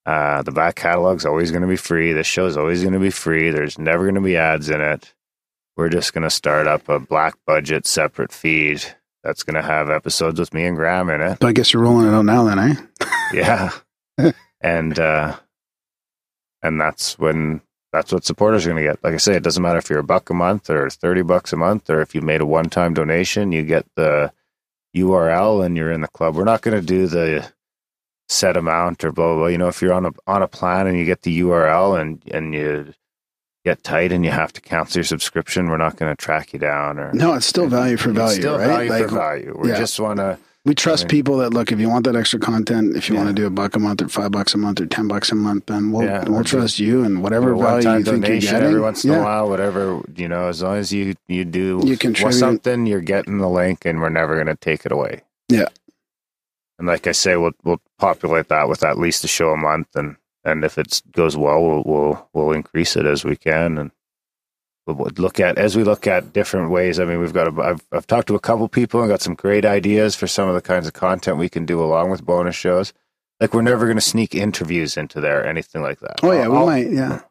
Uh, 0.06 0.42
the 0.44 0.52
back 0.52 0.76
catalog's 0.76 1.26
always 1.26 1.52
going 1.52 1.62
to 1.64 1.68
be 1.68 1.76
free. 1.76 2.14
This 2.14 2.28
show 2.28 2.46
is 2.46 2.56
always 2.58 2.82
going 2.82 2.94
to 2.94 3.00
be 3.00 3.10
free. 3.10 3.50
There's 3.50 3.78
never 3.80 4.04
going 4.04 4.16
to 4.16 4.22
be 4.22 4.38
ads 4.38 4.70
in 4.70 4.80
it. 4.82 5.14
We're 5.76 5.90
just 5.90 6.14
going 6.14 6.24
to 6.24 6.30
start 6.30 6.68
up 6.68 6.88
a 6.88 7.00
black 7.00 7.36
budget 7.46 7.86
separate 7.86 8.32
feed 8.32 8.84
that's 9.26 9.42
going 9.44 9.56
to 9.56 9.68
have 9.68 9.90
episodes 9.90 10.40
with 10.40 10.54
me 10.54 10.66
and 10.66 10.78
Graham 10.78 11.10
in 11.10 11.20
it. 11.20 11.40
So 11.42 11.48
I 11.48 11.52
guess 11.52 11.74
you're 11.74 11.82
rolling 11.82 12.08
it 12.08 12.14
out 12.14 12.26
now, 12.26 12.44
then, 12.44 12.60
eh? 12.60 12.76
Yeah, 13.34 13.72
and 14.62 15.00
uh, 15.00 15.36
and 16.62 16.80
that's 16.80 17.18
when 17.18 17.62
that's 17.92 18.14
what 18.14 18.24
supporters 18.24 18.66
are 18.66 18.70
going 18.70 18.84
to 18.84 18.90
get. 18.90 19.04
Like 19.04 19.16
I 19.16 19.18
say, 19.18 19.36
it 19.36 19.42
doesn't 19.44 19.64
matter 19.64 19.80
if 19.80 19.90
you're 19.90 20.00
a 20.00 20.04
buck 20.04 20.30
a 20.30 20.34
month 20.36 20.70
or 20.70 20.90
thirty 20.92 21.24
bucks 21.24 21.52
a 21.52 21.58
month, 21.58 21.90
or 21.90 22.02
if 22.02 22.14
you 22.14 22.22
made 22.22 22.42
a 22.42 22.46
one-time 22.46 22.94
donation, 22.94 23.52
you 23.52 23.64
get 23.64 23.88
the 23.96 24.32
URL 24.96 25.66
and 25.66 25.76
you're 25.76 25.92
in 25.92 26.02
the 26.02 26.08
club. 26.08 26.36
We're 26.36 26.44
not 26.44 26.62
going 26.62 26.80
to 26.80 26.86
do 26.86 27.08
the 27.08 27.52
set 28.30 28.56
amount 28.56 29.04
or 29.04 29.12
blah 29.12 29.30
blah. 29.34 29.36
blah. 29.38 29.48
You 29.48 29.58
know, 29.58 29.68
if 29.68 29.82
you're 29.82 29.94
on 29.94 30.06
a 30.06 30.12
on 30.28 30.44
a 30.44 30.48
plan 30.48 30.86
and 30.86 30.98
you 30.98 31.04
get 31.04 31.24
the 31.24 31.40
URL 31.40 32.00
and 32.00 32.22
and 32.32 32.54
you 32.54 32.94
get 33.66 33.84
tight 33.84 34.12
and 34.14 34.24
you 34.24 34.32
have 34.32 34.54
to 34.54 34.62
cancel 34.62 35.00
your 35.00 35.04
subscription, 35.04 35.68
we're 35.70 35.78
not 35.78 35.98
going 35.98 36.10
to 36.10 36.16
track 36.16 36.54
you 36.54 36.60
down 36.60 36.98
or 37.00 37.12
No, 37.14 37.34
it's 37.34 37.46
still 37.48 37.68
value 37.68 37.98
for 37.98 38.12
value, 38.12 38.40
still 38.42 38.58
right? 38.58 38.68
value 38.68 38.90
like 38.92 39.10
for 39.10 39.16
value. 39.16 39.58
We 39.60 39.70
yeah. 39.70 39.78
just 39.80 40.00
want 40.00 40.18
to. 40.20 40.38
we 40.66 40.74
trust 40.76 41.04
Right. 41.04 41.12
people 41.12 41.38
that 41.40 41.54
look. 41.54 41.72
If 41.72 41.80
you 41.80 41.90
want 41.90 42.06
that 42.06 42.16
extra 42.16 42.40
content, 42.40 42.96
if 42.96 43.10
you 43.10 43.16
Yeah. 43.16 43.24
want 43.24 43.36
to 43.36 43.42
do 43.42 43.46
a 43.48 43.50
buck 43.50 43.76
a 43.76 43.80
month 43.80 44.02
or 44.02 44.08
five 44.08 44.32
bucks 44.32 44.54
a 44.54 44.58
month 44.58 44.80
or 44.82 44.86
ten 44.86 45.08
bucks 45.08 45.32
a 45.32 45.36
month, 45.36 45.66
then 45.68 45.92
we'll 45.92 46.06
Yeah, 46.06 46.24
we'll 46.28 46.44
trust 46.44 46.80
you 46.80 47.04
and 47.04 47.22
whatever 47.24 47.56
value 47.56 47.90
you 47.98 48.04
think 48.04 48.28
you're 48.28 48.40
getting. 48.40 48.64
every 48.70 48.80
once 48.82 49.04
in 49.04 49.12
yeah. 49.12 49.20
a 49.20 49.24
while, 49.24 49.50
whatever 49.50 50.00
you 50.16 50.28
know. 50.28 50.48
As 50.48 50.62
long 50.64 50.78
as 50.78 50.92
you 50.94 51.16
you 51.28 51.44
do 51.46 51.82
You 51.84 51.98
contribute. 51.98 52.34
something, 52.34 52.86
you're 52.86 53.02
getting 53.02 53.38
the 53.40 53.50
link, 53.50 53.84
and 53.86 54.00
we're 54.02 54.10
never 54.10 54.36
going 54.36 54.48
to 54.48 54.56
take 54.56 54.86
it 54.86 54.92
away. 54.92 55.22
Yeah. 55.50 55.68
And 56.80 56.88
like 56.88 57.08
I 57.08 57.12
say, 57.14 57.36
we'll 57.36 57.54
we'll 57.64 57.82
populate 58.00 58.48
that 58.50 58.68
with 58.70 58.84
at 58.84 58.98
least 58.98 59.24
a 59.24 59.28
show 59.28 59.50
a 59.52 59.58
month, 59.58 59.88
and 59.96 60.16
and 60.46 60.64
if 60.64 60.78
it 60.78 61.02
goes 61.12 61.36
well, 61.36 61.62
we'll 61.62 61.84
we'll 61.86 62.30
we'll 62.34 62.52
increase 62.52 62.96
it 62.96 63.06
as 63.06 63.26
we 63.26 63.36
can, 63.36 63.78
and 63.78 63.92
we'll 64.88 65.10
look 65.18 65.40
at 65.40 65.58
as 65.58 65.76
we 65.76 65.84
look 65.84 66.08
at 66.08 66.32
different 66.34 66.70
ways. 66.72 67.00
I 67.00 67.06
mean, 67.06 67.20
we've 67.20 67.34
got 67.34 67.48
a, 67.48 67.62
I've 67.62 67.86
I've 67.92 68.08
talked 68.08 68.28
to 68.30 68.36
a 68.36 68.40
couple 68.40 68.68
people 68.70 69.02
and 69.02 69.10
got 69.10 69.22
some 69.22 69.36
great 69.36 69.66
ideas 69.66 70.16
for 70.16 70.28
some 70.28 70.48
of 70.48 70.56
the 70.56 70.62
kinds 70.62 70.88
of 70.88 70.94
content 70.94 71.38
we 71.38 71.50
can 71.50 71.66
do 71.66 71.84
along 71.84 72.12
with 72.12 72.26
bonus 72.26 72.56
shows. 72.56 72.94
Like 73.40 73.54
we're 73.54 73.62
never 73.64 73.86
going 73.86 73.98
to 73.98 74.02
sneak 74.02 74.34
interviews 74.34 74.96
into 74.96 75.20
there 75.20 75.42
or 75.42 75.46
anything 75.46 75.82
like 75.82 76.00
that. 76.00 76.22
Oh 76.24 76.32
yeah, 76.32 76.48
we 76.48 76.56
I'll- 76.58 76.66
might. 76.66 76.90
Yeah. 76.92 77.22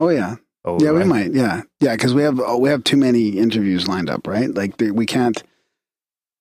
Oh 0.00 0.10
yeah. 0.10 0.36
Oh, 0.66 0.78
Yeah, 0.80 0.92
we 0.92 1.04
might. 1.04 1.32
Yeah, 1.34 1.60
yeah, 1.80 1.92
because 1.94 2.14
we 2.14 2.22
have 2.22 2.40
oh, 2.40 2.56
we 2.58 2.70
have 2.70 2.84
too 2.84 2.96
many 2.96 3.28
interviews 3.38 3.86
lined 3.86 4.08
up, 4.08 4.26
right? 4.26 4.52
Like 4.52 4.78
they, 4.78 4.90
we 4.90 5.04
can't. 5.06 5.42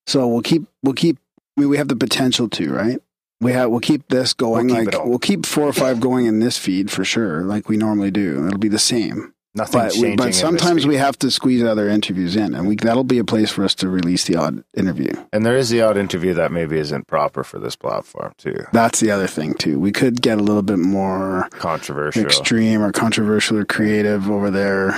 So 0.08 0.28
we'll 0.28 0.42
keep 0.42 0.64
we'll 0.82 0.94
keep. 0.94 1.18
I 1.58 1.62
mean, 1.62 1.70
we 1.70 1.78
have 1.78 1.88
the 1.90 1.96
potential 1.96 2.50
to, 2.50 2.74
right? 2.74 3.00
We 3.44 3.52
have 3.54 3.70
we'll 3.70 3.80
keep 3.80 4.08
this 4.10 4.34
going. 4.34 4.68
We'll 4.68 4.86
keep 4.86 4.94
like 4.94 5.06
we'll 5.06 5.20
keep 5.20 5.46
four 5.46 5.68
or 5.68 5.74
five 5.74 6.00
going 6.00 6.26
in 6.26 6.39
this 6.39 6.58
feed 6.58 6.89
for 6.89 7.04
sure, 7.04 7.41
like 7.44 7.70
we 7.70 7.78
normally 7.78 8.12
do. 8.12 8.48
It'll 8.48 8.60
be 8.60 8.70
the 8.70 8.80
same. 8.80 9.34
Nothing 9.56 9.82
But 9.82 9.94
we, 9.98 10.16
but 10.16 10.34
sometimes 10.34 10.88
we 10.88 10.96
have 10.96 11.16
to 11.20 11.30
squeeze 11.30 11.62
other 11.64 11.88
interviews 11.88 12.36
in, 12.36 12.56
and 12.56 12.68
we 12.68 12.76
that'll 12.76 13.04
be 13.04 13.20
a 13.20 13.24
place 13.24 13.52
for 13.52 13.64
us 13.64 13.76
to 13.76 13.88
release 13.88 14.24
the 14.26 14.36
odd 14.36 14.64
interview. 14.76 15.12
and 15.32 15.46
there 15.46 15.56
is 15.56 15.70
the 15.70 15.80
odd 15.82 15.96
interview 15.96 16.34
that 16.34 16.52
maybe 16.52 16.80
isn't 16.80 17.06
proper 17.06 17.44
for 17.44 17.60
this 17.60 17.76
platform 17.76 18.34
too. 18.39 18.66
That's 18.72 19.00
the 19.00 19.12
other 19.12 19.28
thing 19.28 19.54
too. 19.54 19.80
We 19.80 19.91
could 19.91 20.24
get 20.24 20.39
a 20.39 20.41
little 20.41 20.64
bit 20.64 20.80
more 20.80 21.50
Controversial, 21.52 22.24
extreme 22.24 22.82
or 22.82 22.91
controversial 22.91 23.60
or 23.60 23.66
creative 23.66 24.28
over 24.28 24.50
there, 24.50 24.89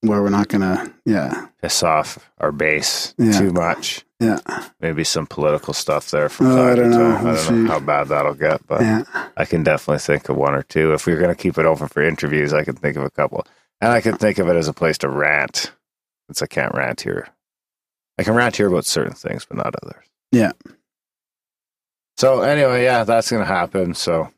where 0.00 0.20
we're 0.20 0.30
not 0.30 0.48
gonna. 0.48 0.92
Yeah, 1.04 1.46
piss 1.62 1.84
off 1.84 2.28
our 2.40 2.50
base 2.50 3.14
Yeah. 3.18 3.38
too 3.38 3.52
much. 3.52 4.04
Yeah, 4.22 4.38
Maybe 4.80 5.04
some 5.04 5.26
political 5.26 5.74
stuff 5.74 6.10
there 6.10 6.28
from 6.28 6.46
Oh, 6.48 6.56
time 6.56 6.76
to 6.76 6.82
don't 6.82 6.90
know. 6.90 6.98
time. 6.98 7.26
I 7.26 7.34
don't 7.34 7.50
know 7.56 7.64
see. 7.66 7.66
how 7.72 7.80
bad 7.80 8.08
that'll 8.08 8.34
get, 8.34 8.66
but 8.66 8.80
yeah. 8.80 9.02
I 9.36 9.44
can 9.44 9.62
definitely 9.62 9.98
think 9.98 10.28
of 10.28 10.36
one 10.36 10.54
or 10.54 10.62
two. 10.62 10.92
If 10.92 11.06
we 11.06 11.12
are 11.12 11.18
going 11.18 11.34
to 11.34 11.42
keep 11.42 11.58
it 11.58 11.66
open 11.66 11.88
for 11.88 12.02
interviews, 12.02 12.52
I 12.52 12.64
can 12.64 12.76
think 12.76 12.96
of 12.96 13.02
a 13.04 13.10
couple. 13.10 13.46
And 13.80 13.90
I 13.90 14.00
can 14.00 14.16
think 14.16 14.38
of 14.38 14.48
it 14.48 14.56
as 14.56 14.68
a 14.68 14.72
place 14.72 14.98
to 14.98 15.08
rant, 15.08 15.72
since 16.28 16.40
I 16.42 16.46
can't 16.46 16.74
rant 16.74 17.00
here. 17.00 17.28
I 18.18 18.22
can 18.22 18.34
rant 18.34 18.56
here 18.56 18.68
about 18.68 18.84
certain 18.84 19.14
things, 19.14 19.44
but 19.44 19.56
not 19.56 19.74
others. 19.82 20.04
Yeah. 20.30 20.52
So 22.16 22.42
anyway, 22.42 22.84
yeah, 22.84 23.04
that's 23.04 23.30
going 23.30 23.42
to 23.42 23.46
happen. 23.52 23.94
So 23.94 24.30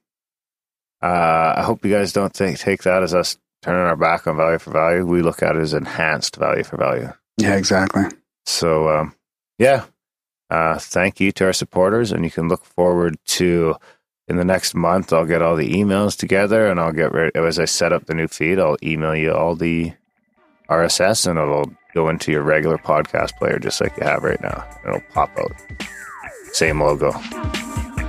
uh, 1.03 1.55
I 1.57 1.63
hope 1.63 1.85
you 1.85 1.93
guys 1.93 2.13
don't 2.13 2.33
take 2.33 2.59
take 2.59 2.83
that 2.85 3.03
as 3.03 3.15
us 3.15 3.37
turning 3.63 3.83
our 3.83 3.97
back 3.97 4.27
on 4.27 4.37
value 4.37 4.59
for 4.59 4.71
value. 4.71 5.05
We 5.05 5.23
look 5.23 5.43
at 5.43 5.57
it 5.57 5.61
as 5.63 5.75
enhanced 5.75 6.37
value 6.37 6.65
for 6.65 6.77
value. 6.77 7.13
Yeah, 7.37 7.57
exactly. 7.57 8.05
So 8.47 8.89
um, 8.89 9.15
yeah, 9.59 9.85
uh, 10.51 10.79
thank 10.79 11.21
you 11.21 11.33
to 11.33 11.45
our 11.47 11.53
supporters, 11.53 12.13
and 12.13 12.25
you 12.25 12.31
can 12.31 12.49
look 12.49 12.65
forward 12.65 13.17
to 13.27 13.77
in 14.29 14.37
the 14.37 14.45
next 14.45 14.75
month. 14.75 15.13
I'll 15.13 15.27
get 15.27 15.43
all 15.43 15.57
the 15.57 15.71
emails 15.73 16.17
together, 16.17 16.67
and 16.67 16.79
I'll 16.81 16.93
get 16.93 17.13
ready 17.13 17.31
as 17.35 17.59
I 17.59 17.65
set 17.67 17.93
up 17.93 18.07
the 18.07 18.15
new 18.15 18.29
feed. 18.29 18.59
I'll 18.59 18.77
email 18.83 19.15
you 19.15 19.33
all 19.33 19.55
the 19.55 19.93
RSS, 20.69 21.27
and 21.27 21.39
it'll 21.39 21.71
go 21.95 22.09
into 22.09 22.33
your 22.33 22.43
regular 22.43 22.79
podcast 22.79 23.37
player, 23.39 23.59
just 23.59 23.81
like 23.81 23.97
you 23.97 24.05
have 24.05 24.23
right 24.23 24.41
now. 24.41 24.65
It'll 24.85 25.01
pop 25.13 25.31
out, 25.39 25.53
same 26.53 26.81
logo. 26.81 27.13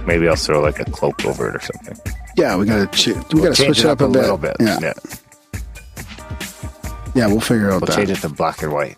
Maybe 0.06 0.28
I'll 0.30 0.36
throw 0.36 0.62
like 0.62 0.80
a 0.80 0.86
cloak 0.86 1.26
over 1.26 1.50
it 1.50 1.56
or 1.56 1.62
something. 1.62 1.98
Yeah, 2.38 2.56
we 2.58 2.66
gotta 2.66 2.88
ch- 2.88 3.08
we 3.08 3.14
We'll 3.34 3.44
gotta 3.44 3.56
switch 3.56 3.80
it 3.80 3.86
up 3.86 4.02
a, 4.02 4.08
bit. 4.08 4.22
little 4.22 4.38
bit. 4.38 4.56
Yeah, 4.60 4.78
yeah. 4.82 4.94
yeah, 7.16 7.28
we'll 7.28 7.40
figure 7.40 7.68
out 7.72 7.82
We'll 7.82 7.88
that. 7.88 7.96
change 7.96 8.10
it 8.10 8.18
to 8.22 8.30
black 8.30 8.62
and 8.62 8.72
white. 8.74 8.98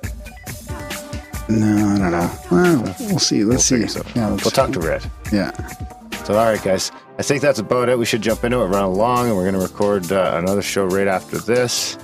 No, 1.50 1.88
I 1.96 1.98
don't 1.98 2.12
know. 2.12 2.32
Well, 2.52 2.96
we'll 3.00 3.20
see. 3.20 3.44
Let's 3.44 3.64
see. 3.66 3.76
figure 3.76 3.88
something 3.88 4.14
Yeah, 4.16 4.28
let's, 4.30 4.44
We'll 4.44 4.52
talk 4.52 4.72
to 4.74 4.80
Red. 4.80 5.10
yeah. 5.32 5.52
So, 6.26 6.38
all 6.38 6.46
right, 6.46 6.62
guys. 6.62 6.92
I 7.18 7.24
think 7.24 7.42
that's 7.42 7.60
about 7.60 7.88
it. 7.90 7.98
We 7.98 8.06
should 8.06 8.22
jump 8.22 8.44
into 8.44 8.60
it, 8.62 8.66
run 8.66 8.84
along, 8.84 9.28
and 9.28 9.36
we're 9.38 9.50
going 9.50 9.56
to 9.56 9.62
record 9.62 10.12
uh, 10.12 10.34
another 10.36 10.62
show 10.62 10.86
right 10.86 11.08
after 11.08 11.38
this. 11.38 11.98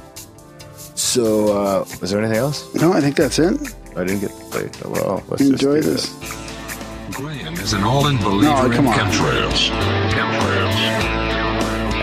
So, 0.95 1.57
uh, 1.57 1.85
is 2.01 2.09
there 2.11 2.19
anything 2.19 2.37
else? 2.37 2.73
No, 2.75 2.93
I 2.93 3.01
think 3.01 3.15
that's 3.17 3.37
it. 3.37 3.75
I 3.97 4.03
didn't 4.05 4.21
get 4.21 4.29
to 4.31 4.45
play. 4.45 4.69
Well, 4.89 5.23
let's 5.27 5.41
Enjoy 5.41 5.81
just 5.81 6.17
do 6.19 6.21
this. 6.25 7.15
Graham 7.15 7.53
is 7.55 7.73
an 7.73 7.83
all-in 7.83 8.17
believer 8.17 8.43
No, 8.53 8.65
in 8.65 8.71
come 8.71 8.87
on. 8.87 8.97
chemtrails. 8.97 9.69
Chemtrails. 10.11 10.73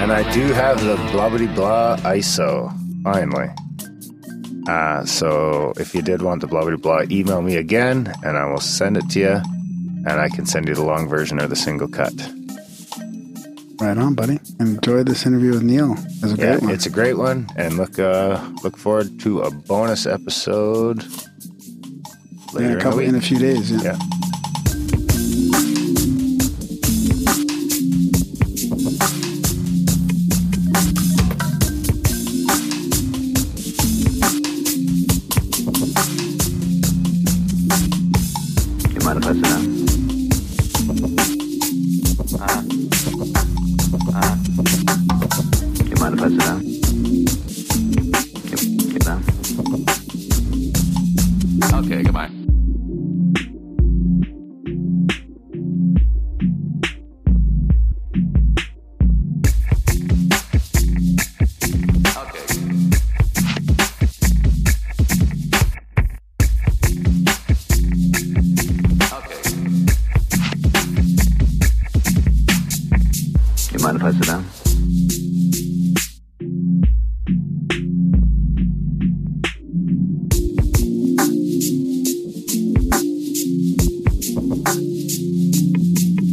And 0.00 0.12
I 0.12 0.30
do 0.32 0.52
have 0.52 0.82
the 0.84 0.96
blobbity 1.12 1.52
blah 1.54 1.96
ISO, 1.98 2.72
finally. 3.02 3.48
Uh, 4.70 5.04
so, 5.04 5.72
if 5.82 5.94
you 5.94 6.02
did 6.02 6.22
want 6.22 6.40
the 6.42 6.46
blah 6.46 6.62
blah, 6.64 6.76
blah, 6.76 7.02
email 7.10 7.42
me 7.42 7.56
again, 7.56 8.12
and 8.24 8.36
I 8.36 8.44
will 8.50 8.60
send 8.60 8.96
it 8.96 9.06
to 9.10 9.18
you. 9.18 9.36
And 10.08 10.16
I 10.26 10.28
can 10.28 10.46
send 10.46 10.68
you 10.68 10.74
the 10.74 10.84
long 10.84 11.08
version 11.08 11.40
or 11.42 11.46
the 11.48 11.56
single 11.56 11.88
cut. 11.88 12.14
Right 13.80 13.98
on, 13.98 14.14
buddy. 14.14 14.38
Enjoy 14.58 15.02
this 15.02 15.26
interview 15.26 15.50
with 15.52 15.62
Neil. 15.62 15.92
It 15.92 16.22
was 16.22 16.32
a 16.32 16.36
Yeah, 16.36 16.46
great 16.52 16.62
one. 16.62 16.70
it's 16.74 16.86
a 16.86 16.90
great 16.90 17.16
one, 17.18 17.46
and 17.56 17.76
look 17.76 17.98
uh, 17.98 18.40
look 18.62 18.76
forward 18.76 19.18
to 19.20 19.40
a 19.42 19.50
bonus 19.50 20.06
episode 20.06 21.02
later 22.52 22.66
in 22.66 22.72
in 22.72 22.78
a 22.78 22.80
couple 22.80 22.98
week. 22.98 23.08
in 23.08 23.14
a 23.16 23.20
few 23.20 23.38
days. 23.38 23.70
Yeah. 23.72 23.80
Yeah. 23.82 23.98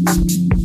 All 0.07 0.56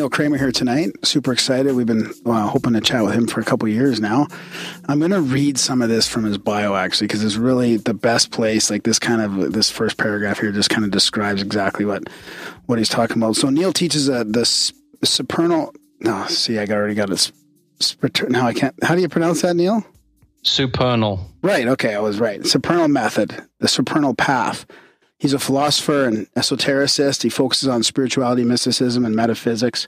Neil 0.00 0.08
Kramer 0.08 0.38
here 0.38 0.50
tonight. 0.50 0.92
Super 1.04 1.30
excited. 1.30 1.74
We've 1.74 1.84
been 1.84 2.10
well, 2.24 2.48
hoping 2.48 2.72
to 2.72 2.80
chat 2.80 3.04
with 3.04 3.12
him 3.12 3.26
for 3.26 3.40
a 3.40 3.44
couple 3.44 3.68
years 3.68 4.00
now. 4.00 4.28
I'm 4.88 4.98
going 4.98 5.10
to 5.10 5.20
read 5.20 5.58
some 5.58 5.82
of 5.82 5.90
this 5.90 6.08
from 6.08 6.24
his 6.24 6.38
bio 6.38 6.74
actually 6.74 7.08
because 7.08 7.22
it's 7.22 7.36
really 7.36 7.76
the 7.76 7.92
best 7.92 8.30
place. 8.30 8.70
Like 8.70 8.84
this 8.84 8.98
kind 8.98 9.20
of 9.20 9.52
this 9.52 9.70
first 9.70 9.98
paragraph 9.98 10.38
here 10.40 10.52
just 10.52 10.70
kind 10.70 10.86
of 10.86 10.90
describes 10.90 11.42
exactly 11.42 11.84
what 11.84 12.04
what 12.64 12.78
he's 12.78 12.88
talking 12.88 13.18
about. 13.18 13.36
So 13.36 13.50
Neil 13.50 13.74
teaches 13.74 14.08
uh, 14.08 14.24
the 14.26 14.46
supernal. 15.04 15.74
No, 16.00 16.24
see, 16.28 16.58
I 16.58 16.64
got- 16.64 16.78
already 16.78 16.94
got 16.94 17.10
it. 17.10 17.30
Spiter- 17.80 18.30
No, 18.30 18.40
I 18.46 18.54
can't. 18.54 18.74
How 18.82 18.94
do 18.94 19.02
you 19.02 19.08
pronounce 19.10 19.42
that, 19.42 19.54
Neil? 19.54 19.84
Supernal. 20.44 21.20
Right. 21.42 21.66
Okay, 21.68 21.94
I 21.94 22.00
was 22.00 22.18
right. 22.18 22.46
Supernal 22.46 22.88
method, 22.88 23.38
the 23.58 23.68
supernal 23.68 24.14
path, 24.14 24.64
He's 25.20 25.34
a 25.34 25.38
philosopher 25.38 26.06
and 26.06 26.32
esotericist. 26.32 27.22
He 27.22 27.28
focuses 27.28 27.68
on 27.68 27.82
spirituality, 27.82 28.42
mysticism, 28.42 29.04
and 29.04 29.14
metaphysics. 29.14 29.86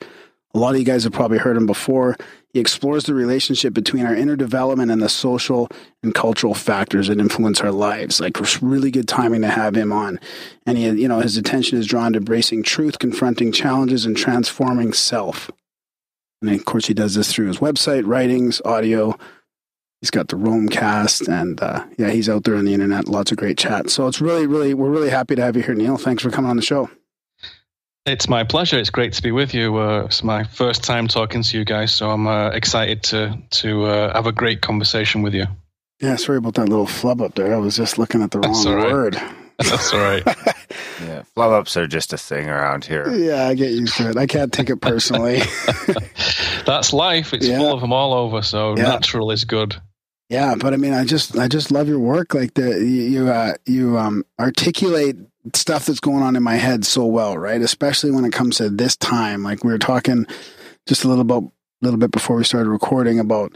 A 0.55 0.59
lot 0.59 0.75
of 0.75 0.79
you 0.79 0.85
guys 0.85 1.05
have 1.05 1.15
probably 1.15 1.39
heard 1.39 1.57
him 1.57 1.65
before. 1.65 2.19
He 2.53 2.61
explores 2.61 3.05
the 3.05 3.15
relationship 3.15 3.73
between 3.73 4.05
our 4.05 4.15
inner 4.15 4.37
development 4.37 4.91
and 4.91 5.01
the 5.01 5.09
social 5.09 5.71
and 6.03 6.15
cultural 6.15 6.53
factors 6.53 7.09
that 7.09 7.19
influence 7.19 7.63
our 7.63 7.73
lives. 7.73 8.21
Like, 8.21 8.39
it's 8.39 8.63
really 8.63 8.91
good 8.91 9.09
timing 9.09 9.41
to 9.41 9.49
have 9.49 9.75
him 9.75 9.91
on. 9.91 10.21
And 10.67 10.77
he, 10.77 10.85
you 10.85 11.09
know, 11.09 11.21
his 11.21 11.39
attention 11.39 11.79
is 11.79 11.87
drawn 11.87 12.13
to 12.13 12.19
embracing 12.19 12.63
truth, 12.63 12.99
confronting 12.99 13.53
challenges, 13.53 14.05
and 14.05 14.15
transforming 14.15 14.93
self. 14.93 15.51
And 16.43 16.51
of 16.51 16.67
course, 16.67 16.87
he 16.87 16.95
does 16.95 17.15
this 17.15 17.33
through 17.33 17.47
his 17.47 17.59
website, 17.59 18.07
writings, 18.07 18.61
audio. 18.67 19.17
He's 20.03 20.11
got 20.11 20.29
the 20.29 20.37
Rome 20.37 20.69
cast, 20.69 21.29
and 21.29 21.59
uh, 21.63 21.87
yeah, 21.97 22.11
he's 22.11 22.29
out 22.29 22.43
there 22.45 22.57
on 22.57 22.65
the 22.67 22.75
internet. 22.75 23.07
Lots 23.09 23.31
of 23.31 23.39
great 23.39 23.57
chats. 23.57 23.95
So 23.95 24.09
it's 24.09 24.21
really, 24.21 24.47
really, 24.47 24.75
we're 24.75 24.91
really 24.91 25.09
happy 25.11 25.35
to 25.37 25.43
have 25.43 25.57
you 25.57 25.63
here, 25.63 25.75
Neil. 25.75 25.97
Thanks 25.97 26.23
for 26.25 26.31
coming 26.31 26.51
on 26.51 26.57
the 26.57 26.63
show. 26.63 26.91
It's 28.05 28.29
my 28.29 28.43
pleasure. 28.43 28.79
It's 28.81 28.91
great 28.91 29.13
to 29.13 29.23
be 29.23 29.31
with 29.31 29.55
you. 29.55 29.77
Uh, 29.79 30.07
it's 30.07 30.25
my 30.25 30.43
first 30.43 30.83
time 30.83 31.07
talking 31.07 31.43
to 31.45 31.57
you 31.57 31.65
guys, 31.65 31.95
so 31.95 32.11
I'm 32.11 32.27
uh, 32.27 32.49
excited 32.51 33.05
to 33.05 33.39
to 33.63 33.85
uh, 33.85 34.13
have 34.15 34.27
a 34.27 34.33
great 34.33 34.61
conversation 34.61 35.23
with 35.23 35.35
you. 35.35 35.47
Yeah, 36.01 36.17
sorry 36.17 36.39
about 36.39 36.55
that 36.55 36.69
little 36.69 36.87
flub 36.87 37.23
up 37.23 37.37
there. 37.37 37.55
I 37.55 37.59
was 37.59 37.77
just 37.77 37.97
looking 37.99 38.23
at 38.23 38.33
the 38.33 38.41
That's 38.41 38.67
wrong 38.67 38.75
all 38.75 38.83
right. 38.83 38.93
word. 38.93 39.15
That's 39.59 39.93
all 39.95 40.01
right. 40.01 40.25
Yeah, 41.03 41.23
flub 41.35 41.51
ups 41.53 41.77
are 41.77 41.87
just 41.89 42.13
a 42.13 42.17
thing 42.19 42.49
around 42.49 42.85
here. 42.85 43.09
Yeah, 43.13 43.47
I 43.49 43.55
get 43.55 43.73
used 43.73 43.97
to 43.97 44.11
it. 44.11 44.17
I 44.17 44.27
can't 44.27 44.53
take 44.53 44.71
it 44.71 44.77
personally. 44.81 45.41
That's 46.67 46.93
life. 46.93 47.35
It's 47.35 47.47
Yeah. 47.47 47.59
full 47.59 47.73
of 47.75 47.81
them 47.81 47.93
all 47.93 48.15
over. 48.15 48.41
So 48.43 48.77
Yeah. 48.77 48.85
natural 48.85 49.31
is 49.33 49.45
good. 49.45 49.77
Yeah, 50.33 50.55
but 50.55 50.73
I 50.73 50.79
mean, 50.79 50.95
I 50.95 51.05
just 51.05 51.37
I 51.37 51.47
just 51.47 51.71
love 51.71 51.89
your 51.89 51.99
work. 51.99 52.33
Like 52.33 52.55
the 52.55 52.83
you 52.83 53.29
uh, 53.29 53.53
you 53.67 53.99
um, 53.99 54.25
articulate 54.41 55.19
stuff 55.55 55.85
that's 55.85 56.01
going 56.01 56.23
on 56.23 56.37
in 56.37 56.43
my 56.43 56.55
head 56.55 56.87
so 56.87 57.05
well, 57.05 57.37
right? 57.37 57.61
Especially 57.61 58.11
when 58.11 58.25
it 58.25 58.33
comes 58.33 58.57
to 58.57 58.71
this 58.71 58.97
time. 58.97 59.43
Like 59.43 59.63
we 59.63 59.71
were 59.71 59.79
talking 59.79 60.27
just 60.87 61.05
a 61.05 61.09
little 61.09 61.21
about 61.21 61.45
little 61.83 61.99
bit 61.99 62.13
before 62.13 62.37
we 62.37 62.45
started 62.45 62.71
recording 62.71 63.19
about 63.19 63.53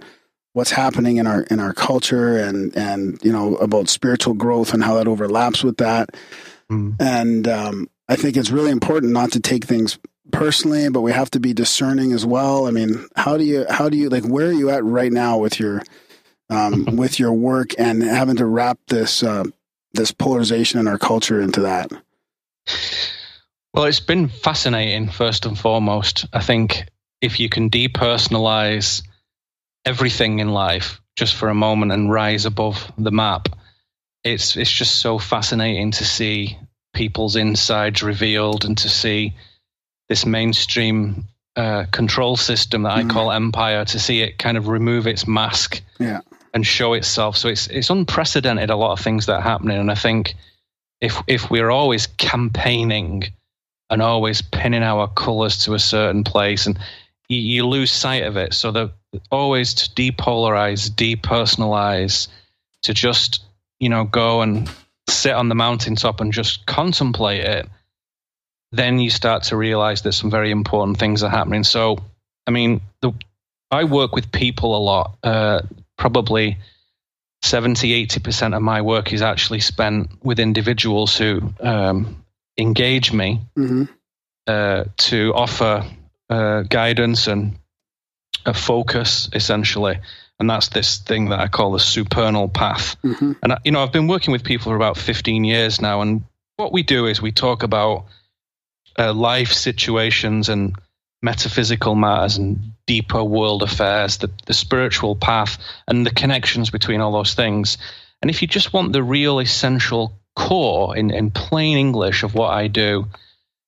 what's 0.53 0.71
happening 0.71 1.17
in 1.17 1.27
our 1.27 1.45
in 1.45 1.61
our 1.61 1.73
culture 1.73 2.37
and 2.37 2.77
and 2.77 3.25
you 3.25 3.33
know 3.33 3.57
about 3.57 3.89
spiritual 3.89 4.35
growth 4.35 4.75
and 4.75 4.85
how 4.85 4.97
that 4.97 5.09
overlaps 5.09 5.65
with 5.65 5.79
that. 5.79 6.11
Mm. 6.71 6.97
And 7.01 7.49
um, 7.49 7.91
I 8.07 8.17
think 8.17 8.37
it's 8.37 8.51
really 8.51 8.71
important 8.71 9.15
not 9.15 9.33
to 9.33 9.41
take 9.41 9.65
things 9.65 9.99
personally, 10.31 10.91
but 10.91 11.01
we 11.01 11.13
have 11.13 11.31
to 11.31 11.41
be 11.41 11.55
discerning 11.55 12.13
as 12.13 12.27
well. 12.27 12.67
I 12.67 12.71
mean, 12.71 13.07
how 13.17 13.39
do 13.39 13.45
you 13.45 13.65
how 13.71 13.89
do 13.89 13.97
you 13.97 14.11
like 14.11 14.25
where 14.27 14.49
are 14.49 14.53
you 14.53 14.69
at 14.69 14.85
right 14.85 15.11
now 15.11 15.39
with 15.39 15.59
your 15.59 15.81
um, 16.51 16.85
with 16.97 17.19
your 17.19 17.33
work 17.33 17.71
and 17.79 18.03
having 18.03 18.37
to 18.37 18.47
wrap 18.47 18.79
this 18.89 19.23
uh, 19.23 19.45
this 19.93 20.13
polarization 20.13 20.79
in 20.81 20.87
our 20.89 20.99
culture 20.99 21.41
into 21.41 21.61
that? 21.63 21.91
Well, 23.75 23.85
it's 23.85 24.01
been 24.01 24.29
fascinating, 24.29 25.09
first 25.11 25.45
and 25.47 25.59
foremost. 25.59 26.27
I 26.33 26.41
think 26.43 26.85
if 27.21 27.39
you 27.41 27.49
can 27.49 27.71
depersonalize 27.71 29.03
everything 29.85 30.39
in 30.39 30.49
life 30.51 31.01
just 31.15 31.35
for 31.35 31.49
a 31.49 31.55
moment 31.55 31.93
and 31.93 32.11
rise 32.11 32.47
above 32.47 32.91
the 32.99 33.11
map, 33.11 33.49
it's 34.25 34.57
it's 34.57 34.71
just 34.71 34.97
so 34.97 35.19
fascinating 35.19 35.91
to 35.93 36.05
see 36.05 36.59
people's 36.95 37.37
insides 37.37 38.03
revealed 38.03 38.65
and 38.65 38.79
to 38.79 38.89
see 38.89 39.35
this 40.09 40.25
mainstream 40.25 41.25
uh, 41.57 41.85
control 41.91 42.37
system 42.37 42.83
that 42.83 42.93
I 42.93 43.03
Mhm. 43.03 43.11
call 43.11 43.33
empire, 43.33 43.85
to 43.85 43.99
see 43.99 44.21
it 44.21 44.39
kind 44.39 44.57
of 44.57 44.69
remove 44.69 45.07
its 45.07 45.27
mask 45.27 45.83
Yeah. 45.99 46.21
And 46.57 46.67
show 46.67 46.95
itself. 46.95 47.37
So 47.37 47.49
it's 47.49 47.69
it's 47.69 47.91
unprecedented. 47.91 48.71
A 48.71 48.77
lot 48.77 48.93
of 48.93 49.01
things 49.01 49.27
that 49.27 49.35
are 49.35 49.43
happening, 49.43 49.79
and 49.79 49.91
I 49.91 49.95
think 49.95 50.35
if 51.01 51.23
if 51.29 51.51
we're 51.51 51.71
always 51.71 52.07
campaigning 52.07 53.25
and 53.91 54.03
always 54.03 54.43
pinning 54.43 54.83
our 54.83 55.07
colours 55.07 55.65
to 55.65 55.75
a 55.75 55.79
certain 55.79 56.25
place, 56.25 56.67
and 56.67 56.79
you, 57.29 57.39
you 57.39 57.67
lose 57.67 57.93
sight 57.93 58.25
of 58.25 58.37
it. 58.37 58.55
So 58.55 58.73
that 58.73 58.91
always 59.31 59.75
to 59.75 59.91
depolarize, 59.91 60.91
depersonalize, 60.91 62.29
to 62.83 62.95
just 62.95 63.45
you 63.79 63.91
know 63.91 64.05
go 64.05 64.41
and 64.41 64.69
sit 65.09 65.35
on 65.35 65.51
the 65.51 65.55
mountaintop 65.55 66.21
and 66.23 66.33
just 66.33 66.65
contemplate 66.67 67.45
it. 67.45 67.69
Then 68.73 68.99
you 68.99 69.11
start 69.11 69.45
to 69.45 69.57
realize 69.57 70.03
that 70.03 70.13
some 70.13 70.31
very 70.31 70.51
important 70.51 70.99
things 70.99 71.23
are 71.23 71.31
happening. 71.31 71.65
So, 71.65 71.99
I 72.47 72.51
mean, 72.51 72.81
the, 73.01 73.13
I 73.71 73.85
work 73.85 74.15
with 74.15 74.33
people 74.33 74.75
a 74.77 74.83
lot. 74.83 75.17
Uh, 75.23 75.61
probably 75.97 76.59
70 77.43 78.07
80% 78.07 78.57
of 78.57 78.63
my 78.63 78.83
work 78.83 79.13
is 79.13 79.23
actually 79.23 79.61
spent 79.61 80.11
with 80.25 80.41
individuals 80.41 81.17
who 81.17 81.53
um, 81.61 82.25
engage 82.59 83.13
me 83.13 83.41
hmm 83.55 83.85
uh, 84.49 84.85
to 84.97 85.33
offer 85.35 85.85
uh, 86.31 86.63
guidance 86.63 87.27
and 87.27 87.59
a 88.45 88.55
focus 88.55 89.29
essentially. 89.33 89.99
And 90.39 90.49
that's 90.49 90.69
this 90.69 90.99
thing 90.99 91.31
that 91.31 91.41
i 91.41 91.49
call 91.49 91.73
the 91.73 91.81
supernal 91.81 92.49
path. 92.49 92.97
Hmm 93.03 93.33
and 93.43 93.55
you 93.65 93.73
know 93.73 93.83
i've 93.83 93.93
been 93.93 94.07
working 94.07 94.33
with 94.33 94.45
people 94.45 94.71
for 94.71 94.77
about 94.77 94.97
15 94.97 95.45
years 95.45 95.81
now 95.81 96.01
and 96.01 96.23
what 96.57 96.73
we 96.73 96.83
do 96.83 97.07
is 97.07 97.21
we 97.21 97.33
talk 97.33 97.63
about 97.63 98.07
uh, 98.99 99.13
life 99.13 99.53
situations 99.53 100.49
and 100.49 100.77
metaphysical 101.31 101.95
matters 101.95 102.37
and 102.39 102.73
deeper 102.87 103.23
world 103.23 103.63
affairs 103.63 104.19
the, 104.19 104.31
the 104.47 104.55
spiritual 104.55 105.15
path 105.17 105.59
and 105.89 106.07
the 106.07 106.15
connections 106.23 106.71
between 106.71 107.01
all 107.01 107.13
those 107.13 107.35
things 107.35 107.79
and 108.23 108.31
if 108.31 108.41
you 108.43 108.49
just 108.49 108.73
want 108.73 108.93
the 108.93 109.03
real 109.03 109.41
essential 109.41 110.13
core 110.35 110.97
in, 110.97 111.11
in 111.11 111.31
plain 111.31 111.77
english 111.79 112.23
of 112.23 112.35
what 112.35 112.51
i 112.63 112.69
do 112.69 113.07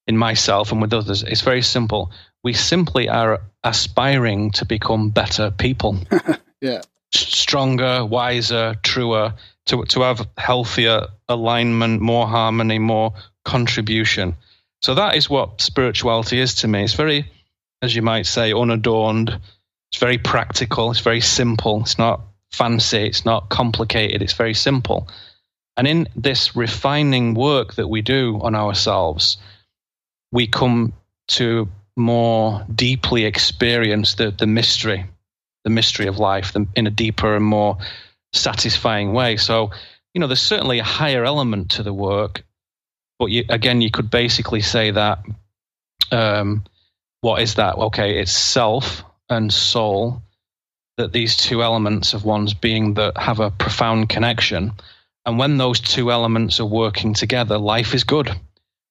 in 0.06 0.16
myself 0.16 0.72
and 0.72 0.80
with 0.80 0.94
others 0.94 1.22
it's 1.22 1.42
very 1.50 1.62
simple 1.62 2.10
we 2.44 2.52
simply 2.52 3.08
are 3.08 3.40
aspiring 3.64 4.50
to 4.52 4.64
become 4.64 5.10
better 5.10 5.50
people 5.50 5.98
Yeah. 6.60 6.82
stronger, 7.12 8.04
wiser, 8.04 8.74
truer, 8.82 9.34
to 9.66 9.84
to 9.84 10.00
have 10.02 10.26
healthier 10.36 11.06
alignment, 11.28 12.00
more 12.00 12.26
harmony, 12.26 12.78
more 12.78 13.14
contribution. 13.44 14.36
So 14.82 14.94
that 14.94 15.16
is 15.16 15.30
what 15.30 15.60
spirituality 15.60 16.40
is 16.40 16.54
to 16.56 16.68
me. 16.68 16.84
It's 16.84 16.94
very, 16.94 17.30
as 17.82 17.94
you 17.94 18.02
might 18.02 18.26
say, 18.26 18.52
unadorned. 18.52 19.38
It's 19.90 20.00
very 20.00 20.18
practical. 20.18 20.90
It's 20.90 21.00
very 21.00 21.20
simple. 21.20 21.80
It's 21.80 21.98
not 21.98 22.20
fancy. 22.52 22.98
It's 22.98 23.24
not 23.24 23.48
complicated. 23.48 24.22
It's 24.22 24.32
very 24.34 24.54
simple. 24.54 25.08
And 25.76 25.86
in 25.86 26.08
this 26.16 26.56
refining 26.56 27.34
work 27.34 27.74
that 27.74 27.88
we 27.88 28.02
do 28.02 28.40
on 28.42 28.54
ourselves, 28.54 29.38
we 30.32 30.46
come 30.46 30.92
to 31.28 31.68
more 31.96 32.64
deeply 32.72 33.24
experience 33.24 34.14
the, 34.14 34.30
the 34.30 34.46
mystery 34.46 35.06
the 35.64 35.70
mystery 35.70 36.06
of 36.06 36.18
life 36.18 36.56
in 36.76 36.86
a 36.86 36.90
deeper 36.90 37.36
and 37.36 37.44
more 37.44 37.76
satisfying 38.32 39.12
way. 39.12 39.36
So, 39.36 39.70
you 40.14 40.20
know, 40.20 40.26
there's 40.26 40.40
certainly 40.40 40.78
a 40.78 40.84
higher 40.84 41.24
element 41.24 41.72
to 41.72 41.82
the 41.82 41.92
work, 41.92 42.42
but 43.18 43.26
you, 43.26 43.44
again, 43.48 43.80
you 43.80 43.90
could 43.90 44.10
basically 44.10 44.62
say 44.62 44.92
that 44.92 45.18
um, 46.10 46.64
what 47.20 47.42
is 47.42 47.56
that? 47.56 47.76
Okay, 47.76 48.20
it's 48.20 48.32
self 48.32 49.04
and 49.28 49.52
soul. 49.52 50.22
That 50.96 51.12
these 51.12 51.36
two 51.36 51.62
elements 51.62 52.12
of 52.12 52.24
one's 52.24 52.54
being 52.54 52.94
that 52.94 53.16
have 53.16 53.38
a 53.38 53.52
profound 53.52 54.08
connection, 54.08 54.72
and 55.24 55.38
when 55.38 55.56
those 55.56 55.78
two 55.78 56.10
elements 56.10 56.58
are 56.58 56.66
working 56.66 57.14
together, 57.14 57.56
life 57.56 57.94
is 57.94 58.02
good. 58.02 58.30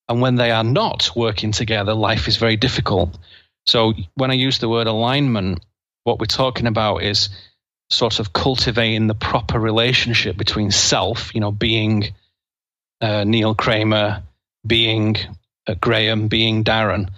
And 0.08 0.22
when 0.22 0.36
they 0.36 0.52
are 0.52 0.64
not 0.64 1.12
working 1.16 1.52
together, 1.52 1.94
life 1.94 2.30
is 2.30 2.38
very 2.38 2.56
difficult. 2.56 3.18
So 3.66 3.94
when 4.16 4.32
I 4.32 4.36
use 4.36 4.60
the 4.60 4.70
word 4.70 4.88
alignment, 4.88 5.66
what 6.06 6.20
we're 6.20 6.28
talking 6.28 6.68
about 6.68 7.04
is 7.04 7.30
sort 7.90 8.20
of 8.20 8.34
cultivating 8.34 9.08
the 9.08 9.16
proper 9.16 9.60
relationship 9.60 10.38
between 10.38 10.72
self, 10.72 11.34
you 11.36 11.42
know, 11.42 11.52
being 11.52 12.14
uh, 13.02 13.24
Neil 13.26 13.56
Kramer, 13.56 14.24
being 14.66 15.18
uh, 15.68 15.76
Graham, 15.80 16.28
being 16.28 16.64
Darren, 16.64 17.10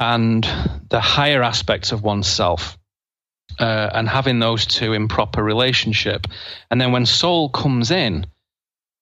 and 0.00 0.46
the 0.88 1.00
higher 1.00 1.42
aspects 1.42 1.92
of 1.92 2.02
oneself, 2.02 2.76
uh, 3.58 3.90
and 3.94 4.08
having 4.08 4.38
those 4.38 4.66
two 4.66 4.92
in 4.92 5.08
proper 5.08 5.42
relationship. 5.42 6.26
And 6.70 6.80
then 6.80 6.92
when 6.92 7.06
soul 7.06 7.48
comes 7.48 7.90
in, 7.90 8.26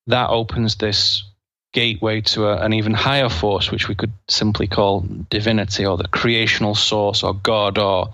that 0.07 0.30
opens 0.30 0.76
this 0.76 1.24
gateway 1.72 2.20
to 2.20 2.47
a, 2.47 2.57
an 2.59 2.72
even 2.72 2.93
higher 2.93 3.28
force, 3.28 3.70
which 3.70 3.88
we 3.88 3.95
could 3.95 4.12
simply 4.28 4.66
call 4.66 5.07
divinity 5.30 5.86
or 5.86 5.97
the 5.97 6.09
creational 6.09 6.74
source 6.74 7.22
or 7.22 7.34
God 7.34 7.78
or 7.78 8.12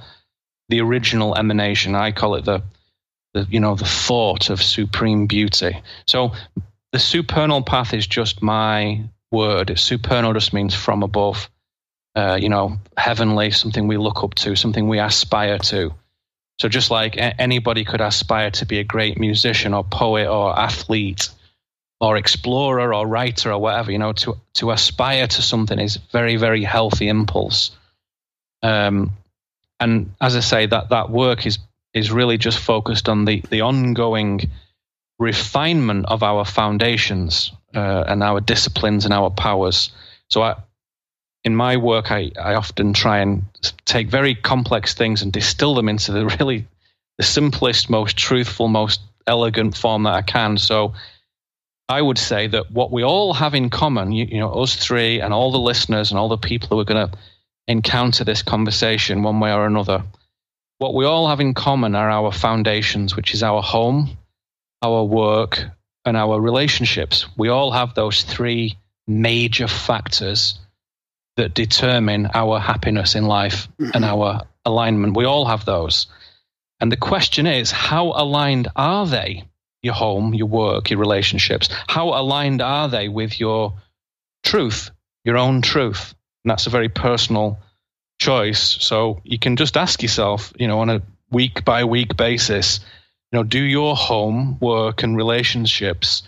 the 0.68 0.80
original 0.80 1.34
emanation. 1.34 1.94
I 1.94 2.12
call 2.12 2.36
it 2.36 2.44
the, 2.44 2.62
the 3.34 3.46
you 3.50 3.60
know, 3.60 3.74
the 3.74 3.84
thought 3.84 4.50
of 4.50 4.62
supreme 4.62 5.26
beauty. 5.26 5.82
So 6.06 6.32
the 6.92 6.98
supernal 6.98 7.62
path 7.62 7.94
is 7.94 8.06
just 8.06 8.42
my 8.42 9.02
word. 9.32 9.78
Supernal 9.78 10.34
just 10.34 10.52
means 10.52 10.74
from 10.74 11.02
above, 11.02 11.50
uh, 12.18 12.34
you 12.34 12.48
know, 12.48 12.78
heavenly, 12.96 13.52
something 13.52 13.86
we 13.86 13.96
look 13.96 14.24
up 14.24 14.34
to, 14.34 14.56
something 14.56 14.88
we 14.88 14.98
aspire 14.98 15.58
to. 15.58 15.94
So 16.58 16.68
just 16.68 16.90
like 16.90 17.16
a- 17.16 17.40
anybody 17.40 17.84
could 17.84 18.00
aspire 18.00 18.50
to 18.50 18.66
be 18.66 18.80
a 18.80 18.84
great 18.84 19.20
musician 19.20 19.72
or 19.72 19.84
poet 19.84 20.26
or 20.26 20.58
athlete 20.58 21.28
or 22.00 22.16
explorer 22.16 22.92
or 22.92 23.06
writer 23.06 23.52
or 23.52 23.60
whatever, 23.60 23.92
you 23.92 24.00
know, 24.00 24.12
to 24.14 24.36
to 24.54 24.72
aspire 24.72 25.28
to 25.28 25.42
something 25.42 25.78
is 25.78 25.98
very 26.10 26.36
very 26.36 26.64
healthy 26.64 27.08
impulse. 27.08 27.70
Um, 28.64 29.12
and 29.78 30.12
as 30.20 30.34
I 30.34 30.40
say, 30.40 30.66
that 30.66 30.88
that 30.88 31.10
work 31.10 31.46
is 31.46 31.60
is 31.94 32.10
really 32.10 32.36
just 32.36 32.58
focused 32.58 33.08
on 33.08 33.26
the 33.26 33.44
the 33.50 33.60
ongoing 33.60 34.40
refinement 35.20 36.06
of 36.08 36.24
our 36.24 36.44
foundations 36.44 37.52
uh, 37.76 38.04
and 38.08 38.24
our 38.24 38.40
disciplines 38.40 39.04
and 39.04 39.14
our 39.14 39.30
powers. 39.30 39.92
So 40.30 40.42
I, 40.42 40.56
in 41.45 41.55
my 41.55 41.76
work, 41.76 42.11
I, 42.11 42.30
I 42.41 42.55
often 42.55 42.93
try 42.93 43.18
and 43.18 43.45
take 43.84 44.09
very 44.09 44.34
complex 44.34 44.95
things 44.95 45.22
and 45.22 45.32
distill 45.32 45.74
them 45.74 45.89
into 45.89 46.12
the 46.12 46.26
really 46.41 46.66
the 47.16 47.24
simplest, 47.24 47.91
most 47.91 48.16
truthful, 48.16 48.68
most 48.68 49.01
elegant 49.26 49.76
form 49.76 50.05
that 50.05 50.14
I 50.14 50.22
can. 50.22 50.57
So 50.57 50.95
I 51.89 52.01
would 52.01 52.18
say 52.18 52.47
that 52.49 52.70
what 52.70 52.93
we 52.93 53.03
all 53.03 53.34
have 53.34 53.55
in 53.55 53.70
common, 53.70 54.12
you, 54.12 54.26
you 54.26 54.39
know, 54.39 54.53
us 54.53 54.76
three 54.76 55.20
and 55.20 55.34
all 55.34 55.51
the 55.51 55.59
listeners 55.59 56.11
and 56.11 56.18
all 56.18 56.28
the 56.28 56.39
people 56.39 56.68
who 56.68 56.80
are 56.80 56.84
going 56.84 57.09
to 57.09 57.18
encounter 57.66 58.24
this 58.24 58.43
conversation 58.43 59.22
one 59.22 59.41
way 59.41 59.53
or 59.53 59.66
another, 59.66 60.05
what 60.78 60.95
we 60.95 61.05
all 61.05 61.28
have 61.28 61.41
in 61.41 61.55
common 61.55 61.95
are 61.95 62.11
our 62.11 62.30
foundations, 62.30 63.16
which 63.16 63.34
is 63.34 63.43
our 63.43 63.62
home, 63.62 64.16
our 64.82 65.03
work, 65.03 65.64
and 66.05 66.16
our 66.16 66.41
relationships. 66.41 67.26
We 67.36 67.49
all 67.49 67.72
have 67.72 67.95
those 67.95 68.22
three 68.22 68.76
major 69.07 69.66
factors 69.66 70.59
that 71.39 71.55
determine 71.55 72.28
our 72.34 72.59
happiness 72.59 73.14
in 73.14 73.24
life 73.24 73.68
and 73.78 73.93
mm-hmm. 73.93 74.05
our 74.05 74.43
alignment. 74.64 75.16
We 75.16 75.24
all 75.24 75.47
have 75.47 75.64
those. 75.64 76.09
And 76.80 76.93
the 76.93 76.97
question 76.97 77.47
is, 77.47 77.70
how 77.70 78.09
aligned 78.09 78.68
are 78.76 79.07
they? 79.07 79.45
Your 79.82 79.95
home, 79.95 80.34
your 80.34 80.49
work, 80.49 80.91
your 80.91 80.99
relationships. 80.99 81.68
How 81.89 82.09
aligned 82.09 82.61
are 82.61 82.89
they 82.89 83.09
with 83.09 83.39
your 83.39 83.74
truth, 84.43 84.91
your 85.24 85.39
own 85.39 85.62
truth? 85.62 86.14
And 86.45 86.51
that's 86.51 86.66
a 86.66 86.70
very 86.70 86.89
personal 86.89 87.59
choice. 88.20 88.61
So 88.61 89.20
you 89.22 89.39
can 89.39 89.55
just 89.55 89.76
ask 89.76 90.03
yourself, 90.03 90.53
you 90.59 90.66
know, 90.66 90.80
on 90.80 90.91
a 90.91 91.03
week 91.30 91.64
by 91.64 91.84
week 91.84 92.16
basis, 92.16 92.80
you 93.30 93.39
know, 93.39 93.45
do 93.45 93.61
your 93.61 93.95
home, 93.95 94.59
work, 94.61 95.05
and 95.05 95.16
relationships 95.16 96.24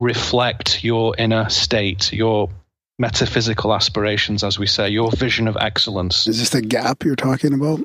reflect 0.00 0.82
your 0.82 1.14
inner 1.16 1.48
state, 1.50 2.12
your 2.12 2.50
metaphysical 3.00 3.72
aspirations, 3.74 4.44
as 4.44 4.58
we 4.58 4.66
say, 4.66 4.88
your 4.90 5.10
vision 5.10 5.48
of 5.48 5.56
excellence? 5.58 6.26
Is 6.26 6.38
this 6.38 6.50
the 6.50 6.60
gap 6.60 7.02
you're 7.02 7.16
talking 7.16 7.54
about? 7.54 7.80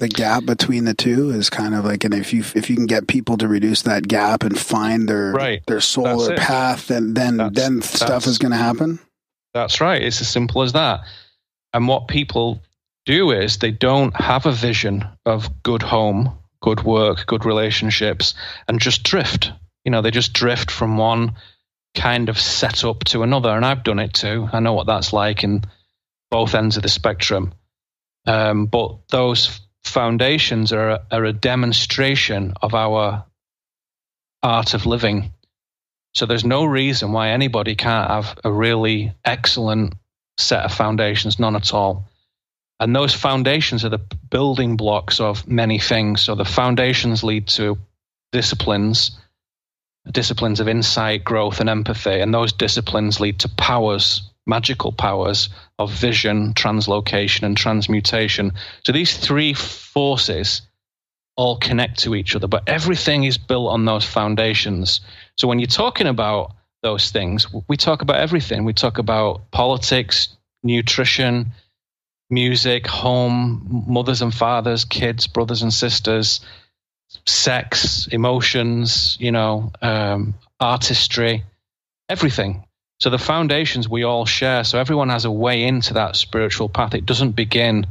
The 0.00 0.08
gap 0.08 0.44
between 0.44 0.84
the 0.84 0.94
two 0.94 1.30
is 1.30 1.48
kind 1.48 1.74
of 1.74 1.84
like, 1.84 2.04
and 2.04 2.12
if 2.12 2.32
you 2.32 2.44
if 2.54 2.68
you 2.68 2.76
can 2.76 2.86
get 2.86 3.08
people 3.08 3.36
to 3.38 3.48
reduce 3.48 3.82
that 3.82 4.06
gap 4.06 4.42
and 4.42 4.58
find 4.58 5.08
their 5.08 5.32
Right. 5.32 5.62
their 5.66 5.80
soul 5.80 6.22
or 6.30 6.36
path, 6.36 6.88
then 6.88 7.14
then 7.14 7.36
That's- 7.38 7.56
then 7.56 7.82
stuff 7.82 8.26
is 8.26 8.38
going 8.38 8.52
to 8.52 8.58
happen. 8.58 8.98
That's 9.54 9.80
right. 9.80 10.02
It's 10.02 10.20
as 10.20 10.28
simple 10.28 10.62
as 10.62 10.72
that. 10.72 11.00
And 11.72 11.88
what 11.88 12.06
people 12.08 12.60
do 13.06 13.30
is 13.32 13.58
they 13.58 13.70
don't 13.70 14.14
have 14.16 14.46
a 14.46 14.52
vision 14.52 15.04
of 15.24 15.62
good 15.62 15.82
home, 15.82 16.32
good 16.60 16.82
work, 16.84 17.26
good 17.26 17.44
relationships, 17.44 18.34
and 18.68 18.80
just 18.80 19.02
drift. 19.02 19.50
You 19.84 19.90
know, 19.90 20.02
they 20.02 20.10
just 20.10 20.32
drift 20.32 20.70
from 20.70 20.96
one 20.96 21.32
kind 21.98 22.28
of 22.28 22.38
set 22.38 22.84
up 22.84 23.04
to 23.04 23.22
another. 23.22 23.50
And 23.50 23.64
I've 23.64 23.84
done 23.84 23.98
it 23.98 24.14
too. 24.14 24.48
I 24.52 24.60
know 24.60 24.72
what 24.72 24.86
that's 24.86 25.12
like 25.12 25.44
in 25.44 25.62
both 26.30 26.54
ends 26.54 26.76
of 26.76 26.82
the 26.82 26.88
spectrum. 26.88 27.52
Um, 28.26 28.66
but 28.66 29.08
those 29.08 29.60
foundations 29.84 30.72
are, 30.72 31.00
are 31.10 31.24
a 31.24 31.32
demonstration 31.32 32.54
of 32.62 32.74
our 32.74 33.24
art 34.42 34.74
of 34.74 34.86
living. 34.86 35.32
So 36.14 36.26
there's 36.26 36.44
no 36.44 36.64
reason 36.64 37.12
why 37.12 37.30
anybody 37.30 37.74
can't 37.74 38.10
have 38.10 38.38
a 38.44 38.52
really 38.52 39.12
excellent 39.24 39.94
set 40.36 40.64
of 40.64 40.72
foundations, 40.72 41.38
none 41.38 41.56
at 41.56 41.74
all. 41.74 42.08
And 42.80 42.94
those 42.94 43.14
foundations 43.14 43.84
are 43.84 43.88
the 43.88 43.98
building 44.30 44.76
blocks 44.76 45.20
of 45.20 45.48
many 45.48 45.78
things. 45.78 46.20
So 46.20 46.34
the 46.34 46.44
foundations 46.44 47.24
lead 47.24 47.48
to 47.48 47.78
disciplines, 48.30 49.18
disciplines 50.12 50.60
of 50.60 50.68
insight, 50.68 51.24
growth, 51.24 51.60
and 51.60 51.68
empathy. 51.68 52.20
And 52.20 52.32
those 52.32 52.52
disciplines 52.52 53.20
lead 53.20 53.38
to 53.40 53.48
powers, 53.48 54.22
magical 54.46 54.92
powers 54.92 55.48
of 55.78 55.92
vision, 55.92 56.54
translocation, 56.54 57.42
and 57.42 57.56
transmutation. 57.56 58.52
So 58.84 58.92
these 58.92 59.16
three 59.16 59.54
forces 59.54 60.62
all 61.36 61.58
connect 61.58 62.00
to 62.00 62.14
each 62.14 62.34
other, 62.34 62.48
but 62.48 62.64
everything 62.66 63.24
is 63.24 63.38
built 63.38 63.70
on 63.70 63.84
those 63.84 64.04
foundations. 64.04 65.00
So 65.36 65.46
when 65.46 65.60
you're 65.60 65.68
talking 65.68 66.08
about 66.08 66.52
those 66.82 67.10
things, 67.10 67.46
we 67.68 67.76
talk 67.76 68.02
about 68.02 68.16
everything. 68.16 68.64
We 68.64 68.72
talk 68.72 68.98
about 68.98 69.50
politics, 69.52 70.36
nutrition, 70.64 71.52
music, 72.30 72.86
home, 72.86 73.84
mothers 73.88 74.20
and 74.20 74.34
fathers, 74.34 74.84
kids, 74.84 75.26
brothers 75.26 75.62
and 75.62 75.72
sisters, 75.72 76.40
sex, 77.26 78.06
emotions, 78.10 79.16
you 79.20 79.32
know, 79.32 79.72
um, 79.82 80.34
artistry, 80.60 81.44
everything. 82.08 82.64
So 83.00 83.10
the 83.10 83.18
foundations 83.18 83.88
we 83.88 84.02
all 84.02 84.26
share. 84.26 84.64
So 84.64 84.78
everyone 84.78 85.08
has 85.10 85.24
a 85.24 85.30
way 85.30 85.62
into 85.64 85.94
that 85.94 86.16
spiritual 86.16 86.68
path. 86.68 86.94
It 86.94 87.06
doesn't 87.06 87.32
begin 87.32 87.86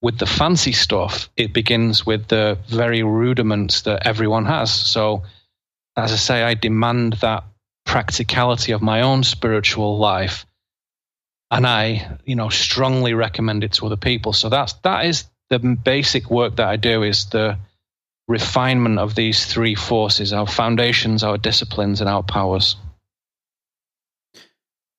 with 0.00 0.18
the 0.18 0.26
fancy 0.26 0.72
stuff. 0.72 1.30
It 1.36 1.52
begins 1.52 2.04
with 2.04 2.28
the 2.28 2.58
very 2.68 3.02
rudiments 3.02 3.82
that 3.82 4.06
everyone 4.06 4.44
has. 4.46 4.72
So, 4.72 5.22
as 5.96 6.12
I 6.12 6.16
say, 6.16 6.42
I 6.42 6.54
demand 6.54 7.14
that 7.14 7.44
practicality 7.84 8.72
of 8.72 8.82
my 8.82 9.02
own 9.02 9.22
spiritual 9.22 9.98
life, 9.98 10.46
and 11.50 11.66
I, 11.66 12.18
you 12.24 12.34
know, 12.34 12.48
strongly 12.48 13.14
recommend 13.14 13.64
it 13.64 13.72
to 13.74 13.86
other 13.86 13.96
people. 13.96 14.32
So 14.32 14.48
that's 14.48 14.72
that 14.84 15.06
is 15.06 15.24
the 15.50 15.58
basic 15.58 16.30
work 16.30 16.56
that 16.56 16.68
I 16.68 16.76
do 16.76 17.02
is 17.02 17.26
the 17.26 17.58
refinement 18.28 18.98
of 18.98 19.14
these 19.14 19.46
three 19.46 19.74
forces: 19.74 20.32
our 20.32 20.46
foundations, 20.46 21.22
our 21.22 21.38
disciplines, 21.38 22.00
and 22.00 22.08
our 22.08 22.22
powers. 22.22 22.76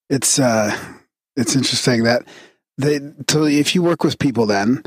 It's 0.10 0.38
uh, 0.40 0.78
it's 1.36 1.56
interesting 1.56 2.04
that 2.04 2.28
they. 2.78 3.00
So 3.30 3.46
if 3.46 3.74
you 3.76 3.82
work 3.82 4.04
with 4.04 4.20
people, 4.20 4.46
then 4.46 4.84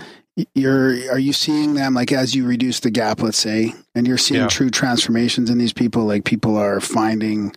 you're 0.55 0.91
are 1.11 1.19
you 1.19 1.33
seeing 1.33 1.75
them 1.75 1.95
like 1.95 2.13
as 2.13 2.35
you 2.35 2.47
reduce 2.47 2.81
the 2.81 2.91
gap, 2.91 3.23
let's 3.23 3.39
say, 3.39 3.75
and 3.95 4.07
you're 4.07 4.19
seeing 4.19 4.43
Yeah. 4.43 4.47
true 4.49 4.71
transformations 4.71 5.51
in 5.51 5.59
these 5.59 5.73
people. 5.73 6.05
Like 6.05 6.25
people 6.25 6.57
are 6.57 6.81
finding, 6.81 7.57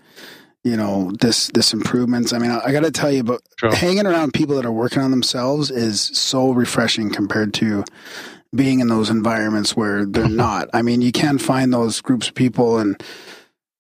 you 0.64 0.78
know, 0.78 1.12
this 1.20 1.50
this 1.54 1.74
improvements. 1.74 2.32
I 2.34 2.40
mean, 2.40 2.52
I, 2.52 2.62
I 2.68 2.72
got 2.72 2.86
to 2.86 2.92
tell 2.92 3.12
you, 3.12 3.24
but 3.24 3.42
Sure. 3.60 3.76
hanging 3.76 4.08
around 4.08 4.34
people 4.34 4.56
that 4.56 4.66
are 4.66 4.72
working 4.72 5.02
on 5.04 5.12
themselves 5.12 5.70
is 5.70 6.00
so 6.02 6.52
refreshing 6.52 7.12
compared 7.12 7.54
to 7.56 7.84
being 8.56 8.80
in 8.80 8.88
those 8.88 9.10
environments 9.10 9.76
where 9.76 10.06
they're 10.06 10.28
not. 10.28 10.70
I 10.74 10.82
mean, 10.82 11.02
you 11.02 11.12
can 11.12 11.38
find 11.38 11.74
those 11.74 12.02
groups 12.02 12.28
of 12.30 12.36
people 12.36 12.80
and. 12.80 13.02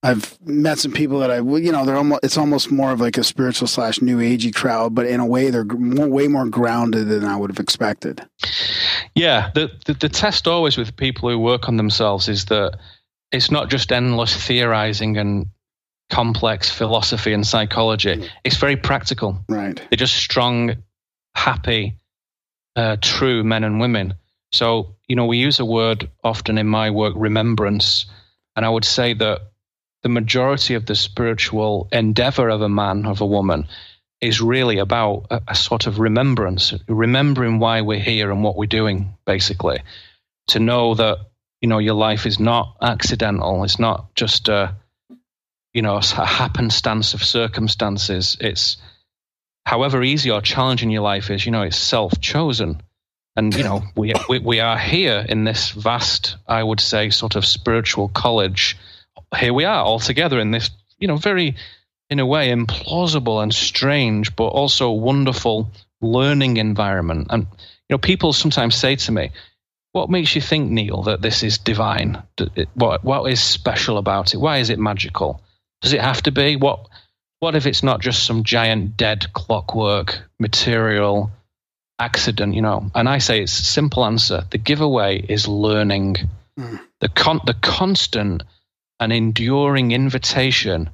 I've 0.01 0.39
met 0.47 0.77
some 0.77 0.93
people 0.93 1.19
that 1.19 1.29
I, 1.29 1.39
you 1.39 1.73
know, 1.73 1.83
they're 1.83 1.97
almost, 1.97 2.23
it's 2.23 2.37
almost 2.37 2.71
more 2.71 2.93
of 2.93 3.01
like 3.01 3.17
a 3.17 3.23
spiritual 3.25 3.67
slash 3.67 4.01
new 4.01 4.19
agey 4.19 4.55
crowd, 4.55 4.95
but 4.95 5.05
in 5.05 5.19
a 5.19 5.25
way 5.25 5.49
they're 5.49 5.65
more, 5.65 6.07
way 6.07 6.29
more 6.29 6.47
grounded 6.47 7.09
than 7.09 7.25
I 7.25 7.35
would 7.35 7.49
have 7.49 7.59
expected. 7.59 8.25
Yeah, 9.13 9.51
the, 9.53 9.69
the 9.83 9.95
the 9.95 10.07
test 10.07 10.47
always 10.47 10.77
with 10.77 10.95
people 10.95 11.29
who 11.29 11.37
work 11.37 11.67
on 11.67 11.75
themselves 11.75 12.29
is 12.29 12.45
that 12.45 12.79
it's 13.33 13.51
not 13.51 13.69
just 13.69 13.91
endless 13.91 14.33
theorizing 14.47 15.17
and 15.17 15.47
complex 16.09 16.69
philosophy 16.69 17.33
and 17.33 17.45
psychology. 17.45 18.29
It's 18.45 18.55
very 18.55 18.77
practical. 18.77 19.43
Right. 19.49 19.75
They're 19.89 19.97
just 19.97 20.15
strong, 20.15 20.77
happy, 21.35 21.97
uh, 22.77 22.95
true 23.01 23.43
men 23.43 23.65
and 23.65 23.81
women. 23.81 24.13
So 24.51 24.95
you 25.09 25.15
know, 25.15 25.25
we 25.25 25.39
use 25.39 25.59
a 25.59 25.65
word 25.65 26.09
often 26.23 26.57
in 26.57 26.67
my 26.67 26.91
work, 26.91 27.13
remembrance, 27.17 28.05
and 28.55 28.65
I 28.65 28.69
would 28.69 28.85
say 28.85 29.13
that 29.13 29.41
the 30.03 30.09
majority 30.09 30.75
of 30.75 30.85
the 30.85 30.95
spiritual 30.95 31.89
endeavor 31.91 32.47
of 32.49 32.61
a 32.61 32.69
man 32.69 33.05
of 33.05 33.19
a 33.19 33.25
woman 33.25 33.67
is 34.21 34.39
really 34.39 34.77
about 34.77 35.25
a, 35.31 35.41
a 35.49 35.55
sort 35.55 35.87
of 35.87 35.99
remembrance, 35.99 36.73
remembering 36.87 37.59
why 37.59 37.81
we're 37.81 37.99
here 37.99 38.31
and 38.31 38.43
what 38.43 38.55
we're 38.55 38.67
doing, 38.67 39.13
basically. 39.25 39.79
To 40.49 40.59
know 40.59 40.93
that, 40.93 41.17
you 41.59 41.67
know, 41.67 41.79
your 41.79 41.95
life 41.95 42.25
is 42.25 42.39
not 42.39 42.75
accidental. 42.81 43.63
It's 43.63 43.79
not 43.79 44.13
just 44.15 44.47
a, 44.47 44.75
you 45.73 45.81
know, 45.81 45.97
a 45.97 46.25
happenstance 46.25 47.13
of 47.13 47.23
circumstances. 47.23 48.37
It's 48.39 48.77
however 49.65 50.03
easy 50.03 50.29
or 50.31 50.41
challenging 50.41 50.91
your 50.91 51.01
life 51.01 51.29
is, 51.31 51.45
you 51.45 51.51
know, 51.51 51.63
it's 51.63 51.77
self 51.77 52.19
chosen. 52.21 52.81
And, 53.35 53.55
you 53.55 53.63
know, 53.63 53.83
we, 53.95 54.13
we, 54.27 54.39
we 54.39 54.59
are 54.59 54.77
here 54.77 55.25
in 55.27 55.43
this 55.43 55.71
vast, 55.71 56.35
I 56.47 56.63
would 56.63 56.79
say, 56.79 57.09
sort 57.09 57.35
of 57.35 57.45
spiritual 57.45 58.09
college. 58.09 58.77
Here 59.37 59.53
we 59.53 59.65
are 59.65 59.83
all 59.83 59.99
together 59.99 60.39
in 60.39 60.51
this, 60.51 60.69
you 60.97 61.07
know, 61.07 61.17
very 61.17 61.55
in 62.09 62.19
a 62.19 62.25
way 62.25 62.49
implausible 62.49 63.41
and 63.41 63.53
strange, 63.53 64.35
but 64.35 64.47
also 64.47 64.91
wonderful 64.91 65.71
learning 66.01 66.57
environment. 66.57 67.27
And 67.29 67.43
you 67.43 67.93
know, 67.93 67.97
people 67.97 68.33
sometimes 68.33 68.75
say 68.75 68.95
to 68.95 69.11
me, 69.11 69.31
"What 69.91 70.09
makes 70.09 70.35
you 70.35 70.41
think, 70.41 70.71
Neil, 70.71 71.03
that 71.03 71.21
this 71.21 71.43
is 71.43 71.57
divine? 71.57 72.21
What 72.73 73.03
what 73.03 73.31
is 73.31 73.41
special 73.41 73.97
about 73.97 74.33
it? 74.33 74.37
Why 74.37 74.57
is 74.57 74.69
it 74.69 74.79
magical?" 74.79 75.41
Does 75.81 75.93
it 75.93 76.01
have 76.01 76.21
to 76.23 76.31
be? 76.31 76.55
What 76.55 76.87
what 77.39 77.55
if 77.55 77.65
it's 77.65 77.83
not 77.83 78.01
just 78.01 78.25
some 78.25 78.43
giant 78.43 78.97
dead 78.97 79.31
clockwork 79.33 80.21
material 80.39 81.31
accident, 81.99 82.55
you 82.55 82.61
know? 82.61 82.89
And 82.95 83.07
I 83.07 83.17
say 83.19 83.41
it's 83.41 83.59
a 83.59 83.63
simple 83.63 84.05
answer. 84.05 84.45
The 84.49 84.57
giveaway 84.57 85.19
is 85.27 85.47
learning. 85.47 86.15
Mm. 86.57 86.79
The 87.01 87.09
con- 87.09 87.41
the 87.45 87.53
constant 87.53 88.43
and 88.99 89.13
enduring 89.13 89.91
invitation 89.91 90.89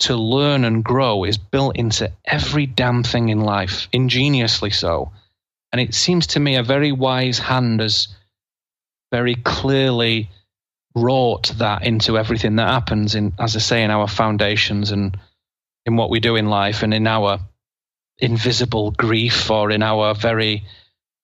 to 0.00 0.16
learn 0.16 0.64
and 0.64 0.82
grow 0.82 1.24
is 1.24 1.38
built 1.38 1.76
into 1.76 2.10
every 2.24 2.66
damn 2.66 3.02
thing 3.02 3.28
in 3.28 3.40
life, 3.40 3.88
ingeniously 3.92 4.70
so. 4.70 5.12
And 5.72 5.80
it 5.80 5.94
seems 5.94 6.28
to 6.28 6.40
me 6.40 6.56
a 6.56 6.62
very 6.62 6.90
wise 6.90 7.38
hand 7.38 7.80
has 7.80 8.08
very 9.12 9.34
clearly 9.34 10.30
wrought 10.94 11.52
that 11.58 11.86
into 11.86 12.18
everything 12.18 12.56
that 12.56 12.68
happens 12.68 13.14
in, 13.14 13.32
as 13.38 13.54
I 13.56 13.60
say, 13.60 13.84
in 13.84 13.90
our 13.90 14.08
foundations 14.08 14.90
and 14.90 15.16
in 15.86 15.96
what 15.96 16.10
we 16.10 16.20
do 16.20 16.36
in 16.36 16.46
life 16.46 16.82
and 16.82 16.92
in 16.92 17.06
our 17.06 17.40
invisible 18.20 18.90
grief 18.90 19.50
or 19.50 19.70
in 19.70 19.82
our 19.82 20.14
very, 20.14 20.64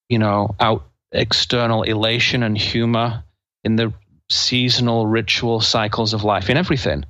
you 0.08 0.18
know, 0.18 0.54
out 0.60 0.86
external 1.12 1.82
elation 1.82 2.42
and 2.42 2.56
humor 2.56 3.24
in 3.64 3.76
the 3.76 3.92
seasonal 4.28 5.06
ritual 5.06 5.60
cycles 5.60 6.14
of 6.14 6.24
life, 6.24 6.50
in 6.50 6.56
everything. 6.56 7.04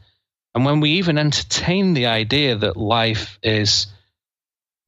And 0.54 0.64
when 0.64 0.80
we 0.80 0.92
even 0.92 1.18
entertain 1.18 1.94
the 1.94 2.06
idea 2.06 2.56
that 2.56 2.76
life 2.76 3.38
is 3.42 3.86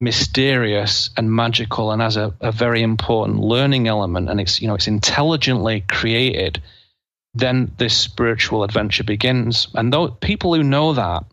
mysterious 0.01 1.09
and 1.17 1.31
magical 1.31 1.91
and 1.91 2.01
has 2.01 2.17
a, 2.17 2.33
a 2.39 2.51
very 2.51 2.81
important 2.81 3.39
learning 3.39 3.87
element 3.87 4.29
and 4.29 4.39
it's 4.39 4.61
you 4.61 4.67
know 4.67 4.75
it's 4.75 4.87
intelligently 4.87 5.81
created, 5.81 6.61
then 7.33 7.71
this 7.77 7.95
spiritual 7.95 8.63
adventure 8.63 9.03
begins. 9.03 9.67
And 9.75 9.91
though 9.91 10.07
people 10.09 10.55
who 10.55 10.63
know 10.63 10.93
that 10.93 11.25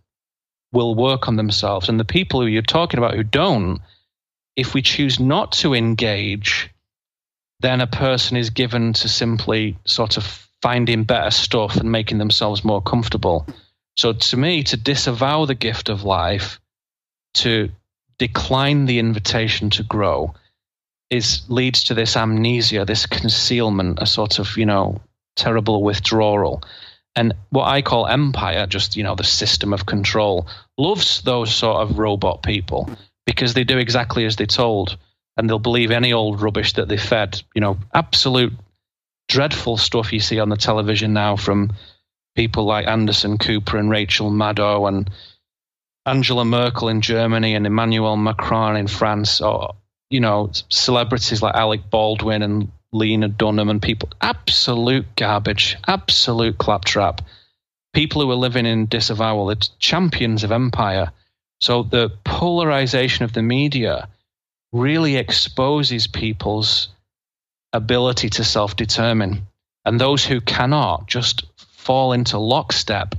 will 0.77 0.95
work 0.95 1.27
on 1.27 1.37
themselves, 1.37 1.89
and 1.89 1.99
the 1.99 2.05
people 2.05 2.41
who 2.41 2.47
you're 2.47 2.63
talking 2.63 2.99
about 2.99 3.15
who 3.15 3.23
don't, 3.23 3.81
if 4.57 4.75
we 4.75 4.83
choose 4.83 5.19
not 5.19 5.51
to 5.53 5.75
engage, 5.75 6.71
then 7.61 7.81
a 7.81 7.87
person 7.87 8.37
is 8.37 8.51
given 8.51 8.93
to 8.93 9.09
simply 9.09 9.77
sort 9.87 10.19
of 10.19 10.47
finding 10.61 11.05
better 11.05 11.31
stuff 11.31 11.77
and 11.77 11.91
making 11.91 12.19
themselves 12.19 12.63
more 12.63 12.83
comfortable. 12.83 13.47
So 13.97 14.13
to 14.13 14.37
me, 14.37 14.63
to 14.65 14.77
disavow 14.77 15.47
the 15.47 15.55
gift 15.55 15.89
of 15.89 16.05
life, 16.05 16.61
to 17.35 17.71
decline 18.19 18.85
the 18.85 18.99
invitation 18.99 19.71
to 19.71 19.83
grow, 19.83 20.35
is 21.09 21.43
leads 21.49 21.85
to 21.85 21.95
this 21.95 22.17
amnesia, 22.17 22.85
this 22.85 23.07
concealment, 23.07 23.99
a 24.03 24.07
sort 24.07 24.39
of, 24.39 24.57
you 24.57 24.67
know, 24.67 25.01
terrible 25.37 25.83
withdrawal. 25.83 26.63
And 27.15 27.33
what 27.51 27.67
I 27.67 27.81
call 27.81 28.07
empire, 28.07 28.67
just, 28.67 28.97
you 28.97 29.03
know, 29.03 29.15
the 29.15 29.25
system 29.25 29.73
of 29.73 29.87
control, 29.87 30.47
loves 30.79 31.23
those 31.23 31.55
sort 31.55 31.79
of 31.79 31.99
robot 31.99 32.43
people 32.43 32.91
because 33.27 33.55
they 33.55 33.65
do 33.65 33.79
exactly 33.79 34.25
as 34.25 34.37
they're 34.37 34.47
told 34.47 34.97
and 35.37 35.49
they'll 35.49 35.59
believe 35.59 35.91
any 35.91 36.13
old 36.13 36.41
rubbish 36.41 36.75
that 36.75 36.89
they 36.89 36.97
fed. 36.97 37.43
You 37.55 37.61
know, 37.61 37.79
absolute 37.95 38.53
dreadful 39.29 39.77
stuff 39.77 40.13
you 40.13 40.21
see 40.21 40.39
on 40.39 40.49
the 40.49 40.57
television 40.57 41.13
now 41.13 41.37
from 41.37 41.73
people 42.35 42.65
like 42.65 42.87
Anderson 42.87 43.39
Cooper 43.39 43.77
and 43.77 43.91
Rachel 43.91 44.31
Maddow 44.31 44.89
and 44.89 45.11
Angela 46.07 46.45
Merkel 46.45 46.89
in 46.89 47.01
Germany 47.01 47.55
and 47.55 47.67
Emmanuel 47.67 48.17
Macron 48.17 48.77
in 48.77 48.87
France, 48.87 49.41
or 49.41 49.75
you 50.09 50.21
know, 50.21 50.51
celebrities 50.69 51.43
like 51.43 51.57
Alec 51.57 51.91
Baldwin 51.91 52.43
and 52.43 52.71
Lena 52.93 53.29
Dunham 53.29 53.69
and 53.69 53.83
people. 53.83 54.09
Absolute 54.21 55.05
garbage, 55.17 55.77
absolute 55.89 56.59
claptrap. 56.59 57.23
People 57.97 58.21
who 58.21 58.31
are 58.31 58.35
living 58.35 58.67
in 58.67 58.85
disavowal, 58.85 59.49
it's 59.49 59.69
champions 59.79 60.45
of 60.45 60.53
empire. 60.53 61.13
So 61.63 61.83
the 61.83 62.13
polarization 62.25 63.25
of 63.25 63.33
the 63.33 63.41
media 63.41 64.09
really 64.71 65.17
exposes 65.17 66.07
people's 66.07 66.91
ability 67.73 68.29
to 68.29 68.45
self 68.45 68.77
determine. 68.77 69.47
And 69.87 69.99
those 69.99 70.27
who 70.27 70.43
cannot 70.43 71.07
just 71.07 71.47
fall 71.57 72.13
into 72.13 72.37
lockstep, 72.37 73.15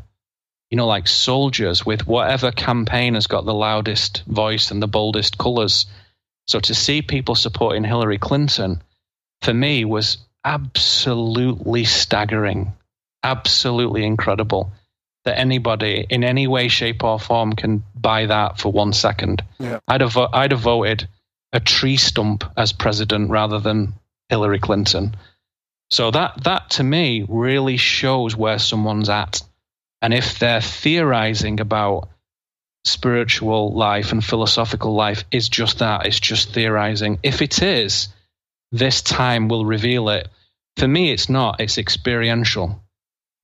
you 0.70 0.78
know, 0.78 0.86
like 0.86 1.08
soldiers 1.08 1.84
with 1.84 2.06
whatever 2.06 2.52
campaign 2.52 3.16
has 3.16 3.26
got 3.26 3.46
the 3.46 3.56
loudest 3.56 4.26
voice 4.28 4.70
and 4.70 4.80
the 4.80 4.88
boldest 4.88 5.40
colors. 5.40 5.88
So 6.46 6.60
to 6.60 6.76
see 6.76 7.02
people 7.02 7.34
supporting 7.34 7.84
Hillary 7.84 8.20
Clinton, 8.20 8.84
for 9.42 9.56
me, 9.56 9.86
was 9.86 10.20
absolutely 10.46 11.84
staggering, 11.84 12.74
absolutely 13.28 14.06
incredible 14.06 14.72
that 15.26 15.38
anybody 15.38 16.06
in 16.10 16.24
any 16.24 16.48
way, 16.48 16.70
shape, 16.70 17.04
or 17.04 17.20
form 17.20 17.54
can 17.54 17.84
buy 17.94 18.26
that 18.28 18.60
for 18.60 18.72
one 18.72 18.94
second. 18.94 19.44
Yeah. 19.60 19.80
I'd 19.88 20.02
have, 20.02 20.18
I'd 20.18 20.52
have 20.52 20.62
voted 20.62 21.08
a 21.52 21.60
tree 21.60 21.98
stump 21.98 22.46
as 22.56 22.72
president 22.72 23.30
rather 23.30 23.60
than 23.60 23.94
Hillary 24.30 24.60
Clinton. 24.60 25.16
So 25.90 26.12
that 26.12 26.44
that 26.44 26.70
to 26.72 26.84
me 26.84 27.26
really 27.28 27.78
shows 27.78 28.36
where 28.36 28.60
someone's 28.60 29.10
at. 29.10 29.42
And 30.02 30.14
if 30.14 30.40
they're 30.40 30.62
theorizing 30.62 31.60
about 31.60 32.10
spiritual 32.86 33.74
life 33.74 34.12
and 34.12 34.24
philosophical 34.24 34.94
life 34.94 35.24
is 35.32 35.50
just 35.50 35.80
that, 35.80 36.06
it's 36.06 36.20
just 36.20 36.54
theorizing. 36.54 37.20
If 37.24 37.42
it 37.42 37.62
is, 37.62 38.10
this 38.72 39.02
time 39.02 39.48
will 39.48 39.66
reveal 39.66 40.10
it. 40.10 40.28
For 40.78 40.88
me 40.88 41.12
it's 41.12 41.30
not, 41.30 41.60
it's 41.60 41.78
experiential. 41.78 42.82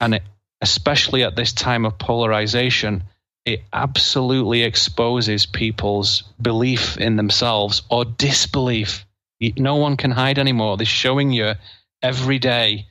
And 0.04 0.16
it, 0.16 0.24
especially 0.62 1.24
at 1.24 1.36
this 1.36 1.54
time 1.54 1.86
of 1.86 1.98
polarization, 1.98 3.04
it 3.46 3.62
absolutely 3.72 4.64
exposes 4.64 5.46
people's 5.46 6.24
belief 6.42 6.98
in 6.98 7.16
themselves 7.16 7.82
or 7.90 8.06
disbelief. 8.06 9.06
No 9.58 9.76
one 9.76 9.98
can 9.98 10.12
hide 10.12 10.40
anymore. 10.40 10.78
They're 10.78 10.86
showing 10.86 11.32
you 11.32 11.54
every 12.02 12.40
day 12.40 12.88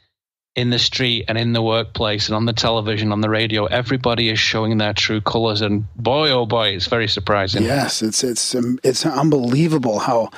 in 0.55 0.71
the 0.71 0.79
street 0.79 1.25
and 1.29 1.39
in 1.39 1.53
the 1.55 1.63
workplace 1.63 2.29
and 2.29 2.37
on 2.37 2.45
the 2.45 2.53
television, 2.53 3.13
on 3.13 3.23
the 3.23 3.31
radio. 3.31 3.65
Everybody 3.65 4.29
is 4.29 4.39
showing 4.39 4.77
their 4.79 4.93
true 4.93 5.21
colors, 5.21 5.63
and 5.63 5.85
boy, 5.97 6.31
oh 6.31 6.47
boy, 6.47 6.69
it's 6.69 6.87
very 6.87 7.09
surprising. 7.09 7.63
Yes, 7.63 8.03
it's 8.03 8.23
it's 8.23 8.55
um, 8.55 8.79
it's 8.83 9.07
unbelievable 9.07 9.99
how 9.99 10.29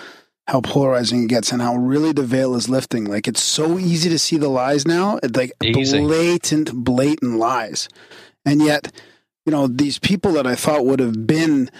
how 0.46 0.60
polarizing 0.60 1.24
it 1.24 1.28
gets 1.28 1.52
and 1.52 1.62
how 1.62 1.74
really 1.76 2.12
the 2.12 2.22
veil 2.22 2.54
is 2.54 2.68
lifting. 2.68 3.04
Like 3.06 3.26
it's 3.26 3.42
so 3.42 3.78
easy 3.78 4.10
to 4.10 4.18
see 4.18 4.36
the 4.36 4.48
lies 4.48 4.86
now, 4.86 5.18
It's 5.22 5.36
like 5.36 5.52
Easy. 5.62 5.98
blatant, 6.00 6.72
blatant 6.74 7.38
lies, 7.38 7.88
and 8.44 8.60
yet, 8.62 8.92
you 9.46 9.52
know, 9.52 9.66
these 9.66 9.98
people 9.98 10.32
that 10.32 10.46
I 10.46 10.54
thought 10.54 10.84
would 10.86 11.00
have 11.00 11.26
been. 11.26 11.70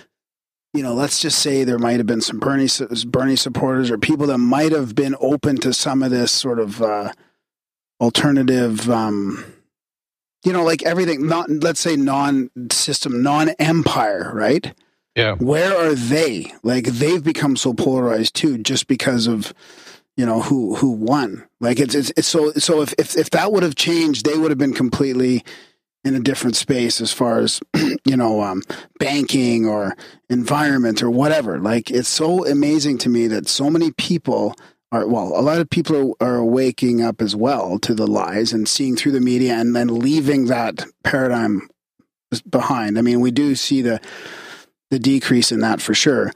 You 0.73 0.83
know, 0.83 0.93
let's 0.93 1.21
just 1.21 1.39
say 1.39 1.63
there 1.63 1.79
might 1.79 1.99
have 1.99 2.07
been 2.07 2.21
some 2.21 2.41
Bernie 2.41 2.67
Bernie 3.07 3.37
supporters 3.37 3.93
or 3.93 3.97
people 3.99 4.27
that 4.27 4.39
might 4.39 4.73
have 4.73 4.97
been 4.97 5.15
open 5.21 5.57
to 5.59 5.73
some 5.73 6.03
of 6.03 6.11
this 6.11 6.33
sort 6.33 6.59
of 6.59 6.83
uh, 6.83 7.13
alternative 8.01 8.91
um 8.91 9.45
you 10.45 10.53
know 10.53 10.65
like 10.65 10.83
everything 10.83 11.27
not 11.29 11.49
let's 11.49 11.79
say 11.79 11.95
non-system 11.95 13.23
non-empire 13.23 14.33
right 14.35 14.75
Yeah. 15.15 15.37
where 15.37 15.77
are 15.77 15.95
they? 15.95 16.53
Like 16.63 16.87
they've 16.87 17.23
become 17.23 17.57
so 17.57 17.73
polarized 17.73 18.35
too 18.35 18.59
just 18.59 18.89
because 18.89 19.27
of 19.29 19.55
you 20.17 20.27
know 20.27 20.43
who 20.43 20.75
who 20.77 20.91
won. 20.91 21.45
Like 21.61 21.79
it's 21.79 21.95
it's, 21.95 22.13
it's 22.17 22.29
so 22.29 22.53
so 22.53 22.83
if, 22.83 22.95
if 22.99 23.17
if 23.17 23.31
that 23.31 23.53
would 23.53 23.63
have 23.63 23.77
changed 23.77 24.27
they 24.27 24.37
would 24.37 24.51
have 24.51 24.59
been 24.59 24.75
completely 24.75 25.45
in 26.05 26.15
a 26.15 26.21
different 26.21 26.57
space 26.57 27.01
as 27.01 27.13
far 27.13 27.39
as 27.39 27.61
you 28.05 28.17
know 28.17 28.43
um 28.43 28.63
banking 28.99 29.67
or 29.67 29.97
environment 30.29 31.03
or 31.03 31.11
whatever. 31.11 31.59
Like 31.59 31.91
it's 31.91 32.09
so 32.09 32.47
amazing 32.47 32.99
to 32.99 33.09
me 33.09 33.27
that 33.29 33.49
so 33.49 33.71
many 33.71 33.93
people 33.93 34.55
are 34.91 35.07
well 35.07 35.33
a 35.39 35.43
lot 35.43 35.61
of 35.61 35.71
people 35.71 36.17
are, 36.21 36.37
are 36.37 36.45
waking 36.45 37.03
up 37.03 37.23
as 37.23 37.37
well 37.37 37.79
to 37.81 37.95
the 37.95 38.07
lies 38.07 38.53
and 38.53 38.69
seeing 38.69 38.97
through 38.97 39.13
the 39.13 39.21
media 39.21 39.55
and 39.55 39.77
then 39.77 39.99
leaving 39.99 40.47
that 40.47 40.85
paradigm 41.05 41.69
behind. 42.51 42.99
I 42.99 43.03
mean 43.03 43.21
we 43.21 43.31
do 43.31 43.55
see 43.55 43.81
the 43.81 44.01
the 44.91 44.99
decrease 44.99 45.51
in 45.53 45.61
that 45.61 45.81
for 45.81 45.95
sure 45.95 46.33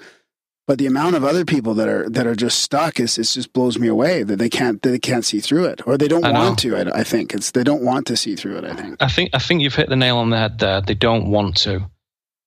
but 0.67 0.77
the 0.79 0.87
amount 0.87 1.17
of 1.17 1.25
other 1.25 1.47
people 1.47 1.73
that 1.75 1.89
are 1.89 2.09
that 2.11 2.27
are 2.27 2.35
just 2.35 2.59
stuck 2.59 3.01
is 3.01 3.17
it 3.19 3.25
just 3.25 3.53
blows 3.53 3.79
me 3.79 3.89
away 3.89 4.23
that 4.23 4.37
they 4.37 4.51
can't 4.51 4.83
that 4.83 4.91
they 4.91 4.99
can't 4.99 5.25
see 5.25 5.41
through 5.41 5.65
it 5.65 5.81
or 5.87 5.97
they 5.97 6.09
don't 6.09 6.25
I 6.25 6.33
know. 6.33 6.41
want 6.41 6.59
to 6.61 6.77
I, 6.77 7.01
I 7.01 7.05
think 7.05 7.33
it's 7.33 7.53
they 7.53 7.65
don't 7.65 7.83
want 7.83 8.07
to 8.09 8.17
see 8.17 8.37
through 8.37 8.59
it 8.59 8.65
i 8.65 8.75
think 8.75 8.97
I 9.01 9.09
think 9.09 9.31
I 9.33 9.39
think 9.39 9.63
you've 9.63 9.75
hit 9.75 9.89
the 9.89 9.97
nail 9.97 10.19
on 10.19 10.31
the 10.31 10.39
head 10.39 10.59
there. 10.59 10.81
They 10.81 10.95
don't 10.95 11.31
want 11.31 11.57
to. 11.59 11.89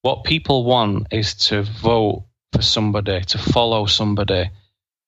What 0.03 0.23
people 0.23 0.63
want 0.65 1.07
is 1.11 1.33
to 1.49 1.63
vote 1.63 2.25
for 2.53 2.61
somebody, 2.61 3.21
to 3.21 3.37
follow 3.37 3.85
somebody, 3.85 4.49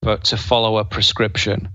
but 0.02 0.24
to 0.26 0.38
follow 0.38 0.78
a 0.78 0.86
prescription, 0.86 1.70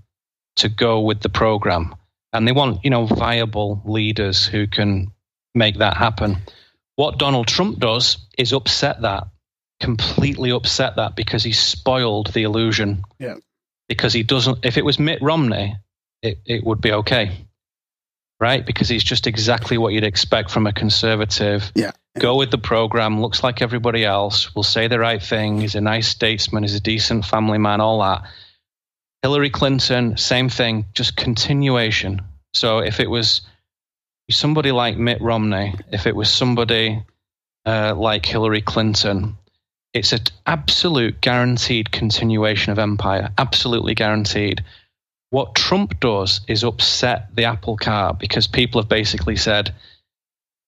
to 0.56 0.68
go 0.68 1.00
with 1.00 1.20
the 1.20 1.28
program. 1.28 1.94
And 2.32 2.46
they 2.46 2.52
want, 2.52 2.84
you 2.84 2.90
know, 2.90 3.06
viable 3.06 3.82
leaders 3.84 4.46
who 4.46 4.66
can 4.66 5.12
make 5.54 5.78
that 5.78 5.96
happen. 5.96 6.38
What 6.98 7.18
Donald 7.18 7.46
Trump 7.46 7.78
does 7.78 8.18
is 8.36 8.52
upset 8.52 9.02
that, 9.02 9.28
completely 9.80 10.50
upset 10.50 10.96
that 10.96 11.14
because 11.14 11.44
he 11.44 11.52
spoiled 11.52 12.32
the 12.32 12.42
illusion. 12.42 13.04
Yeah. 13.20 13.36
Because 13.88 14.12
he 14.12 14.24
doesn't 14.24 14.64
if 14.64 14.76
it 14.76 14.84
was 14.84 14.98
Mitt 14.98 15.22
Romney, 15.22 15.76
it, 16.22 16.38
it 16.44 16.64
would 16.64 16.80
be 16.80 16.92
okay 16.92 17.46
right? 18.40 18.64
Because 18.64 18.88
he's 18.88 19.04
just 19.04 19.26
exactly 19.26 19.78
what 19.78 19.92
you'd 19.92 20.04
expect 20.04 20.50
from 20.50 20.66
a 20.66 20.72
conservative. 20.72 21.72
Yeah. 21.74 21.90
Go 22.18 22.36
with 22.36 22.50
the 22.50 22.58
program, 22.58 23.20
looks 23.20 23.42
like 23.42 23.62
everybody 23.62 24.04
else, 24.04 24.54
will 24.54 24.62
say 24.62 24.88
the 24.88 24.98
right 24.98 25.22
thing, 25.22 25.60
he's 25.60 25.74
a 25.74 25.80
nice 25.80 26.08
statesman, 26.08 26.62
he's 26.62 26.74
a 26.74 26.80
decent 26.80 27.24
family 27.24 27.58
man, 27.58 27.80
all 27.80 28.00
that. 28.00 28.22
Hillary 29.22 29.50
Clinton, 29.50 30.16
same 30.16 30.48
thing, 30.48 30.86
just 30.94 31.16
continuation. 31.16 32.22
So 32.54 32.78
if 32.78 33.00
it 33.00 33.10
was 33.10 33.42
somebody 34.30 34.72
like 34.72 34.96
Mitt 34.98 35.20
Romney, 35.20 35.74
if 35.92 36.06
it 36.06 36.14
was 36.14 36.30
somebody 36.30 37.02
uh, 37.64 37.94
like 37.96 38.26
Hillary 38.26 38.60
Clinton, 38.60 39.36
it's 39.94 40.12
an 40.12 40.20
absolute 40.46 41.20
guaranteed 41.20 41.90
continuation 41.90 42.72
of 42.72 42.78
empire, 42.78 43.30
absolutely 43.38 43.94
guaranteed. 43.94 44.62
What 45.30 45.54
Trump 45.54 45.98
does 46.00 46.40
is 46.48 46.64
upset 46.64 47.34
the 47.34 47.44
apple 47.44 47.76
cart 47.76 48.18
because 48.18 48.46
people 48.46 48.80
have 48.80 48.88
basically 48.88 49.36
said 49.36 49.74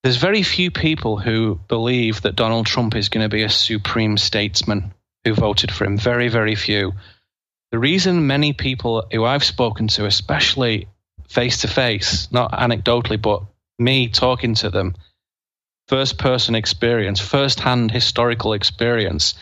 there's 0.03 0.17
very 0.17 0.43
few 0.43 0.71
people 0.71 1.19
who 1.19 1.61
believe 1.69 2.23
that 2.23 2.37
Donald 2.37 2.67
Trump 2.67 2.95
is 2.95 3.09
going 3.09 3.25
to 3.25 3.35
be 3.35 3.43
a 3.43 3.51
supreme 3.51 4.17
statesman 4.17 4.93
who 5.25 5.35
voted 5.35 5.71
for 5.71 5.85
him. 5.85 5.99
Very, 5.99 6.29
very 6.29 6.55
few. 6.55 6.93
The 7.71 7.79
reason 7.79 8.27
many 8.27 8.53
people 8.53 9.07
who 9.13 9.25
I've 9.25 9.45
spoken 9.45 9.89
to, 9.89 10.07
especially 10.07 10.89
face 11.31 11.59
to 11.59 11.69
face, 11.69 12.31
not 12.33 12.51
anecdotally, 12.53 13.21
but 13.21 13.43
me 13.79 14.09
talking 14.09 14.55
to 14.57 14.69
them, 14.69 14.95
first 15.87 16.19
person 16.19 16.57
experience, 16.57 17.21
first 17.21 17.61
hand 17.61 17.93
historical 17.93 18.53
experience. 18.53 19.35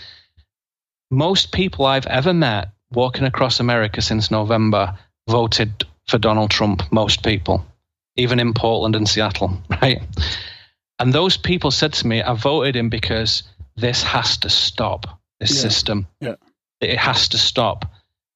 Most 1.11 1.51
people 1.51 1.87
I've 1.87 2.07
ever 2.07 2.35
met 2.35 2.69
walking 2.93 3.25
across 3.25 3.59
America 3.59 4.03
since 4.03 4.31
November 4.31 4.99
voted 5.29 5.85
for 6.07 6.19
Donald 6.19 6.51
Trump, 6.51 6.83
most 6.93 7.23
people, 7.25 7.65
even 8.17 8.39
in 8.39 8.53
Portland 8.53 8.95
and 8.95 9.09
Seattle, 9.09 9.59
right? 9.83 10.03
And 10.99 11.13
those 11.13 11.39
people 11.39 11.71
said 11.71 11.95
to 11.95 12.07
me, 12.07 12.23
I 12.23 12.35
voted 12.35 12.77
him 12.77 12.91
because 12.91 13.45
this 13.77 14.03
has 14.03 14.37
to 14.39 14.51
stop, 14.51 15.19
this 15.41 15.55
Yeah. 15.55 15.71
system. 15.71 16.07
Yeah. 16.21 16.35
It 16.81 16.99
has 16.99 17.29
to 17.29 17.39
stop. 17.39 17.87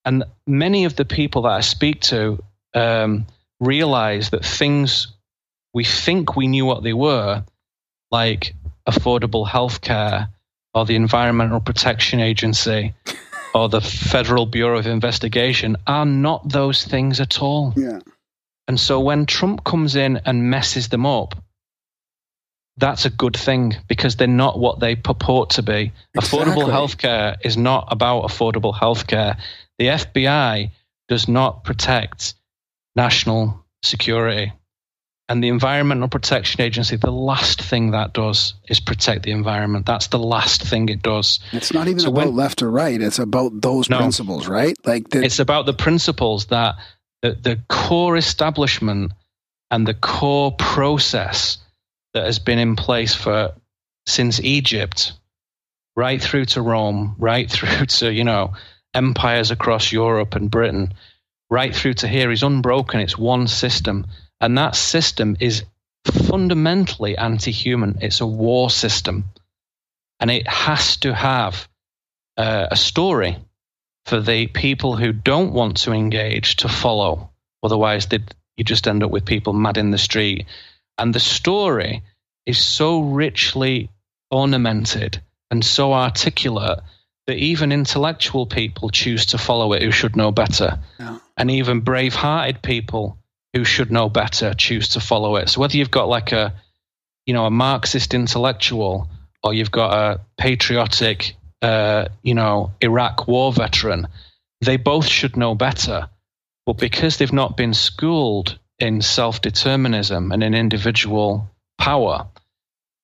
And 0.06 0.24
many 0.46 0.86
of 0.86 0.96
the 0.96 1.04
people 1.04 1.42
that 1.42 1.52
I 1.52 1.60
speak 1.60 2.00
to 2.02 2.42
um, 2.74 3.26
realize 3.62 4.30
that 4.30 4.44
things 4.44 5.08
we 5.72 5.84
think 5.84 6.36
we 6.36 6.48
knew 6.48 6.66
what 6.66 6.82
they 6.82 6.92
were, 6.92 7.44
like 8.10 8.54
affordable 8.86 9.46
healthcare 9.46 10.28
or 10.74 10.84
the 10.84 10.96
Environmental 10.96 11.60
Protection 11.60 12.20
Agency 12.20 12.94
or 13.54 13.68
the 13.68 13.80
Federal 13.80 14.44
Bureau 14.46 14.78
of 14.78 14.86
Investigation, 14.86 15.76
are 15.86 16.04
not 16.04 16.48
those 16.48 16.84
things 16.84 17.20
at 17.20 17.40
all. 17.40 17.72
Yeah. 17.76 18.00
And 18.68 18.78
so 18.78 19.00
when 19.00 19.26
Trump 19.26 19.64
comes 19.64 19.96
in 19.96 20.18
and 20.24 20.50
messes 20.50 20.88
them 20.88 21.06
up, 21.06 21.36
that's 22.78 23.04
a 23.04 23.10
good 23.10 23.36
thing 23.36 23.76
because 23.86 24.16
they're 24.16 24.26
not 24.26 24.58
what 24.58 24.80
they 24.80 24.96
purport 24.96 25.50
to 25.50 25.62
be. 25.62 25.92
Affordable 26.16 26.68
Exactly. 26.68 26.72
healthcare 26.72 27.36
is 27.44 27.56
not 27.56 27.88
about 27.90 28.24
affordable 28.24 28.74
healthcare. 28.74 29.38
The 29.78 29.86
FBI 29.86 30.70
does 31.08 31.28
not 31.28 31.64
protect 31.64 32.34
national 32.96 33.64
security. 33.82 34.52
And 35.28 35.42
the 35.42 35.48
Environmental 35.48 36.08
Protection 36.08 36.60
Agency, 36.60 36.96
the 36.96 37.10
last 37.12 37.62
thing 37.62 37.92
that 37.92 38.12
does 38.12 38.54
is 38.68 38.80
protect 38.80 39.22
the 39.22 39.30
environment. 39.30 39.86
That's 39.86 40.08
the 40.08 40.18
last 40.18 40.62
thing 40.62 40.88
it 40.88 41.00
does. 41.02 41.40
It's 41.52 41.72
not 41.72 41.88
even 41.88 42.00
So 42.00 42.08
about 42.08 42.26
when- 42.26 42.36
left 42.36 42.60
or 42.60 42.70
right. 42.70 43.00
It's 43.00 43.18
about 43.18 43.60
those 43.60 43.88
No. 43.88 43.98
principles, 43.98 44.46
right? 44.46 44.76
Like 44.84 45.08
the, 45.08 45.22
It's 45.22 45.38
about 45.38 45.64
the 45.66 45.72
principles 45.72 46.46
that 46.46 46.74
the, 47.22 47.32
the 47.32 47.60
core 47.68 48.16
establishment 48.16 49.12
and 49.70 49.86
the 49.86 49.94
core 49.94 50.52
process 50.52 51.58
that 52.14 52.26
has 52.26 52.38
been 52.38 52.58
in 52.58 52.76
place 52.76 53.14
for 53.14 53.54
since 54.06 54.38
Egypt, 54.40 55.12
right 55.96 56.20
through 56.20 56.46
to 56.46 56.60
Rome, 56.60 57.14
right 57.18 57.48
through 57.50 57.86
to 57.86 58.12
you 58.12 58.24
know 58.24 58.52
empires 58.92 59.50
across 59.50 59.92
Europe 59.92 60.34
and 60.34 60.50
Britain, 60.50 60.92
right 61.52 61.76
through 61.76 61.92
to 61.92 62.08
here 62.08 62.30
is 62.30 62.42
unbroken. 62.42 63.00
It's 63.00 63.18
one 63.18 63.46
system, 63.46 64.06
and 64.40 64.56
that 64.56 64.74
system 64.74 65.36
is 65.38 65.64
fundamentally 66.06 67.16
anti-human. 67.18 67.98
It's 68.00 68.22
a 68.22 68.26
war 68.26 68.70
system, 68.70 69.24
and 70.18 70.30
it 70.30 70.48
has 70.48 70.96
to 70.98 71.14
have 71.14 71.68
uh, 72.38 72.68
a 72.70 72.76
story 72.76 73.36
for 74.06 74.18
the 74.18 74.46
people 74.46 74.96
who 74.96 75.12
don't 75.12 75.52
want 75.52 75.76
to 75.82 75.92
engage 75.92 76.56
to 76.56 76.68
follow. 76.68 77.30
Otherwise, 77.62 78.08
you 78.56 78.64
just 78.64 78.88
end 78.88 79.02
up 79.02 79.10
with 79.10 79.26
people 79.26 79.52
mad 79.52 79.76
in 79.76 79.90
the 79.90 79.98
street. 79.98 80.46
And 80.96 81.14
the 81.14 81.20
story 81.20 82.02
is 82.46 82.58
so 82.58 83.00
richly 83.00 83.90
ornamented 84.30 85.22
and 85.50 85.62
so 85.64 85.92
articulate 85.92 86.80
that 87.26 87.36
even 87.36 87.72
intellectual 87.72 88.46
people 88.46 88.88
choose 88.90 89.26
to 89.26 89.38
follow 89.38 89.74
it 89.74 89.82
who 89.82 89.90
should 89.92 90.16
know 90.16 90.32
better. 90.32 90.78
Yeah. 90.98 91.18
And 91.36 91.50
even 91.50 91.80
brave 91.80 92.14
hearted 92.14 92.62
people 92.62 93.18
who 93.52 93.64
should 93.64 93.90
know 93.90 94.08
better 94.08 94.54
choose 94.54 94.90
to 94.90 95.00
follow 95.00 95.36
it. 95.36 95.48
So 95.48 95.60
whether 95.60 95.76
you've 95.76 95.90
got 95.90 96.08
like 96.08 96.32
a 96.32 96.54
you 97.26 97.34
know, 97.34 97.46
a 97.46 97.50
Marxist 97.50 98.14
intellectual 98.14 99.08
or 99.42 99.54
you've 99.54 99.70
got 99.70 99.92
a 99.94 100.20
patriotic 100.38 101.36
uh, 101.62 102.08
you 102.22 102.34
know, 102.34 102.72
Iraq 102.80 103.28
war 103.28 103.52
veteran, 103.52 104.08
they 104.60 104.76
both 104.76 105.06
should 105.06 105.36
know 105.36 105.54
better. 105.54 106.08
But 106.66 106.78
because 106.78 107.16
they've 107.16 107.32
not 107.32 107.56
been 107.56 107.74
schooled 107.74 108.58
in 108.78 109.00
self 109.00 109.40
determinism 109.40 110.32
and 110.32 110.42
in 110.42 110.54
individual 110.54 111.48
power, 111.78 112.26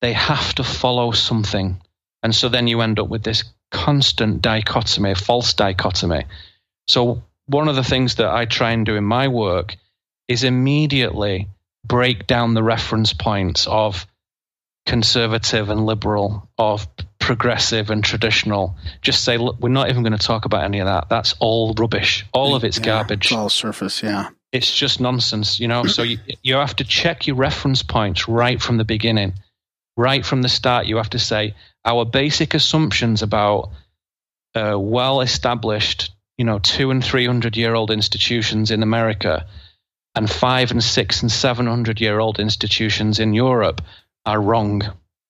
they 0.01 0.13
have 0.13 0.53
to 0.55 0.63
follow 0.63 1.11
something. 1.11 1.81
And 2.21 2.35
so 2.35 2.49
then 2.49 2.67
you 2.67 2.81
end 2.81 2.99
up 2.99 3.07
with 3.07 3.23
this 3.23 3.43
constant 3.71 4.41
dichotomy, 4.41 5.11
a 5.11 5.15
false 5.15 5.53
dichotomy. 5.53 6.25
So, 6.87 7.23
one 7.49 7.67
of 7.67 7.75
the 7.75 7.83
things 7.83 8.15
that 8.15 8.29
I 8.29 8.45
try 8.45 8.71
and 8.71 8.85
do 8.85 8.95
in 8.95 9.03
my 9.03 9.27
work 9.27 9.75
is 10.27 10.43
immediately 10.43 11.49
break 11.85 12.27
down 12.27 12.53
the 12.53 12.63
reference 12.63 13.13
points 13.13 13.67
of 13.67 14.05
conservative 14.85 15.69
and 15.69 15.85
liberal, 15.85 16.49
of 16.57 16.87
progressive 17.19 17.89
and 17.89 18.03
traditional. 18.03 18.75
Just 19.01 19.23
say, 19.23 19.37
look, 19.37 19.59
we're 19.59 19.69
not 19.69 19.89
even 19.89 20.03
going 20.03 20.17
to 20.17 20.25
talk 20.25 20.45
about 20.45 20.63
any 20.63 20.79
of 20.79 20.85
that. 20.85 21.09
That's 21.09 21.35
all 21.39 21.73
rubbish. 21.73 22.25
All 22.33 22.55
of 22.55 22.63
it's 22.63 22.77
Yeah, 22.77 22.85
garbage 22.85 23.25
It's 23.25 23.31
all 23.31 23.49
surface. 23.49 24.01
Yeah. 24.03 24.29
it's 24.51 24.73
just 24.73 24.99
nonsense, 24.99 25.59
you 25.59 25.67
know. 25.67 25.83
So 25.85 26.03
you, 26.03 26.17
you 26.41 26.55
have 26.55 26.75
to 26.77 26.83
check 26.83 27.27
your 27.27 27.35
reference 27.35 27.83
points 27.83 28.27
right 28.27 28.61
from 28.61 28.77
the 28.77 28.85
beginning, 28.85 29.33
right 29.95 30.25
from 30.25 30.41
the 30.41 30.49
start. 30.49 30.87
You 30.87 30.97
have 30.97 31.11
to 31.11 31.19
say 31.19 31.55
our 31.85 32.05
basic 32.05 32.53
assumptions 32.53 33.21
about 33.21 33.71
uh, 34.55 34.75
well-established, 34.77 36.11
you 36.39 36.45
know, 36.45 36.57
two 36.57 36.89
and 36.89 37.03
three 37.03 37.25
hundred 37.25 37.57
year 37.57 37.75
old 37.75 37.91
institutions 37.91 38.71
in 38.71 38.81
America, 38.81 39.45
and 40.15 40.31
five 40.31 40.71
and 40.71 40.81
six 40.81 41.21
and 41.21 41.29
seven 41.29 41.67
hundred 41.67 41.99
year 41.99 42.17
old 42.17 42.39
institutions 42.39 43.19
in 43.19 43.33
Europe 43.33 43.81
are 44.25 44.41
wrong. 44.41 44.81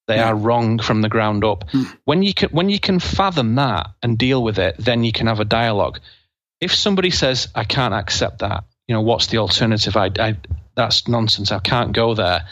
They 0.08 0.18
Yeah. 0.18 0.30
are 0.30 0.36
wrong 0.36 0.78
from 0.80 1.02
the 1.02 1.10
ground 1.10 1.44
up. 1.44 1.68
Hmm. 1.72 1.84
When 2.06 2.22
you 2.22 2.34
can 2.36 2.50
when 2.50 2.70
you 2.70 2.80
can 2.80 3.00
fathom 3.00 3.56
that 3.56 3.88
and 4.04 4.20
deal 4.20 4.44
with 4.44 4.60
it, 4.60 4.76
then 4.78 5.04
you 5.04 5.12
can 5.12 5.26
have 5.26 5.40
a 5.40 5.46
dialogue. 5.46 6.00
If 6.62 6.76
somebody 6.76 7.10
says, 7.10 7.48
"I 7.56 7.64
can't 7.64 7.94
accept 7.96 8.40
that," 8.40 8.66
you 8.88 8.94
know, 8.94 9.02
what's 9.02 9.28
the 9.28 9.40
alternative? 9.40 9.98
I, 9.98 10.12
I 10.20 10.38
that's 10.76 11.08
nonsense. 11.08 11.52
I 11.52 11.60
can't 11.60 11.92
go 11.92 12.14
there. 12.14 12.46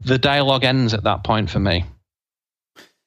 The 0.00 0.18
dialogue 0.18 0.64
ends 0.64 0.92
at 0.92 1.04
that 1.04 1.22
point 1.22 1.50
for 1.50 1.60
me. 1.60 1.84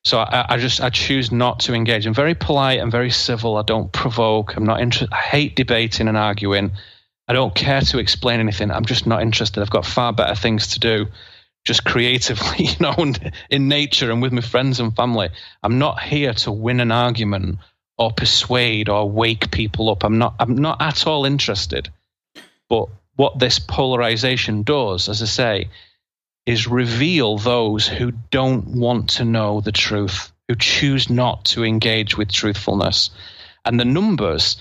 So 0.06 0.20
I, 0.20 0.46
I 0.50 0.58
just 0.58 0.82
I 0.82 0.92
choose 0.92 1.32
not 1.32 1.62
to 1.62 1.74
engage. 1.74 2.06
I'm 2.06 2.14
very 2.14 2.36
polite. 2.36 2.80
I'm 2.80 2.92
very 2.92 3.10
civil. 3.10 3.58
I 3.58 3.64
don't 3.64 3.92
provoke. 3.92 4.56
I'm 4.56 4.64
not 4.64 4.80
interested. 4.80 5.12
I 5.12 5.18
hate 5.18 5.56
debating 5.56 6.08
and 6.08 6.16
arguing. 6.16 6.72
I 7.28 7.34
don't 7.34 7.56
care 7.56 7.82
to 7.82 7.98
explain 7.98 8.40
anything. 8.40 8.70
I'm 8.70 8.86
just 8.86 9.08
not 9.08 9.24
interested. 9.24 9.62
I've 9.62 9.72
got 9.72 9.86
far 9.86 10.14
better 10.14 10.36
things 10.36 10.68
to 10.70 10.80
do, 10.80 11.08
just 11.66 11.84
creatively, 11.84 12.66
you 12.66 12.76
know, 12.80 13.14
in 13.50 13.68
nature 13.68 14.12
and 14.12 14.22
with 14.22 14.32
my 14.32 14.42
friends 14.42 14.80
and 14.80 14.96
family. 14.96 15.30
I'm 15.64 15.80
not 15.80 16.00
here 16.00 16.34
to 16.34 16.52
win 16.52 16.82
an 16.82 16.92
argument 16.92 17.58
or 17.98 18.12
persuade 18.12 18.90
or 18.90 19.10
wake 19.10 19.50
people 19.50 19.90
up. 19.90 20.04
I'm 20.04 20.20
not. 20.20 20.36
I'm 20.40 20.56
not 20.56 20.84
at 20.84 21.08
all 21.08 21.26
interested. 21.26 21.90
But 22.70 22.90
what 23.16 23.40
this 23.40 23.58
polarization 23.58 24.62
does, 24.62 25.10
as 25.10 25.24
I 25.24 25.26
say, 25.26 25.70
is 26.46 26.68
reveal 26.68 27.38
those 27.38 27.88
who 27.88 28.12
don't 28.30 28.66
want 28.68 29.10
to 29.10 29.26
know 29.26 29.62
the 29.62 29.72
truth, 29.72 30.32
who 30.48 30.56
choose 30.56 31.10
not 31.10 31.44
to 31.46 31.64
engage 31.64 32.18
with 32.18 32.32
truthfulness. 32.32 33.10
And 33.66 33.80
the 33.80 33.86
numbers 33.86 34.58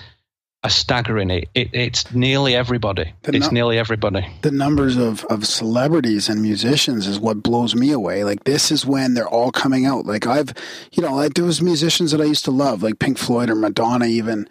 are 0.63 0.71
staggering. 0.71 1.29
It, 1.29 1.49
it, 1.55 1.69
it's 1.75 2.11
nearly 2.15 2.55
everybody. 2.57 3.13
The 3.23 3.37
it's 3.37 3.53
nearly 3.53 3.79
everybody. 3.79 4.27
the 4.41 4.51
numbers 4.51 4.97
of, 4.97 5.23
of 5.27 5.47
celebrities 5.47 6.31
and 6.31 6.41
musicians 6.41 7.07
is 7.07 7.21
what 7.21 7.43
blows 7.43 7.75
me 7.75 7.91
away. 7.91 8.25
Like 8.25 8.45
this 8.45 8.71
is 8.71 8.87
when 8.87 9.13
they're 9.13 9.29
all 9.29 9.53
coming 9.53 9.85
out. 9.85 10.07
Like 10.07 10.27
I've, 10.27 10.55
you 10.93 11.03
know, 11.03 11.15
like 11.15 11.35
there 11.35 11.45
was 11.45 11.61
musicians 11.61 12.13
that 12.13 12.21
I 12.23 12.25
used 12.25 12.47
to 12.47 12.51
love, 12.51 12.83
like 12.83 12.99
Pink 12.99 13.19
Floyd 13.19 13.51
or 13.51 13.55
Madonna, 13.55 14.07
even, 14.07 14.49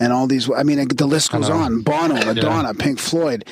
and 0.00 0.12
all 0.12 0.26
these. 0.26 0.50
I 0.50 0.64
mean, 0.64 0.84
the 0.88 1.06
list 1.06 1.30
goes 1.30 1.48
on. 1.48 1.82
Bono, 1.82 2.16
Madonna, 2.24 2.74
Pink 2.74 2.98
Floyd, 2.98 3.44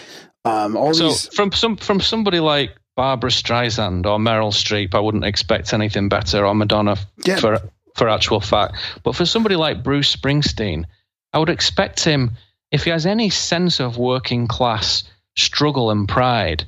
Um, 0.44 0.76
all 0.76 0.92
So 0.94 1.10
these, 1.10 1.28
from 1.32 1.52
some 1.52 1.76
from 1.76 2.00
somebody 2.00 2.40
like 2.40 2.70
Barbra 2.96 3.30
Streisand 3.30 4.06
or 4.06 4.18
Meryl 4.18 4.52
Streep, 4.52 4.94
I 4.94 5.00
wouldn't 5.00 5.24
expect 5.24 5.72
anything 5.72 6.08
better, 6.08 6.46
or 6.46 6.54
Madonna 6.54 6.96
Yeah. 7.24 7.36
for 7.36 7.60
for 7.96 8.08
actual 8.08 8.40
fact. 8.40 8.76
But 9.02 9.16
for 9.16 9.26
somebody 9.26 9.56
like 9.56 9.82
Bruce 9.82 10.14
Springsteen, 10.14 10.84
I 11.32 11.38
would 11.38 11.48
expect 11.48 12.04
him 12.04 12.36
if 12.70 12.84
he 12.84 12.90
has 12.90 13.04
any 13.04 13.30
sense 13.30 13.80
of 13.80 13.96
working 13.98 14.46
class 14.46 15.04
struggle 15.36 15.90
and 15.90 16.08
pride, 16.08 16.64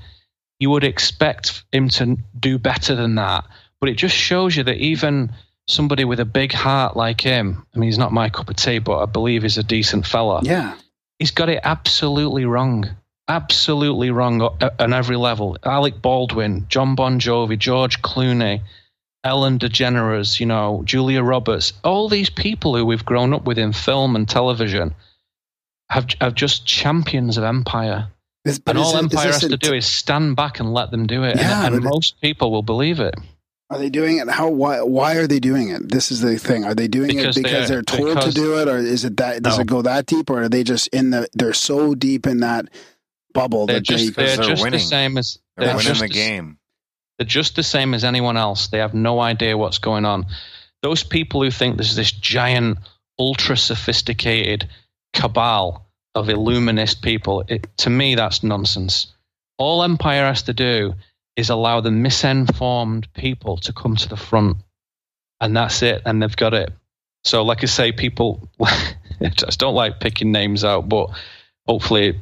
you 0.58 0.70
would 0.70 0.84
expect 0.84 1.62
him 1.72 1.88
to 1.90 2.16
do 2.38 2.58
better 2.58 2.94
than 2.94 3.14
that. 3.16 3.44
But 3.80 3.88
it 3.88 3.94
just 3.94 4.16
shows 4.16 4.56
you 4.56 4.62
that 4.64 4.76
even 4.76 5.32
somebody 5.68 6.04
with 6.04 6.20
a 6.20 6.24
big 6.24 6.52
heart 6.52 6.96
like 6.96 7.20
him, 7.20 7.64
I 7.74 7.78
mean, 7.78 7.88
he's 7.88 7.98
not 7.98 8.12
my 8.12 8.28
cup 8.28 8.50
of 8.50 8.56
tea, 8.56 8.78
but 8.78 8.98
I 9.00 9.06
believe 9.06 9.42
he's 9.42 9.58
a 9.58 9.62
decent 9.62 10.06
fella 10.06 10.40
yeah, 10.42 10.74
he's 11.18 11.30
got 11.30 11.48
it 11.48 11.60
absolutely 11.62 12.44
wrong. 12.44 12.88
Absolutely 13.36 14.10
wrong 14.10 14.42
on 14.78 14.92
every 14.92 15.16
level. 15.16 15.56
Alec 15.64 16.02
Baldwin, 16.02 16.66
Jon 16.68 16.94
Bon 16.94 17.18
Jovi, 17.18 17.58
George 17.58 18.02
Clooney, 18.02 18.60
Ellen 19.24 19.58
DeGeneres, 19.58 20.38
you 20.38 20.44
know, 20.44 20.82
Julia 20.84 21.22
Roberts, 21.22 21.72
all 21.82 22.10
these 22.10 22.28
people 22.28 22.76
who 22.76 22.84
we've 22.84 23.04
grown 23.06 23.32
up 23.32 23.44
with 23.46 23.58
in 23.58 23.72
film 23.72 24.16
and 24.16 24.28
television 24.28 24.94
have, 25.88 26.08
have 26.20 26.34
just 26.34 26.66
champions 26.66 27.38
of 27.38 27.44
empire. 27.44 28.08
Is- 28.44 28.60
And 28.66 28.76
all 28.76 28.96
it- 28.96 29.04
empire 29.04 29.28
has 29.28 29.40
to 29.40 29.56
do 29.56 29.72
is 29.72 29.86
stand 29.86 30.36
back 30.36 30.60
and 30.60 30.74
let 30.74 30.90
them 30.90 31.06
do 31.06 31.22
it. 31.22 31.36
Yeah, 31.36 31.64
and 31.64 31.74
and 31.74 31.82
but 31.84 31.88
it- 31.88 31.90
most 31.94 32.20
people 32.20 32.50
will 32.52 32.62
believe 32.64 33.00
it. 33.00 33.14
Are 33.70 33.78
they 33.78 33.88
doing 33.88 34.18
it? 34.18 34.28
How? 34.28 34.48
Why? 34.50 34.82
Why 34.82 35.14
are 35.14 35.26
they 35.26 35.40
doing 35.40 35.70
it? 35.70 35.90
This 35.90 36.12
is 36.12 36.20
the 36.20 36.36
thing. 36.38 36.62
Are 36.66 36.74
they 36.74 36.88
doing 36.88 37.08
Because 37.16 37.38
it 37.38 37.42
because 37.44 37.68
they 37.70 37.74
are 37.76 37.82
told 37.82 38.20
to 38.20 38.30
do 38.30 38.58
it, 38.58 38.68
or 38.68 38.76
is 38.76 39.06
it 39.06 39.16
that? 39.16 39.42
Does 39.42 39.56
No. 39.56 39.62
it 39.62 39.66
go 39.66 39.80
that 39.80 40.04
deep, 40.04 40.28
or 40.28 40.42
are 40.42 40.48
they 40.50 40.62
just 40.62 40.88
in 40.88 41.08
the? 41.08 41.26
They're 41.32 41.54
so 41.54 41.94
deep 41.94 42.26
in 42.26 42.40
that 42.40 42.66
bubble 43.32 43.66
They're 43.66 43.76
that 43.76 43.82
just, 43.84 44.14
they. 44.16 44.24
they're 44.26 44.36
they're 44.36 44.46
just 44.46 44.62
winning. 44.62 44.78
the 44.80 44.84
same 44.86 45.18
as 45.18 45.38
They're 45.56 45.66
they're 45.66 45.76
winning 45.76 45.88
just 45.88 46.00
the 46.00 46.08
the- 46.08 46.14
game. 46.14 46.58
They're 47.18 47.26
just 47.26 47.56
the 47.56 47.62
same 47.62 47.94
as 47.94 48.04
anyone 48.04 48.36
else. 48.36 48.68
They 48.68 48.78
have 48.78 48.94
no 48.94 49.20
idea 49.20 49.56
what's 49.56 49.78
going 49.78 50.04
on. 50.04 50.26
Those 50.82 51.04
people 51.04 51.42
who 51.42 51.50
think 51.50 51.76
there's 51.76 51.94
this 51.94 52.10
giant, 52.10 52.78
ultra 53.18 53.56
sophisticated 53.56 54.68
cabal 55.12 55.86
of 56.14 56.28
illuminist 56.28 57.02
people, 57.02 57.44
it, 57.46 57.66
to 57.78 57.90
me, 57.90 58.14
that's 58.16 58.42
nonsense. 58.42 59.12
All 59.58 59.82
Empire 59.84 60.26
has 60.26 60.42
to 60.44 60.52
do 60.54 60.94
is 61.36 61.50
allow 61.50 61.80
the 61.80 61.90
misinformed 61.92 63.12
people 63.14 63.56
to 63.58 63.72
come 63.72 63.94
to 63.96 64.08
the 64.08 64.16
front, 64.16 64.56
and 65.40 65.56
that's 65.56 65.82
it, 65.82 66.02
and 66.04 66.20
they've 66.22 66.36
got 66.36 66.54
it. 66.54 66.72
So, 67.24 67.44
like 67.44 67.62
I 67.62 67.66
say, 67.66 67.92
people 67.92 68.48
I 68.60 68.94
just 69.36 69.60
don't 69.60 69.74
like 69.74 70.00
picking 70.00 70.32
names 70.32 70.64
out, 70.64 70.88
but 70.88 71.10
hopefully 71.68 72.18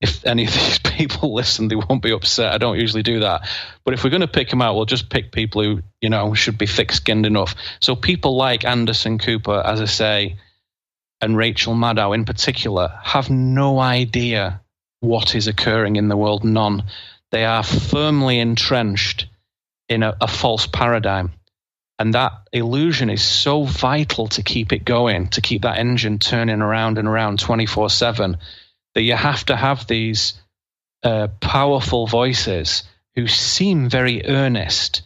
if 0.00 0.24
any 0.24 0.44
of 0.44 0.52
these 0.54 0.78
people 0.78 1.34
listen, 1.34 1.68
they 1.68 1.76
won't 1.76 2.02
be 2.02 2.12
upset. 2.12 2.52
I 2.52 2.58
don't 2.58 2.78
usually 2.78 3.02
do 3.02 3.20
that. 3.20 3.48
But 3.84 3.94
if 3.94 4.04
we're 4.04 4.10
going 4.10 4.20
to 4.20 4.28
pick 4.28 4.50
them 4.50 4.62
out, 4.62 4.76
we'll 4.76 4.84
just 4.84 5.10
pick 5.10 5.32
people 5.32 5.62
who, 5.62 5.82
you 6.00 6.10
know, 6.10 6.34
should 6.34 6.58
be 6.58 6.66
thick 6.66 6.92
skinned 6.92 7.26
enough. 7.26 7.54
So 7.80 7.96
people 7.96 8.36
like 8.36 8.64
Anderson 8.64 9.18
Cooper, 9.18 9.62
as 9.64 9.80
I 9.80 9.86
say, 9.86 10.36
and 11.20 11.36
Rachel 11.36 11.74
Maddow 11.74 12.14
in 12.14 12.24
particular, 12.24 12.92
have 13.02 13.30
no 13.30 13.78
idea 13.78 14.60
what 15.00 15.34
is 15.34 15.46
occurring 15.46 15.96
in 15.96 16.08
the 16.08 16.16
world. 16.16 16.44
None. 16.44 16.84
They 17.30 17.44
are 17.44 17.62
firmly 17.62 18.38
entrenched 18.38 19.26
in 19.88 20.02
a, 20.02 20.16
a 20.20 20.28
false 20.28 20.66
paradigm. 20.66 21.32
And 21.98 22.12
that 22.12 22.32
illusion 22.52 23.08
is 23.08 23.22
so 23.22 23.64
vital 23.64 24.28
to 24.28 24.42
keep 24.42 24.72
it 24.72 24.84
going, 24.84 25.28
to 25.28 25.40
keep 25.40 25.62
that 25.62 25.78
engine 25.78 26.18
turning 26.18 26.60
around 26.60 26.98
and 26.98 27.08
around 27.08 27.38
24 27.38 27.88
7 27.88 28.36
that 28.96 29.02
you 29.02 29.14
have 29.14 29.44
to 29.44 29.54
have 29.54 29.86
these 29.86 30.32
uh, 31.02 31.28
powerful 31.40 32.06
voices 32.06 32.82
who 33.14 33.28
seem 33.28 33.90
very 33.90 34.26
earnest, 34.26 35.02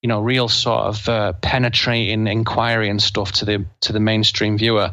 you 0.00 0.08
know, 0.08 0.22
real 0.22 0.48
sort 0.48 0.84
of 0.84 1.06
uh, 1.06 1.34
penetrating 1.34 2.28
inquiry 2.28 2.88
and 2.88 3.02
stuff 3.02 3.32
to 3.32 3.44
the 3.44 3.66
to 3.80 3.92
the 3.92 4.00
mainstream 4.00 4.56
viewer, 4.56 4.90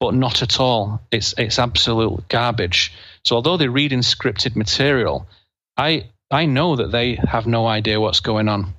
but 0.00 0.14
not 0.14 0.40
at 0.40 0.58
all. 0.58 1.02
It's 1.10 1.34
it's 1.36 1.58
absolute 1.58 2.26
garbage. 2.30 2.94
So 3.26 3.36
although 3.36 3.58
they're 3.58 3.70
reading 3.70 4.00
scripted 4.00 4.56
material, 4.56 5.26
I 5.76 6.06
I 6.30 6.46
know 6.46 6.76
that 6.76 6.92
they 6.92 7.16
have 7.16 7.46
no 7.46 7.66
idea 7.66 8.00
what's 8.00 8.20
going 8.20 8.48
on. 8.48 8.72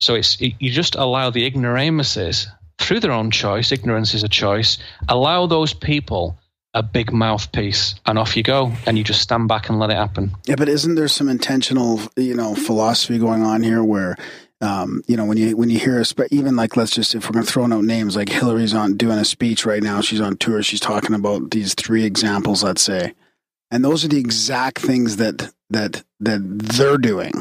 So 0.00 0.14
it's 0.14 0.40
you 0.40 0.70
just 0.70 0.94
allow 0.94 1.30
the 1.30 1.46
ignoramuses 1.46 2.46
through 2.78 3.00
their 3.00 3.10
own 3.10 3.32
choice. 3.32 3.72
Ignorance 3.72 4.14
is 4.14 4.22
a 4.22 4.28
choice. 4.28 4.78
Allow 5.08 5.46
those 5.46 5.74
people 5.74 6.38
a 6.74 6.82
big 6.82 7.12
mouthpiece, 7.12 7.94
and 8.06 8.18
off 8.18 8.36
you 8.36 8.42
go, 8.42 8.72
and 8.86 8.96
you 8.96 9.04
just 9.04 9.20
stand 9.20 9.46
back 9.48 9.68
and 9.68 9.78
let 9.78 9.90
it 9.90 9.96
happen. 9.96 10.32
Yeah, 10.46 10.54
but 10.56 10.68
isn't 10.68 10.94
there 10.94 11.08
some 11.08 11.28
intentional, 11.28 12.00
you 12.16 12.34
know, 12.34 12.54
philosophy 12.54 13.18
going 13.18 13.42
on 13.42 13.62
here 13.62 13.84
where, 13.84 14.16
um, 14.62 15.02
you 15.06 15.16
know, 15.16 15.24
when 15.26 15.36
you 15.36 15.54
when 15.56 15.68
you 15.70 15.78
hear, 15.78 16.00
a 16.00 16.04
spe- 16.04 16.30
even 16.30 16.56
like 16.56 16.76
let's 16.76 16.92
just 16.92 17.14
if 17.14 17.26
we're 17.28 17.34
going 17.34 17.44
to 17.44 17.50
throw 17.52 17.64
out 17.64 17.84
names, 17.84 18.16
like 18.16 18.30
Hillary's 18.30 18.72
on 18.74 18.96
doing 18.96 19.18
a 19.18 19.24
speech 19.24 19.66
right 19.66 19.82
now, 19.82 20.00
she's 20.00 20.20
on 20.20 20.36
tour, 20.38 20.62
she's 20.62 20.80
talking 20.80 21.14
about 21.14 21.50
these 21.50 21.74
three 21.74 22.04
examples, 22.04 22.62
let's 22.64 22.82
say, 22.82 23.12
and 23.70 23.84
those 23.84 24.04
are 24.04 24.08
the 24.08 24.18
exact 24.20 24.78
things 24.78 25.16
that 25.16 25.52
that 25.70 26.04
that 26.20 26.40
they're 26.58 26.96
doing. 26.98 27.32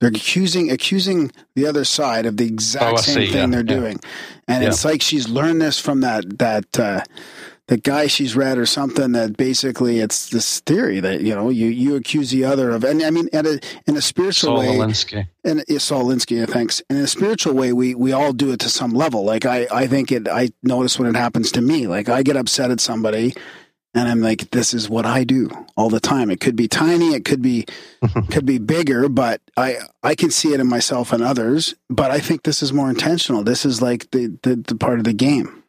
They're 0.00 0.10
accusing 0.10 0.70
accusing 0.70 1.32
the 1.56 1.66
other 1.66 1.84
side 1.84 2.26
of 2.26 2.36
the 2.36 2.46
exact 2.46 2.84
Oh, 2.84 2.96
same 2.98 3.14
see, 3.26 3.32
thing 3.32 3.50
yeah, 3.50 3.60
they're 3.62 3.74
yeah. 3.74 3.80
doing, 3.80 4.00
and 4.46 4.62
Yeah. 4.62 4.68
it's 4.68 4.84
like 4.84 5.02
she's 5.02 5.28
learned 5.28 5.60
this 5.60 5.80
from 5.80 6.02
that 6.02 6.38
that. 6.38 6.78
Uh, 6.78 7.02
the 7.68 7.76
guy 7.76 8.06
she's 8.06 8.34
read 8.34 8.58
or 8.58 8.66
something 8.66 9.12
that 9.12 9.36
basically 9.36 10.00
it's 10.00 10.30
this 10.30 10.60
theory 10.60 11.00
that 11.00 11.20
you 11.20 11.34
know 11.34 11.50
you 11.50 11.66
you 11.68 11.96
accuse 11.96 12.30
the 12.30 12.44
other 12.44 12.70
of 12.70 12.82
and 12.82 13.02
I 13.02 13.10
mean 13.10 13.28
in 13.32 13.46
a 13.46 13.60
in 13.86 13.96
a 13.96 14.02
spiritual 14.02 14.56
Saul 14.56 14.58
way 14.58 14.76
Alinsky. 14.76 15.28
and 15.44 15.62
it's 15.68 15.84
Saul 15.84 16.06
Alinsky, 16.06 16.48
thanks. 16.48 16.82
And 16.88 16.98
in 16.98 17.04
a 17.04 17.08
spiritual 17.08 17.54
way, 17.54 17.72
we 17.72 17.94
we 17.94 18.12
all 18.12 18.32
do 18.32 18.50
it 18.52 18.60
to 18.60 18.70
some 18.70 18.92
level. 18.92 19.24
Like 19.24 19.46
I 19.46 19.68
I 19.70 19.86
think 19.86 20.10
it 20.10 20.28
I 20.28 20.50
notice 20.62 20.98
when 20.98 21.08
it 21.08 21.16
happens 21.16 21.52
to 21.52 21.60
me. 21.60 21.86
Like 21.86 22.08
I 22.08 22.22
get 22.22 22.36
upset 22.36 22.70
at 22.70 22.80
somebody 22.80 23.34
and 23.94 24.08
I'm 24.08 24.20
like, 24.20 24.50
this 24.50 24.74
is 24.74 24.88
what 24.88 25.06
I 25.06 25.24
do 25.24 25.50
all 25.76 25.90
the 25.90 26.00
time. 26.00 26.30
It 26.30 26.40
could 26.40 26.56
be 26.56 26.68
tiny, 26.68 27.14
it 27.14 27.24
could 27.24 27.42
be 27.42 27.66
could 28.30 28.46
be 28.46 28.58
bigger, 28.58 29.10
but 29.10 29.42
I 29.58 29.76
I 30.02 30.14
can 30.14 30.30
see 30.30 30.54
it 30.54 30.60
in 30.60 30.66
myself 30.66 31.12
and 31.12 31.22
others. 31.22 31.74
But 31.90 32.10
I 32.10 32.18
think 32.18 32.44
this 32.44 32.62
is 32.62 32.72
more 32.72 32.88
intentional. 32.88 33.42
This 33.42 33.66
is 33.66 33.82
like 33.82 34.10
the 34.10 34.38
the, 34.42 34.56
the 34.56 34.74
part 34.74 34.98
of 34.98 35.04
the 35.04 35.12
game. 35.12 35.62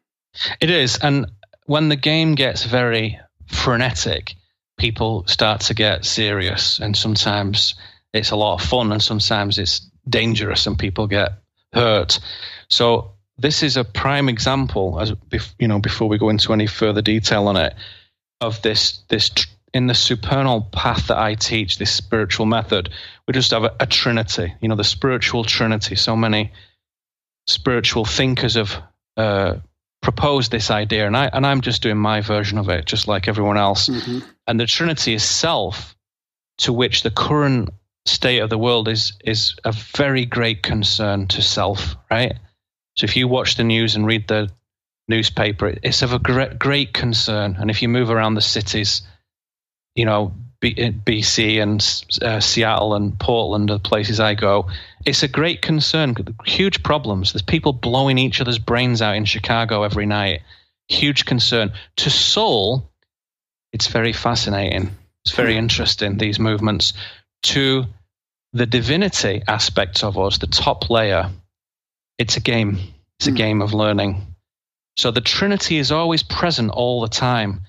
It 0.62 0.70
is, 0.70 0.98
and 1.02 1.26
when 1.70 1.88
the 1.88 1.96
game 1.96 2.34
gets 2.34 2.64
very 2.64 3.20
frenetic, 3.46 4.34
people 4.80 5.24
start 5.28 5.62
to 5.62 5.76
get 5.76 6.04
serious, 6.04 6.80
and 6.80 6.98
sometimes 6.98 7.76
it's 8.12 8.32
a 8.32 8.36
lot 8.36 8.56
of 8.56 8.68
fun, 8.68 8.92
and 8.92 9.04
sometimes 9.04 9.60
it's 9.60 9.88
dangerous, 10.10 10.66
and 10.66 10.80
people 10.80 11.06
get 11.06 11.34
hurt. 11.72 12.20
So 12.72 13.12
this 13.38 13.62
is 13.62 13.78
a 13.78 13.84
prime 13.84 14.30
example, 14.30 15.00
as 15.00 15.14
you 15.60 15.68
know, 15.68 15.78
before 15.78 16.10
we 16.10 16.18
go 16.18 16.30
into 16.30 16.54
any 16.54 16.66
further 16.66 17.04
detail 17.04 17.48
on 17.48 17.56
it, 17.56 17.76
of 18.42 18.60
this 18.64 19.04
this 19.08 19.30
in 19.72 19.86
the 19.86 19.94
supernal 19.94 20.62
path 20.72 21.10
that 21.10 21.20
I 21.20 21.36
teach, 21.36 21.78
this 21.78 21.92
spiritual 21.92 22.48
method. 22.48 22.90
We 23.28 23.34
just 23.34 23.52
have 23.52 23.66
a, 23.66 23.76
a 23.80 23.86
trinity, 23.86 24.56
you 24.60 24.70
know, 24.70 24.76
the 24.76 24.84
spiritual 24.84 25.44
trinity. 25.44 25.98
So 25.98 26.16
many 26.16 26.52
spiritual 27.46 28.06
thinkers 28.06 28.56
have 28.56 28.82
uh, 29.16 29.58
proposed 30.02 30.52
this 30.52 30.72
idea, 30.72 31.06
and 31.06 31.16
I 31.16 31.30
and 31.32 31.46
I'm 31.46 31.62
just 31.62 31.82
doing 31.82 31.98
my 31.98 32.22
version 32.22 32.58
of 32.58 32.70
it, 32.70 32.86
just 32.86 33.08
like 33.08 33.28
everyone 33.28 33.58
else. 33.58 33.90
Mm-hmm. 33.90 34.20
And 34.48 34.60
the 34.60 34.66
Trinity 34.66 35.14
is 35.14 35.24
self, 35.24 35.96
to 36.60 36.74
which 36.74 37.04
the 37.04 37.12
current 37.12 37.70
state 38.06 38.40
of 38.40 38.50
the 38.50 38.58
world 38.58 38.88
is 38.88 39.14
is 39.24 39.56
a 39.66 39.72
very 39.72 40.26
great 40.26 40.64
concern 40.64 41.28
to 41.28 41.42
self, 41.42 41.96
right? 42.10 42.34
So 42.96 43.06
if 43.06 43.16
you 43.16 43.28
watch 43.28 43.56
the 43.56 43.64
news 43.64 43.96
and 43.96 44.06
read 44.06 44.28
the 44.28 44.50
newspaper, 45.08 45.76
it's 45.84 46.02
of 46.02 46.14
a 46.14 46.20
great 46.20 46.58
great 46.60 46.94
concern. 46.94 47.58
And 47.60 47.70
if 47.70 47.82
you 47.82 47.90
move 47.90 48.10
around 48.10 48.36
the 48.36 48.42
cities, 48.42 49.02
you 49.96 50.06
know, 50.06 50.34
B, 50.62 50.76
uh, 50.78 50.92
BC 51.10 51.62
and 51.62 51.82
uh, 52.22 52.40
Seattle 52.40 52.94
and 52.94 53.18
Portland 53.20 53.70
are 53.70 53.76
the 53.76 53.80
places 53.80 54.20
I 54.20 54.36
go. 54.36 54.68
It's 55.06 55.24
a 55.24 55.28
great 55.28 55.62
concern. 55.62 56.16
Huge 56.46 56.84
problems. 56.84 57.32
There's 57.32 57.42
people 57.42 57.74
blowing 57.74 58.18
each 58.18 58.42
other's 58.42 58.60
brains 58.60 59.02
out 59.02 59.16
in 59.16 59.26
Chicago 59.26 59.84
every 59.84 60.06
night. 60.06 60.42
Huge 60.90 61.26
concern. 61.26 61.72
To 61.98 62.10
Soul, 62.10 62.90
it's 63.72 63.88
very 63.88 64.14
fascinating. 64.14 64.92
It's 65.24 65.36
very 65.36 65.54
hmm. 65.54 65.60
interesting, 65.60 66.18
these 66.18 66.40
movements. 66.40 66.94
To 67.44 67.86
the 68.52 68.66
divinity 68.66 69.44
aspect 69.48 70.04
of 70.04 70.18
us, 70.18 70.40
the 70.40 70.48
top 70.48 70.90
layer, 70.90 71.30
it's 72.18 72.36
a 72.36 72.42
game. 72.42 72.80
It's 73.20 73.28
a 73.28 73.32
hmm. 73.32 73.38
game 73.38 73.62
of 73.62 73.74
learning. 73.74 74.26
So 74.98 75.12
the 75.12 75.22
Trinity 75.22 75.78
is 75.78 75.92
always 75.94 76.24
present 76.24 76.72
all 76.72 77.00
the 77.00 77.08
time 77.08 77.62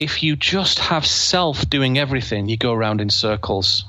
if 0.00 0.22
you 0.22 0.36
just 0.36 0.78
have 0.78 1.06
self 1.06 1.68
doing 1.68 1.98
everything, 1.98 2.48
you 2.48 2.56
go 2.56 2.72
around 2.72 3.00
in 3.00 3.10
circles. 3.10 3.84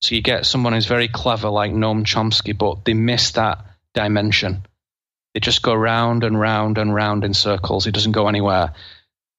So 0.00 0.14
you 0.14 0.22
get 0.22 0.46
someone 0.46 0.72
who's 0.72 0.86
very 0.86 1.08
clever, 1.08 1.48
like 1.48 1.72
Noam 1.72 2.04
Chomsky, 2.04 2.56
but 2.56 2.84
they 2.84 2.94
miss 2.94 3.32
that 3.32 3.64
dimension. 3.94 4.66
They 5.34 5.40
just 5.40 5.62
go 5.62 5.74
round 5.74 6.24
and 6.24 6.38
round 6.38 6.78
and 6.78 6.94
round 6.94 7.24
in 7.24 7.34
circles. 7.34 7.86
It 7.86 7.94
doesn't 7.94 8.12
go 8.12 8.28
anywhere. 8.28 8.72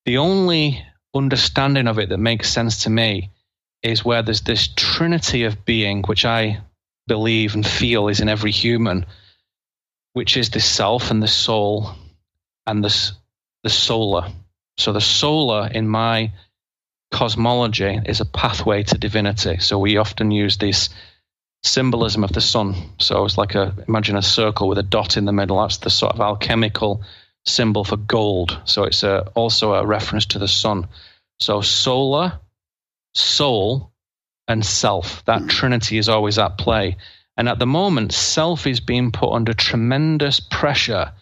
The 0.06 0.18
only 0.18 0.84
understanding 1.14 1.88
of 1.88 2.00
it 2.00 2.10
that 2.10 2.18
makes 2.18 2.50
sense 2.50 2.84
to 2.84 2.90
me 2.90 3.32
is 3.82 4.04
where 4.04 4.22
there's 4.22 4.42
this 4.42 4.70
trinity 4.76 5.44
of 5.46 5.66
being, 5.66 6.04
which 6.04 6.26
I 6.26 6.62
believe 7.08 7.56
and 7.56 7.66
feel 7.66 8.08
is 8.08 8.20
in 8.20 8.30
every 8.30 8.52
human, 8.52 9.06
which 10.14 10.38
is 10.38 10.50
the 10.50 10.60
self 10.60 11.12
and 11.12 11.24
the 11.24 11.28
soul 11.28 11.92
and 12.68 12.84
the, 12.84 13.12
the 13.64 13.70
solar. 13.70 14.30
So 14.80 14.94
the 14.94 15.02
solar 15.02 15.68
in 15.68 15.88
my 15.88 16.32
cosmology 17.12 18.00
is 18.06 18.22
a 18.22 18.26
pathway 18.26 18.84
to 18.84 18.98
divinity. 18.98 19.58
So 19.60 19.78
we 19.78 19.98
often 19.98 20.32
use 20.32 20.58
this 20.58 20.90
symbolism 21.64 22.24
of 22.24 22.32
the 22.32 22.42
sun. 22.42 22.76
So 23.00 23.26
it's 23.26 23.38
like 23.38 23.56
a 23.56 23.76
imagine 23.88 24.16
a 24.16 24.22
circle 24.22 24.70
with 24.70 24.78
a 24.78 24.84
dot 24.84 25.18
in 25.18 25.26
the 25.26 25.34
middle. 25.34 25.62
That's 25.62 25.78
the 25.78 25.90
sort 25.90 26.14
of 26.14 26.22
alchemical 26.22 27.04
symbol 27.46 27.84
for 27.84 27.98
gold. 27.98 28.60
So 28.66 28.84
it's 28.84 29.04
a, 29.04 29.28
also 29.36 29.74
a 29.74 29.86
reference 29.86 30.28
to 30.28 30.40
the 30.40 30.48
sun. 30.48 30.88
So 31.40 31.62
solar, 31.62 32.40
soul, 33.14 33.92
and 34.48 34.66
self. 34.66 35.24
That 35.26 35.42
hmm. 35.42 35.48
trinity 35.48 35.98
is 35.98 36.10
always 36.10 36.38
at 36.38 36.58
play. 36.58 36.98
And 37.38 37.48
at 37.48 37.60
the 37.60 37.68
moment, 37.68 38.14
self 38.14 38.68
is 38.68 38.80
being 38.80 39.12
put 39.12 39.32
under 39.32 39.54
tremendous 39.54 40.40
pressure 40.40 41.14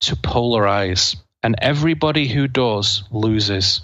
to 0.00 0.16
polarize. 0.16 1.16
And 1.42 1.56
everybody 1.58 2.28
who 2.28 2.48
does 2.48 3.04
loses. 3.10 3.80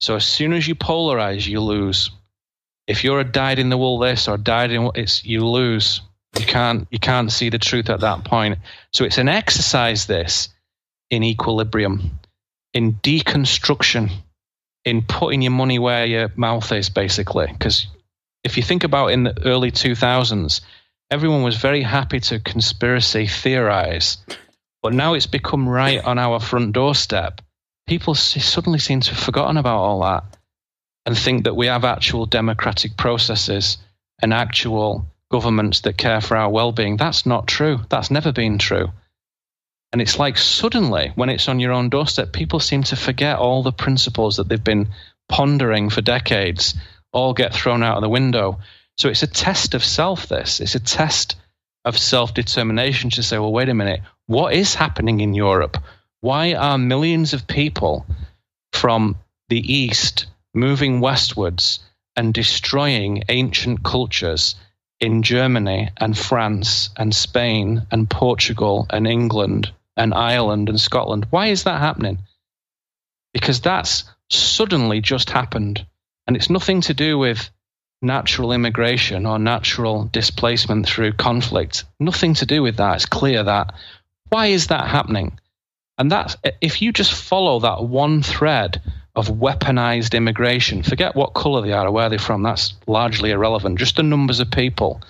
So 0.00 0.16
as 0.16 0.26
soon 0.26 0.52
as 0.52 0.66
you 0.66 0.74
polarize, 0.74 1.46
you 1.46 1.60
lose. 1.60 2.10
If 2.86 3.04
you're 3.04 3.20
a 3.20 3.24
dyed 3.24 3.58
in 3.58 3.70
the 3.70 3.78
wool 3.78 3.98
this 3.98 4.28
or 4.28 4.36
dyed 4.36 4.70
in 4.70 4.90
it's 4.94 5.24
you 5.24 5.46
lose. 5.46 6.00
You 6.38 6.46
can't 6.46 6.88
you 6.90 6.98
can't 6.98 7.30
see 7.30 7.48
the 7.48 7.58
truth 7.58 7.88
at 7.90 8.00
that 8.00 8.24
point. 8.24 8.58
So 8.92 9.04
it's 9.04 9.18
an 9.18 9.28
exercise 9.28 10.06
this 10.06 10.48
in 11.10 11.22
equilibrium, 11.22 12.18
in 12.72 12.94
deconstruction, 12.94 14.10
in 14.84 15.02
putting 15.02 15.42
your 15.42 15.52
money 15.52 15.78
where 15.78 16.04
your 16.04 16.30
mouth 16.36 16.70
is, 16.72 16.90
basically. 16.90 17.46
Because 17.46 17.86
if 18.42 18.56
you 18.56 18.62
think 18.62 18.84
about 18.84 19.08
in 19.08 19.24
the 19.24 19.42
early 19.44 19.70
2000s, 19.70 20.60
everyone 21.10 21.42
was 21.42 21.56
very 21.56 21.82
happy 21.82 22.20
to 22.20 22.40
conspiracy 22.40 23.26
theorize, 23.26 24.18
but 24.84 24.92
now 24.92 25.14
it's 25.14 25.24
become 25.24 25.66
right 25.66 26.04
on 26.04 26.18
our 26.18 26.38
front 26.38 26.74
doorstep. 26.74 27.40
People 27.86 28.14
suddenly 28.14 28.78
seem 28.78 29.00
to 29.00 29.14
have 29.14 29.18
forgotten 29.18 29.56
about 29.56 29.78
all 29.78 30.02
that 30.02 30.24
and 31.06 31.16
think 31.16 31.44
that 31.44 31.56
we 31.56 31.68
have 31.68 31.86
actual 31.86 32.26
democratic 32.26 32.94
processes 32.94 33.78
and 34.20 34.34
actual 34.34 35.06
governments 35.30 35.80
that 35.80 35.96
care 35.96 36.20
for 36.20 36.36
our 36.36 36.50
well 36.50 36.70
being. 36.70 36.98
That's 36.98 37.24
not 37.24 37.46
true. 37.46 37.80
That's 37.88 38.10
never 38.10 38.30
been 38.30 38.58
true. 38.58 38.88
And 39.90 40.02
it's 40.02 40.18
like 40.18 40.36
suddenly, 40.36 41.12
when 41.14 41.30
it's 41.30 41.48
on 41.48 41.60
your 41.60 41.72
own 41.72 41.88
doorstep, 41.88 42.34
people 42.34 42.60
seem 42.60 42.82
to 42.82 42.96
forget 42.96 43.38
all 43.38 43.62
the 43.62 43.72
principles 43.72 44.36
that 44.36 44.50
they've 44.50 44.62
been 44.62 44.88
pondering 45.30 45.88
for 45.88 46.02
decades, 46.02 46.74
all 47.10 47.32
get 47.32 47.54
thrown 47.54 47.82
out 47.82 47.96
of 47.96 48.02
the 48.02 48.10
window. 48.10 48.58
So 48.98 49.08
it's 49.08 49.22
a 49.22 49.26
test 49.26 49.72
of 49.72 49.82
self, 49.82 50.26
this. 50.26 50.60
It's 50.60 50.74
a 50.74 50.80
test 50.80 51.36
of 51.84 51.98
self 51.98 52.34
determination 52.34 53.10
to 53.10 53.22
say, 53.22 53.38
well, 53.38 53.52
wait 53.52 53.68
a 53.68 53.74
minute, 53.74 54.00
what 54.26 54.54
is 54.54 54.74
happening 54.74 55.20
in 55.20 55.34
Europe? 55.34 55.76
Why 56.20 56.54
are 56.54 56.78
millions 56.78 57.34
of 57.34 57.46
people 57.46 58.06
from 58.72 59.16
the 59.48 59.60
East 59.72 60.26
moving 60.54 61.00
westwards 61.00 61.80
and 62.16 62.32
destroying 62.32 63.24
ancient 63.28 63.82
cultures 63.82 64.54
in 65.00 65.22
Germany 65.22 65.90
and 65.98 66.16
France 66.16 66.90
and 66.96 67.14
Spain 67.14 67.86
and 67.90 68.08
Portugal 68.08 68.86
and 68.90 69.06
England 69.06 69.72
and 69.96 70.14
Ireland 70.14 70.68
and 70.68 70.80
Scotland. 70.80 71.26
Why 71.30 71.48
is 71.48 71.64
that 71.64 71.80
happening? 71.80 72.18
Because 73.32 73.60
that's 73.60 74.04
suddenly 74.30 75.00
just 75.00 75.30
happened. 75.30 75.84
And 76.26 76.36
it's 76.36 76.50
nothing 76.50 76.80
to 76.82 76.94
do 76.94 77.18
with 77.18 77.50
natural 78.04 78.52
immigration 78.52 79.26
or 79.26 79.38
natural 79.38 80.04
displacement 80.12 80.86
through 80.86 81.12
conflict. 81.12 81.84
Nothing 81.98 82.34
to 82.34 82.46
do 82.46 82.62
with 82.62 82.76
that. 82.76 82.96
It's 82.96 83.06
clear 83.06 83.42
that. 83.42 83.74
Why 84.28 84.46
is 84.46 84.68
that 84.68 84.86
happening? 84.86 85.38
And 85.98 86.10
that's 86.10 86.36
if 86.60 86.82
you 86.82 86.92
just 86.92 87.12
follow 87.12 87.60
that 87.60 87.84
one 87.84 88.22
thread 88.22 88.82
of 89.14 89.28
weaponized 89.28 90.14
immigration, 90.14 90.82
forget 90.82 91.14
what 91.14 91.34
color 91.34 91.62
they 91.62 91.72
are 91.72 91.86
or 91.86 91.92
where 91.92 92.08
they're 92.08 92.18
from, 92.18 92.42
that's 92.42 92.74
largely 92.86 93.30
irrelevant. 93.30 93.78
Just 93.78 93.96
the 93.96 94.02
numbers 94.02 94.40
of 94.40 94.50
people 94.50 95.00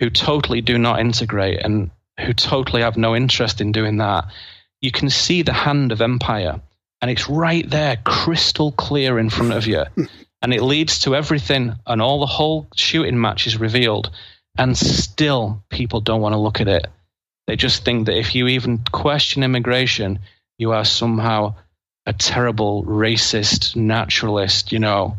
who 0.00 0.08
totally 0.10 0.60
do 0.60 0.78
not 0.78 1.00
integrate 1.00 1.60
and 1.60 1.90
who 2.18 2.32
totally 2.32 2.82
have 2.82 2.96
no 2.96 3.14
interest 3.14 3.60
in 3.60 3.72
doing 3.72 3.98
that, 3.98 4.24
you 4.80 4.90
can 4.90 5.10
see 5.10 5.42
the 5.42 5.52
hand 5.52 5.92
of 5.92 6.00
empire. 6.00 6.60
And 7.02 7.10
it's 7.10 7.28
right 7.28 7.68
there, 7.68 7.98
crystal 8.04 8.72
clear 8.72 9.18
in 9.18 9.28
front 9.28 9.52
of 9.52 9.66
you. 9.66 9.84
and 10.42 10.52
it 10.52 10.62
leads 10.62 11.00
to 11.00 11.16
everything, 11.16 11.74
and 11.86 12.02
all 12.02 12.20
the 12.20 12.26
whole 12.26 12.68
shooting 12.74 13.20
match 13.20 13.46
is 13.46 13.58
revealed. 13.58 14.10
And 14.58 14.76
still, 14.76 15.62
people 15.70 16.00
don't 16.00 16.20
want 16.20 16.34
to 16.34 16.38
look 16.38 16.60
at 16.60 16.68
it. 16.68 16.86
They 17.46 17.56
just 17.56 17.84
think 17.84 18.06
that 18.06 18.18
if 18.18 18.34
you 18.34 18.48
even 18.48 18.78
question 18.78 19.42
immigration, 19.42 20.20
you 20.58 20.72
are 20.72 20.84
somehow 20.84 21.54
a 22.06 22.12
terrible 22.12 22.84
racist 22.84 23.76
naturalist, 23.76 24.72
you 24.72 24.78
know, 24.78 25.16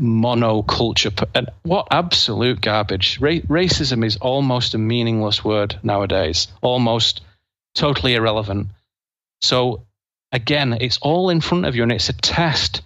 monoculture. 0.00 1.28
And 1.34 1.50
what 1.62 1.88
absolute 1.90 2.60
garbage. 2.60 3.18
Ra- 3.20 3.46
racism 3.48 4.04
is 4.04 4.16
almost 4.16 4.74
a 4.74 4.78
meaningless 4.78 5.44
word 5.44 5.78
nowadays, 5.82 6.48
almost 6.62 7.22
totally 7.74 8.14
irrelevant. 8.14 8.68
So, 9.40 9.84
again, 10.32 10.76
it's 10.80 10.98
all 10.98 11.30
in 11.30 11.40
front 11.40 11.66
of 11.66 11.74
you, 11.74 11.82
and 11.82 11.92
it's 11.92 12.08
a 12.08 12.14
test 12.14 12.82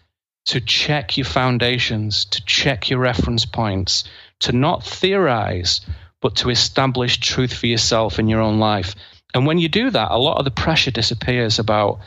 to 0.48 0.60
check 0.60 1.16
your 1.16 1.26
foundations, 1.26 2.24
to 2.24 2.44
check 2.44 2.88
your 2.88 2.98
reference 2.98 3.44
points, 3.44 4.04
to 4.40 4.52
not 4.52 4.82
theorize, 4.82 5.82
but 6.20 6.36
to 6.36 6.50
establish 6.50 7.18
truth 7.18 7.52
for 7.52 7.66
yourself 7.66 8.18
in 8.18 8.28
your 8.28 8.40
own 8.40 8.58
life. 8.58 8.94
And 9.34 9.46
when 9.46 9.58
you 9.58 9.68
do 9.68 9.90
that, 9.90 10.10
a 10.10 10.18
lot 10.18 10.38
of 10.38 10.44
the 10.44 10.50
pressure 10.50 10.90
disappears 10.90 11.58
about 11.58 12.00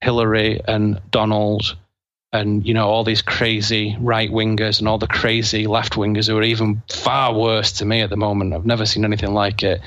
Hillary 0.00 0.60
and 0.66 1.00
Donald 1.10 1.76
and 2.32 2.66
you 2.66 2.74
know 2.74 2.88
all 2.88 3.04
these 3.04 3.22
crazy 3.22 3.96
right 4.00 4.30
wingers 4.30 4.80
and 4.80 4.88
all 4.88 4.98
the 4.98 5.06
crazy 5.06 5.68
left 5.68 5.92
wingers 5.94 6.26
who 6.26 6.36
are 6.36 6.42
even 6.42 6.82
far 6.90 7.32
worse 7.32 7.72
to 7.72 7.84
me 7.84 8.00
at 8.02 8.10
the 8.10 8.16
moment. 8.16 8.52
I've 8.52 8.66
never 8.66 8.86
seen 8.86 9.04
anything 9.04 9.32
like 9.32 9.62
it. 9.62 9.80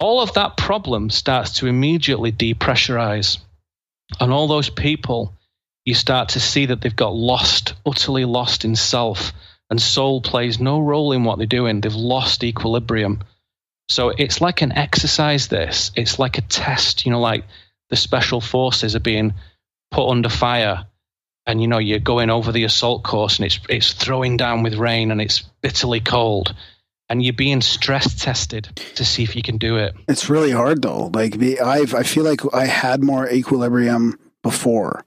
All 0.00 0.20
of 0.20 0.32
that 0.34 0.56
problem 0.56 1.10
starts 1.10 1.52
to 1.54 1.66
immediately 1.66 2.32
depressurize, 2.32 3.38
and 4.20 4.32
all 4.32 4.46
those 4.46 4.70
people 4.70 5.34
you 5.88 5.94
start 5.94 6.28
to 6.30 6.40
see 6.40 6.66
that 6.66 6.82
they've 6.82 6.94
got 6.94 7.14
lost, 7.14 7.72
utterly 7.86 8.26
lost 8.26 8.66
in 8.66 8.76
self, 8.76 9.32
and 9.70 9.80
soul 9.80 10.20
plays 10.20 10.60
no 10.60 10.78
role 10.80 11.12
in 11.12 11.24
what 11.24 11.38
they're 11.38 11.46
doing. 11.46 11.80
They've 11.80 11.94
lost 11.94 12.44
equilibrium. 12.44 13.24
So 13.88 14.10
it's 14.10 14.42
like 14.42 14.60
an 14.60 14.72
exercise. 14.72 15.48
This 15.48 15.90
it's 15.96 16.18
like 16.18 16.36
a 16.36 16.42
test. 16.42 17.06
You 17.06 17.12
know, 17.12 17.20
like 17.20 17.44
the 17.88 17.96
special 17.96 18.42
forces 18.42 18.94
are 18.96 19.00
being 19.00 19.32
put 19.90 20.10
under 20.10 20.28
fire 20.28 20.84
and 21.46 21.62
you 21.62 21.68
know 21.68 21.78
you're 21.78 21.98
going 21.98 22.28
over 22.28 22.52
the 22.52 22.64
assault 22.64 23.02
course 23.02 23.38
and 23.38 23.46
it's 23.46 23.58
it's 23.70 23.94
throwing 23.94 24.36
down 24.36 24.62
with 24.62 24.74
rain 24.74 25.10
and 25.10 25.22
it's 25.22 25.40
bitterly 25.62 26.00
cold 26.00 26.54
and 27.08 27.24
you're 27.24 27.32
being 27.32 27.62
stress 27.62 28.22
tested 28.22 28.68
to 28.96 29.06
see 29.06 29.22
if 29.22 29.34
you 29.34 29.42
can 29.42 29.56
do 29.56 29.78
it 29.78 29.94
it's 30.06 30.28
really 30.28 30.50
hard 30.50 30.82
though 30.82 31.10
like 31.14 31.42
I've, 31.42 31.94
i 31.94 32.02
feel 32.02 32.24
like 32.24 32.42
i 32.52 32.66
had 32.66 33.02
more 33.02 33.26
equilibrium 33.30 34.18
before 34.42 35.06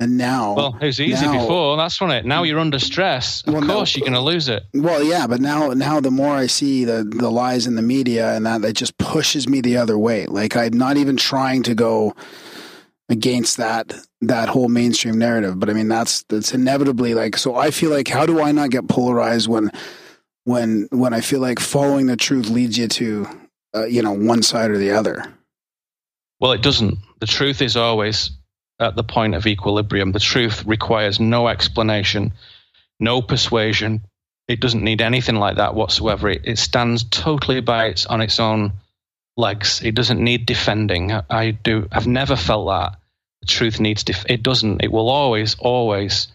and 0.00 0.16
now 0.16 0.54
well 0.54 0.76
it 0.80 0.86
was 0.86 1.00
easy 1.00 1.26
now, 1.26 1.40
before 1.40 1.76
that's 1.76 1.96
from 1.96 2.10
it 2.10 2.24
now 2.24 2.42
you're 2.42 2.58
under 2.58 2.78
stress 2.78 3.42
of 3.46 3.54
well, 3.54 3.62
course 3.62 3.96
you're 3.96 4.04
going 4.04 4.12
to 4.12 4.20
lose 4.20 4.48
it 4.48 4.64
well 4.74 5.02
yeah 5.04 5.26
but 5.26 5.40
now 5.40 5.68
now 5.68 6.00
the 6.00 6.10
more 6.10 6.34
i 6.34 6.46
see 6.46 6.84
the 6.84 7.04
the 7.04 7.30
lies 7.30 7.66
in 7.66 7.76
the 7.76 7.82
media 7.82 8.34
and 8.34 8.46
that 8.46 8.64
it 8.64 8.72
just 8.72 8.96
pushes 8.98 9.46
me 9.46 9.60
the 9.60 9.76
other 9.76 9.98
way 9.98 10.26
like 10.26 10.56
i'm 10.56 10.72
not 10.72 10.96
even 10.96 11.16
trying 11.16 11.62
to 11.62 11.74
go 11.74 12.14
against 13.10 13.58
that 13.58 13.92
that 14.22 14.48
whole 14.48 14.68
mainstream 14.68 15.18
narrative. 15.18 15.58
But 15.58 15.68
I 15.68 15.74
mean, 15.74 15.88
that's 15.88 16.22
that's 16.24 16.54
inevitably 16.54 17.14
like. 17.14 17.36
So 17.36 17.56
I 17.56 17.70
feel 17.70 17.90
like, 17.90 18.08
how 18.08 18.24
do 18.24 18.40
I 18.40 18.52
not 18.52 18.70
get 18.70 18.88
polarized 18.88 19.48
when 19.48 19.70
when 20.44 20.88
when 20.90 21.12
I 21.12 21.20
feel 21.20 21.40
like 21.40 21.58
following 21.58 22.06
the 22.06 22.16
truth 22.16 22.48
leads 22.48 22.78
you 22.78 22.88
to 22.88 23.26
uh, 23.74 23.84
you 23.84 24.02
know 24.02 24.12
one 24.12 24.42
side 24.42 24.70
or 24.70 24.78
the 24.78 24.92
other? 24.92 25.24
Well, 26.38 26.52
it 26.52 26.62
doesn't. 26.62 26.98
The 27.18 27.26
truth 27.26 27.60
is 27.60 27.76
always 27.76 28.30
at 28.80 28.96
the 28.96 29.04
point 29.04 29.34
of 29.34 29.46
equilibrium. 29.46 30.12
The 30.12 30.18
truth 30.18 30.64
requires 30.66 31.20
no 31.20 31.48
explanation, 31.48 32.32
no 32.98 33.22
persuasion. 33.22 34.02
It 34.48 34.60
doesn't 34.60 34.82
need 34.82 35.02
anything 35.02 35.36
like 35.36 35.56
that 35.56 35.74
whatsoever. 35.74 36.28
It, 36.30 36.42
it 36.44 36.58
stands 36.58 37.04
totally 37.04 37.60
by 37.60 37.86
its 37.86 38.06
on 38.06 38.20
its 38.20 38.40
own 38.40 38.72
legs. 39.36 39.80
It 39.84 39.94
doesn't 39.94 40.22
need 40.22 40.46
defending. 40.46 41.12
I 41.12 41.52
do. 41.52 41.88
I've 41.92 42.06
never 42.06 42.36
felt 42.36 42.66
that 42.68 43.00
the 43.40 43.46
truth 43.46 43.80
needs 43.80 44.04
def- 44.04 44.26
it 44.28 44.42
doesn't 44.42 44.82
it 44.82 44.92
will 44.92 45.08
always 45.08 45.56
always 45.58 46.28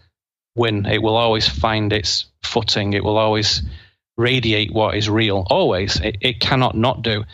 win 0.54 0.86
it 0.86 1.02
will 1.02 1.16
always 1.16 1.48
find 1.48 1.92
its 1.92 2.26
footing 2.42 2.92
it 2.92 3.04
will 3.04 3.18
always 3.18 3.62
radiate 4.16 4.72
what 4.72 4.96
is 4.96 5.08
real 5.08 5.46
always 5.50 6.00
it, 6.00 6.16
it 6.20 6.40
cannot 6.40 6.76
not 6.76 7.02
do 7.02 7.24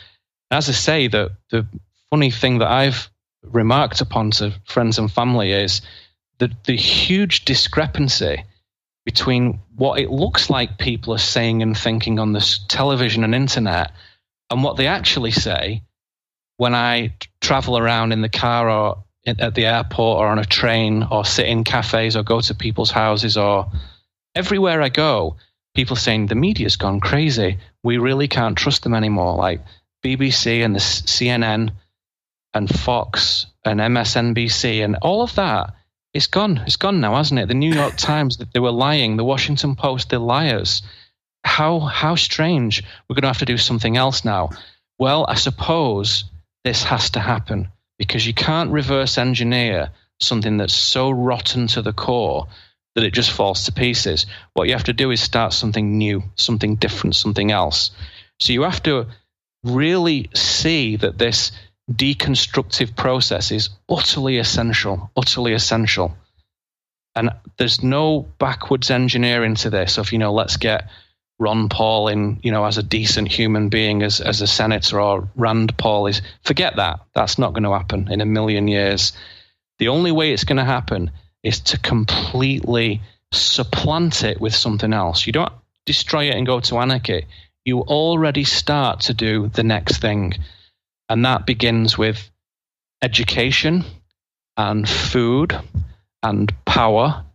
as 0.51 0.69
i 0.69 0.73
say 0.73 1.09
the 1.09 1.31
the 1.51 1.67
funny 2.11 2.31
thing 2.31 2.59
that 2.59 2.71
i've 2.71 3.11
remarked 3.43 4.01
upon 4.01 4.31
to 4.31 4.55
friends 4.65 4.99
and 4.99 5.11
family 5.11 5.53
is 5.53 5.83
the 6.39 6.51
the 6.65 6.77
huge 6.77 7.45
discrepancy 7.45 8.45
between 9.05 9.61
what 9.75 9.99
it 9.99 10.11
looks 10.11 10.49
like 10.49 10.79
people 10.79 11.13
are 11.13 11.19
saying 11.19 11.63
and 11.63 11.77
thinking 11.77 12.19
on 12.19 12.33
this 12.33 12.61
television 12.69 13.25
and 13.25 13.35
internet 13.35 13.93
and 14.51 14.63
what 14.63 14.77
they 14.77 14.87
actually 14.87 15.33
say 15.33 15.83
when 16.57 16.75
I 16.75 17.15
travel 17.41 17.77
around 17.77 18.13
in 18.13 18.21
the 18.21 18.29
car 18.29 18.71
or 18.71 19.05
at 19.27 19.55
the 19.55 19.67
airport 19.67 20.19
or 20.19 20.27
on 20.27 20.39
a 20.39 20.45
train 20.45 21.07
or 21.11 21.25
sit 21.25 21.47
in 21.47 21.65
cafes 21.65 22.17
or 22.17 22.23
go 22.23 22.41
to 22.41 22.55
people's 22.55 22.91
houses 22.91 23.37
or 23.37 23.71
everywhere 24.35 24.83
I 24.83 24.89
go, 24.89 25.37
people 25.75 25.97
saying 25.97 26.27
the 26.27 26.35
media's 26.35 26.77
gone 26.77 27.01
crazy. 27.01 27.59
We 27.83 27.99
really 27.99 28.29
can't 28.29 28.59
trust 28.59 28.83
them 28.83 28.95
anymore. 28.95 29.37
Like 29.37 29.61
BBC 30.05 30.65
and 30.65 30.75
the 30.75 30.81
CNN 30.81 31.73
and 32.55 32.69
Fox 32.69 33.47
and 33.65 33.81
MSNBC 33.81 34.85
and 34.85 34.97
all 35.03 35.23
of 35.23 35.35
that. 35.37 35.75
It's 36.15 36.27
gone. 36.27 36.63
It's 36.67 36.77
gone 36.77 37.01
now, 37.01 37.17
hasn't 37.17 37.41
it? 37.41 37.49
The 37.49 37.55
New 37.55 37.73
York 37.73 37.97
Times, 37.97 38.39
they 38.53 38.61
were 38.61 38.71
lying. 38.71 39.17
The 39.17 39.25
Washington 39.25 39.77
Post, 39.77 40.11
they're 40.11 40.19
liars. 40.19 40.83
How 41.45 41.81
how 41.81 42.15
strange. 42.15 42.85
We're 43.09 43.15
going 43.15 43.23
to 43.23 43.29
have 43.29 43.39
to 43.39 43.45
do 43.45 43.59
something 43.59 43.97
else 43.97 44.25
now. 44.25 44.51
Well, 44.99 45.25
I 45.29 45.35
suppose 45.35 46.25
this 46.65 46.85
has 46.85 47.11
to 47.11 47.21
happen 47.21 47.69
because 47.99 48.27
you 48.27 48.35
can't 48.35 48.71
reverse 48.71 49.19
engineer 49.19 49.91
something 50.21 50.57
that's 50.57 50.75
so 50.75 51.11
rotten 51.11 51.67
to 51.69 51.83
the 51.83 51.93
core 51.93 52.47
that 52.95 53.05
it 53.05 53.13
just 53.13 53.31
falls 53.31 53.65
to 53.65 53.73
pieces. 53.73 54.27
What 54.55 54.69
you 54.69 54.75
have 54.75 54.85
to 54.85 54.93
do 54.93 55.11
is 55.11 55.21
start 55.21 55.53
something 55.53 55.97
new, 55.97 56.23
something 56.35 56.77
different, 56.77 57.17
something 57.17 57.51
else. 57.51 57.91
So 58.39 58.53
you 58.53 58.63
have 58.63 58.83
to 58.85 59.07
really 59.65 60.31
see 60.35 60.97
that 60.97 61.19
this 61.19 61.53
deconstructive 61.91 62.97
process 62.97 63.51
is 63.51 63.71
utterly 63.89 64.39
essential, 64.39 65.11
utterly 65.17 65.53
essential. 65.53 66.17
And 67.15 67.31
there's 67.59 67.83
no 67.83 68.27
backwards 68.39 68.91
engineering 68.91 69.55
to 69.57 69.71
this 69.71 69.99
of, 69.99 70.13
you 70.13 70.19
know, 70.19 70.33
let's 70.33 70.57
get 70.57 70.89
Ron 71.39 71.69
Paul 71.69 72.09
in, 72.09 72.39
you 72.43 72.53
know, 72.53 72.65
as 72.65 72.79
a 72.79 72.83
decent 72.83 73.29
human 73.29 73.69
being, 73.69 74.03
as, 74.03 74.21
as 74.21 74.41
a 74.41 74.47
senator, 74.47 75.01
or 75.01 75.29
Rand 75.35 75.77
Paul 75.77 76.07
is. 76.07 76.23
Forget 76.45 76.77
that. 76.77 77.01
That's 77.15 77.39
not 77.39 77.53
going 77.53 77.65
to 77.65 77.73
happen 77.73 78.11
in 78.11 78.21
a 78.21 78.27
million 78.27 78.69
years. 78.69 79.13
The 79.79 79.89
only 79.89 80.13
way 80.13 80.33
it's 80.33 80.45
going 80.45 80.59
to 80.59 80.65
happen 80.65 81.11
is 81.43 81.61
to 81.61 81.79
completely 81.79 83.03
supplant 83.33 84.23
it 84.23 84.41
with 84.41 84.55
something 84.55 84.93
else. 84.93 85.27
You 85.27 85.33
don't 85.33 85.53
destroy 85.85 86.29
it 86.29 86.37
and 86.37 86.47
go 86.47 86.61
to 86.61 86.79
anarchy. 86.79 87.27
You 87.65 87.81
already 87.81 88.45
start 88.45 89.01
to 89.01 89.15
do 89.15 89.49
the 89.49 89.65
next 89.65 89.99
thing. 89.99 90.35
And 91.13 91.27
that 91.27 91.45
begins 91.45 91.99
with 91.99 92.31
education 93.03 93.85
and 94.57 94.89
food 94.89 95.55
and 96.23 96.51
power 96.65 97.27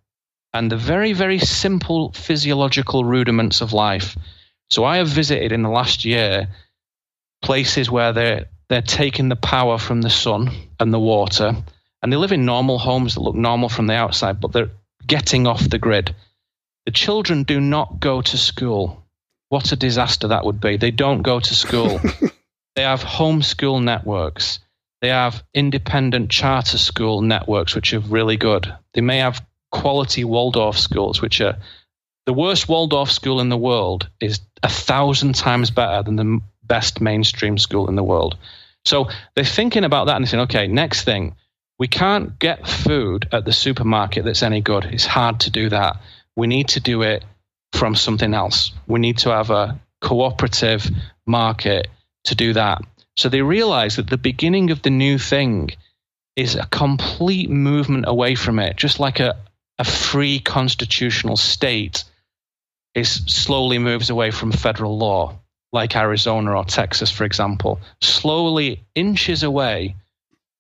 and 0.52 0.72
the 0.72 0.78
very, 0.78 1.14
very 1.14 1.38
simple 1.38 2.12
physiological 2.12 3.06
rudiments 3.06 3.62
of 3.62 3.74
life. 3.74 4.18
So 4.72 4.84
I 4.84 4.98
have 4.98 5.10
visited 5.10 5.52
in 5.52 5.62
the 5.62 5.70
last 5.70 6.06
year 6.06 6.48
places 7.44 7.92
where 7.92 8.14
they're, 8.14 8.48
they're 8.68 8.82
taking 8.82 9.30
the 9.30 9.36
power 9.36 9.78
from 9.78 10.02
the 10.02 10.10
sun 10.10 10.50
and 10.80 10.92
the 10.92 11.00
water, 11.00 11.56
and 12.02 12.12
they 12.12 12.18
live 12.18 12.32
in 12.32 12.46
normal 12.46 12.80
homes 12.80 13.14
that 13.14 13.22
look 13.22 13.36
normal 13.36 13.70
from 13.70 13.86
the 13.86 13.94
outside, 13.94 14.42
but 14.42 14.54
they're 14.54 14.72
getting 15.06 15.46
off 15.46 15.70
the 15.70 15.78
grid. 15.78 16.16
The 16.88 16.92
children 16.92 17.44
do 17.44 17.62
not 17.62 18.00
go 18.00 18.24
to 18.24 18.38
school. 18.40 19.06
What 19.50 19.72
a 19.72 19.76
disaster 19.76 20.30
that 20.30 20.46
would 20.46 20.60
be. 20.60 20.78
They 20.78 20.90
don't 20.90 21.22
go 21.22 21.40
to 21.40 21.54
school. 21.54 22.02
they 22.78 22.84
have 22.84 23.04
homeschool 23.04 23.84
networks. 23.84 24.60
They 25.02 25.08
have 25.08 25.44
independent 25.52 26.30
charter 26.30 26.78
school 26.78 27.24
networks, 27.24 27.74
which 27.74 27.92
are 27.92 28.00
really 28.00 28.38
good. 28.38 28.72
They 28.94 29.02
may 29.02 29.18
have 29.18 29.44
quality 29.72 30.24
Waldorf 30.24 30.78
schools, 30.78 31.20
which 31.20 31.42
are 31.42 31.58
the 32.28 32.34
worst 32.34 32.70
Waldorf 32.70 33.10
school 33.10 33.42
in 33.42 33.50
the 33.50 33.58
world, 33.58 34.08
is 34.22 34.42
a 34.62 34.70
thousand 34.70 35.34
times 35.34 35.72
better 35.72 36.04
than 36.04 36.18
the 36.18 36.40
best 36.66 37.02
mainstream 37.02 37.58
school 37.58 37.90
in 37.90 37.96
the 37.96 38.04
world. 38.04 38.38
So 38.86 39.10
they're 39.34 39.44
thinking 39.44 39.84
about 39.84 40.06
that 40.06 40.16
and 40.16 40.24
they're 40.24 40.30
saying, 40.30 40.44
okay, 40.44 40.68
next 40.68 41.04
thing, 41.04 41.36
we 41.80 41.88
can't 41.88 42.38
get 42.38 42.68
food 42.68 43.28
at 43.32 43.44
the 43.44 43.54
supermarket 43.54 44.24
that's 44.24 44.44
any 44.44 44.62
good. 44.62 44.86
It's 44.86 45.06
hard 45.06 45.40
to 45.42 45.50
do 45.50 45.70
that. 45.70 45.98
We 46.36 46.46
need 46.46 46.68
to 46.70 46.80
do 46.80 47.02
it 47.02 47.26
from 47.74 47.96
something 47.96 48.36
else. 48.36 48.72
We 48.86 49.00
need 49.00 49.18
to 49.20 49.32
have 49.32 49.50
a 49.50 49.80
cooperative 50.00 50.88
market 51.26 51.88
to 52.28 52.36
do 52.36 52.54
that. 52.54 52.82
So 53.18 53.30
they 53.30 53.42
realize 53.42 53.96
that 53.96 54.10
the 54.10 54.18
beginning 54.18 54.70
of 54.72 54.84
the 54.84 54.90
new 54.90 55.18
thing 55.18 55.72
is 56.36 56.56
a 56.56 56.68
complete 56.68 57.50
movement 57.50 58.06
away 58.08 58.36
from 58.36 58.60
it, 58.60 58.78
just 58.78 59.00
like 59.00 59.20
a, 59.20 59.36
a 59.80 59.84
free 59.84 60.40
constitutional 60.40 61.36
state 61.36 62.04
is 62.94 63.10
slowly 63.28 63.80
moves 63.80 64.10
away 64.10 64.32
from 64.32 64.52
federal 64.52 64.98
law, 64.98 65.40
like 65.74 65.96
Arizona 65.96 66.56
or 66.56 66.66
Texas, 66.66 67.12
for 67.12 67.24
example, 67.24 67.80
slowly 68.02 68.84
inches 68.94 69.44
away 69.44 69.96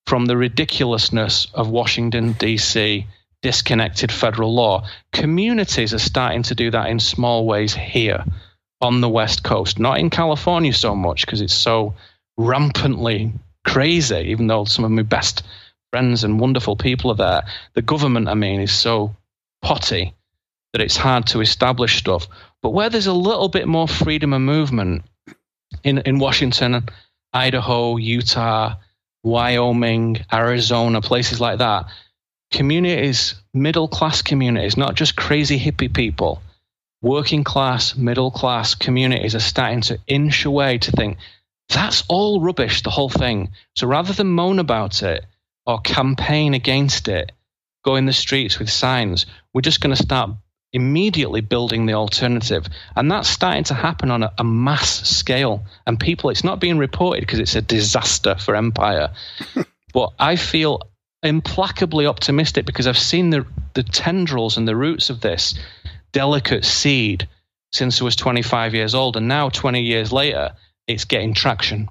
from 0.07 0.25
the 0.25 0.37
ridiculousness 0.37 1.47
of 1.53 1.69
Washington, 1.69 2.33
D.C., 2.33 3.05
disconnected 3.41 4.11
federal 4.11 4.53
law. 4.53 4.87
Communities 5.11 5.93
are 5.93 5.99
starting 5.99 6.43
to 6.43 6.55
do 6.55 6.71
that 6.71 6.89
in 6.89 6.99
small 6.99 7.45
ways 7.45 7.73
here 7.73 8.23
on 8.81 9.01
the 9.01 9.09
West 9.09 9.43
Coast, 9.43 9.79
not 9.79 9.99
in 9.99 10.09
California 10.09 10.73
so 10.73 10.95
much 10.95 11.25
because 11.25 11.41
it's 11.41 11.53
so 11.53 11.95
rampantly 12.37 13.33
crazy, 13.65 14.27
even 14.27 14.47
though 14.47 14.65
some 14.65 14.85
of 14.85 14.91
my 14.91 15.01
best 15.01 15.43
friends 15.91 16.23
and 16.23 16.39
wonderful 16.39 16.75
people 16.75 17.11
are 17.11 17.15
there. 17.15 17.43
The 17.73 17.81
government, 17.81 18.27
I 18.27 18.35
mean, 18.35 18.61
is 18.61 18.71
so 18.71 19.15
potty 19.61 20.13
that 20.73 20.81
it's 20.81 20.97
hard 20.97 21.27
to 21.27 21.41
establish 21.41 21.97
stuff. 21.97 22.27
But 22.61 22.71
where 22.71 22.89
there's 22.89 23.07
a 23.07 23.13
little 23.13 23.49
bit 23.49 23.67
more 23.67 23.87
freedom 23.87 24.33
of 24.33 24.41
movement 24.41 25.03
in, 25.83 25.99
in 25.99 26.19
Washington, 26.19 26.87
Idaho, 27.33 27.97
Utah, 27.97 28.75
Wyoming, 29.23 30.25
Arizona, 30.31 31.01
places 31.01 31.41
like 31.41 31.59
that, 31.59 31.87
communities, 32.51 33.35
middle 33.53 33.87
class 33.87 34.21
communities, 34.21 34.77
not 34.77 34.95
just 34.95 35.15
crazy 35.15 35.59
hippie 35.59 35.93
people, 35.93 36.41
working 37.07 37.43
class, 37.43 37.95
middle 37.95 38.31
class 38.31 38.75
communities 38.75 39.35
are 39.35 39.39
starting 39.39 39.81
to 39.81 39.99
inch 40.07 40.45
away 40.45 40.77
to 40.79 40.91
think 40.91 41.17
that's 41.69 42.03
all 42.07 42.41
rubbish, 42.41 42.81
the 42.81 42.89
whole 42.89 43.09
thing. 43.09 43.51
So 43.75 43.87
rather 43.87 44.13
than 44.13 44.27
moan 44.27 44.59
about 44.59 45.03
it, 45.03 45.25
or 45.67 45.81
campaign 45.81 46.53
against 46.53 47.07
it, 47.09 47.33
go 47.83 47.95
in 47.95 48.05
the 48.05 48.13
streets 48.13 48.57
with 48.57 48.69
signs. 48.69 49.25
We're 49.53 49.61
just 49.61 49.81
going 49.81 49.95
to 49.95 50.01
start 50.01 50.31
immediately 50.71 51.41
building 51.41 51.85
the 51.85 51.93
alternative. 51.93 52.67
And 52.95 53.11
that's 53.11 53.27
starting 53.27 53.65
to 53.65 53.73
happen 53.73 54.09
on 54.09 54.23
a, 54.23 54.33
a 54.37 54.43
mass 54.43 55.07
scale. 55.07 55.65
And 55.85 55.99
people, 55.99 56.29
it's 56.29 56.43
not 56.43 56.61
being 56.61 56.77
reported 56.77 57.21
because 57.21 57.39
it's 57.39 57.55
a 57.55 57.61
disaster 57.61 58.35
for 58.35 58.55
empire. 58.55 59.11
but 59.93 60.13
I 60.17 60.37
feel 60.37 60.81
implacably 61.21 62.05
optimistic 62.05 62.65
because 62.65 62.87
I've 62.87 62.97
seen 62.97 63.29
the, 63.29 63.45
the 63.73 63.83
tendrils 63.83 64.55
and 64.55 64.67
the 64.67 64.75
roots 64.75 65.09
of 65.09 65.19
this 65.19 65.59
delicate 66.11 66.65
seed 66.65 67.27
since 67.71 68.01
I 68.01 68.05
was 68.05 68.15
25 68.15 68.73
years 68.73 68.95
old. 68.95 69.17
And 69.17 69.27
now, 69.27 69.49
20 69.49 69.81
years 69.81 70.11
later, 70.11 70.51
it's 70.87 71.05
getting 71.05 71.33
traction. 71.33 71.89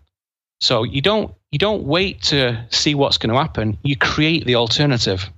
So 0.61 0.85
you 0.85 1.03
don't 1.03 1.35
you 1.53 1.59
don't 1.59 1.85
wait 1.85 2.23
to 2.23 2.67
see 2.71 2.95
what's 2.95 3.19
going 3.19 3.33
to 3.33 3.41
happen. 3.41 3.79
You 3.83 3.97
create 3.97 4.47
the 4.47 4.57
alternative. 4.57 5.31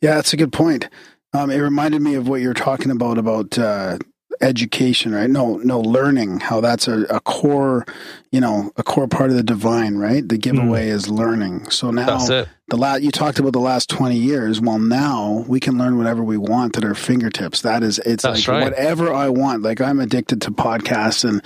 Yeah, 0.00 0.14
that's 0.16 0.32
a 0.32 0.36
good 0.36 0.52
point. 0.52 0.88
Um, 1.32 1.50
it 1.50 1.58
reminded 1.58 2.00
me 2.00 2.14
of 2.14 2.28
what 2.28 2.40
you're 2.40 2.54
talking 2.54 2.90
about 2.90 3.18
about 3.18 3.58
uh, 3.58 3.98
education, 4.40 5.14
right? 5.14 5.30
No, 5.30 5.56
no 5.58 5.80
learning. 5.80 6.40
How 6.40 6.60
that's 6.60 6.88
a, 6.88 7.02
a, 7.04 7.20
core, 7.20 7.86
you 8.30 8.40
know, 8.40 8.72
a 8.76 8.82
core 8.82 9.08
part 9.08 9.30
of 9.30 9.36
the 9.36 9.42
divine, 9.42 9.96
right? 9.96 10.26
The 10.26 10.38
giveaway 10.38 10.88
mm. 10.88 10.92
is 10.92 11.08
learning. 11.08 11.70
So 11.70 11.90
now 11.90 12.18
the 12.68 12.76
last 12.76 13.02
you 13.02 13.10
talked 13.10 13.38
about 13.38 13.52
the 13.52 13.60
last 13.60 13.90
20 13.90 14.16
years. 14.16 14.60
Well, 14.60 14.78
now 14.78 15.44
we 15.46 15.60
can 15.60 15.78
learn 15.78 15.98
whatever 15.98 16.22
we 16.22 16.36
want 16.36 16.76
at 16.76 16.84
our 16.84 16.94
fingertips. 16.94 17.62
That 17.62 17.82
is, 17.82 17.98
it's 18.00 18.22
that's 18.22 18.46
like 18.46 18.48
right. 18.48 18.64
whatever 18.64 19.12
I 19.12 19.28
want. 19.28 19.62
Like 19.62 19.80
I'm 19.80 20.00
addicted 20.00 20.40
to 20.42 20.50
podcasts 20.50 21.28
and 21.28 21.42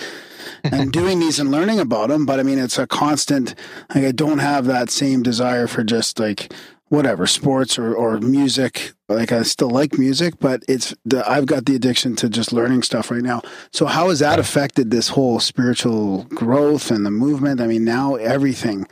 and 0.65 0.93
doing 1.01 1.20
these 1.20 1.39
and 1.39 1.51
learning 1.51 1.81
about 1.81 2.09
them. 2.09 2.27
But 2.27 2.40
I 2.40 2.43
mean, 2.43 2.59
it's 2.59 2.78
a 2.78 2.86
constant. 2.86 3.55
Like 3.94 4.05
I 4.05 4.12
don't 4.12 4.39
have 4.39 4.66
that 4.66 4.90
same 4.90 5.23
desire 5.23 5.66
for 5.66 5.85
just 5.85 6.19
like 6.19 6.52
whatever 6.89 7.27
sports 7.27 7.78
or, 7.78 7.94
or 7.94 8.19
music. 8.19 8.93
Like 9.09 9.32
I 9.32 9.43
still 9.43 9.70
like 9.70 9.98
music, 9.98 10.35
but 10.39 10.62
it's 10.69 10.94
the, 11.05 11.28
I've 11.28 11.47
got 11.47 11.65
the 11.65 11.74
addiction 11.74 12.16
to 12.16 12.28
just 12.28 12.52
learning 12.52 12.82
stuff 12.82 13.10
right 13.10 13.23
now. 13.23 13.43
So 13.73 13.86
how 13.86 14.09
has 14.09 14.19
that 14.19 14.39
affected 14.39 14.90
this 14.90 15.09
whole 15.09 15.40
spiritual 15.40 16.24
growth 16.24 16.90
and 16.90 17.06
the 17.06 17.10
movement? 17.10 17.60
I 17.60 17.66
mean, 17.66 17.85
now 17.85 18.16
everything. 18.16 18.86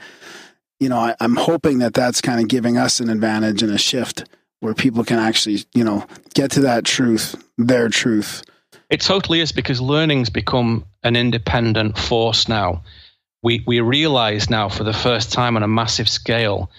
You 0.80 0.88
know, 0.88 0.98
I, 0.98 1.14
I'm 1.20 1.36
hoping 1.36 1.78
that 1.78 1.94
that's 1.94 2.20
kind 2.20 2.40
of 2.40 2.48
giving 2.48 2.76
us 2.76 3.00
an 3.00 3.08
advantage 3.08 3.62
and 3.62 3.72
a 3.72 3.78
shift 3.78 4.24
where 4.60 4.74
people 4.74 5.04
can 5.04 5.18
actually, 5.18 5.64
you 5.74 5.84
know, 5.84 6.06
get 6.34 6.50
to 6.52 6.60
that 6.60 6.84
truth, 6.84 7.34
their 7.58 7.88
truth, 7.88 8.42
it 8.88 9.00
totally 9.00 9.40
is 9.40 9.52
because 9.52 9.80
learning's 9.80 10.30
become 10.30 10.84
an 11.02 11.16
independent 11.16 11.98
force 11.98 12.48
now. 12.48 12.82
We 13.42 13.62
we 13.66 13.80
realize 13.80 14.48
now 14.48 14.68
for 14.68 14.84
the 14.84 14.92
first 14.92 15.32
time 15.32 15.56
on 15.56 15.62
a 15.62 15.68
massive 15.68 16.08
scale 16.08 16.70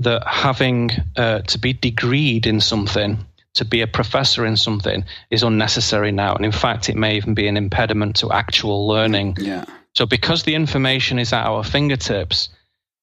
that 0.00 0.26
having 0.26 0.90
uh, 1.16 1.40
to 1.40 1.58
be 1.58 1.74
degreed 1.74 2.46
in 2.46 2.60
something 2.60 3.18
to 3.54 3.64
be 3.64 3.80
a 3.80 3.86
professor 3.86 4.46
in 4.46 4.56
something 4.56 5.04
is 5.30 5.42
unnecessary 5.42 6.12
now. 6.12 6.34
And 6.34 6.44
in 6.44 6.52
fact, 6.52 6.88
it 6.88 6.96
may 6.96 7.16
even 7.16 7.34
be 7.34 7.48
an 7.48 7.56
impediment 7.56 8.16
to 8.16 8.32
actual 8.32 8.86
learning. 8.86 9.36
Yeah. 9.40 9.64
So, 9.94 10.06
because 10.06 10.44
the 10.44 10.54
information 10.54 11.18
is 11.18 11.32
at 11.32 11.46
our 11.46 11.64
fingertips, 11.64 12.48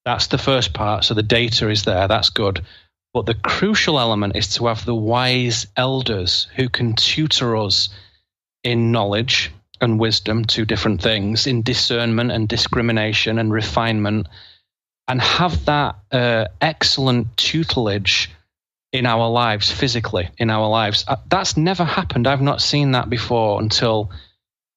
that's 0.06 0.28
the 0.28 0.38
first 0.38 0.74
part. 0.74 1.04
So, 1.04 1.14
the 1.14 1.24
data 1.24 1.70
is 1.70 1.84
there. 1.84 2.08
That's 2.08 2.30
good. 2.30 2.64
But 3.14 3.26
the 3.26 3.34
crucial 3.34 4.00
element 4.00 4.36
is 4.36 4.56
to 4.56 4.68
have 4.68 4.86
the 4.86 4.96
wise 4.96 5.68
elders 5.76 6.48
who 6.56 6.70
can 6.70 6.96
tutor 6.96 7.58
us 7.58 7.90
in 8.64 8.92
knowledge 8.92 9.52
and 9.82 10.00
wisdom, 10.00 10.46
two 10.46 10.66
different 10.66 11.02
things, 11.02 11.46
in 11.46 11.62
discernment 11.62 12.32
and 12.32 12.48
discrimination 12.48 13.38
and 13.38 13.52
refinement, 13.52 14.28
and 15.08 15.22
have 15.22 15.66
that 15.66 15.96
uh, 16.12 16.46
excellent 16.60 17.38
tutelage 17.38 18.30
in 18.92 19.06
our 19.06 19.30
lives, 19.30 19.72
physically, 19.72 20.30
in 20.38 20.50
our 20.50 20.68
lives. 20.68 21.06
Uh, 21.08 21.18
that's 21.30 21.58
never 21.58 21.84
happened. 21.84 22.28
I've 22.28 22.42
not 22.42 22.62
seen 22.62 22.92
that 22.92 23.10
before 23.10 23.62
until, 23.62 24.12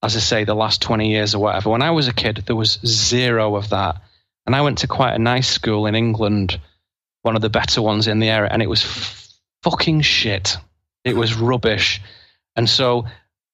as 0.02 0.16
I 0.16 0.20
say, 0.20 0.44
the 0.44 0.55
last 0.55 0.82
20 0.82 1.11
years 1.11 1.35
or 1.35 1.40
whatever. 1.40 1.70
When 1.70 1.82
I 1.82 1.90
was 1.90 2.09
a 2.09 2.12
kid, 2.12 2.44
there 2.47 2.57
was 2.57 2.78
zero 2.85 3.57
of 3.57 3.70
that. 3.70 4.02
And 4.47 4.55
I 4.57 4.62
went 4.62 4.78
to 4.78 4.86
quite 4.86 5.15
a 5.15 5.19
nice 5.19 5.48
school 5.48 5.86
in 5.86 5.94
England, 5.94 6.61
one 7.23 7.36
of 7.36 7.43
the 7.43 7.51
better 7.51 7.82
ones 7.82 8.09
in 8.09 8.19
the 8.19 8.28
area, 8.28 8.51
and 8.51 8.62
it 8.62 8.69
was 8.69 8.82
f- 8.82 9.35
fucking 9.62 10.01
shit. 10.01 10.57
It 11.05 11.16
was 11.16 11.35
rubbish. 11.35 12.01
And 12.57 12.69
so 12.69 13.07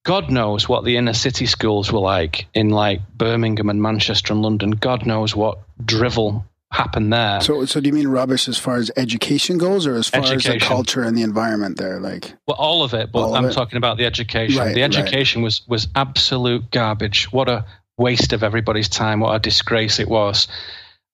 God 0.05 0.31
knows 0.31 0.69
what 0.69 0.85
the 0.85 0.97
inner 0.97 1.13
city 1.13 1.47
schools 1.47 1.93
were 1.93 2.01
like 2.01 2.47
in 2.55 2.71
like 2.71 3.01
Birmingham 3.17 3.69
and 3.69 3.83
Manchester 3.83 4.33
and 4.33 4.43
London. 4.43 4.71
God 4.71 5.05
knows 5.05 5.35
what 5.35 5.59
drivel 5.85 6.45
happened 6.73 7.13
there. 7.13 7.41
So, 7.41 7.65
so 7.65 7.81
do 7.81 7.89
you 7.89 7.93
mean 7.93 8.09
rubbish 8.09 8.49
as 8.49 8.59
far 8.59 8.77
as 8.77 8.91
education 8.97 9.59
goes, 9.59 9.87
or 9.87 9.95
as 9.95 10.09
far 10.09 10.25
as 10.25 10.45
the 10.45 10.59
culture 10.59 11.03
and 11.03 11.17
the 11.17 11.23
environment 11.23 11.79
there? 11.79 12.01
Like, 12.01 12.35
Well, 12.47 12.57
all 12.57 12.83
of 12.83 12.95
it, 12.95 13.13
but 13.13 13.33
I'm 13.33 13.47
it? 13.47 13.53
talking 13.53 13.77
about 13.77 13.99
the 13.99 14.05
education. 14.07 14.59
Right, 14.59 14.75
the 14.75 14.83
right. 14.83 14.97
education 14.97 15.43
was 15.43 15.63
was 15.69 15.89
absolute 15.95 16.71
garbage. 16.71 17.33
What 17.33 17.49
a 17.49 17.65
waste 17.99 18.33
of 18.33 18.43
everybody's 18.43 18.89
time. 18.89 19.21
What 19.21 19.35
a 19.35 19.39
disgrace 19.39 19.99
it 19.99 20.09
was. 20.09 20.49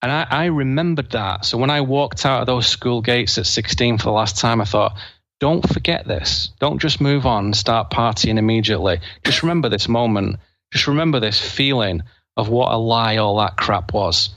And 0.03 0.11
I, 0.11 0.27
I 0.29 0.45
remembered 0.47 1.12
that. 1.12 1.45
So 1.45 1.59
when 1.59 1.70
I 1.70 1.81
walked 1.83 2.27
out 2.27 2.41
of 2.41 2.47
those 2.47 2.66
school 2.66 3.03
gates 3.03 3.39
at 3.39 3.47
16 3.47 3.99
for 3.99 4.05
the 4.05 4.11
last 4.11 4.37
time, 4.37 4.61
I 4.61 4.65
thought, 4.65 4.99
don't 5.39 5.66
forget 5.73 6.09
this. 6.09 6.51
Don't 6.59 6.81
just 6.81 7.01
move 7.01 7.24
on 7.24 7.47
and 7.47 7.57
start 7.57 7.91
partying 7.91 8.37
immediately. 8.37 8.99
Just 9.24 9.45
remember 9.45 9.69
this 9.69 9.89
moment. 9.89 10.41
Just 10.73 10.89
remember 10.89 11.20
this 11.20 11.41
feeling 11.41 12.03
of 12.37 12.49
what 12.49 12.73
a 12.73 12.77
lie 12.77 13.19
all 13.19 13.39
that 13.39 13.57
crap 13.57 13.93
was. 13.93 14.31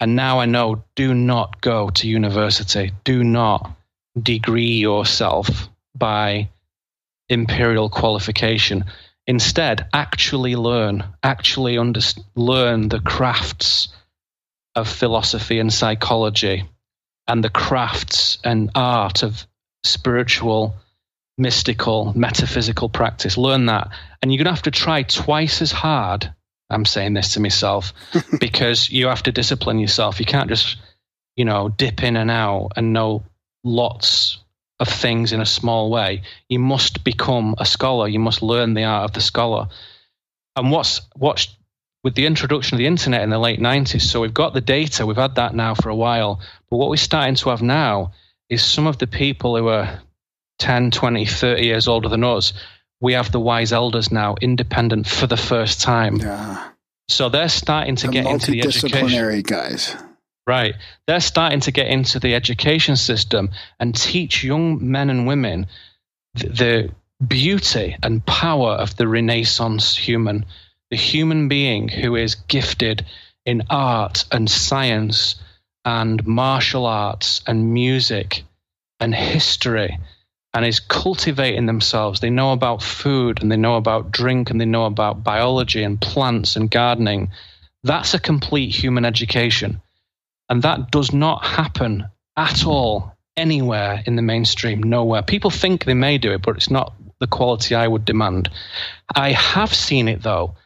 And 0.00 0.16
now 0.16 0.40
I 0.40 0.46
know 0.46 0.84
do 0.94 1.12
not 1.14 1.60
go 1.60 1.90
to 1.90 2.08
university. 2.08 2.92
Do 3.04 3.22
not 3.22 3.76
degree 4.20 4.78
yourself 4.78 5.68
by 5.94 6.48
imperial 7.28 7.90
qualification. 7.90 8.86
Instead, 9.26 9.86
actually 9.92 10.56
learn, 10.56 11.04
actually 11.22 11.78
under, 11.78 12.00
learn 12.34 12.88
the 12.88 13.00
crafts 13.00 13.88
of 14.74 14.88
philosophy 14.88 15.58
and 15.58 15.72
psychology 15.72 16.64
and 17.28 17.44
the 17.44 17.50
crafts 17.50 18.38
and 18.42 18.70
art 18.74 19.22
of 19.22 19.46
spiritual, 19.84 20.74
mystical, 21.38 22.12
metaphysical 22.16 22.88
practice. 22.88 23.38
Learn 23.38 23.66
that. 23.66 23.90
And 24.20 24.32
you're 24.32 24.38
going 24.38 24.46
to 24.46 24.52
have 24.52 24.62
to 24.62 24.70
try 24.70 25.02
twice 25.02 25.62
as 25.62 25.72
hard. 25.72 26.32
I'm 26.70 26.84
saying 26.84 27.14
this 27.14 27.34
to 27.34 27.40
myself 27.40 27.92
because 28.40 28.90
you 28.90 29.08
have 29.08 29.22
to 29.24 29.32
discipline 29.32 29.78
yourself. 29.78 30.20
You 30.20 30.26
can't 30.26 30.48
just, 30.48 30.76
you 31.36 31.44
know, 31.44 31.68
dip 31.68 32.02
in 32.02 32.16
and 32.16 32.30
out 32.30 32.72
and 32.76 32.92
know 32.92 33.24
lots 33.64 34.38
of 34.78 34.88
things 34.88 35.32
in 35.32 35.40
a 35.40 35.46
small 35.46 35.90
way. 35.90 36.22
You 36.48 36.58
must 36.58 37.04
become 37.04 37.54
a 37.58 37.66
scholar. 37.66 38.08
You 38.08 38.18
must 38.18 38.42
learn 38.42 38.74
the 38.74 38.84
art 38.84 39.04
of 39.04 39.12
the 39.12 39.20
scholar. 39.20 39.68
And 40.56 40.70
what's 40.70 41.02
what's 41.14 41.48
with 42.02 42.14
the 42.14 42.26
introduction 42.26 42.76
of 42.76 42.78
the 42.78 42.86
internet 42.86 43.22
in 43.22 43.30
the 43.30 43.38
late 43.38 43.60
90s, 43.60 44.00
so 44.00 44.20
we've 44.20 44.32
got 44.32 44.54
the 44.54 44.62
data, 44.62 45.04
we've 45.04 45.16
had 45.16 45.34
that 45.34 45.54
now 45.54 45.74
for 45.74 45.90
a 45.90 45.94
while. 45.94 46.40
But 46.70 46.78
what 46.78 46.88
we're 46.88 46.96
starting 46.96 47.34
to 47.36 47.50
have 47.50 47.60
now 47.60 48.12
is 48.48 48.64
some 48.64 48.86
of 48.86 48.98
the 48.98 49.06
people 49.06 49.56
who 49.56 49.68
are 49.68 50.00
10, 50.60 50.92
20, 50.92 51.26
30 51.26 51.62
years 51.62 51.88
older 51.88 52.08
than 52.08 52.24
us. 52.24 52.52
We 53.00 53.14
have 53.14 53.32
the 53.32 53.40
wise 53.40 53.72
elders 53.72 54.12
now, 54.12 54.36
independent 54.40 55.06
for 55.06 55.26
the 55.26 55.36
first 55.36 55.80
time. 55.80 56.16
yeah, 56.16 56.68
So 57.08 57.28
they're 57.28 57.48
starting 57.48 57.96
to 57.96 58.06
the 58.06 58.12
get 58.12 58.26
into 58.26 58.50
the 58.50 58.60
education. 58.62 59.42
guys. 59.42 59.96
Right. 60.46 60.74
They're 61.06 61.20
starting 61.20 61.60
to 61.60 61.70
get 61.70 61.86
into 61.86 62.18
the 62.18 62.34
education 62.34 62.96
system 62.96 63.50
and 63.78 63.94
teach 63.94 64.42
young 64.42 64.90
men 64.90 65.08
and 65.10 65.26
women 65.26 65.66
th- 66.36 66.52
the 66.58 66.90
beauty 67.26 67.96
and 68.02 68.24
power 68.26 68.72
of 68.72 68.96
the 68.96 69.06
Renaissance 69.06 69.96
human, 69.96 70.44
the 70.90 70.96
human 70.96 71.48
being 71.48 71.88
who 71.88 72.16
is 72.16 72.34
gifted 72.34 73.06
in 73.46 73.62
art 73.70 74.24
and 74.32 74.50
science 74.50 75.36
and 75.84 76.26
martial 76.26 76.84
arts 76.86 77.42
and 77.46 77.72
music 77.72 78.42
and 78.98 79.14
history 79.14 79.98
and 80.52 80.64
is 80.64 80.80
cultivating 80.80 81.66
themselves. 81.66 82.20
They 82.20 82.30
know 82.30 82.52
about 82.52 82.82
food 82.82 83.40
and 83.40 83.50
they 83.50 83.56
know 83.56 83.76
about 83.76 84.10
drink 84.10 84.50
and 84.50 84.60
they 84.60 84.64
know 84.64 84.84
about 84.86 85.22
biology 85.22 85.82
and 85.82 86.00
plants 86.00 86.56
and 86.56 86.70
gardening. 86.70 87.30
That's 87.84 88.14
a 88.14 88.20
complete 88.20 88.74
human 88.74 89.04
education. 89.04 89.80
And 90.48 90.62
that 90.62 90.90
does 90.90 91.12
not 91.12 91.44
happen 91.44 92.06
at 92.36 92.66
all 92.66 93.16
anywhere 93.36 94.02
in 94.06 94.16
the 94.16 94.22
mainstream, 94.22 94.82
nowhere. 94.82 95.22
People 95.22 95.50
think 95.50 95.84
they 95.84 95.94
may 95.94 96.18
do 96.18 96.32
it, 96.32 96.42
but 96.42 96.56
it's 96.56 96.70
not 96.70 96.94
the 97.20 97.28
quality 97.28 97.74
I 97.74 97.86
would 97.86 98.04
demand. 98.04 98.50
I 99.14 99.32
have 99.32 99.72
seen 99.72 100.08
it, 100.08 100.22
though, 100.22 100.56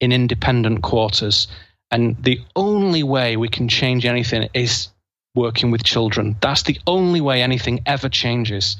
in 0.00 0.12
independent 0.12 0.82
quarters. 0.82 1.48
And 1.90 2.16
the 2.22 2.40
only 2.54 3.02
way 3.02 3.36
we 3.36 3.48
can 3.48 3.68
change 3.68 4.06
anything 4.06 4.48
is 4.54 4.88
working 5.34 5.70
with 5.70 5.82
children. 5.82 6.36
That's 6.40 6.62
the 6.62 6.78
only 6.86 7.20
way 7.20 7.42
anything 7.42 7.80
ever 7.86 8.08
changes. 8.08 8.76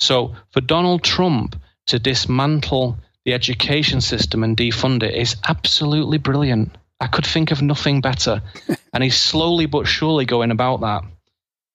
So 0.00 0.34
for 0.50 0.60
Donald 0.60 1.02
Trump 1.02 1.60
to 1.86 1.98
dismantle 1.98 2.98
the 3.24 3.34
education 3.34 4.00
system 4.00 4.44
and 4.44 4.56
defund 4.56 5.02
it 5.02 5.14
is 5.14 5.36
absolutely 5.46 6.18
brilliant. 6.18 6.76
I 7.00 7.06
could 7.06 7.26
think 7.26 7.50
of 7.50 7.62
nothing 7.62 8.00
better. 8.00 8.42
and 8.92 9.02
he's 9.02 9.16
slowly 9.16 9.66
but 9.66 9.86
surely 9.86 10.24
going 10.24 10.50
about 10.50 10.80
that. 10.80 11.02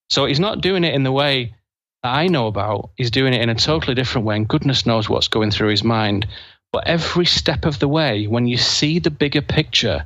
So 0.09 0.25
he's 0.25 0.39
not 0.39 0.61
doing 0.61 0.83
it 0.83 0.93
in 0.93 1.03
the 1.03 1.11
way 1.11 1.55
that 2.03 2.13
I 2.13 2.27
know 2.27 2.47
about. 2.47 2.91
He's 2.95 3.11
doing 3.11 3.33
it 3.33 3.41
in 3.41 3.49
a 3.49 3.55
totally 3.55 3.95
different 3.95 4.27
way, 4.27 4.35
and 4.35 4.47
goodness 4.47 4.85
knows 4.85 5.09
what's 5.09 5.27
going 5.27 5.51
through 5.51 5.69
his 5.69 5.83
mind. 5.83 6.27
But 6.71 6.87
every 6.87 7.25
step 7.25 7.65
of 7.65 7.79
the 7.79 7.87
way, 7.87 8.25
when 8.25 8.47
you 8.47 8.57
see 8.57 8.99
the 8.99 9.11
bigger 9.11 9.41
picture 9.41 10.05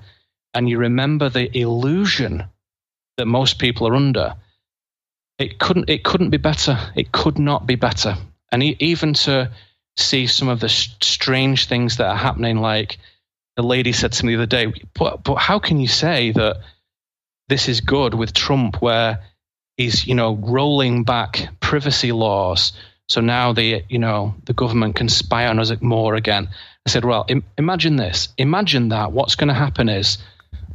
and 0.53 0.69
you 0.69 0.77
remember 0.77 1.29
the 1.29 1.55
illusion 1.57 2.45
that 3.17 3.25
most 3.25 3.57
people 3.57 3.87
are 3.87 3.95
under, 3.95 4.35
it 5.39 5.59
couldn't 5.59 5.89
it 5.89 6.03
couldn't 6.03 6.29
be 6.31 6.37
better. 6.37 6.77
It 6.95 7.11
could 7.11 7.37
not 7.39 7.67
be 7.67 7.75
better. 7.75 8.15
And 8.51 8.63
even 8.63 9.13
to 9.13 9.51
see 9.97 10.27
some 10.27 10.47
of 10.47 10.59
the 10.59 10.67
s- 10.67 10.95
strange 11.01 11.65
things 11.67 11.97
that 11.97 12.07
are 12.07 12.15
happening, 12.15 12.59
like 12.59 12.97
the 13.55 13.63
lady 13.63 13.91
said 13.91 14.13
to 14.13 14.25
me 14.25 14.35
the 14.35 14.43
other 14.43 14.45
day, 14.45 14.73
but, 14.93 15.23
but 15.23 15.35
how 15.35 15.59
can 15.59 15.79
you 15.79 15.87
say 15.87 16.31
that 16.31 16.57
this 17.49 17.67
is 17.67 17.81
good 17.81 18.13
with 18.13 18.33
Trump, 18.33 18.81
where 18.81 19.23
he's 19.77 20.07
you 20.07 20.15
know 20.15 20.35
rolling 20.35 21.03
back 21.03 21.49
privacy 21.59 22.11
laws, 22.11 22.73
so 23.09 23.21
now 23.21 23.53
the 23.53 23.83
you 23.89 23.99
know 23.99 24.35
the 24.45 24.53
government 24.53 24.95
can 24.95 25.09
spy 25.09 25.47
on 25.47 25.59
us 25.59 25.71
more 25.81 26.15
again? 26.15 26.49
I 26.85 26.89
said, 26.89 27.03
well, 27.05 27.25
Im- 27.27 27.43
imagine 27.57 27.97
this. 27.97 28.29
Imagine 28.37 28.89
that. 28.89 29.11
What's 29.11 29.35
going 29.35 29.49
to 29.49 29.53
happen 29.53 29.89
is 29.89 30.17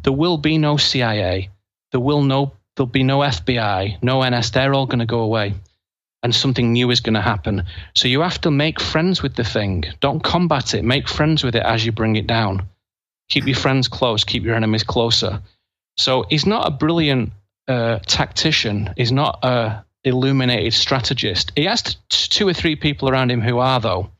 there 0.03 0.13
will 0.13 0.37
be 0.37 0.59
no 0.59 0.77
CIA. 0.77 1.49
There 1.91 2.01
will 2.01 2.23
no 2.23 2.53
there'll 2.77 2.87
be 2.87 3.03
no 3.03 3.21
FBI, 3.21 4.03
no 4.03 4.29
NS. 4.29 4.51
They're 4.51 4.75
all 4.75 4.87
going 4.87 5.01
to 5.01 5.07
go 5.07 5.21
away, 5.21 5.55
and 6.23 6.35
something 6.35 6.73
new 6.73 6.91
is 6.91 7.01
going 7.01 7.15
to 7.15 7.21
happen. 7.21 7.65
So 7.95 8.09
you 8.09 8.21
have 8.21 8.41
to 8.43 8.51
make 8.51 8.81
friends 8.81 9.23
with 9.23 9.35
the 9.35 9.45
thing. 9.45 9.85
Don't 10.01 10.23
combat 10.23 10.75
it. 10.75 10.85
Make 10.85 11.09
friends 11.09 11.45
with 11.45 11.55
it 11.57 11.63
as 11.65 11.85
you 11.85 11.93
bring 11.93 12.17
it 12.17 12.27
down. 12.27 12.69
Keep 13.29 13.47
your 13.47 13.57
friends 13.57 13.89
close. 13.89 14.25
Keep 14.25 14.45
your 14.45 14.55
enemies 14.55 14.85
closer. 14.85 15.43
So 15.97 16.25
he's 16.29 16.47
not 16.47 16.67
a 16.67 16.71
brilliant 16.71 17.33
uh, 17.69 17.99
tactician. 18.07 18.93
He's 18.97 19.13
not 19.13 19.41
a 19.43 19.85
illuminated 20.05 20.75
strategist. 20.75 21.53
He 21.55 21.65
has 21.65 21.97
two 22.09 22.49
or 22.49 22.53
three 22.53 22.77
people 22.77 23.09
around 23.09 23.31
him 23.31 23.41
who 23.41 23.59
are 23.59 23.81
though. 23.81 24.11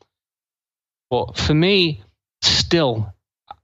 But 1.09 1.37
for 1.37 1.53
me, 1.53 2.01
still, 2.41 3.13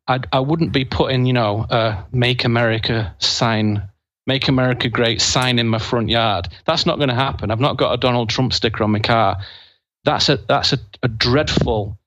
I, 0.08 0.20
I 0.32 0.40
wouldn't 0.40 0.72
be 0.72 0.86
putting, 0.86 1.26
you 1.26 1.34
know, 1.34 1.66
a 1.70 2.06
"Make 2.12 2.44
America" 2.44 3.16
sign, 3.20 3.90
"Make 4.28 4.48
America 4.48 4.90
Great" 4.90 5.22
sign 5.22 5.60
in 5.60 5.68
my 5.68 5.80
front 5.80 6.10
yard. 6.10 6.48
That's 6.66 6.86
not 6.86 6.98
going 6.98 7.10
to 7.10 7.16
happen. 7.16 7.52
I've 7.52 7.60
not 7.60 7.78
got 7.78 7.94
a 7.94 7.98
Donald 7.98 8.30
Trump 8.30 8.54
sticker 8.54 8.84
on 8.84 8.92
my 8.92 9.00
car. 9.00 9.38
That's 10.04 10.30
a 10.30 10.38
that's 10.38 10.74
a, 10.74 10.80
a 11.04 11.08
dreadful 11.08 11.98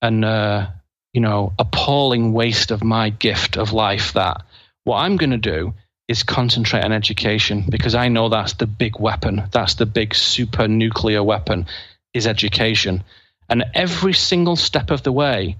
and 0.00 0.24
uh, 0.24 0.68
you 1.12 1.20
know 1.20 1.52
appalling 1.58 2.32
waste 2.32 2.70
of 2.70 2.84
my 2.84 3.10
gift 3.10 3.56
of 3.56 3.72
life. 3.72 4.12
That 4.14 4.42
what 4.84 4.98
I'm 4.98 5.16
going 5.16 5.30
to 5.30 5.38
do 5.38 5.74
is 6.08 6.22
concentrate 6.22 6.84
on 6.84 6.92
education 6.92 7.64
because 7.68 7.94
I 7.94 8.08
know 8.08 8.28
that's 8.28 8.54
the 8.54 8.66
big 8.66 8.98
weapon. 9.00 9.44
That's 9.52 9.74
the 9.74 9.86
big 9.86 10.14
super 10.14 10.68
nuclear 10.68 11.22
weapon. 11.22 11.66
is 12.12 12.26
education. 12.26 13.02
And 13.48 13.64
every 13.74 14.12
single 14.12 14.56
step 14.56 14.90
of 14.90 15.02
the 15.02 15.12
way, 15.12 15.56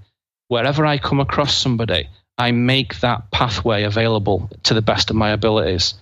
wherever 0.47 0.85
I 0.85 0.97
come 0.97 1.19
across 1.19 1.55
somebody, 1.55 2.07
I 2.37 2.51
make 2.51 2.99
that 2.99 3.31
pathway 3.31 3.83
available 3.83 4.49
to 4.63 4.73
the 4.73 4.81
best 4.81 5.09
of 5.09 5.15
my 5.15 5.29
abilities. 5.29 5.93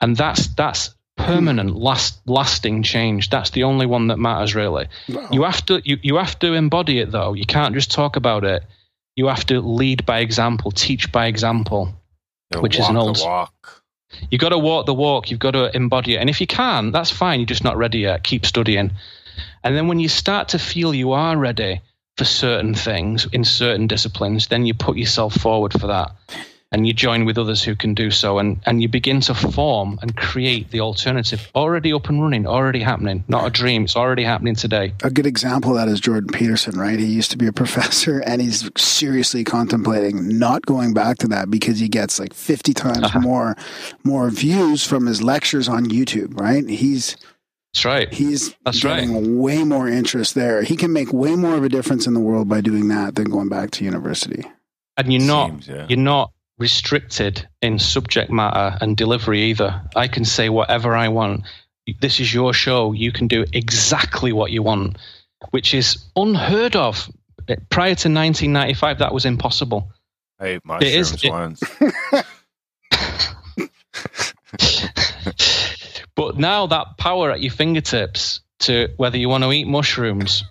And 0.00 0.16
that's 0.16 0.48
that's 0.48 0.94
permanent, 1.16 1.70
hmm. 1.70 1.76
last 1.76 2.20
lasting 2.26 2.82
change. 2.82 3.30
That's 3.30 3.50
the 3.50 3.64
only 3.64 3.86
one 3.86 4.08
that 4.08 4.18
matters 4.18 4.54
really. 4.54 4.88
Wow. 5.08 5.28
You 5.30 5.42
have 5.44 5.64
to 5.66 5.80
you, 5.84 5.98
you 6.02 6.16
have 6.16 6.38
to 6.40 6.54
embody 6.54 6.98
it 6.98 7.10
though. 7.10 7.32
You 7.34 7.46
can't 7.46 7.74
just 7.74 7.90
talk 7.90 8.16
about 8.16 8.44
it. 8.44 8.64
You 9.16 9.26
have 9.28 9.46
to 9.46 9.60
lead 9.60 10.06
by 10.06 10.20
example, 10.20 10.70
teach 10.70 11.12
by 11.12 11.26
example. 11.26 11.94
You 12.54 12.60
Which 12.60 12.78
is 12.78 12.88
an 12.88 12.96
old- 12.96 13.20
walk. 13.20 13.82
You've 14.30 14.42
got 14.42 14.50
to 14.50 14.58
walk 14.58 14.84
the 14.84 14.94
walk. 14.94 15.30
You've 15.30 15.40
got 15.40 15.52
to 15.52 15.74
embody 15.74 16.16
it. 16.16 16.18
And 16.18 16.28
if 16.28 16.38
you 16.38 16.46
can, 16.46 16.92
that's 16.92 17.10
fine. 17.10 17.40
You're 17.40 17.46
just 17.46 17.64
not 17.64 17.78
ready 17.78 18.00
yet. 18.00 18.22
Keep 18.22 18.44
studying. 18.44 18.90
And 19.64 19.74
then 19.74 19.88
when 19.88 20.00
you 20.00 20.08
start 20.08 20.48
to 20.48 20.58
feel 20.58 20.94
you 20.94 21.12
are 21.12 21.36
ready 21.36 21.80
for 22.16 22.24
certain 22.24 22.74
things 22.74 23.26
in 23.32 23.44
certain 23.44 23.86
disciplines, 23.86 24.48
then 24.48 24.66
you 24.66 24.74
put 24.74 24.96
yourself 24.96 25.34
forward 25.34 25.72
for 25.72 25.86
that. 25.86 26.10
And 26.74 26.86
you 26.86 26.94
join 26.94 27.26
with 27.26 27.36
others 27.36 27.62
who 27.62 27.76
can 27.76 27.92
do 27.92 28.10
so. 28.10 28.38
And, 28.38 28.58
and 28.64 28.80
you 28.80 28.88
begin 28.88 29.20
to 29.22 29.34
form 29.34 29.98
and 30.00 30.16
create 30.16 30.70
the 30.70 30.80
alternative 30.80 31.50
already 31.54 31.92
up 31.92 32.08
and 32.08 32.22
running, 32.22 32.46
already 32.46 32.80
happening. 32.80 33.24
Not 33.28 33.46
a 33.46 33.50
dream. 33.50 33.84
It's 33.84 33.94
already 33.94 34.24
happening 34.24 34.54
today. 34.54 34.94
A 35.02 35.10
good 35.10 35.26
example 35.26 35.72
of 35.72 35.76
that 35.76 35.88
is 35.92 36.00
Jordan 36.00 36.30
Peterson, 36.32 36.78
right? 36.80 36.98
He 36.98 37.04
used 37.04 37.30
to 37.32 37.36
be 37.36 37.46
a 37.46 37.52
professor 37.62 38.20
and 38.20 38.40
he's 38.40 38.70
seriously 38.78 39.44
contemplating 39.44 40.38
not 40.38 40.64
going 40.64 40.94
back 40.94 41.18
to 41.18 41.28
that 41.28 41.50
because 41.50 41.78
he 41.78 41.88
gets 41.88 42.18
like 42.18 42.32
50 42.32 42.72
times 42.72 43.02
Uh-huh. 43.02 43.20
more 43.20 43.54
more 44.02 44.30
views 44.30 44.86
from 44.86 45.04
his 45.04 45.22
lectures 45.22 45.68
on 45.68 45.84
YouTube, 45.90 46.40
right? 46.40 46.66
He's 46.66 47.18
That's 47.74 47.84
right. 47.86 48.12
he's 48.12 48.54
That's 48.64 48.84
right. 48.84 49.08
way 49.08 49.64
more 49.64 49.88
interest 49.88 50.34
there. 50.34 50.62
He 50.62 50.76
can 50.76 50.92
make 50.92 51.12
way 51.12 51.36
more 51.36 51.54
of 51.56 51.64
a 51.64 51.68
difference 51.70 52.06
in 52.06 52.12
the 52.14 52.20
world 52.20 52.48
by 52.48 52.60
doing 52.60 52.88
that 52.88 53.14
than 53.14 53.30
going 53.30 53.48
back 53.48 53.70
to 53.72 53.84
university. 53.84 54.44
and 54.98 55.10
you're 55.12 55.22
not 55.22 55.48
Seems, 55.50 55.68
yeah. 55.68 55.86
you're 55.88 55.98
not 55.98 56.32
restricted 56.58 57.48
in 57.62 57.78
subject 57.78 58.30
matter 58.30 58.76
and 58.82 58.94
delivery 58.96 59.42
either. 59.44 59.82
I 59.96 60.06
can 60.08 60.24
say 60.26 60.50
whatever 60.50 60.94
I 60.94 61.08
want. 61.08 61.44
This 62.00 62.20
is 62.20 62.32
your 62.32 62.52
show. 62.52 62.92
You 62.92 63.10
can 63.10 63.26
do 63.26 63.46
exactly 63.54 64.32
what 64.32 64.52
you 64.52 64.62
want, 64.62 64.98
which 65.50 65.72
is 65.72 66.04
unheard 66.14 66.76
of. 66.76 67.08
Prior 67.70 67.94
to 67.96 68.08
1995, 68.10 68.98
that 68.98 69.14
was 69.14 69.24
impossible. 69.24 69.90
I 70.38 70.46
ate 70.46 70.60
It 70.82 70.82
is- 70.82 71.12
mushrooms 71.12 71.62
it- 71.62 71.80
once. 71.80 72.26
But 76.16 76.38
now 76.38 76.66
that 76.66 76.98
power 76.98 77.30
at 77.30 77.40
your 77.40 77.52
fingertips 77.52 78.40
to 78.60 78.88
whether 78.96 79.16
you 79.16 79.28
want 79.28 79.44
to 79.44 79.52
eat 79.52 79.66
mushrooms 79.66 80.44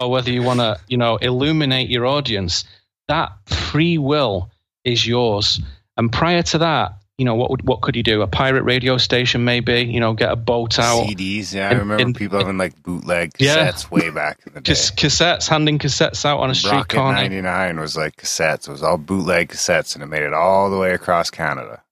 or 0.00 0.10
whether 0.10 0.30
you 0.30 0.42
want 0.42 0.60
to, 0.60 0.78
you 0.88 0.96
know, 0.96 1.16
illuminate 1.16 1.88
your 1.90 2.06
audience, 2.06 2.64
that 3.08 3.32
free 3.46 3.98
will 3.98 4.50
is 4.84 5.06
yours. 5.06 5.60
And 5.96 6.12
prior 6.12 6.42
to 6.44 6.58
that, 6.58 6.92
you 7.18 7.24
know, 7.24 7.34
what 7.34 7.50
would, 7.50 7.66
what 7.66 7.80
could 7.80 7.96
you 7.96 8.04
do? 8.04 8.22
A 8.22 8.28
pirate 8.28 8.62
radio 8.62 8.96
station, 8.96 9.44
maybe, 9.44 9.82
you 9.82 9.98
know, 9.98 10.12
get 10.14 10.30
a 10.30 10.36
boat 10.36 10.78
out. 10.78 11.04
CDs, 11.04 11.52
yeah. 11.52 11.66
I 11.66 11.70
And- 11.72 11.78
remember 11.80 12.02
and- 12.04 12.14
people 12.14 12.38
having 12.38 12.58
like 12.58 12.80
bootleg 12.84 13.32
Yeah. 13.40 13.56
cassettes 13.72 13.90
way 13.90 14.10
back 14.10 14.38
in 14.46 14.52
the 14.52 14.60
day. 14.60 14.70
Cas- 14.72 14.92
cassettes, 14.92 15.48
handing 15.48 15.80
cassettes 15.80 16.24
out 16.24 16.38
on 16.38 16.48
a 16.50 16.54
street 16.54 16.70
Rocket 16.70 16.96
corner. 16.96 17.16
99 17.18 17.80
was 17.80 17.96
like 17.96 18.14
cassettes. 18.16 18.68
It 18.68 18.70
was 18.70 18.84
all 18.84 18.98
bootleg 18.98 19.48
cassettes 19.48 19.94
and 19.96 20.04
it 20.04 20.06
made 20.06 20.22
it 20.22 20.32
all 20.32 20.70
the 20.70 20.78
way 20.78 20.92
across 20.94 21.28
Canada. 21.28 21.82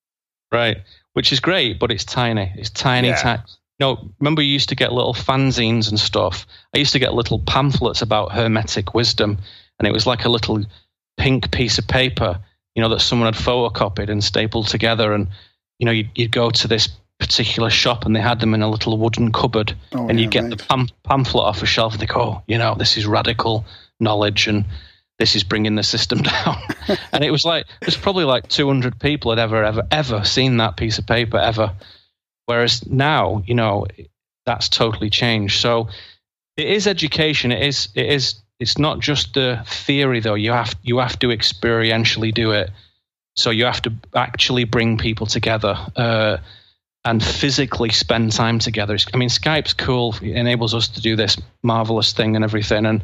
Right. 0.53 0.77
Which 1.17 1.33
is 1.33 1.41
great, 1.41 1.79
but 1.79 1.91
it's 1.91 2.05
tiny. 2.05 2.53
It's 2.57 2.69
tiny, 2.69 3.09
Yeah. 3.09 3.17
tiny. 3.17 3.43
No, 3.81 4.11
remember 4.21 4.43
you 4.43 4.53
used 4.53 4.69
to 4.69 4.75
get 4.75 4.93
little 4.93 5.15
fanzines 5.15 5.89
and 5.89 5.99
stuff. 5.99 6.47
I 6.75 6.79
used 6.79 6.93
to 6.93 6.99
get 6.99 7.15
little 7.15 7.39
pamphlets 7.39 8.03
about 8.03 8.33
hermetic 8.33 8.93
wisdom, 8.93 9.39
and 9.79 9.89
it 9.89 9.93
was 9.93 10.07
like 10.07 10.27
a 10.27 10.29
little 10.29 10.63
pink 11.17 11.51
piece 11.53 11.79
of 11.79 11.89
paper, 11.89 12.39
you 12.75 12.83
know, 12.83 12.91
that 12.91 13.01
someone 13.01 13.33
had 13.33 13.43
photocopied 13.43 14.11
and 14.11 14.23
stapled 14.23 14.69
together. 14.69 15.15
And 15.15 15.29
you 15.79 15.87
know, 15.87 15.93
you'd, 15.93 16.11
you'd 16.17 16.33
go 16.33 16.51
to 16.51 16.69
this 16.69 16.87
particular 17.19 17.71
shop, 17.71 18.05
and 18.05 18.15
they 18.15 18.21
had 18.21 18.41
them 18.41 18.53
in 18.53 18.61
a 18.61 18.69
little 18.69 18.99
wooden 18.99 19.33
cupboard, 19.33 19.75
Oh, 19.95 20.07
and 20.09 20.19
yeah, 20.19 20.25
you 20.25 20.31
get 20.31 20.43
right. 20.43 20.51
the 20.51 20.63
pam- 20.63 20.89
pamphlet 21.05 21.45
off 21.45 21.63
a 21.63 21.67
shelf, 21.67 21.95
and 21.95 22.03
they 22.03 22.07
go, 22.07 22.21
oh, 22.21 22.43
you 22.47 22.59
know, 22.59 22.75
this 22.75 22.99
is 22.99 23.07
radical 23.07 23.65
knowledge, 24.01 24.47
and 24.49 24.67
this 25.19 25.35
is 25.35 25.45
bringing 25.45 25.75
the 25.75 25.83
system 25.83 26.19
down. 26.23 26.59
and 27.13 27.25
it 27.25 27.31
was 27.31 27.45
like 27.45 27.67
there's 27.81 27.97
probably 27.97 28.25
like 28.25 28.49
200 28.49 28.99
people 28.99 29.31
had 29.31 29.39
ever, 29.39 29.65
ever, 29.65 29.83
ever 29.91 30.25
seen 30.25 30.59
that 30.59 30.77
piece 30.77 30.99
of 30.99 31.07
paper 31.07 31.39
ever. 31.39 31.73
Whereas 32.47 32.87
now, 32.87 33.43
you 33.47 33.55
know, 33.55 33.87
that's 34.45 34.69
totally 34.69 35.11
changed. 35.11 35.61
So 35.61 35.89
it 36.57 36.67
is 36.69 36.87
education. 36.87 37.53
It 37.53 37.63
is. 37.63 37.89
It 37.95 38.07
is. 38.07 38.41
It's 38.59 38.79
not 38.79 39.01
just 39.01 39.35
the 39.35 39.63
theory, 39.67 40.21
though. 40.21 40.35
You 40.35 40.53
have 40.53 40.75
you 40.83 40.99
have 40.99 41.19
to 41.19 41.29
experientially 41.29 42.33
do 42.33 42.53
it. 42.53 42.71
So 43.35 43.51
you 43.51 43.67
have 43.67 43.83
to 43.83 43.93
actually 44.15 44.65
bring 44.65 44.97
people 44.97 45.27
together 45.27 45.77
uh, 45.95 46.39
and 47.05 47.23
physically 47.23 47.91
spend 47.91 48.33
time 48.33 48.59
together. 48.59 48.97
I 49.13 49.17
mean, 49.19 49.29
Skype's 49.29 49.75
cool. 49.75 50.15
It 50.23 50.35
enables 50.37 50.73
us 50.73 50.89
to 50.89 51.03
do 51.03 51.17
this 51.17 51.37
marvelous 51.63 52.15
thing 52.15 52.35
and 52.35 52.45
everything. 52.45 52.87
And 52.87 53.03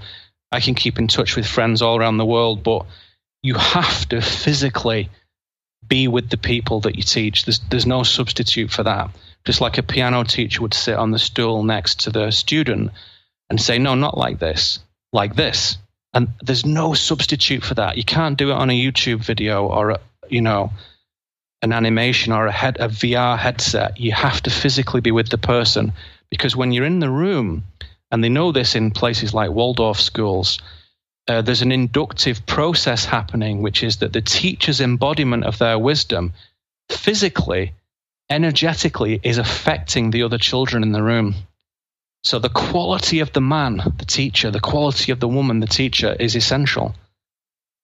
I 0.52 0.60
can 0.60 0.74
keep 0.74 0.98
in 0.98 1.08
touch 1.08 1.34
with 1.34 1.46
friends 1.46 1.82
all 1.82 1.98
around 1.98 2.18
the 2.18 2.26
world, 2.26 2.62
but 2.62 2.86
you 3.42 3.54
have 3.54 4.08
to 4.10 4.20
physically 4.20 5.08
be 5.86 6.08
with 6.08 6.30
the 6.30 6.36
people 6.36 6.80
that 6.80 6.96
you 6.96 7.02
teach. 7.02 7.44
There's 7.44 7.60
there's 7.70 7.86
no 7.86 8.02
substitute 8.02 8.70
for 8.70 8.82
that. 8.84 9.10
Just 9.44 9.60
like 9.60 9.78
a 9.78 9.82
piano 9.82 10.22
teacher 10.22 10.62
would 10.62 10.74
sit 10.74 10.96
on 10.96 11.10
the 11.10 11.18
stool 11.18 11.64
next 11.64 12.00
to 12.00 12.10
the 12.10 12.30
student 12.30 12.92
and 13.50 13.60
say, 13.60 13.78
"No, 13.78 13.94
not 13.94 14.16
like 14.16 14.38
this, 14.38 14.78
like 15.12 15.34
this." 15.34 15.78
And 16.14 16.28
there's 16.42 16.66
no 16.66 16.94
substitute 16.94 17.64
for 17.64 17.74
that. 17.74 17.96
You 17.96 18.04
can't 18.04 18.36
do 18.36 18.50
it 18.50 18.54
on 18.54 18.70
a 18.70 18.78
YouTube 18.78 19.24
video 19.24 19.66
or 19.66 19.90
a, 19.90 20.00
you 20.28 20.42
know 20.42 20.70
an 21.62 21.72
animation 21.72 22.32
or 22.32 22.46
a 22.46 22.52
head 22.52 22.76
a 22.78 22.88
VR 22.88 23.38
headset. 23.38 23.98
You 23.98 24.12
have 24.12 24.42
to 24.42 24.50
physically 24.50 25.00
be 25.00 25.12
with 25.12 25.30
the 25.30 25.38
person 25.38 25.92
because 26.28 26.54
when 26.56 26.72
you're 26.72 26.84
in 26.84 27.00
the 27.00 27.10
room, 27.10 27.64
and 28.12 28.22
they 28.22 28.28
know 28.28 28.52
this 28.52 28.74
in 28.74 28.90
places 28.90 29.32
like 29.32 29.50
Waldorf 29.50 29.98
schools, 29.98 30.58
uh, 31.28 31.40
there's 31.40 31.62
an 31.62 31.72
inductive 31.72 32.44
process 32.44 33.06
happening, 33.06 33.62
which 33.62 33.82
is 33.82 33.96
that 33.96 34.12
the 34.12 34.20
teacher's 34.20 34.82
embodiment 34.82 35.44
of 35.44 35.56
their 35.58 35.78
wisdom 35.78 36.34
physically, 36.90 37.72
energetically, 38.28 39.18
is 39.22 39.38
affecting 39.38 40.10
the 40.10 40.24
other 40.24 40.36
children 40.36 40.82
in 40.82 40.92
the 40.92 41.02
room. 41.02 41.34
So 42.22 42.38
the 42.38 42.50
quality 42.50 43.20
of 43.20 43.32
the 43.32 43.40
man, 43.40 43.78
the 43.96 44.04
teacher, 44.04 44.50
the 44.50 44.60
quality 44.60 45.10
of 45.10 45.18
the 45.18 45.28
woman, 45.28 45.60
the 45.60 45.66
teacher, 45.66 46.14
is 46.20 46.36
essential. 46.36 46.94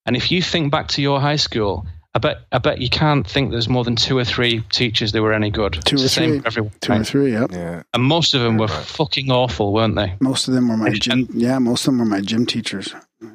And 0.04 0.14
if 0.14 0.30
you 0.30 0.42
think 0.42 0.70
back 0.70 0.88
to 0.88 1.02
your 1.02 1.20
high 1.20 1.36
school, 1.36 1.86
I 2.14 2.18
bet 2.20 2.38
I 2.52 2.58
bet 2.58 2.80
you 2.80 2.88
can't 2.88 3.26
think 3.26 3.50
there's 3.50 3.68
more 3.68 3.84
than 3.84 3.94
two 3.94 4.16
or 4.18 4.24
three 4.24 4.60
teachers 4.72 5.12
that 5.12 5.22
were 5.22 5.32
any 5.34 5.50
good. 5.50 5.74
Two 5.74 5.78
It's 5.78 5.92
or 5.92 5.96
the 5.98 6.08
same 6.08 6.30
three. 6.40 6.42
everyone. 6.46 6.72
Two 6.80 6.92
or 6.94 7.04
three, 7.04 7.32
yep. 7.32 7.50
Yeah. 7.52 7.82
And 7.94 8.02
most 8.02 8.34
of 8.34 8.40
them 8.40 8.56
were 8.56 8.66
Right. 8.66 8.84
fucking 8.84 9.30
awful, 9.30 9.72
weren't 9.72 9.94
they? 9.94 10.14
Most 10.20 10.48
of 10.48 10.54
them 10.54 10.68
were 10.68 10.76
my 10.76 10.86
And- 10.88 11.00
gym. 11.00 11.28
Yeah, 11.34 11.58
most 11.58 11.82
of 11.82 11.92
them 11.92 11.98
were 11.98 12.06
my 12.06 12.20
gym 12.20 12.46
teachers. 12.46 12.94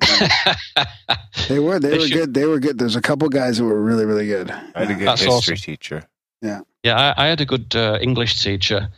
They 1.49 1.59
were. 1.59 1.77
They, 1.79 1.89
They 1.89 1.97
were 1.97 2.07
should- 2.07 2.13
good. 2.17 2.33
They 2.33 2.45
were 2.45 2.59
good. 2.59 2.77
There's 2.79 2.95
a 2.95 3.01
couple 3.01 3.27
guys 3.29 3.57
that 3.57 3.63
were 3.65 3.81
really, 3.81 4.05
really 4.05 4.27
good. 4.27 4.49
I 4.51 4.79
had 4.79 4.91
a 4.91 4.95
good 4.95 5.07
That's 5.07 5.21
history 5.21 5.53
awesome. 5.55 5.55
teacher. 5.57 6.03
Yeah, 6.41 6.61
I, 6.85 7.25
I 7.25 7.27
had 7.27 7.41
a 7.41 7.45
good 7.45 7.75
uh, 7.75 7.97
English 8.01 8.41
teacher, 8.43 8.89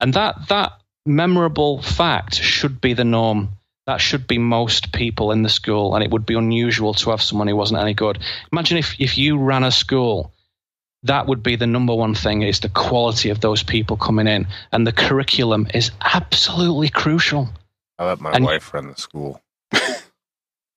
and 0.00 0.14
that 0.14 0.48
that 0.48 0.72
memorable 1.06 1.82
fact 1.82 2.36
should 2.36 2.80
be 2.80 2.94
the 2.94 3.04
norm. 3.04 3.50
That 3.86 4.00
should 4.00 4.26
be 4.26 4.38
most 4.38 4.92
people 4.92 5.30
in 5.32 5.42
the 5.42 5.48
school, 5.50 5.94
and 5.94 6.02
it 6.02 6.10
would 6.10 6.24
be 6.24 6.34
unusual 6.34 6.94
to 6.94 7.10
have 7.10 7.20
someone 7.22 7.48
who 7.48 7.56
wasn't 7.56 7.80
any 7.80 7.94
good. 7.94 8.18
Imagine 8.52 8.78
if 8.78 8.98
if 8.98 9.18
you 9.18 9.38
ran 9.38 9.62
a 9.64 9.70
school, 9.70 10.32
that 11.02 11.26
would 11.26 11.42
be 11.42 11.56
the 11.56 11.66
number 11.66 11.94
one 11.94 12.14
thing: 12.14 12.42
is 12.42 12.60
the 12.60 12.70
quality 12.70 13.28
of 13.30 13.40
those 13.40 13.62
people 13.62 13.96
coming 13.96 14.26
in, 14.26 14.46
and 14.72 14.86
the 14.86 14.92
curriculum 14.92 15.66
is 15.74 15.90
absolutely 16.00 16.88
crucial. 16.88 17.48
I 17.98 18.06
let 18.06 18.20
my 18.20 18.32
And- 18.32 18.44
wife 18.44 18.72
run 18.72 18.88
the 18.88 18.96
school. 18.96 19.40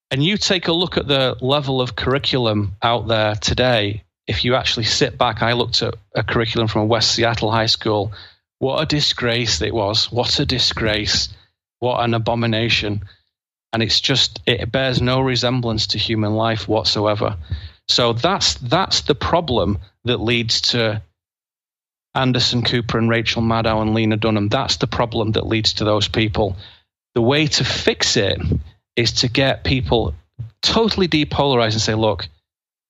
And 0.09 0.23
you 0.23 0.37
take 0.37 0.69
a 0.69 0.71
look 0.71 0.95
at 0.97 1.07
the 1.07 1.35
level 1.41 1.81
of 1.81 1.97
curriculum 1.97 2.75
out 2.81 3.09
there 3.09 3.35
today. 3.35 4.03
If 4.25 4.45
you 4.45 4.55
actually 4.55 4.85
sit 4.85 5.17
back, 5.17 5.41
I 5.41 5.51
looked 5.51 5.81
at 5.81 5.95
a 6.15 6.23
curriculum 6.23 6.69
from 6.69 6.83
a 6.83 6.85
West 6.85 7.11
Seattle 7.11 7.51
high 7.51 7.65
school. 7.65 8.13
What 8.59 8.81
a 8.81 8.85
disgrace 8.85 9.61
it 9.61 9.73
was. 9.73 10.09
What 10.09 10.39
a 10.39 10.45
disgrace. 10.45 11.27
What 11.79 12.03
an 12.03 12.13
abomination. 12.13 13.03
And 13.73 13.83
it's 13.83 13.99
just, 13.99 14.41
it 14.45 14.71
bears 14.71 15.01
no 15.01 15.19
resemblance 15.21 15.87
to 15.87 15.97
human 15.97 16.33
life 16.33 16.67
whatsoever. 16.67 17.37
So 17.87 18.13
that's, 18.13 18.55
that's 18.55 19.01
the 19.01 19.15
problem 19.15 19.79
that 20.05 20.19
leads 20.19 20.61
to 20.61 21.01
Anderson 22.15 22.63
Cooper 22.63 22.97
and 22.97 23.09
Rachel 23.09 23.41
Maddow 23.41 23.81
and 23.81 23.93
Lena 23.93 24.17
Dunham. 24.17 24.49
That's 24.49 24.77
the 24.77 24.87
problem 24.87 25.33
that 25.33 25.45
leads 25.45 25.73
to 25.73 25.83
those 25.83 26.07
people. 26.07 26.55
The 27.13 27.21
way 27.21 27.47
to 27.47 27.63
fix 27.63 28.17
it 28.17 28.39
is 28.95 29.11
to 29.13 29.29
get 29.29 29.63
people 29.63 30.15
totally 30.61 31.07
depolarized 31.07 31.73
and 31.73 31.81
say, 31.81 31.93
look, 31.93 32.27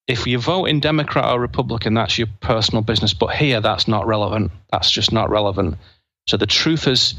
if 0.07 0.25
you 0.25 0.39
vote 0.39 0.65
in 0.65 0.79
Democrat 0.79 1.25
or 1.25 1.39
Republican, 1.39 1.93
that's 1.93 2.17
your 2.17 2.27
personal 2.39 2.81
business. 2.81 3.13
But 3.13 3.35
here, 3.35 3.59
that's 3.59 3.87
not 3.87 4.07
relevant. 4.07 4.51
That's 4.71 4.89
just 4.89 5.11
not 5.11 5.29
relevant. 5.29 5.75
So 6.27 6.37
the 6.37 6.47
truthers 6.47 7.15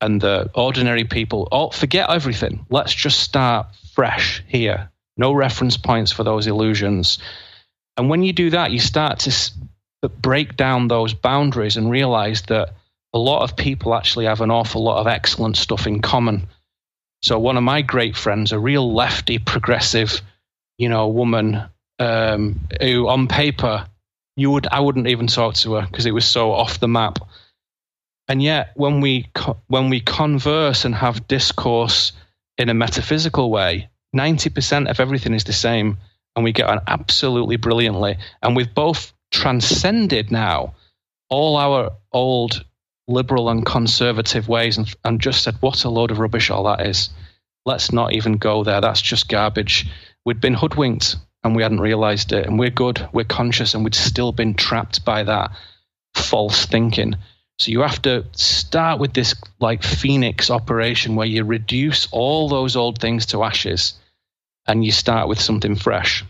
and 0.00 0.20
the 0.20 0.50
ordinary 0.54 1.04
people. 1.04 1.48
Oh, 1.50 1.70
forget 1.70 2.10
everything. 2.10 2.66
Let's 2.70 2.92
just 2.92 3.20
start 3.20 3.66
fresh 3.94 4.42
here. 4.46 4.90
No 5.16 5.32
reference 5.32 5.76
points 5.76 6.12
for 6.12 6.24
those 6.24 6.46
illusions. 6.46 7.18
And 7.96 8.08
when 8.08 8.22
you 8.22 8.32
do 8.32 8.50
that, 8.50 8.72
you 8.72 8.80
start 8.80 9.20
to 9.20 10.08
break 10.20 10.56
down 10.56 10.88
those 10.88 11.14
boundaries 11.14 11.76
and 11.76 11.90
realize 11.90 12.42
that 12.42 12.74
a 13.12 13.18
lot 13.18 13.42
of 13.42 13.56
people 13.56 13.94
actually 13.94 14.26
have 14.26 14.40
an 14.40 14.50
awful 14.50 14.82
lot 14.82 15.00
of 15.00 15.06
excellent 15.06 15.56
stuff 15.56 15.86
in 15.86 16.02
common. 16.02 16.48
So 17.22 17.38
one 17.38 17.56
of 17.56 17.62
my 17.62 17.82
great 17.82 18.16
friends, 18.16 18.52
a 18.52 18.58
real 18.58 18.92
lefty, 18.92 19.38
progressive, 19.38 20.20
you 20.76 20.88
know, 20.88 21.08
woman 21.08 21.62
um, 22.00 22.60
who 22.80 23.08
on 23.08 23.28
paper 23.28 23.86
you 24.36 24.50
would 24.50 24.66
I 24.70 24.80
wouldn't 24.80 25.06
even 25.06 25.26
talk 25.26 25.54
to 25.56 25.74
her 25.74 25.82
because 25.82 26.06
it 26.06 26.14
was 26.14 26.24
so 26.24 26.52
off 26.52 26.80
the 26.80 26.88
map. 26.88 27.18
And 28.28 28.42
yet, 28.42 28.70
when 28.74 29.00
we 29.00 29.28
co- 29.34 29.58
when 29.68 29.90
we 29.90 30.00
converse 30.00 30.84
and 30.84 30.94
have 30.94 31.28
discourse 31.28 32.12
in 32.56 32.68
a 32.68 32.74
metaphysical 32.74 33.50
way, 33.50 33.88
ninety 34.12 34.50
percent 34.50 34.88
of 34.88 35.00
everything 35.00 35.34
is 35.34 35.44
the 35.44 35.52
same, 35.52 35.98
and 36.34 36.44
we 36.44 36.52
get 36.52 36.68
on 36.68 36.80
absolutely 36.86 37.56
brilliantly. 37.56 38.16
And 38.42 38.56
we've 38.56 38.74
both 38.74 39.12
transcended 39.30 40.30
now 40.30 40.74
all 41.28 41.56
our 41.56 41.92
old 42.12 42.64
liberal 43.06 43.50
and 43.50 43.66
conservative 43.66 44.48
ways, 44.48 44.78
and, 44.78 44.94
and 45.04 45.20
just 45.20 45.42
said, 45.42 45.56
"What 45.60 45.84
a 45.84 45.90
load 45.90 46.10
of 46.10 46.18
rubbish 46.18 46.50
all 46.50 46.64
that 46.64 46.86
is." 46.86 47.10
Let's 47.66 47.92
not 47.92 48.12
even 48.12 48.34
go 48.34 48.62
there. 48.62 48.80
That's 48.80 49.00
just 49.00 49.28
garbage. 49.28 49.86
We'd 50.24 50.40
been 50.40 50.54
hoodwinked 50.54 51.16
and 51.42 51.54
we 51.54 51.62
hadn't 51.62 51.80
realized 51.80 52.32
it. 52.32 52.46
And 52.46 52.58
we're 52.58 52.70
good, 52.70 53.06
we're 53.12 53.24
conscious, 53.24 53.74
and 53.74 53.84
we'd 53.84 53.94
still 53.94 54.32
been 54.32 54.54
trapped 54.54 55.04
by 55.04 55.22
that 55.24 55.50
false 56.14 56.66
thinking. 56.66 57.16
So 57.58 57.70
you 57.70 57.80
have 57.80 58.02
to 58.02 58.24
start 58.32 58.98
with 58.98 59.14
this 59.14 59.34
like 59.60 59.82
phoenix 59.82 60.50
operation 60.50 61.14
where 61.14 61.26
you 61.26 61.44
reduce 61.44 62.08
all 62.10 62.48
those 62.48 62.74
old 62.74 62.98
things 62.98 63.26
to 63.26 63.44
ashes 63.44 63.94
and 64.66 64.84
you 64.84 64.90
start 64.90 65.28
with 65.28 65.40
something 65.40 65.76
fresh. 65.76 66.24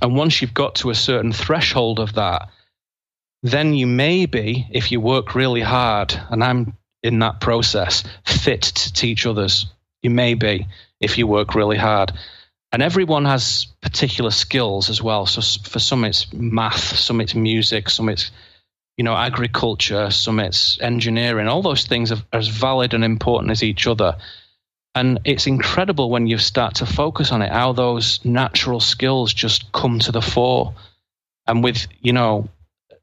And 0.00 0.16
once 0.16 0.42
you've 0.42 0.54
got 0.54 0.76
to 0.76 0.90
a 0.90 0.94
certain 0.94 1.32
threshold 1.32 2.00
of 2.00 2.14
that, 2.14 2.48
then 3.42 3.74
you 3.74 3.86
may 3.86 4.26
be, 4.26 4.66
if 4.70 4.92
you 4.92 5.00
work 5.00 5.34
really 5.34 5.60
hard, 5.60 6.14
and 6.30 6.44
I'm 6.44 6.76
in 7.02 7.18
that 7.20 7.40
process, 7.40 8.04
fit 8.24 8.62
to 8.62 8.92
teach 8.92 9.26
others. 9.26 9.66
You 10.02 10.10
may 10.10 10.34
be, 10.34 10.66
if 11.00 11.18
you 11.18 11.26
work 11.26 11.54
really 11.54 11.76
hard. 11.76 12.12
And 12.72 12.82
everyone 12.82 13.24
has 13.24 13.66
particular 13.80 14.30
skills 14.30 14.90
as 14.90 15.02
well. 15.02 15.26
So 15.26 15.40
for 15.68 15.78
some 15.78 16.04
it's 16.04 16.32
math, 16.32 16.96
some 16.96 17.20
it's 17.20 17.34
music, 17.34 17.90
some 17.90 18.08
it's 18.08 18.30
you 18.96 19.04
know 19.04 19.14
agriculture, 19.14 20.10
some 20.10 20.40
it's 20.40 20.80
engineering. 20.80 21.48
All 21.48 21.62
those 21.62 21.86
things 21.86 22.12
are 22.12 22.22
as 22.32 22.48
valid 22.48 22.94
and 22.94 23.04
important 23.04 23.50
as 23.50 23.62
each 23.62 23.86
other. 23.86 24.16
And 24.94 25.20
it's 25.24 25.46
incredible 25.46 26.10
when 26.10 26.26
you 26.26 26.36
start 26.36 26.76
to 26.76 26.86
focus 26.86 27.32
on 27.32 27.40
it, 27.40 27.50
how 27.50 27.72
those 27.72 28.22
natural 28.24 28.80
skills 28.80 29.32
just 29.32 29.72
come 29.72 29.98
to 30.00 30.12
the 30.12 30.20
fore. 30.20 30.74
And 31.46 31.64
with, 31.64 31.86
you 32.02 32.12
know, 32.12 32.48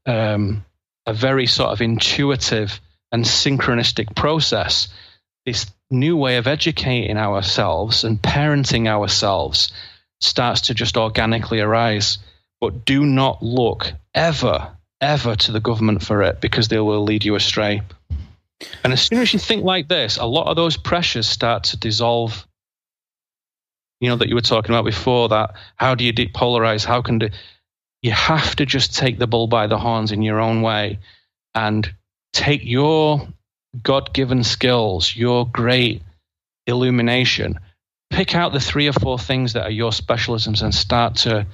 um, 0.06 0.64
a 1.08 1.14
very 1.14 1.48
sort 1.48 1.72
of 1.72 1.82
intuitive 1.82 2.80
and 3.12 3.26
synchronistic 3.26 4.16
process, 4.16 4.90
this 5.46 5.66
new 5.90 6.16
way 6.16 6.38
of 6.38 6.46
educating 6.46 7.18
ourselves 7.18 8.04
and 8.04 8.22
parenting 8.22 8.88
ourselves 8.88 9.72
starts 10.22 10.62
to 10.62 10.76
just 10.76 10.96
organically 10.96 11.60
arise. 11.60 12.20
But 12.62 12.86
do 12.86 13.04
not 13.04 13.42
look 13.42 13.94
ever, 14.14 14.78
ever 15.02 15.36
to 15.36 15.52
the 15.52 15.60
government 15.60 16.04
for 16.04 16.22
it 16.24 16.42
because 16.42 16.68
they 16.68 16.80
will 16.80 17.04
lead 17.04 17.24
you 17.26 17.36
astray. 17.36 17.82
And 18.84 18.92
as 18.92 19.02
soon 19.02 19.20
as 19.20 19.34
you 19.34 19.40
think 19.40 19.64
like 19.64 19.88
this, 19.88 20.18
a 20.18 20.26
lot 20.26 20.48
of 20.48 20.56
those 20.56 20.78
pressures 20.78 21.28
start 21.28 21.64
to 21.66 21.78
dissolve. 21.78 22.46
You 24.02 24.10
know, 24.10 24.16
that 24.18 24.30
you 24.30 24.36
were 24.36 24.42
talking 24.42 24.74
about 24.74 24.86
before 24.86 25.30
that 25.30 25.56
how 25.76 25.96
do 25.96 26.06
you 26.06 26.14
depolarize? 26.14 26.86
How 26.86 27.02
can 27.02 27.20
do, 27.20 27.30
you 28.02 28.12
have 28.12 28.56
to 28.58 28.66
just 28.66 28.96
take 28.96 29.20
the 29.20 29.28
bull 29.28 29.48
by 29.48 29.68
the 29.68 29.78
horns 29.78 30.12
in 30.12 30.22
your 30.22 30.40
own 30.40 30.62
way 30.62 31.00
and 31.54 31.94
take 32.32 32.62
your 32.64 33.28
God 33.84 34.14
given 34.14 34.44
skills, 34.44 35.16
your 35.16 35.46
great 35.46 36.02
illumination, 36.66 37.60
pick 38.10 38.36
out 38.36 38.54
the 38.54 38.60
three 38.60 38.88
or 38.88 38.94
four 38.94 39.20
things 39.20 39.54
that 39.54 39.64
are 39.64 39.72
your 39.72 39.92
specialisms 39.92 40.62
and 40.62 40.74
start 40.74 41.16
to 41.16 41.46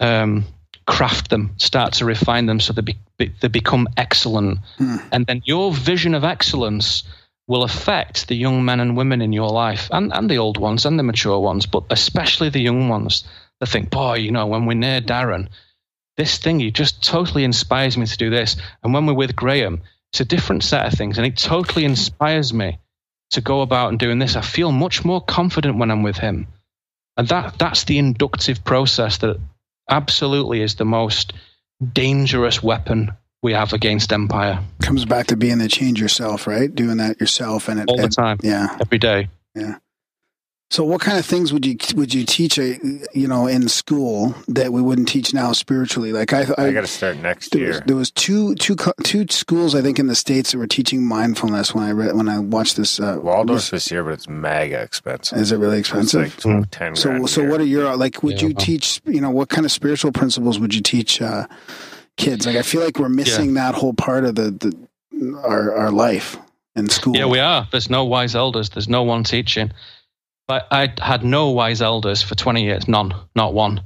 um, 0.00 0.44
craft 0.88 1.28
them, 1.28 1.54
start 1.58 1.92
to 1.92 2.06
refine 2.06 2.46
them 2.46 2.58
so 2.58 2.72
they, 2.72 2.82
be, 2.82 2.96
they 3.40 3.48
become 3.48 3.86
excellent. 3.98 4.58
Hmm. 4.78 4.96
And 5.12 5.26
then 5.26 5.42
your 5.44 5.70
vision 5.72 6.14
of 6.14 6.24
excellence 6.24 7.04
will 7.46 7.62
affect 7.62 8.26
the 8.26 8.34
young 8.34 8.64
men 8.64 8.80
and 8.80 8.96
women 8.96 9.20
in 9.20 9.32
your 9.32 9.50
life 9.50 9.88
and, 9.92 10.12
and 10.14 10.30
the 10.30 10.38
old 10.38 10.56
ones 10.56 10.86
and 10.86 10.98
the 10.98 11.02
mature 11.02 11.38
ones, 11.38 11.66
but 11.66 11.84
especially 11.90 12.48
the 12.48 12.60
young 12.60 12.88
ones 12.88 13.24
that 13.60 13.68
think, 13.68 13.90
boy, 13.90 14.14
you 14.14 14.30
know, 14.30 14.46
when 14.46 14.64
we're 14.64 14.74
near 14.74 15.02
Darren, 15.02 15.48
this 16.16 16.38
thing, 16.38 16.58
he 16.58 16.70
just 16.70 17.04
totally 17.04 17.44
inspires 17.44 17.98
me 17.98 18.06
to 18.06 18.16
do 18.16 18.30
this. 18.30 18.56
And 18.82 18.94
when 18.94 19.04
we're 19.04 19.12
with 19.12 19.36
Graham, 19.36 19.82
it's 20.10 20.20
a 20.20 20.24
different 20.24 20.64
set 20.64 20.86
of 20.86 20.94
things 20.94 21.18
and 21.18 21.26
it 21.26 21.36
totally 21.36 21.84
inspires 21.84 22.54
me 22.54 22.78
to 23.32 23.42
go 23.42 23.60
about 23.60 23.90
and 23.90 23.98
doing 23.98 24.18
this. 24.18 24.36
I 24.36 24.40
feel 24.40 24.72
much 24.72 25.04
more 25.04 25.20
confident 25.20 25.76
when 25.76 25.90
I'm 25.90 26.02
with 26.02 26.16
him. 26.16 26.46
And 27.18 27.28
that 27.28 27.58
that's 27.58 27.84
the 27.84 27.98
inductive 27.98 28.64
process 28.64 29.18
that 29.18 29.38
absolutely 29.88 30.62
is 30.62 30.76
the 30.76 30.84
most 30.84 31.32
dangerous 31.92 32.62
weapon 32.62 33.12
we 33.42 33.52
have 33.52 33.72
against 33.72 34.12
empire 34.12 34.60
Comes 34.82 35.04
back 35.04 35.28
to 35.28 35.36
being 35.36 35.58
the 35.58 35.68
change 35.68 36.00
yourself, 36.00 36.46
right? 36.46 36.74
Doing 36.74 36.96
that 36.96 37.20
yourself, 37.20 37.68
and 37.68 37.80
it, 37.80 37.88
all 37.88 37.96
the 37.96 38.08
time, 38.08 38.38
yeah. 38.42 38.76
every 38.80 38.98
day. 38.98 39.28
So, 40.70 40.84
what 40.84 41.00
kind 41.00 41.18
of 41.18 41.24
things 41.24 41.50
would 41.50 41.64
you 41.64 41.78
would 41.94 42.12
you 42.12 42.26
teach, 42.26 42.58
a, 42.58 42.78
you 43.14 43.26
know, 43.26 43.46
in 43.46 43.68
school 43.70 44.34
that 44.48 44.70
we 44.70 44.82
wouldn't 44.82 45.08
teach 45.08 45.32
now 45.32 45.52
spiritually? 45.52 46.12
Like 46.12 46.34
I, 46.34 46.42
I, 46.58 46.66
I 46.66 46.72
got 46.72 46.82
to 46.82 46.86
start 46.86 47.16
next 47.16 47.52
there 47.52 47.66
was, 47.66 47.76
year. 47.76 47.84
there 47.86 47.96
was 47.96 48.10
two 48.10 48.54
two 48.56 48.76
co- 48.76 48.92
two 49.02 49.24
schools 49.30 49.74
I 49.74 49.80
think 49.80 49.98
in 49.98 50.08
the 50.08 50.14
states 50.14 50.52
that 50.52 50.58
were 50.58 50.66
teaching 50.66 51.02
mindfulness 51.02 51.74
when 51.74 51.84
I 51.84 51.92
read 51.92 52.14
when 52.14 52.28
I 52.28 52.38
watched 52.38 52.76
this. 52.76 53.00
Uh, 53.00 53.18
Waldorf 53.18 53.70
this 53.70 53.90
year, 53.90 54.04
but 54.04 54.12
it's 54.12 54.28
mega 54.28 54.82
expensive. 54.82 55.38
Is 55.38 55.52
it 55.52 55.56
really 55.56 55.78
It's 55.78 55.88
expensive? 55.88 56.44
like 56.44 56.70
ten 56.70 56.94
so, 56.94 57.24
so 57.24 57.44
what 57.48 57.62
are 57.62 57.64
your 57.64 57.96
like? 57.96 58.22
Would 58.22 58.42
Yeah. 58.42 58.48
you 58.48 58.54
teach? 58.54 59.00
You 59.06 59.22
know, 59.22 59.30
what 59.30 59.48
kind 59.48 59.64
of 59.64 59.72
spiritual 59.72 60.12
principles 60.12 60.58
would 60.58 60.74
you 60.74 60.82
teach 60.82 61.22
uh, 61.22 61.46
kids? 62.18 62.44
Like, 62.46 62.56
I 62.56 62.62
feel 62.62 62.82
like 62.84 62.98
we're 62.98 63.08
missing 63.08 63.54
that 63.54 63.74
whole 63.74 63.94
part 63.94 64.26
of 64.26 64.34
the, 64.34 64.50
the 64.50 65.38
our 65.42 65.74
our 65.74 65.90
life 65.90 66.36
in 66.76 66.90
school. 66.90 67.16
Yeah, 67.16 67.24
we 67.24 67.38
are. 67.38 67.66
There's 67.70 67.88
no 67.88 68.04
wise 68.04 68.36
elders. 68.36 68.68
There's 68.68 68.88
no 68.88 69.02
one 69.02 69.24
teaching. 69.24 69.72
But 70.48 70.66
I 70.70 70.92
had 70.98 71.24
no 71.24 71.50
wise 71.50 71.82
elders 71.82 72.22
for 72.22 72.34
20 72.34 72.64
years, 72.64 72.88
none, 72.88 73.14
not 73.36 73.52
one. 73.52 73.82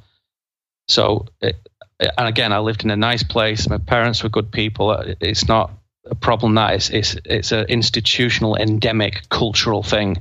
So, 0.86 1.26
it, 1.40 1.56
and 1.98 2.28
again, 2.28 2.52
I 2.52 2.60
lived 2.60 2.84
in 2.84 2.90
a 2.90 2.96
nice 2.96 3.24
place. 3.24 3.68
My 3.68 3.78
parents 3.78 4.22
were 4.22 4.28
good 4.28 4.52
people. 4.52 4.90
Uh, 4.90 5.14
it's 5.20 5.48
not 5.48 5.72
a 6.06 6.14
problem 6.14 6.54
that 6.54 6.74
it's 6.74 6.90
it's 6.90 7.16
it's 7.24 7.52
an 7.52 7.66
institutional, 7.66 8.56
endemic, 8.56 9.28
cultural 9.28 9.82
thing. 9.82 10.20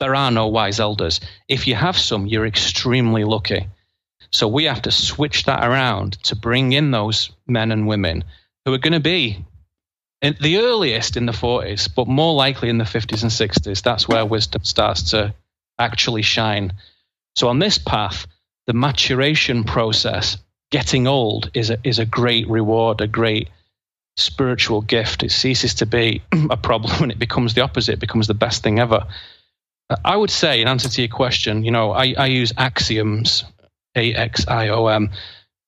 There 0.00 0.14
are 0.14 0.30
no 0.30 0.48
wise 0.48 0.80
elders. 0.80 1.20
If 1.48 1.66
you 1.66 1.74
have 1.74 1.98
some, 1.98 2.26
you're 2.26 2.46
extremely 2.46 3.24
lucky. 3.24 3.68
So 4.30 4.48
we 4.48 4.64
have 4.64 4.82
to 4.82 4.90
switch 4.90 5.44
that 5.44 5.66
around 5.66 6.14
to 6.24 6.36
bring 6.36 6.72
in 6.72 6.90
those 6.90 7.30
men 7.46 7.70
and 7.70 7.86
women 7.86 8.24
who 8.64 8.72
are 8.72 8.78
going 8.78 8.94
to 8.94 9.00
be 9.00 9.44
in 10.20 10.36
the 10.40 10.58
earliest 10.58 11.16
in 11.16 11.26
the 11.26 11.32
40s, 11.32 11.88
but 11.94 12.08
more 12.08 12.34
likely 12.34 12.68
in 12.68 12.78
the 12.78 12.84
50s 12.84 13.22
and 13.22 13.30
60s. 13.30 13.82
That's 13.82 14.08
where 14.08 14.26
wisdom 14.26 14.64
starts 14.64 15.10
to 15.10 15.34
actually 15.78 16.22
shine. 16.22 16.72
So 17.36 17.48
on 17.48 17.58
this 17.58 17.78
path, 17.78 18.26
the 18.66 18.72
maturation 18.72 19.64
process, 19.64 20.38
getting 20.70 21.06
old, 21.06 21.50
is 21.54 21.70
a, 21.70 21.78
is 21.84 21.98
a 21.98 22.06
great 22.06 22.48
reward, 22.48 23.00
a 23.00 23.06
great 23.06 23.48
spiritual 24.16 24.80
gift. 24.80 25.22
It 25.22 25.32
ceases 25.32 25.74
to 25.74 25.86
be 25.86 26.22
a 26.50 26.56
problem 26.56 27.02
and 27.02 27.12
it 27.12 27.18
becomes 27.18 27.54
the 27.54 27.62
opposite, 27.62 27.94
it 27.94 28.00
becomes 28.00 28.26
the 28.26 28.34
best 28.34 28.62
thing 28.62 28.78
ever. 28.78 29.06
Uh, 29.90 29.96
I 30.04 30.16
would 30.16 30.30
say, 30.30 30.60
in 30.60 30.68
answer 30.68 30.88
to 30.88 31.02
your 31.02 31.08
question, 31.08 31.64
you 31.64 31.70
know, 31.70 31.92
I, 31.92 32.14
I 32.16 32.26
use 32.26 32.52
axioms, 32.56 33.44
A 33.96 34.14
X 34.14 34.46
I 34.48 34.68
O 34.68 34.86
M. 34.86 35.10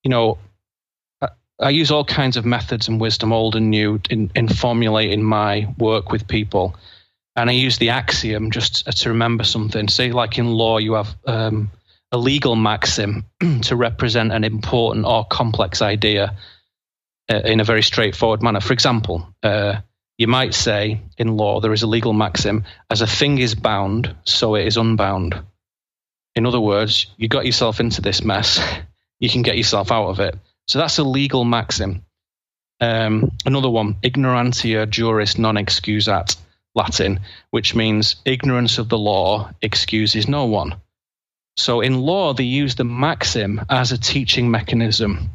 You 0.03 0.09
know, 0.09 0.37
I, 1.21 1.27
I 1.59 1.69
use 1.69 1.91
all 1.91 2.05
kinds 2.05 2.37
of 2.37 2.45
methods 2.45 2.87
and 2.87 2.99
wisdom, 2.99 3.31
old 3.31 3.55
and 3.55 3.69
new, 3.69 3.99
in, 4.09 4.31
in 4.35 4.47
formulating 4.47 5.23
my 5.23 5.73
work 5.77 6.11
with 6.11 6.27
people. 6.27 6.75
And 7.37 7.49
I 7.51 7.53
use 7.53 7.77
the 7.77 7.89
axiom 7.89 8.51
just 8.51 8.85
to 9.03 9.09
remember 9.09 9.43
something. 9.43 9.87
Say, 9.87 10.11
like 10.11 10.39
in 10.39 10.47
law, 10.47 10.79
you 10.79 10.93
have 10.93 11.15
um, 11.27 11.71
a 12.11 12.17
legal 12.17 12.55
maxim 12.55 13.25
to 13.61 13.75
represent 13.75 14.33
an 14.33 14.43
important 14.43 15.05
or 15.05 15.23
complex 15.23 15.81
idea 15.81 16.35
uh, 17.31 17.41
in 17.45 17.59
a 17.59 17.63
very 17.63 17.83
straightforward 17.83 18.41
manner. 18.41 18.59
For 18.59 18.73
example, 18.73 19.33
uh, 19.43 19.81
you 20.17 20.27
might 20.27 20.55
say 20.55 21.01
in 21.17 21.37
law 21.37 21.59
there 21.59 21.73
is 21.73 21.83
a 21.83 21.87
legal 21.87 22.13
maxim 22.13 22.63
as 22.89 23.01
a 23.01 23.07
thing 23.07 23.37
is 23.37 23.53
bound, 23.53 24.15
so 24.23 24.55
it 24.55 24.65
is 24.65 24.77
unbound. 24.77 25.39
In 26.35 26.45
other 26.45 26.59
words, 26.59 27.07
you 27.17 27.27
got 27.27 27.45
yourself 27.45 27.79
into 27.79 28.01
this 28.01 28.23
mess, 28.23 28.59
you 29.19 29.29
can 29.29 29.43
get 29.43 29.57
yourself 29.57 29.91
out 29.91 30.07
of 30.07 30.19
it. 30.19 30.35
So 30.67 30.79
that's 30.79 30.97
a 30.97 31.03
legal 31.03 31.45
maxim. 31.45 32.03
Um, 32.79 33.31
another 33.45 33.69
one, 33.69 33.95
ignorantia 34.03 34.89
juris 34.89 35.37
non 35.37 35.55
excusat. 35.55 36.35
Latin, 36.77 37.19
which 37.49 37.75
means 37.75 38.15
ignorance 38.23 38.77
of 38.77 38.87
the 38.87 38.97
law 38.97 39.51
excuses 39.61 40.27
no 40.27 40.45
one. 40.45 40.75
So 41.57 41.81
in 41.81 42.01
law, 42.01 42.33
they 42.33 42.43
use 42.43 42.75
the 42.75 42.83
maxim 42.83 43.59
as 43.69 43.91
a 43.91 43.97
teaching 43.97 44.49
mechanism. 44.49 45.31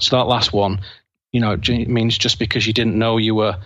So 0.00 0.16
that 0.16 0.28
last 0.28 0.52
one, 0.52 0.80
you 1.32 1.40
know, 1.40 1.58
means 1.68 2.16
just 2.16 2.38
because 2.38 2.66
you 2.66 2.72
didn't 2.72 2.98
know 2.98 3.18
you 3.18 3.34
were 3.34 3.58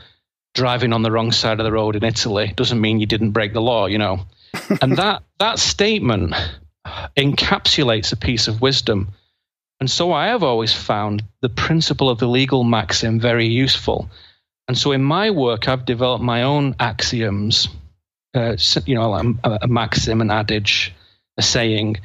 driving 0.55 0.93
on 0.93 1.03
the 1.03 1.13
wrong 1.13 1.31
side 1.31 1.61
of 1.61 1.65
the 1.65 1.73
road 1.73 1.97
in 1.97 2.03
Italy 2.03 2.53
doesn't 2.57 2.81
mean 2.81 2.99
you 2.99 3.07
didn't 3.07 3.33
break 3.33 3.53
the 3.53 3.61
law, 3.61 3.87
you 3.87 3.99
know. 3.99 4.21
and 4.83 4.97
that 4.97 5.23
that 5.39 5.59
statement 5.59 6.35
encapsulates 7.17 8.13
a 8.13 8.17
piece 8.17 8.49
of 8.49 8.63
wisdom. 8.63 9.09
And 9.81 9.91
so 9.91 10.13
I 10.13 10.29
have 10.29 10.43
always 10.43 10.73
found 10.73 11.23
the 11.41 11.49
principle 11.49 12.11
of 12.11 12.19
the 12.19 12.27
legal 12.27 12.65
maxim 12.65 13.21
very 13.21 13.47
useful. 13.47 14.11
And 14.69 14.77
so 14.77 14.93
in 14.93 15.03
my 15.03 15.31
work, 15.31 15.67
I've 15.67 15.87
developed 15.87 16.23
my 16.23 16.43
own 16.43 16.77
axioms, 16.79 17.69
uh, 18.35 18.57
you 18.85 18.95
know, 18.95 19.15
a, 19.43 19.59
a 19.63 19.69
maxim, 19.69 20.21
an 20.21 20.31
adage, 20.31 20.95
a 21.39 21.43
saying, 21.43 21.97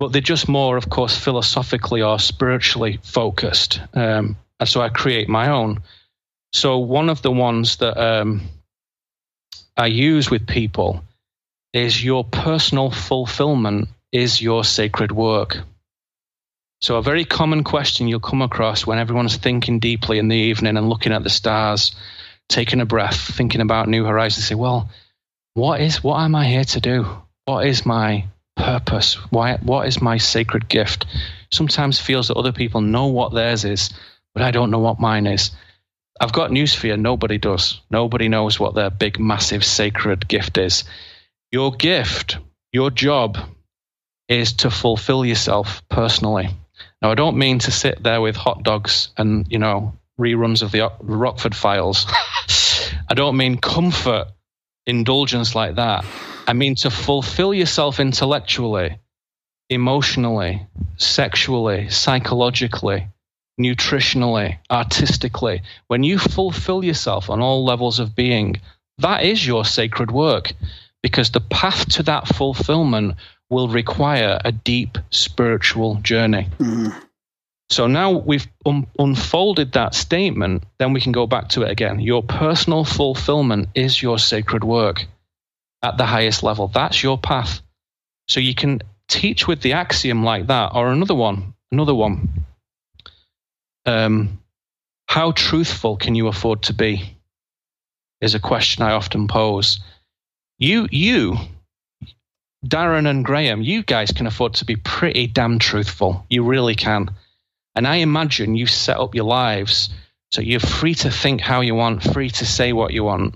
but 0.00 0.12
they're 0.12 0.20
just 0.20 0.48
more, 0.48 0.76
of 0.76 0.88
course, 0.88 1.16
philosophically 1.16 2.02
or 2.02 2.18
spiritually 2.18 2.98
focused. 3.04 3.80
Um, 3.94 4.36
and 4.58 4.68
so 4.68 4.80
I 4.80 4.88
create 4.88 5.28
my 5.28 5.50
own. 5.50 5.82
So 6.52 6.78
one 6.78 7.08
of 7.08 7.22
the 7.22 7.30
ones 7.30 7.76
that 7.76 7.96
um, 7.96 8.42
I 9.76 9.86
use 9.86 10.30
with 10.30 10.48
people 10.48 11.04
is 11.72 12.04
your 12.04 12.24
personal 12.24 12.90
fulfillment 12.90 13.88
is 14.10 14.42
your 14.42 14.64
sacred 14.64 15.12
work. 15.12 15.58
So, 16.82 16.96
a 16.96 17.02
very 17.02 17.26
common 17.26 17.62
question 17.62 18.08
you'll 18.08 18.20
come 18.20 18.40
across 18.40 18.86
when 18.86 18.98
everyone's 18.98 19.36
thinking 19.36 19.80
deeply 19.80 20.18
in 20.18 20.28
the 20.28 20.36
evening 20.36 20.78
and 20.78 20.88
looking 20.88 21.12
at 21.12 21.22
the 21.22 21.28
stars, 21.28 21.94
taking 22.48 22.80
a 22.80 22.86
breath, 22.86 23.20
thinking 23.20 23.60
about 23.60 23.88
new 23.88 24.04
horizons, 24.04 24.46
say, 24.46 24.54
Well, 24.54 24.88
what 25.52 25.82
is 25.82 26.02
what 26.02 26.20
am 26.20 26.34
I 26.34 26.46
here 26.46 26.64
to 26.64 26.80
do? 26.80 27.06
What 27.44 27.66
is 27.66 27.84
my 27.84 28.24
purpose? 28.56 29.14
Why 29.30 29.56
what 29.56 29.88
is 29.88 30.00
my 30.00 30.16
sacred 30.16 30.68
gift? 30.70 31.04
Sometimes 31.50 32.00
feels 32.00 32.28
that 32.28 32.38
other 32.38 32.52
people 32.52 32.80
know 32.80 33.08
what 33.08 33.34
theirs 33.34 33.66
is, 33.66 33.90
but 34.32 34.42
I 34.42 34.50
don't 34.50 34.70
know 34.70 34.78
what 34.78 35.00
mine 35.00 35.26
is. 35.26 35.50
I've 36.18 36.32
got 36.32 36.50
news 36.50 36.74
for 36.74 36.86
you, 36.86 36.96
nobody 36.96 37.36
does. 37.36 37.80
Nobody 37.90 38.28
knows 38.28 38.58
what 38.58 38.74
their 38.74 38.90
big, 38.90 39.18
massive, 39.18 39.64
sacred 39.64 40.28
gift 40.28 40.56
is. 40.56 40.84
Your 41.50 41.72
gift, 41.72 42.38
your 42.72 42.90
job, 42.90 43.36
is 44.28 44.54
to 44.54 44.70
fulfill 44.70 45.26
yourself 45.26 45.82
personally. 45.88 46.50
Now, 47.02 47.10
I 47.10 47.14
don't 47.14 47.36
mean 47.36 47.58
to 47.60 47.70
sit 47.70 48.02
there 48.02 48.20
with 48.20 48.36
hot 48.36 48.62
dogs 48.62 49.08
and, 49.16 49.46
you 49.50 49.58
know, 49.58 49.94
reruns 50.18 50.62
of 50.62 50.70
the 50.70 50.92
Rockford 51.00 51.54
Files. 51.54 52.06
I 53.08 53.14
don't 53.14 53.36
mean 53.36 53.56
comfort, 53.58 54.28
indulgence 54.86 55.54
like 55.54 55.76
that. 55.76 56.04
I 56.46 56.52
mean 56.52 56.74
to 56.76 56.90
fulfill 56.90 57.54
yourself 57.54 58.00
intellectually, 58.00 58.98
emotionally, 59.68 60.66
sexually, 60.96 61.88
psychologically, 61.88 63.06
nutritionally, 63.60 64.58
artistically. 64.70 65.62
When 65.86 66.02
you 66.02 66.18
fulfill 66.18 66.84
yourself 66.84 67.30
on 67.30 67.40
all 67.40 67.64
levels 67.64 67.98
of 67.98 68.14
being, 68.14 68.60
that 68.98 69.24
is 69.24 69.46
your 69.46 69.64
sacred 69.64 70.10
work 70.10 70.52
because 71.02 71.30
the 71.30 71.40
path 71.40 71.88
to 71.88 72.02
that 72.04 72.28
fulfillment 72.28 73.16
will 73.50 73.68
require 73.68 74.40
a 74.44 74.52
deep 74.52 74.96
spiritual 75.10 75.96
journey. 75.96 76.48
Mm. 76.58 76.94
So 77.68 77.86
now 77.86 78.10
we've 78.10 78.48
un- 78.66 78.86
unfolded 78.98 79.72
that 79.72 79.94
statement, 79.94 80.64
then 80.78 80.92
we 80.92 81.00
can 81.00 81.12
go 81.12 81.26
back 81.26 81.50
to 81.50 81.62
it 81.62 81.70
again. 81.70 82.00
Your 82.00 82.22
personal 82.22 82.84
fulfillment 82.84 83.68
is 83.74 84.02
your 84.02 84.18
sacred 84.18 84.64
work 84.64 85.06
at 85.82 85.96
the 85.96 86.06
highest 86.06 86.42
level. 86.42 86.68
That's 86.68 87.02
your 87.02 87.18
path. 87.18 87.60
So 88.28 88.40
you 88.40 88.54
can 88.54 88.82
teach 89.08 89.46
with 89.46 89.60
the 89.60 89.74
axiom 89.74 90.24
like 90.24 90.46
that, 90.48 90.72
or 90.74 90.88
another 90.88 91.14
one, 91.14 91.54
another 91.72 91.94
one. 91.94 92.28
Um, 93.86 94.40
how 95.06 95.32
truthful 95.32 95.96
can 95.96 96.14
you 96.14 96.28
afford 96.28 96.62
to 96.64 96.72
be? 96.72 97.16
Is 98.20 98.34
a 98.34 98.40
question 98.40 98.84
I 98.84 98.92
often 98.92 99.28
pose. 99.28 99.80
You, 100.58 100.88
you, 100.90 101.38
Darren 102.66 103.08
and 103.08 103.24
Graham, 103.24 103.62
you 103.62 103.82
guys 103.82 104.12
can 104.12 104.26
afford 104.26 104.54
to 104.54 104.64
be 104.66 104.76
pretty 104.76 105.26
damn 105.26 105.58
truthful. 105.58 106.26
You 106.28 106.44
really 106.44 106.74
can. 106.74 107.10
And 107.74 107.86
I 107.86 107.96
imagine 107.96 108.54
you 108.54 108.66
set 108.66 108.98
up 108.98 109.14
your 109.14 109.24
lives 109.24 109.88
so 110.30 110.42
you're 110.42 110.60
free 110.60 110.94
to 110.96 111.10
think 111.10 111.40
how 111.40 111.62
you 111.62 111.74
want, 111.74 112.02
free 112.02 112.30
to 112.30 112.46
say 112.46 112.72
what 112.72 112.92
you 112.92 113.04
want, 113.04 113.34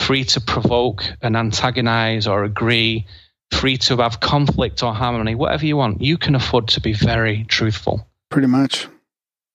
free 0.00 0.24
to 0.24 0.40
provoke 0.40 1.04
and 1.22 1.36
antagonize 1.36 2.26
or 2.26 2.44
agree, 2.44 3.06
free 3.52 3.76
to 3.78 3.98
have 3.98 4.20
conflict 4.20 4.82
or 4.82 4.92
harmony, 4.92 5.34
whatever 5.34 5.64
you 5.64 5.76
want. 5.76 6.02
You 6.02 6.18
can 6.18 6.34
afford 6.34 6.68
to 6.68 6.80
be 6.80 6.92
very 6.92 7.44
truthful. 7.44 8.06
Pretty 8.28 8.48
much. 8.48 8.88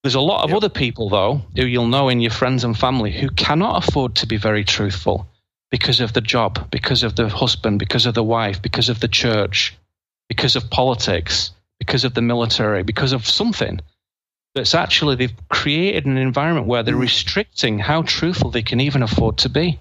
There's 0.01 0.15
a 0.15 0.21
lot 0.21 0.45
of 0.45 0.51
yep. 0.51 0.57
other 0.57 0.69
people, 0.69 1.09
though, 1.09 1.41
who 1.55 1.65
you'll 1.65 1.87
know 1.87 2.07
in 2.07 2.21
your 2.21 2.31
friends 2.31 2.63
and 2.63 2.77
family 2.77 3.11
who 3.11 3.29
cannot 3.29 3.85
afford 3.85 4.15
to 4.15 4.27
be 4.27 4.37
very 4.37 4.63
truthful 4.63 5.28
because 5.71 5.99
of 5.99 6.13
the 6.13 6.21
job, 6.21 6.69
because 6.71 7.03
of 7.03 7.15
the 7.15 7.29
husband, 7.29 7.79
because 7.79 8.05
of 8.05 8.13
the 8.13 8.23
wife, 8.23 8.61
because 8.61 8.89
of 8.89 8.99
the 8.99 9.07
church, 9.07 9.77
because 10.27 10.55
of 10.55 10.69
politics, 10.69 11.51
because 11.79 12.03
of 12.03 12.13
the 12.13 12.21
military, 12.21 12.83
because 12.83 13.13
of 13.13 13.27
something. 13.27 13.79
That's 14.55 14.73
actually, 14.73 15.15
they've 15.15 15.47
created 15.49 16.05
an 16.05 16.17
environment 16.17 16.67
where 16.67 16.81
they're 16.81 16.95
mm. 16.95 17.01
restricting 17.01 17.77
how 17.77 18.01
truthful 18.01 18.49
they 18.49 18.63
can 18.63 18.79
even 18.79 19.03
afford 19.03 19.37
to 19.39 19.49
be. 19.49 19.79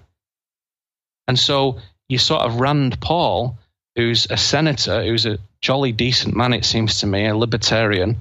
And 1.27 1.37
so 1.37 1.79
you 2.07 2.17
sort 2.17 2.41
of 2.41 2.59
Rand 2.59 2.99
Paul, 3.01 3.57
who's 3.95 4.27
a 4.29 4.37
senator, 4.37 5.03
who's 5.03 5.25
a 5.25 5.39
jolly 5.61 5.91
decent 5.91 6.35
man, 6.35 6.53
it 6.53 6.65
seems 6.65 6.99
to 6.99 7.07
me, 7.07 7.25
a 7.25 7.35
libertarian, 7.35 8.17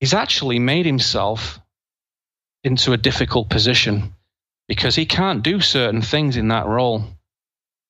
he's 0.00 0.14
actually 0.14 0.58
made 0.58 0.86
himself 0.86 1.60
into 2.64 2.92
a 2.92 2.96
difficult 2.96 3.48
position 3.48 4.14
because 4.68 4.94
he 4.94 5.06
can't 5.06 5.42
do 5.42 5.60
certain 5.60 6.02
things 6.02 6.36
in 6.36 6.48
that 6.48 6.66
role. 6.66 7.04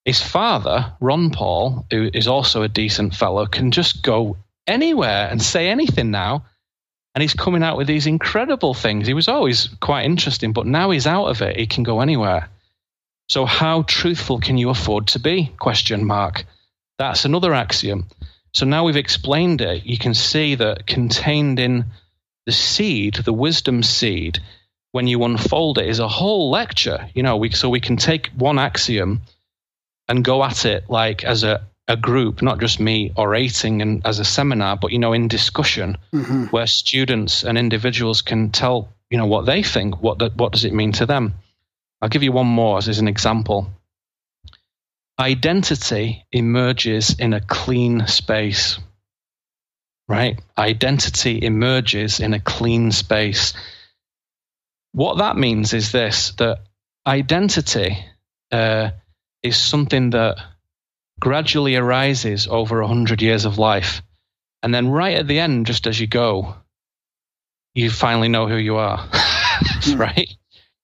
His 0.04 0.22
father, 0.22 0.94
Ron 1.00 1.30
Paul, 1.30 1.84
who 1.90 2.08
is 2.14 2.28
also 2.28 2.62
a 2.62 2.68
decent 2.68 3.14
fellow, 3.14 3.46
can 3.46 3.72
just 3.72 4.02
go 4.02 4.36
anywhere 4.66 5.28
and 5.28 5.42
say 5.42 5.68
anything 5.68 6.10
now. 6.10 6.46
And 7.14 7.22
he's 7.22 7.34
coming 7.34 7.64
out 7.64 7.76
with 7.76 7.88
these 7.88 8.06
incredible 8.06 8.74
things. 8.74 9.06
He 9.06 9.14
was 9.14 9.28
always 9.28 9.68
quite 9.80 10.04
interesting, 10.04 10.52
but 10.52 10.66
now 10.66 10.90
he's 10.90 11.06
out 11.06 11.26
of 11.26 11.42
it. 11.42 11.56
He 11.56 11.66
can 11.66 11.82
go 11.82 12.00
anywhere. 12.00 12.48
So 13.28 13.44
how 13.44 13.82
truthful 13.82 14.38
can 14.38 14.56
you 14.56 14.70
afford 14.70 15.08
to 15.08 15.18
be? 15.18 15.52
Question 15.58 16.06
mark. 16.06 16.44
That's 16.98 17.24
another 17.24 17.52
axiom. 17.52 18.06
So 18.54 18.66
now 18.66 18.84
we've 18.84 18.96
explained 18.96 19.60
it. 19.60 19.84
You 19.84 19.98
can 19.98 20.14
see 20.14 20.54
that 20.54 20.86
contained 20.86 21.58
in 21.58 21.86
the 22.46 22.52
seed, 22.52 23.16
the 23.16 23.32
wisdom 23.32 23.82
seed, 23.82 24.40
when 24.92 25.06
you 25.06 25.24
unfold 25.24 25.78
it 25.78 25.88
is 25.88 25.98
a 25.98 26.08
whole 26.08 26.50
lecture. 26.50 27.08
You 27.14 27.22
know, 27.22 27.36
we, 27.36 27.50
so 27.50 27.68
we 27.68 27.80
can 27.80 27.96
take 27.96 28.28
one 28.36 28.58
axiom 28.58 29.22
and 30.08 30.24
go 30.24 30.42
at 30.42 30.64
it 30.64 30.88
like 30.88 31.24
as 31.24 31.44
a, 31.44 31.66
a 31.86 31.96
group, 31.96 32.42
not 32.42 32.60
just 32.60 32.80
me 32.80 33.12
orating 33.16 33.82
and 33.82 34.06
as 34.06 34.18
a 34.18 34.24
seminar, 34.24 34.76
but 34.76 34.92
you 34.92 34.98
know, 34.98 35.12
in 35.12 35.28
discussion 35.28 35.98
mm-hmm. 36.12 36.44
where 36.46 36.66
students 36.66 37.44
and 37.44 37.58
individuals 37.58 38.22
can 38.22 38.50
tell 38.50 38.88
you 39.10 39.18
know 39.18 39.26
what 39.26 39.46
they 39.46 39.62
think. 39.62 40.02
What 40.02 40.18
the, 40.18 40.30
what 40.30 40.52
does 40.52 40.64
it 40.64 40.74
mean 40.74 40.92
to 40.92 41.06
them? 41.06 41.34
I'll 42.00 42.08
give 42.08 42.22
you 42.22 42.32
one 42.32 42.46
more 42.46 42.78
as 42.78 42.98
an 42.98 43.08
example. 43.08 43.70
Identity 45.18 46.24
emerges 46.30 47.18
in 47.18 47.32
a 47.32 47.40
clean 47.40 48.06
space. 48.06 48.78
Right? 50.06 50.40
Identity 50.56 51.44
emerges 51.44 52.20
in 52.20 52.32
a 52.34 52.40
clean 52.40 52.92
space. 52.92 53.52
What 54.92 55.18
that 55.18 55.36
means 55.36 55.74
is 55.74 55.92
this 55.92 56.32
that 56.38 56.58
identity 57.06 57.98
uh, 58.50 58.90
is 59.42 59.56
something 59.56 60.10
that 60.10 60.38
gradually 61.20 61.76
arises 61.76 62.46
over 62.48 62.80
100 62.80 63.22
years 63.22 63.44
of 63.44 63.58
life. 63.58 64.02
And 64.62 64.74
then, 64.74 64.88
right 64.88 65.16
at 65.16 65.26
the 65.26 65.38
end, 65.38 65.66
just 65.66 65.86
as 65.86 66.00
you 66.00 66.06
go, 66.06 66.54
you 67.74 67.90
finally 67.90 68.28
know 68.28 68.48
who 68.48 68.56
you 68.56 68.76
are, 68.76 69.08
right? 69.94 70.34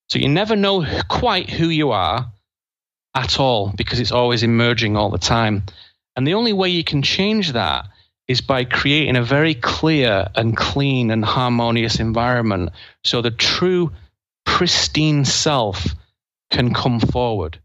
So 0.09 0.19
you 0.19 0.29
never 0.29 0.55
know 0.55 0.87
quite 1.09 1.51
who 1.51 1.69
you 1.69 1.91
are 1.91 2.33
at 3.15 3.41
all 3.41 3.73
because 3.75 4.01
it's 4.01 4.13
always 4.13 4.43
emerging 4.43 4.97
all 4.97 5.11
the 5.11 5.19
time. 5.19 5.65
And 6.15 6.27
the 6.27 6.35
only 6.35 6.53
way 6.53 6.69
you 6.69 6.85
can 6.85 7.03
change 7.03 7.53
that 7.53 7.87
is 8.27 8.41
by 8.41 8.65
creating 8.65 9.17
a 9.17 9.23
very 9.23 9.55
clear 9.55 10.29
and 10.35 10.57
clean 10.57 11.11
and 11.11 11.25
harmonious 11.25 12.01
environment 12.01 12.71
so 13.05 13.21
the 13.21 13.31
true 13.31 13.93
pristine 14.45 15.25
self 15.25 15.95
can 16.51 16.73
come 16.73 17.01
forward, 17.01 17.59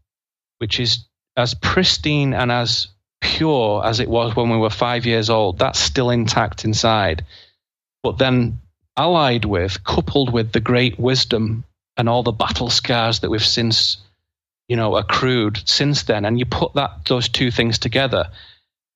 which 0.58 0.80
is 0.80 1.06
as 1.36 1.54
pristine 1.54 2.34
and 2.34 2.50
as 2.50 2.88
pure 3.20 3.84
as 3.84 4.00
it 4.00 4.08
was 4.08 4.34
when 4.34 4.50
we 4.50 4.56
were 4.56 4.70
five 4.70 5.06
years 5.06 5.30
old. 5.30 5.58
That's 5.58 5.78
still 5.78 6.10
intact 6.10 6.64
inside. 6.64 7.24
But 8.02 8.18
then, 8.18 8.60
allied 8.96 9.44
with, 9.44 9.84
coupled 9.84 10.32
with 10.32 10.52
the 10.52 10.60
great 10.60 10.98
wisdom 10.98 11.64
and 11.96 12.08
all 12.08 12.22
the 12.22 12.32
battle 12.32 12.70
scars 12.70 13.20
that 13.20 13.30
we've 13.30 13.44
since, 13.44 13.98
you 14.68 14.76
know, 14.76 14.96
accrued 14.96 15.60
since 15.66 16.04
then. 16.04 16.24
And 16.24 16.38
you 16.38 16.46
put 16.46 16.74
that 16.74 17.04
those 17.06 17.28
two 17.28 17.50
things 17.50 17.78
together, 17.78 18.30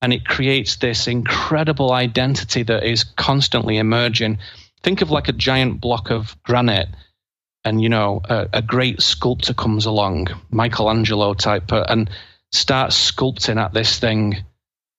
and 0.04 0.12
it 0.12 0.26
creates 0.26 0.76
this 0.76 1.06
incredible 1.06 1.92
identity 1.92 2.62
that 2.62 2.84
is 2.84 3.04
constantly 3.04 3.78
emerging. 3.78 4.36
Think 4.82 5.00
of 5.00 5.10
like 5.10 5.28
a 5.28 5.32
giant 5.32 5.80
block 5.80 6.10
of 6.10 6.36
granite, 6.42 6.90
and 7.64 7.80
you 7.82 7.88
know, 7.88 8.20
a, 8.28 8.46
a 8.52 8.60
great 8.60 9.00
sculptor 9.00 9.54
comes 9.54 9.86
along, 9.86 10.26
Michelangelo 10.50 11.32
type, 11.32 11.72
uh, 11.72 11.86
and 11.88 12.10
starts 12.52 13.12
sculpting 13.12 13.58
at 13.58 13.72
this 13.72 13.98
thing, 13.98 14.44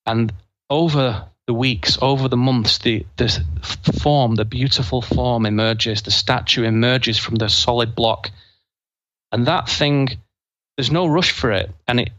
and 0.07 0.33
over 0.71 1.27
the 1.45 1.53
weeks, 1.53 1.99
over 2.01 2.27
the 2.27 2.35
months, 2.35 2.79
the 2.79 3.05
the 3.17 3.29
form, 4.01 4.33
the 4.33 4.43
beautiful 4.43 5.03
form 5.03 5.45
emerges, 5.45 6.01
the 6.01 6.09
statue 6.09 6.63
emerges 6.63 7.19
from 7.19 7.35
the 7.35 7.47
solid 7.47 7.93
block, 7.93 8.31
and 9.31 9.45
that 9.45 9.69
thing, 9.69 10.17
there's 10.75 10.89
no 10.89 11.05
rush 11.05 11.29
for 11.29 11.51
it, 11.51 11.69
and 11.87 11.99
it 11.99 12.09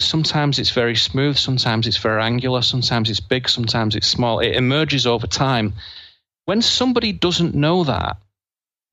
sometimes 0.00 0.58
it's 0.58 0.70
very 0.70 0.96
smooth, 0.96 1.36
sometimes 1.36 1.86
it's 1.86 1.96
very 1.96 2.22
angular, 2.22 2.62
sometimes 2.62 3.10
it's 3.10 3.20
big, 3.20 3.48
sometimes 3.48 3.96
it's 3.96 4.06
small. 4.06 4.40
It 4.40 4.54
emerges 4.54 5.06
over 5.06 5.26
time. 5.26 5.74
When 6.44 6.62
somebody 6.62 7.12
doesn't 7.12 7.54
know 7.54 7.84
that, 7.84 8.16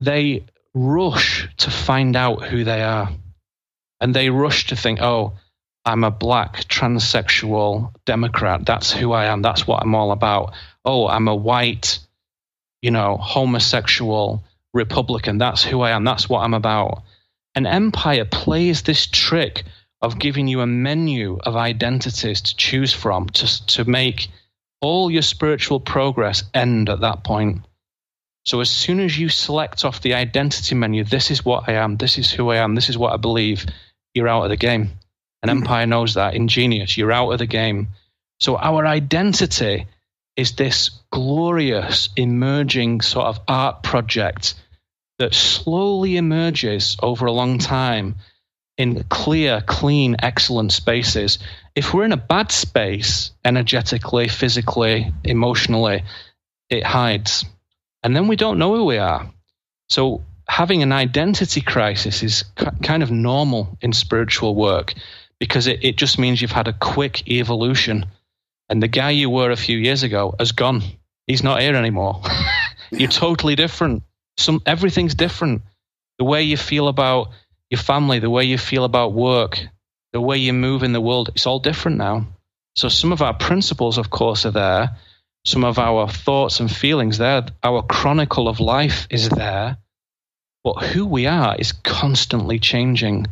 they 0.02 0.44
rush 0.74 1.48
to 1.58 1.72
find 1.72 2.16
out 2.16 2.44
who 2.44 2.64
they 2.64 2.82
are. 2.82 3.10
And 4.02 4.14
they 4.14 4.30
rush 4.30 4.68
to 4.68 4.76
think, 4.76 5.02
oh, 5.02 5.34
I'm 5.86 6.04
a 6.04 6.12
black 6.12 6.64
transsexual 6.66 7.94
Democrat. 8.06 8.66
That's 8.66 8.92
who 8.92 9.14
I 9.14 9.26
am. 9.26 9.42
That's 9.42 9.66
what 9.66 9.84
I'm 9.84 9.96
all 9.96 10.12
about. 10.12 10.54
Oh, 10.84 11.08
I'm 11.08 11.28
a 11.28 11.36
white, 11.36 12.00
you 12.82 12.92
know, 12.92 13.18
homosexual 13.18 14.44
Republican. 14.74 15.38
That's 15.38 15.64
who 15.64 15.82
I 15.82 15.92
am. 15.92 16.04
That's 16.04 16.28
what 16.28 16.42
I'm 16.42 16.54
about. 16.54 17.04
An 17.54 17.66
empire 17.66 18.26
plays 18.26 18.82
this 18.82 19.08
trick 19.08 19.64
of 20.06 20.20
giving 20.20 20.48
you 20.48 20.62
a 20.62 20.68
menu 20.68 21.38
of 21.44 21.56
identities 21.56 22.42
to 22.42 22.56
choose 22.56 22.94
from 22.94 23.28
to, 23.30 23.66
to 23.68 23.86
make 23.86 24.30
all 24.82 25.10
your 25.10 25.22
spiritual 25.22 25.80
progress 25.80 26.44
end 26.54 26.90
at 26.90 27.02
that 27.02 27.24
point. 27.24 27.62
So 28.46 28.62
as 28.62 28.70
soon 28.70 29.00
as 29.00 29.18
you 29.18 29.30
select 29.30 29.84
off 29.84 30.02
the 30.02 30.14
identity 30.14 30.76
menu, 30.76 31.04
this 31.04 31.32
is 31.32 31.44
what 31.44 31.68
I 31.68 31.74
am, 31.74 31.98
this 31.98 32.18
is 32.18 32.32
who 32.32 32.52
I 32.52 32.58
am, 32.58 32.76
this 32.76 32.90
is 32.90 32.98
what 32.98 33.14
I 33.14 33.18
believe, 33.18 33.66
you're 34.14 34.28
out 34.28 34.44
of 34.44 34.50
the 34.50 34.58
game. 34.58 34.92
An 35.42 35.50
Mm. 35.50 35.62
empire 35.62 35.88
knows 35.88 36.14
that. 36.14 36.36
Ingenious, 36.36 36.98
you're 36.98 37.12
out 37.12 37.32
of 37.32 37.40
the 37.40 37.48
game. 37.48 37.88
So 38.40 38.58
our 38.58 38.86
identity 38.86 39.88
is 40.36 40.52
this 40.54 40.92
glorious, 41.12 42.10
emerging 42.16 43.02
sort 43.02 43.26
of 43.26 43.40
art 43.48 43.82
project 43.82 44.54
that 45.18 45.34
slowly 45.34 46.18
emerges 46.18 46.98
over 47.02 47.26
a 47.26 47.32
long 47.32 47.58
time 47.58 48.16
in 48.78 49.04
clear, 49.06 49.62
clean, 49.66 50.16
excellent 50.20 50.72
spaces. 50.72 51.40
If 51.76 51.94
we're 51.94 52.06
in 52.06 52.12
a 52.12 52.18
bad 52.18 52.52
space, 52.52 53.32
energetically, 53.44 54.28
physically, 54.28 55.14
emotionally, 55.24 56.04
it 56.70 56.84
hides. 56.84 57.46
And 58.04 58.16
then 58.16 58.28
we 58.28 58.36
don't 58.36 58.60
know 58.60 58.76
who 58.76 58.86
we 58.86 58.98
are. 58.98 59.30
So 59.90 60.24
having 60.48 60.84
an 60.84 60.92
identity 60.92 61.62
crisis 61.62 62.22
is 62.24 62.44
k- 62.56 62.68
kind 62.84 63.02
of 63.02 63.12
normal 63.12 63.78
in 63.82 63.94
spiritual 63.94 64.56
work 64.56 64.94
because 65.40 65.68
it, 65.68 65.84
it 65.84 65.98
just 65.98 66.20
means 66.20 66.42
you've 66.42 66.52
had 66.52 66.68
a 66.68 66.74
quick 66.74 67.28
evolution. 67.28 68.06
And 68.70 68.82
the 68.82 68.88
guy 68.88 69.12
you 69.12 69.30
were 69.30 69.52
a 69.52 69.58
few 69.58 69.78
years 69.78 70.04
ago 70.04 70.36
has 70.40 70.52
gone. 70.52 70.82
He's 71.28 71.44
not 71.44 71.62
here 71.62 71.76
anymore. 71.76 72.22
You're 72.92 73.10
totally 73.10 73.56
different. 73.56 74.04
Some 74.38 74.62
everything's 74.66 75.16
different. 75.16 75.62
The 76.18 76.26
way 76.26 76.44
you 76.44 76.58
feel 76.58 76.88
about 76.88 77.30
your 77.70 77.80
family, 77.80 78.20
the 78.20 78.30
way 78.30 78.44
you 78.44 78.58
feel 78.58 78.84
about 78.84 79.14
work, 79.14 79.60
the 80.14 80.22
way 80.22 80.38
you 80.38 80.54
move 80.54 80.84
in 80.84 80.94
the 80.94 81.02
world, 81.02 81.30
it's 81.30 81.48
all 81.48 81.60
different 81.60 81.98
now. 81.98 82.26
So 82.76 82.90
some 82.90 83.12
of 83.12 83.22
our 83.22 83.34
principles, 83.34 83.98
of 83.98 84.10
course, 84.10 84.46
are 84.46 84.52
there. 84.52 84.98
Some 85.46 85.64
of 85.64 85.80
our 85.80 86.08
thoughts 86.10 86.60
and 86.60 86.74
feelings 86.74 87.18
there. 87.18 87.46
Our 87.64 87.82
chronicle 87.84 88.48
of 88.48 88.60
life 88.60 89.08
is 89.10 89.30
there. 89.30 89.78
But 90.64 90.84
who 90.84 91.06
we 91.06 91.28
are 91.28 91.56
is 91.58 91.72
constantly 91.72 92.60
changing. 92.60 93.28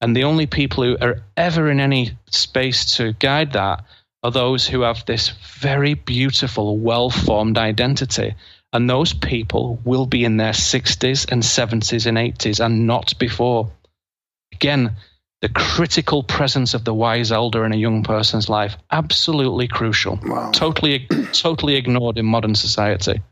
And 0.00 0.14
the 0.14 0.24
only 0.24 0.46
people 0.46 0.84
who 0.84 0.96
are 1.00 1.22
ever 1.36 1.70
in 1.70 1.80
any 1.80 2.18
space 2.30 2.96
to 2.96 3.12
guide 3.12 3.52
that 3.52 3.84
are 4.22 4.30
those 4.30 4.66
who 4.66 4.80
have 4.80 5.04
this 5.06 5.28
very 5.60 5.94
beautiful, 5.94 6.76
well 6.76 7.10
formed 7.10 7.58
identity. 7.58 8.34
And 8.74 8.90
those 8.90 9.14
people 9.14 9.80
will 9.84 10.04
be 10.04 10.24
in 10.24 10.36
their 10.36 10.52
60s 10.52 11.30
and 11.30 11.42
70s 11.42 12.06
and 12.06 12.18
80s 12.18 12.62
and 12.62 12.86
not 12.86 13.16
before. 13.18 13.70
Again, 14.52 14.96
the 15.40 15.48
critical 15.48 16.24
presence 16.24 16.74
of 16.74 16.84
the 16.84 16.92
wise 16.92 17.30
elder 17.30 17.64
in 17.64 17.72
a 17.72 17.76
young 17.76 18.02
person's 18.02 18.48
life, 18.48 18.76
absolutely 18.90 19.68
crucial. 19.68 20.18
Wow. 20.24 20.50
Totally, 20.50 21.06
totally 21.32 21.76
ignored 21.76 22.18
in 22.18 22.26
modern 22.26 22.56
society. 22.56 23.22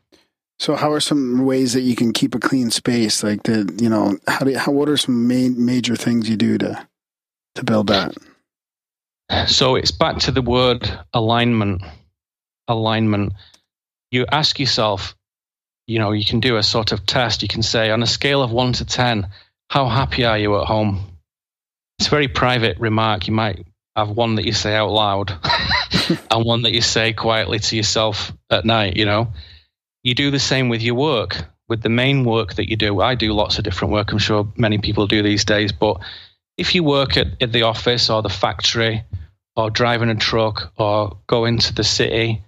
So, 0.60 0.76
how 0.76 0.92
are 0.92 1.00
some 1.00 1.44
ways 1.44 1.72
that 1.72 1.80
you 1.80 1.96
can 1.96 2.12
keep 2.12 2.36
a 2.36 2.38
clean 2.38 2.70
space? 2.70 3.24
Like 3.24 3.42
the, 3.42 3.68
you 3.80 3.88
know, 3.88 4.18
how 4.28 4.44
do 4.44 4.52
you, 4.52 4.58
how, 4.58 4.70
what 4.70 4.88
are 4.88 4.96
some 4.96 5.26
main 5.26 5.64
major 5.64 5.96
things 5.96 6.30
you 6.30 6.36
do 6.36 6.56
to 6.58 6.86
to 7.56 7.64
build 7.64 7.88
that? 7.88 8.14
So 9.48 9.74
it's 9.74 9.90
back 9.90 10.18
to 10.18 10.30
the 10.30 10.42
word 10.42 10.88
alignment. 11.12 11.82
Alignment. 12.68 13.32
You 14.10 14.26
ask 14.30 14.60
yourself, 14.60 15.16
you 15.92 15.98
know, 15.98 16.12
you 16.12 16.24
can 16.24 16.40
do 16.40 16.56
a 16.56 16.62
sort 16.62 16.92
of 16.92 17.04
test. 17.04 17.42
You 17.42 17.48
can 17.48 17.62
say, 17.62 17.90
on 17.90 18.02
a 18.02 18.06
scale 18.06 18.42
of 18.42 18.50
one 18.50 18.72
to 18.74 18.84
10, 18.86 19.28
how 19.68 19.86
happy 19.88 20.24
are 20.24 20.38
you 20.38 20.58
at 20.58 20.66
home? 20.66 21.18
It's 21.98 22.06
a 22.06 22.10
very 22.10 22.28
private 22.28 22.78
remark. 22.80 23.28
You 23.28 23.34
might 23.34 23.66
have 23.94 24.08
one 24.08 24.36
that 24.36 24.46
you 24.46 24.52
say 24.52 24.74
out 24.74 24.90
loud 24.90 25.30
and 26.30 26.44
one 26.46 26.62
that 26.62 26.72
you 26.72 26.80
say 26.80 27.12
quietly 27.12 27.58
to 27.58 27.76
yourself 27.76 28.32
at 28.48 28.64
night, 28.64 28.96
you 28.96 29.04
know. 29.04 29.34
You 30.02 30.14
do 30.14 30.30
the 30.30 30.38
same 30.38 30.70
with 30.70 30.80
your 30.80 30.94
work, 30.94 31.44
with 31.68 31.82
the 31.82 31.90
main 31.90 32.24
work 32.24 32.54
that 32.54 32.70
you 32.70 32.76
do. 32.76 33.02
I 33.02 33.14
do 33.14 33.34
lots 33.34 33.58
of 33.58 33.64
different 33.64 33.92
work. 33.92 34.12
I'm 34.12 34.18
sure 34.18 34.50
many 34.56 34.78
people 34.78 35.06
do 35.06 35.22
these 35.22 35.44
days. 35.44 35.72
But 35.72 36.00
if 36.56 36.74
you 36.74 36.84
work 36.84 37.18
at, 37.18 37.26
at 37.42 37.52
the 37.52 37.62
office 37.62 38.08
or 38.08 38.22
the 38.22 38.30
factory 38.30 39.04
or 39.56 39.68
driving 39.68 40.08
a 40.08 40.14
truck 40.14 40.72
or 40.78 41.18
go 41.26 41.44
into 41.44 41.74
the 41.74 41.84
city 41.84 42.42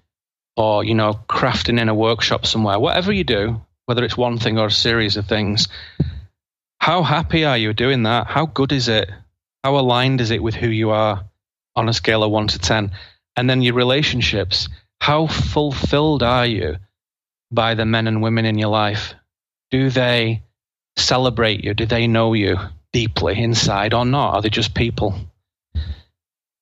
or, 0.57 0.85
you 0.85 0.95
know, 0.95 1.19
crafting 1.29 1.81
in 1.81 1.89
a 1.89 1.95
workshop 1.95 2.47
somewhere, 2.47 2.79
whatever 2.79 3.13
you 3.13 3.25
do, 3.25 3.61
whether 3.87 4.05
it's 4.05 4.17
one 4.17 4.39
thing 4.39 4.59
or 4.59 4.67
a 4.67 4.71
series 4.71 5.17
of 5.17 5.27
things, 5.27 5.69
how 6.79 7.03
happy 7.03 7.45
are 7.45 7.57
you 7.57 7.73
doing 7.73 8.05
that? 8.05 8.27
How 8.27 8.47
good 8.47 8.73
is 8.73 8.89
it? 8.89 9.11
How 9.63 9.79
aligned 9.79 10.21
is 10.21 10.31
it 10.31 10.43
with 10.43 10.55
who 10.55 10.69
you 10.69 10.91
are 10.91 11.25
on 11.75 11.89
a 11.89 11.93
scale 11.93 12.23
of 12.23 12.31
one 12.31 12.49
to 12.49 12.59
10? 12.59 12.91
And 13.37 13.51
then 13.51 13.63
your 13.63 13.75
relationships, 13.75 14.69
how 15.01 15.27
fulfilled 15.27 16.23
are 16.23 16.47
you 16.47 16.77
by 17.51 17.75
the 17.75 17.87
men 17.87 18.07
and 18.07 18.23
women 18.23 18.45
in 18.45 18.59
your 18.59 18.69
life? 18.69 19.15
Do 19.71 19.91
they 19.91 20.43
celebrate 20.97 21.65
you? 21.65 21.75
Do 21.75 21.87
they 21.87 22.07
know 22.07 22.33
you 22.35 22.59
deeply 22.93 23.43
inside 23.43 23.95
or 23.95 24.05
not? 24.05 24.35
Are 24.35 24.43
they 24.43 24.51
just 24.51 24.75
people? 24.75 25.15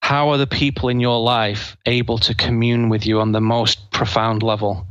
How 0.03 0.31
are 0.31 0.37
the 0.37 0.49
people 0.49 0.89
in 0.89 0.99
your 0.99 1.21
life 1.21 1.77
able 1.87 2.19
to 2.19 2.35
commune 2.35 2.89
with 2.89 3.07
you 3.07 3.21
on 3.21 3.31
the 3.31 3.41
most 3.41 3.93
profound 3.93 4.43
level? 4.43 4.87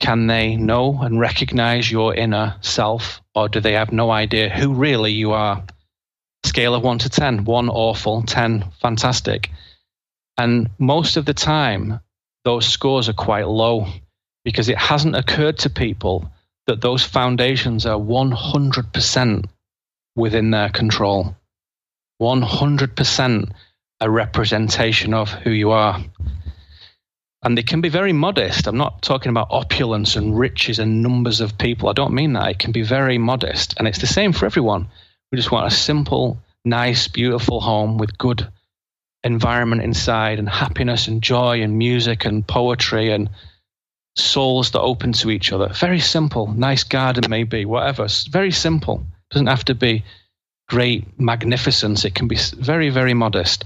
Can 0.00 0.26
they 0.26 0.54
know 0.54 1.00
and 1.00 1.18
recognize 1.18 1.90
your 1.90 2.14
inner 2.14 2.56
self, 2.60 3.22
or 3.34 3.48
do 3.48 3.58
they 3.58 3.72
have 3.72 3.90
no 3.90 4.10
idea 4.10 4.50
who 4.50 4.74
really 4.74 5.12
you 5.12 5.32
are? 5.32 5.64
Scale 6.44 6.74
of 6.74 6.82
one 6.82 6.98
to 6.98 7.08
10, 7.08 7.46
one 7.46 7.70
awful, 7.70 8.22
10 8.22 8.64
fantastic. 8.82 9.50
And 10.36 10.68
most 10.78 11.16
of 11.16 11.24
the 11.24 11.34
time, 11.34 11.98
those 12.44 12.66
scores 12.66 13.08
are 13.08 13.14
quite 13.14 13.48
low 13.48 13.86
because 14.44 14.68
it 14.68 14.78
hasn't 14.78 15.16
occurred 15.16 15.58
to 15.60 15.70
people 15.70 16.30
that 16.66 16.82
those 16.82 17.02
foundations 17.02 17.86
are 17.86 17.98
100% 17.98 19.44
within 20.14 20.50
their 20.50 20.68
control. 20.68 21.34
100% 22.20 23.52
a 24.02 24.10
representation 24.10 25.14
of 25.14 25.30
who 25.30 25.50
you 25.50 25.70
are. 25.70 26.04
And 27.44 27.56
they 27.56 27.62
can 27.62 27.80
be 27.80 27.88
very 27.88 28.12
modest. 28.12 28.66
I'm 28.66 28.76
not 28.76 29.00
talking 29.00 29.30
about 29.30 29.48
opulence 29.50 30.16
and 30.16 30.36
riches 30.36 30.78
and 30.80 31.02
numbers 31.02 31.40
of 31.40 31.56
people. 31.56 31.88
I 31.88 31.92
don't 31.92 32.12
mean 32.12 32.32
that. 32.32 32.50
It 32.50 32.58
can 32.58 32.72
be 32.72 32.82
very 32.82 33.18
modest. 33.18 33.74
And 33.78 33.86
it's 33.86 34.00
the 34.00 34.06
same 34.06 34.32
for 34.32 34.46
everyone. 34.46 34.88
We 35.30 35.36
just 35.36 35.52
want 35.52 35.72
a 35.72 35.76
simple, 35.76 36.38
nice, 36.64 37.08
beautiful 37.08 37.60
home 37.60 37.96
with 37.96 38.18
good 38.18 38.46
environment 39.24 39.82
inside 39.82 40.40
and 40.40 40.48
happiness 40.48 41.06
and 41.06 41.22
joy 41.22 41.62
and 41.62 41.78
music 41.78 42.24
and 42.24 42.46
poetry 42.46 43.12
and 43.12 43.30
souls 44.16 44.72
that 44.72 44.80
open 44.80 45.12
to 45.12 45.30
each 45.30 45.52
other. 45.52 45.68
Very 45.68 46.00
simple. 46.00 46.52
Nice 46.52 46.82
garden, 46.82 47.24
maybe, 47.28 47.64
whatever. 47.64 48.04
It's 48.04 48.26
very 48.26 48.50
simple. 48.50 49.04
It 49.30 49.34
doesn't 49.34 49.46
have 49.46 49.64
to 49.66 49.74
be 49.76 50.04
great 50.68 51.20
magnificence. 51.20 52.04
It 52.04 52.16
can 52.16 52.26
be 52.26 52.38
very, 52.56 52.90
very 52.90 53.14
modest. 53.14 53.64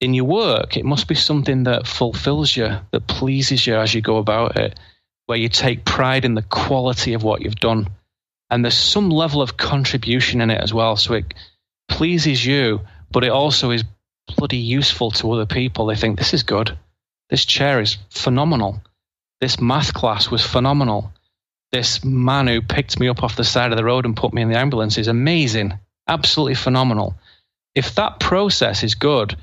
In 0.00 0.14
your 0.14 0.26
work, 0.26 0.76
it 0.76 0.84
must 0.84 1.08
be 1.08 1.14
something 1.14 1.64
that 1.64 1.86
fulfills 1.86 2.56
you, 2.56 2.78
that 2.90 3.06
pleases 3.06 3.66
you 3.66 3.76
as 3.76 3.94
you 3.94 4.02
go 4.02 4.18
about 4.18 4.56
it, 4.56 4.78
where 5.26 5.38
you 5.38 5.48
take 5.48 5.84
pride 5.84 6.24
in 6.24 6.34
the 6.34 6.42
quality 6.42 7.14
of 7.14 7.22
what 7.22 7.42
you've 7.42 7.56
done. 7.56 7.88
And 8.50 8.64
there's 8.64 8.76
some 8.76 9.10
level 9.10 9.42
of 9.42 9.56
contribution 9.56 10.40
in 10.40 10.50
it 10.50 10.60
as 10.60 10.72
well. 10.72 10.96
So 10.96 11.14
it, 11.14 11.34
pleases 11.88 12.44
you, 12.44 12.80
but 13.10 13.24
it 13.24 13.30
also 13.30 13.70
is 13.70 13.84
bloody 14.36 14.58
useful 14.58 15.10
to 15.12 15.32
other 15.32 15.46
people. 15.46 15.86
They 15.86 15.96
think 15.96 16.18
this 16.18 16.34
is 16.34 16.42
good. 16.42 16.76
This 17.30 17.44
chair 17.44 17.80
is 17.80 17.96
phenomenal. 18.10 18.82
This 19.40 19.60
math 19.60 19.94
class 19.94 20.30
was 20.30 20.44
phenomenal. 20.44 21.12
This 21.72 22.04
man 22.04 22.46
who 22.46 22.62
picked 22.62 22.98
me 23.00 23.08
up 23.08 23.22
off 23.22 23.36
the 23.36 23.44
side 23.44 23.72
of 23.72 23.76
the 23.76 23.84
road 23.84 24.04
and 24.04 24.16
put 24.16 24.32
me 24.32 24.42
in 24.42 24.48
the 24.48 24.58
ambulance 24.58 24.98
is 24.98 25.08
amazing. 25.08 25.74
Absolutely 26.08 26.54
phenomenal. 26.54 27.14
If 27.74 27.94
that 27.96 28.20
process 28.20 28.82
is 28.82 28.94
good 28.94 29.36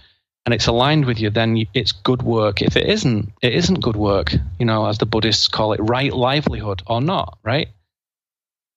and 0.45 0.53
it's 0.53 0.67
aligned 0.67 1.05
with 1.05 1.19
you, 1.19 1.29
then 1.29 1.65
it's 1.73 1.91
good 1.91 2.21
work. 2.21 2.61
If 2.61 2.75
it 2.75 2.87
isn't, 2.87 3.31
it 3.41 3.53
isn't 3.53 3.81
good 3.81 3.95
work, 3.95 4.33
you 4.59 4.65
know, 4.65 4.85
as 4.87 4.97
the 4.97 5.05
Buddhists 5.05 5.47
call 5.47 5.73
it, 5.73 5.79
right 5.79 6.11
livelihood 6.11 6.81
or 6.87 7.01
not, 7.01 7.37
right? 7.43 7.69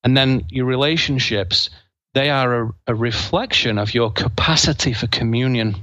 And 0.05 0.17
then 0.17 0.45
your 0.49 0.67
relationships, 0.67 1.71
they 2.15 2.31
are 2.31 2.63
a, 2.63 2.75
a 2.87 2.95
reflection 2.95 3.79
of 3.79 3.95
your 3.95 4.13
capacity 4.13 4.93
for 4.93 5.09
communion. 5.09 5.75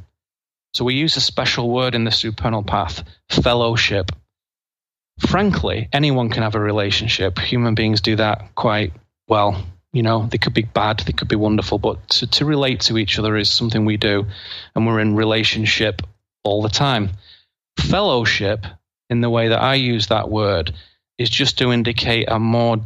So 0.74 0.86
we 0.86 0.96
use 0.96 1.18
a 1.18 1.22
special 1.22 1.70
word 1.70 1.96
in 1.96 2.06
the 2.06 2.12
supernal 2.12 2.64
path, 2.64 3.04
fellowship. 3.30 4.12
Frankly, 5.20 5.90
anyone 5.92 6.30
can 6.30 6.44
have 6.44 6.56
a 6.56 6.60
relationship. 6.60 7.38
Human 7.40 7.76
beings 7.76 8.02
do 8.02 8.16
that 8.16 8.56
quite 8.56 8.94
well. 9.28 9.64
You 9.94 10.02
know, 10.02 10.28
they 10.30 10.40
could 10.40 10.54
be 10.54 10.64
bad, 10.64 11.00
they 11.00 11.14
could 11.14 11.28
be 11.28 11.36
wonderful, 11.36 11.78
but 11.78 12.10
to, 12.10 12.28
to 12.28 12.46
relate 12.46 12.82
to 12.82 12.98
each 12.98 13.20
other 13.20 13.38
is 13.38 13.50
something 13.50 13.86
we 13.86 13.98
do, 13.98 14.26
and 14.76 14.86
we're 14.86 15.00
in 15.00 15.16
relationship 15.16 16.02
all 16.44 16.62
the 16.62 16.70
time. 16.70 17.12
Fellowship, 17.80 18.66
in 19.10 19.22
the 19.22 19.30
way 19.30 19.50
that 19.50 19.62
I 19.62 19.76
use 19.76 20.08
that 20.08 20.30
word, 20.30 20.74
is 21.18 21.30
just 21.30 21.60
to 21.60 21.72
indicate 21.72 22.28
a 22.28 22.40
more 22.40 22.78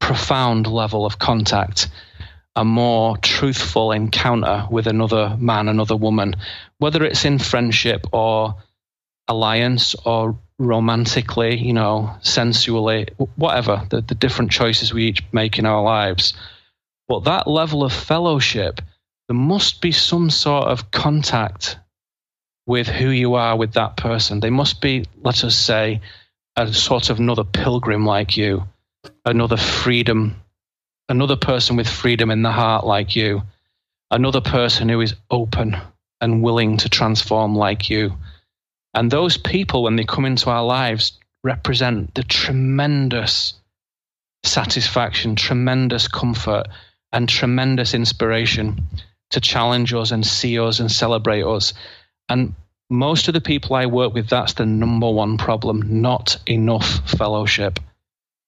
profound 0.00 0.66
level 0.66 1.06
of 1.06 1.18
contact, 1.18 1.88
a 2.54 2.64
more 2.64 3.16
truthful 3.16 3.92
encounter 3.92 4.66
with 4.70 4.86
another 4.86 5.36
man, 5.38 5.68
another 5.68 5.96
woman, 5.96 6.36
whether 6.78 7.04
it's 7.04 7.24
in 7.24 7.38
friendship 7.38 8.06
or 8.12 8.56
alliance 9.28 9.94
or 10.04 10.38
romantically, 10.62 11.58
you 11.58 11.72
know, 11.72 12.14
sensually, 12.22 13.08
whatever, 13.36 13.86
the, 13.90 14.00
the 14.00 14.14
different 14.14 14.50
choices 14.50 14.92
we 14.92 15.08
each 15.08 15.22
make 15.32 15.58
in 15.58 15.66
our 15.66 15.82
lives. 15.82 16.34
But 17.08 17.24
that 17.24 17.46
level 17.46 17.82
of 17.82 17.92
fellowship, 17.92 18.80
there 19.28 19.36
must 19.36 19.80
be 19.80 19.92
some 19.92 20.30
sort 20.30 20.64
of 20.64 20.90
contact 20.90 21.76
with 22.66 22.86
who 22.86 23.10
you 23.10 23.34
are 23.34 23.56
with 23.56 23.72
that 23.72 23.96
person. 23.96 24.40
They 24.40 24.50
must 24.50 24.80
be, 24.80 25.04
let 25.22 25.42
us 25.44 25.56
say, 25.56 26.00
a 26.56 26.72
sort 26.72 27.10
of 27.10 27.18
another 27.18 27.44
pilgrim 27.44 28.06
like 28.06 28.36
you, 28.36 28.64
another 29.24 29.56
freedom, 29.56 30.36
another 31.08 31.36
person 31.36 31.76
with 31.76 31.88
freedom 31.88 32.30
in 32.30 32.42
the 32.42 32.52
heart 32.52 32.86
like 32.86 33.16
you, 33.16 33.42
another 34.10 34.40
person 34.40 34.88
who 34.88 35.00
is 35.00 35.14
open 35.30 35.76
and 36.20 36.42
willing 36.42 36.76
to 36.76 36.88
transform 36.88 37.56
like 37.56 37.90
you. 37.90 38.16
And 38.94 39.10
those 39.10 39.36
people, 39.36 39.84
when 39.84 39.96
they 39.96 40.04
come 40.04 40.24
into 40.24 40.50
our 40.50 40.64
lives, 40.64 41.18
represent 41.42 42.14
the 42.14 42.22
tremendous 42.22 43.54
satisfaction, 44.44 45.36
tremendous 45.36 46.08
comfort, 46.08 46.66
and 47.12 47.28
tremendous 47.28 47.94
inspiration 47.94 48.86
to 49.30 49.40
challenge 49.40 49.92
us 49.94 50.10
and 50.10 50.26
see 50.26 50.58
us 50.58 50.80
and 50.80 50.90
celebrate 50.90 51.44
us. 51.44 51.74
And 52.28 52.54
most 52.90 53.28
of 53.28 53.34
the 53.34 53.40
people 53.40 53.76
I 53.76 53.86
work 53.86 54.12
with, 54.12 54.28
that's 54.28 54.54
the 54.54 54.66
number 54.66 55.10
one 55.10 55.38
problem 55.38 56.02
not 56.02 56.36
enough 56.46 57.08
fellowship. 57.10 57.78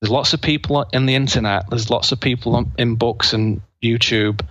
There's 0.01 0.11
lots 0.11 0.35
of 0.35 0.43
people 0.43 0.85
in 0.93 1.07
the 1.07 1.15
internet, 1.15 1.71
there's 1.71 1.91
lots 1.91 2.13
of 2.13 2.21
people 2.21 2.71
in 2.77 2.97
books 2.97 3.33
and 3.33 3.63
YouTube. 3.83 4.43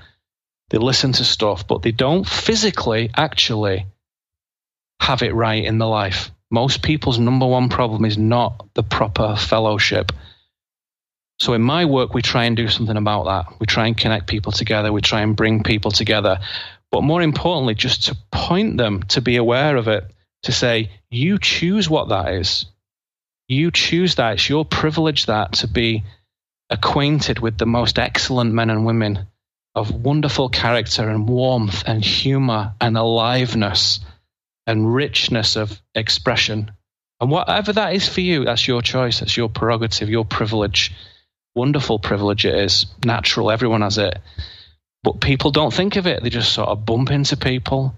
They 0.70 0.80
listen 0.80 1.11
to 1.14 1.24
stuff, 1.24 1.68
but 1.68 1.84
they 1.84 1.91
don't 1.91 2.28
physically 2.28 3.11
actually 3.15 3.86
have 5.03 5.21
it 5.21 5.35
right 5.35 5.65
in 5.65 5.80
the 5.80 5.88
life. 5.88 6.31
Most 6.49 6.81
people's 6.81 7.19
number 7.19 7.45
one 7.45 7.67
problem 7.67 8.05
is 8.05 8.17
not 8.17 8.65
the 8.73 8.84
proper 8.84 9.35
fellowship. 9.35 10.13
So 11.39 11.53
in 11.53 11.61
my 11.61 11.84
work, 11.84 12.13
we 12.13 12.21
try 12.21 12.45
and 12.45 12.55
do 12.55 12.69
something 12.69 12.95
about 12.95 13.25
that. 13.25 13.59
We 13.59 13.65
try 13.65 13.88
and 13.88 13.97
connect 13.97 14.27
people 14.27 14.53
together. 14.53 14.93
We 14.93 15.01
try 15.01 15.21
and 15.21 15.35
bring 15.35 15.63
people 15.63 15.91
together. 15.91 16.39
But 16.89 17.03
more 17.03 17.21
importantly, 17.21 17.75
just 17.75 18.05
to 18.05 18.17
point 18.31 18.77
them 18.77 19.03
to 19.09 19.19
be 19.19 19.35
aware 19.35 19.75
of 19.75 19.89
it, 19.89 20.09
to 20.43 20.53
say, 20.53 20.91
you 21.09 21.38
choose 21.38 21.89
what 21.89 22.09
that 22.09 22.34
is. 22.35 22.65
You 23.49 23.71
choose 23.71 24.15
that. 24.15 24.35
It's 24.35 24.47
your 24.47 24.63
privilege 24.63 25.25
that 25.25 25.53
to 25.53 25.67
be 25.67 26.05
acquainted 26.69 27.39
with 27.39 27.57
the 27.57 27.65
most 27.65 27.99
excellent 27.99 28.53
men 28.53 28.69
and 28.69 28.85
women 28.85 29.27
of 29.75 29.91
wonderful 29.91 30.47
character 30.47 31.09
and 31.09 31.27
warmth 31.27 31.84
and 31.85 32.05
humor 32.05 32.73
and 32.80 32.95
aliveness 32.95 33.99
and 34.65 34.94
richness 34.94 35.56
of 35.56 35.81
expression. 35.95 36.72
And 37.19 37.31
whatever 37.31 37.73
that 37.73 37.95
is 37.95 38.07
for 38.07 38.22
you, 38.22 38.45
that's 38.45 38.68
your 38.68 38.81
choice, 38.81 39.19
that's 39.19 39.38
your 39.38 39.49
prerogative, 39.49 40.10
your 40.10 40.26
privilege. 40.26 40.94
Wonderful 41.56 41.99
privilege 41.99 42.45
it 42.45 42.56
is, 42.56 42.88
natural, 43.06 43.52
everyone 43.52 43.81
has 43.81 43.98
it. 43.98 44.18
But 45.03 45.22
people 45.22 45.52
don't 45.52 45.73
think 45.73 45.98
of 45.98 46.07
it. 46.07 46.23
They 46.23 46.30
just 46.30 46.53
sort 46.53 46.69
of 46.69 46.85
bump 46.85 47.11
into 47.11 47.38
people. 47.38 47.94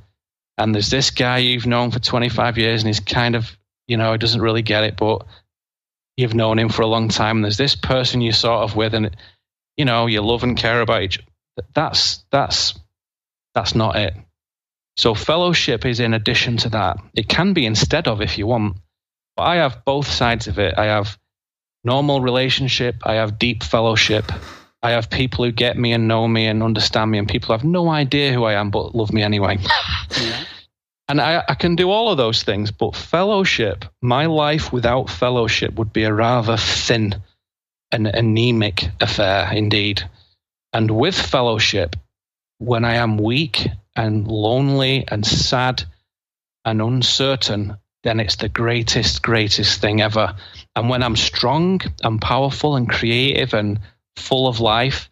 And 0.57 0.73
there's 0.73 0.89
this 0.89 1.11
guy 1.11 1.39
you've 1.39 1.67
known 1.67 1.91
for 1.91 1.99
25 1.99 2.57
years, 2.57 2.81
and 2.81 2.87
he's 2.87 2.99
kind 2.99 3.35
of, 3.35 3.55
you 3.87 3.97
know, 3.97 4.11
he 4.11 4.17
doesn't 4.17 4.41
really 4.41 4.61
get 4.61 4.83
it, 4.83 4.97
but 4.97 5.25
you've 6.17 6.33
known 6.33 6.59
him 6.59 6.69
for 6.69 6.81
a 6.81 6.87
long 6.87 7.09
time. 7.09 7.37
And 7.37 7.45
there's 7.45 7.57
this 7.57 7.75
person 7.75 8.21
you're 8.21 8.33
sort 8.33 8.63
of 8.63 8.75
with, 8.75 8.93
and, 8.93 9.15
you 9.77 9.85
know, 9.85 10.07
you 10.07 10.21
love 10.21 10.43
and 10.43 10.57
care 10.57 10.81
about 10.81 11.03
each 11.03 11.19
That's, 11.73 12.23
that's, 12.31 12.73
that's 13.53 13.75
not 13.75 13.95
it. 13.95 14.13
So 14.97 15.13
fellowship 15.13 15.85
is 15.85 15.99
in 15.99 16.13
addition 16.13 16.57
to 16.57 16.69
that. 16.69 16.97
It 17.13 17.27
can 17.27 17.53
be 17.53 17.65
instead 17.65 18.07
of 18.07 18.21
if 18.21 18.37
you 18.37 18.47
want. 18.47 18.77
But 19.35 19.43
I 19.43 19.55
have 19.57 19.83
both 19.85 20.07
sides 20.07 20.47
of 20.47 20.59
it. 20.59 20.77
I 20.77 20.85
have 20.85 21.17
normal 21.83 22.21
relationship, 22.21 22.95
I 23.03 23.15
have 23.15 23.37
deep 23.37 23.63
fellowship. 23.63 24.31
I 24.81 24.91
have 24.91 25.09
people 25.09 25.45
who 25.45 25.51
get 25.51 25.77
me 25.77 25.93
and 25.93 26.07
know 26.07 26.27
me 26.27 26.45
and 26.45 26.61
understand 26.61 27.09
me, 27.09 27.17
and 27.17 27.27
people 27.27 27.55
have 27.55 27.63
no 27.63 27.89
idea 27.89 28.31
who 28.31 28.43
I 28.43 28.53
am 28.53 28.69
but 28.69 28.93
love 28.93 29.11
me 29.11 29.23
anyway. 29.23 29.57
And 31.07 31.21
I, 31.21 31.43
I 31.47 31.53
can 31.53 31.75
do 31.75 31.91
all 31.91 32.09
of 32.09 32.17
those 32.17 32.41
things, 32.43 32.71
but 32.71 32.95
fellowship, 32.95 33.85
my 34.01 34.25
life 34.25 34.73
without 34.73 35.09
fellowship 35.09 35.75
would 35.75 35.93
be 35.93 36.03
a 36.03 36.13
rather 36.13 36.57
thin 36.57 37.21
and 37.91 38.07
anemic 38.07 38.89
affair 38.99 39.51
indeed. 39.53 40.01
And 40.73 40.89
with 40.89 41.15
fellowship, 41.15 41.95
when 42.57 42.85
I 42.85 42.95
am 42.95 43.17
weak 43.17 43.67
and 43.95 44.27
lonely 44.27 45.05
and 45.07 45.25
sad 45.25 45.83
and 46.63 46.81
uncertain, 46.81 47.77
then 48.03 48.19
it's 48.19 48.35
the 48.35 48.49
greatest, 48.49 49.21
greatest 49.21 49.81
thing 49.81 50.01
ever. 50.01 50.35
And 50.75 50.89
when 50.89 51.03
I'm 51.03 51.15
strong 51.15 51.81
and 52.03 52.21
powerful 52.21 52.75
and 52.75 52.89
creative 52.89 53.53
and 53.53 53.79
full 54.15 54.47
of 54.47 54.59
life, 54.59 55.09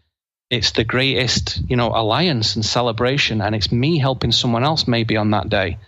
it's 0.49 0.71
the 0.71 0.83
greatest, 0.83 1.61
you 1.67 1.75
know, 1.75 1.89
alliance 1.89 2.55
and 2.55 2.65
celebration. 2.65 3.41
And 3.41 3.55
it's 3.55 3.71
me 3.71 3.97
helping 3.97 4.31
someone 4.31 4.63
else 4.63 4.87
maybe 4.87 5.17
on 5.17 5.31
that 5.31 5.49
day. 5.49 5.79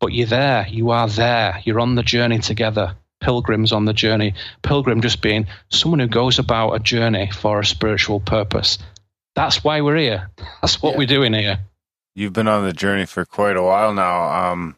But 0.00 0.12
you're 0.12 0.26
there, 0.26 0.66
you 0.68 0.90
are 0.90 1.08
there, 1.08 1.60
you're 1.64 1.80
on 1.80 1.94
the 1.94 2.02
journey 2.02 2.40
together. 2.40 2.96
Pilgrims 3.20 3.70
on 3.70 3.84
the 3.84 3.92
journey. 3.92 4.34
Pilgrim 4.62 5.00
just 5.00 5.22
being 5.22 5.46
someone 5.70 6.00
who 6.00 6.08
goes 6.08 6.40
about 6.40 6.72
a 6.72 6.80
journey 6.80 7.30
for 7.30 7.60
a 7.60 7.64
spiritual 7.64 8.18
purpose. 8.18 8.78
That's 9.36 9.62
why 9.62 9.80
we're 9.80 9.96
here. 9.96 10.30
That's 10.60 10.82
what 10.82 10.96
we're 10.96 11.06
doing 11.06 11.32
here. 11.32 11.60
You've 12.14 12.32
been 12.32 12.48
on 12.48 12.64
the 12.64 12.72
journey 12.72 13.06
for 13.06 13.24
quite 13.24 13.56
a 13.56 13.62
while 13.62 13.94
now. 13.94 14.50
Um, 14.52 14.76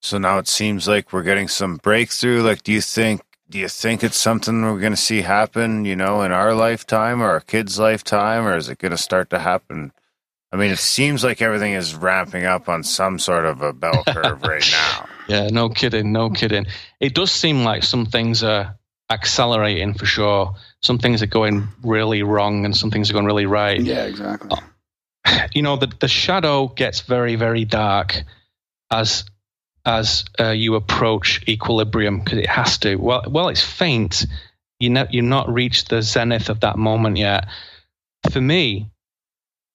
so 0.00 0.18
now 0.18 0.38
it 0.38 0.48
seems 0.48 0.86
like 0.86 1.12
we're 1.12 1.22
getting 1.22 1.48
some 1.48 1.76
breakthrough. 1.76 2.42
Like, 2.42 2.62
do 2.62 2.72
you 2.72 2.80
think? 2.80 3.22
Do 3.50 3.58
you 3.58 3.68
think 3.68 4.02
it's 4.02 4.16
something 4.16 4.62
we're 4.62 4.80
going 4.80 4.92
to 4.92 4.96
see 4.96 5.20
happen? 5.22 5.84
You 5.84 5.96
know, 5.96 6.22
in 6.22 6.32
our 6.32 6.54
lifetime 6.54 7.22
or 7.22 7.30
our 7.30 7.40
kids' 7.40 7.78
lifetime, 7.78 8.46
or 8.46 8.56
is 8.56 8.68
it 8.68 8.78
going 8.78 8.90
to 8.90 8.98
start 8.98 9.30
to 9.30 9.38
happen? 9.38 9.92
I 10.50 10.56
mean, 10.56 10.70
it 10.70 10.78
seems 10.78 11.24
like 11.24 11.42
everything 11.42 11.72
is 11.72 11.94
ramping 11.94 12.44
up 12.44 12.68
on 12.68 12.84
some 12.84 13.18
sort 13.18 13.44
of 13.44 13.60
a 13.60 13.72
bell 13.72 14.04
curve 14.08 14.42
right 14.42 14.66
now. 14.70 15.08
Yeah, 15.26 15.48
no 15.48 15.68
kidding, 15.68 16.12
no 16.12 16.30
kidding. 16.30 16.66
It 17.00 17.14
does 17.14 17.32
seem 17.32 17.64
like 17.64 17.82
some 17.82 18.06
things 18.06 18.44
are 18.44 18.76
accelerating 19.10 19.94
for 19.94 20.06
sure. 20.06 20.54
Some 20.80 20.98
things 20.98 21.22
are 21.22 21.26
going 21.26 21.68
really 21.82 22.22
wrong 22.22 22.64
and 22.64 22.76
some 22.76 22.90
things 22.90 23.10
are 23.10 23.14
going 23.14 23.26
really 23.26 23.46
right. 23.46 23.80
Yeah, 23.80 24.04
exactly. 24.04 24.58
You 25.52 25.62
know, 25.62 25.76
the, 25.76 25.86
the 25.86 26.08
shadow 26.08 26.66
gets 26.66 27.02
very, 27.02 27.36
very 27.36 27.64
dark 27.64 28.24
as 28.90 29.24
as 29.84 30.24
uh, 30.40 30.50
you 30.50 30.76
approach 30.76 31.46
equilibrium 31.46 32.20
because 32.20 32.38
it 32.38 32.48
has 32.48 32.78
to. 32.78 32.96
Well, 32.96 33.24
well, 33.28 33.48
it's 33.48 33.62
faint. 33.62 34.26
You 34.80 34.90
know, 34.90 35.06
you're 35.10 35.22
not 35.22 35.52
reached 35.52 35.90
the 35.90 36.02
zenith 36.02 36.48
of 36.48 36.60
that 36.60 36.76
moment 36.78 37.18
yet. 37.18 37.46
For 38.30 38.40
me, 38.40 38.90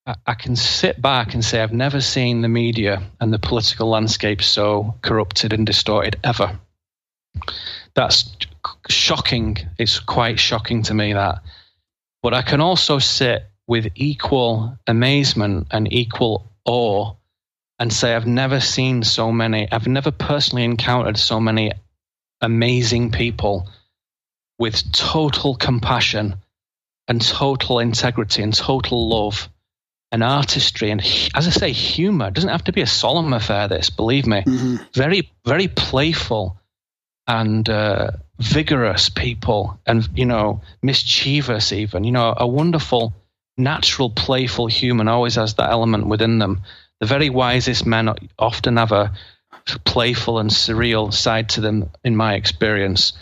I, 0.06 0.16
I 0.26 0.34
can 0.34 0.56
sit 0.56 1.02
back 1.02 1.34
and 1.34 1.46
say 1.46 1.62
I've 1.62 1.74
never 1.74 2.02
seen 2.02 2.42
the 2.42 2.50
media 2.50 3.04
and 3.20 3.32
the 3.32 3.40
political 3.40 3.90
landscape 3.90 4.42
so 4.42 4.96
corrupted 5.02 5.54
and 5.54 5.66
distorted 5.66 6.18
ever. 6.24 6.60
That's 7.94 8.36
shocking. 8.90 9.58
It's 9.78 10.00
quite 10.00 10.40
shocking 10.40 10.84
to 10.84 10.94
me 10.94 11.14
that. 11.14 11.44
But 12.22 12.34
I 12.34 12.42
can 12.42 12.62
also 12.62 13.00
sit 13.00 13.49
with 13.70 13.88
equal 13.94 14.76
amazement 14.88 15.68
and 15.70 15.94
equal 15.94 16.52
awe 16.66 17.14
and 17.78 17.94
say, 17.94 18.16
I've 18.16 18.26
never 18.26 18.60
seen 18.60 19.04
so 19.04 19.32
many, 19.32 19.72
I've 19.72 19.88
never 19.88 20.10
personally 20.10 20.64
encountered 20.64 21.20
so 21.20 21.40
many 21.40 21.72
amazing 22.42 23.12
people 23.12 23.70
with 24.58 24.92
total 24.92 25.56
compassion 25.56 26.38
and 27.08 27.22
total 27.22 27.78
integrity 27.78 28.42
and 28.42 28.56
total 28.56 29.08
love 29.08 29.48
and 30.12 30.24
artistry 30.24 30.90
and 30.90 31.02
as 31.36 31.46
I 31.46 31.52
say, 31.52 31.72
humor. 31.72 32.30
It 32.30 32.34
doesn't 32.34 32.50
have 32.50 32.64
to 32.64 32.72
be 32.72 32.82
a 32.82 32.88
solemn 32.88 33.34
affair. 33.34 33.68
This, 33.68 33.92
believe 33.92 34.26
me, 34.26 34.42
Mm-hmm. 34.42 34.76
very 34.96 35.32
very 35.46 35.68
playful 35.68 36.58
and 37.28 37.70
uh, 37.70 38.10
vigorous 38.40 39.10
people, 39.10 39.80
and 39.86 40.10
you 40.16 40.26
know 40.26 40.62
mischievous 40.82 41.72
even. 41.72 42.04
You 42.04 42.12
know, 42.12 42.34
a 42.36 42.48
wonderful, 42.48 43.14
natural, 43.60 44.10
playful 44.10 44.68
human 44.68 45.08
always 45.08 45.36
has 45.36 45.54
that 45.56 45.70
element 45.70 46.08
within 46.08 46.40
them. 46.40 46.62
The 47.00 47.06
very 47.06 47.30
wisest 47.30 47.86
men 47.86 48.10
often 48.38 48.78
have 48.78 48.92
a 48.92 49.14
playful 49.86 50.40
and 50.40 50.50
surreal 50.50 51.14
side 51.14 51.50
to 51.50 51.62
them, 51.62 51.90
in 52.04 52.16
my 52.16 52.34
experience. 52.34 53.14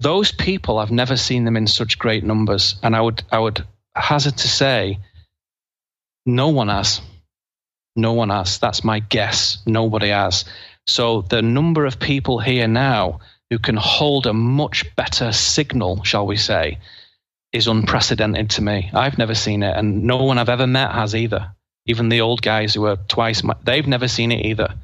Those 0.00 0.32
people, 0.32 0.78
I've 0.78 0.90
never 0.90 1.16
seen 1.16 1.44
them 1.44 1.56
in 1.56 1.66
such 1.66 1.98
great 1.98 2.24
numbers, 2.24 2.76
and 2.82 2.94
I 2.94 3.00
would 3.00 3.22
I 3.30 3.38
would 3.38 3.64
hazard 3.94 4.36
to 4.38 4.48
say 4.48 4.98
no 6.26 6.48
one 6.48 6.68
has. 6.68 7.00
No 7.94 8.12
one 8.12 8.30
has. 8.30 8.58
That's 8.58 8.84
my 8.84 9.00
guess. 9.00 9.58
Nobody 9.66 10.08
has. 10.08 10.44
So 10.86 11.22
the 11.22 11.42
number 11.42 11.84
of 11.84 12.00
people 12.00 12.38
here 12.38 12.66
now 12.66 13.20
who 13.50 13.58
can 13.58 13.76
hold 13.76 14.26
a 14.26 14.32
much 14.32 14.96
better 14.96 15.30
signal, 15.32 16.02
shall 16.04 16.26
we 16.26 16.36
say, 16.36 16.78
is 17.52 17.66
unprecedented 17.66 18.50
to 18.50 18.62
me. 18.62 18.90
I've 18.92 19.18
never 19.18 19.34
seen 19.34 19.62
it, 19.62 19.76
and 19.76 20.04
no 20.04 20.24
one 20.24 20.38
I've 20.38 20.48
ever 20.48 20.66
met 20.66 20.92
has 20.92 21.14
either. 21.14 21.54
Even 21.86 22.08
the 22.08 22.20
old 22.20 22.42
guys 22.42 22.74
who 22.74 22.86
are 22.86 22.96
twice, 22.96 23.42
my, 23.42 23.54
they've 23.64 23.86
never 23.86 24.08
seen 24.08 24.32
it 24.32 24.46
either. 24.46 24.74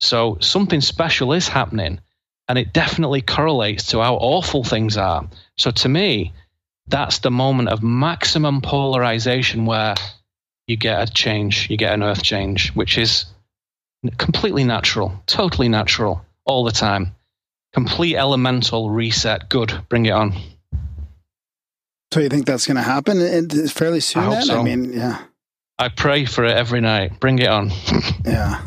So 0.00 0.38
something 0.40 0.80
special 0.80 1.32
is 1.32 1.48
happening, 1.48 2.00
and 2.48 2.58
it 2.58 2.72
definitely 2.72 3.20
correlates 3.22 3.88
to 3.88 4.00
how 4.00 4.16
awful 4.16 4.64
things 4.64 4.96
are. 4.96 5.28
So 5.56 5.70
to 5.70 5.88
me, 5.88 6.32
that's 6.86 7.18
the 7.20 7.30
moment 7.30 7.68
of 7.68 7.82
maximum 7.82 8.60
polarization 8.60 9.66
where 9.66 9.94
you 10.66 10.76
get 10.76 11.08
a 11.08 11.12
change, 11.12 11.68
you 11.70 11.76
get 11.76 11.94
an 11.94 12.02
earth 12.02 12.22
change, 12.22 12.72
which 12.72 12.98
is 12.98 13.26
completely 14.18 14.64
natural, 14.64 15.22
totally 15.26 15.68
natural, 15.68 16.24
all 16.44 16.64
the 16.64 16.72
time. 16.72 17.14
Complete 17.72 18.16
elemental 18.16 18.90
reset. 18.90 19.48
Good. 19.48 19.72
Bring 19.88 20.06
it 20.06 20.10
on. 20.10 20.34
So 22.12 22.20
you 22.20 22.28
think 22.28 22.44
that's 22.44 22.66
going 22.66 22.76
to 22.76 22.82
happen 22.82 23.20
in- 23.22 23.48
fairly 23.68 24.00
soon? 24.00 24.22
I 24.22 24.26
hope 24.26 24.34
then? 24.34 24.42
so. 24.44 24.60
I 24.60 24.62
mean, 24.62 24.92
yeah, 24.92 25.18
I 25.78 25.88
pray 25.88 26.26
for 26.26 26.44
it 26.44 26.54
every 26.54 26.82
night. 26.82 27.18
Bring 27.20 27.38
it 27.38 27.48
on. 27.48 27.70
yeah. 28.26 28.62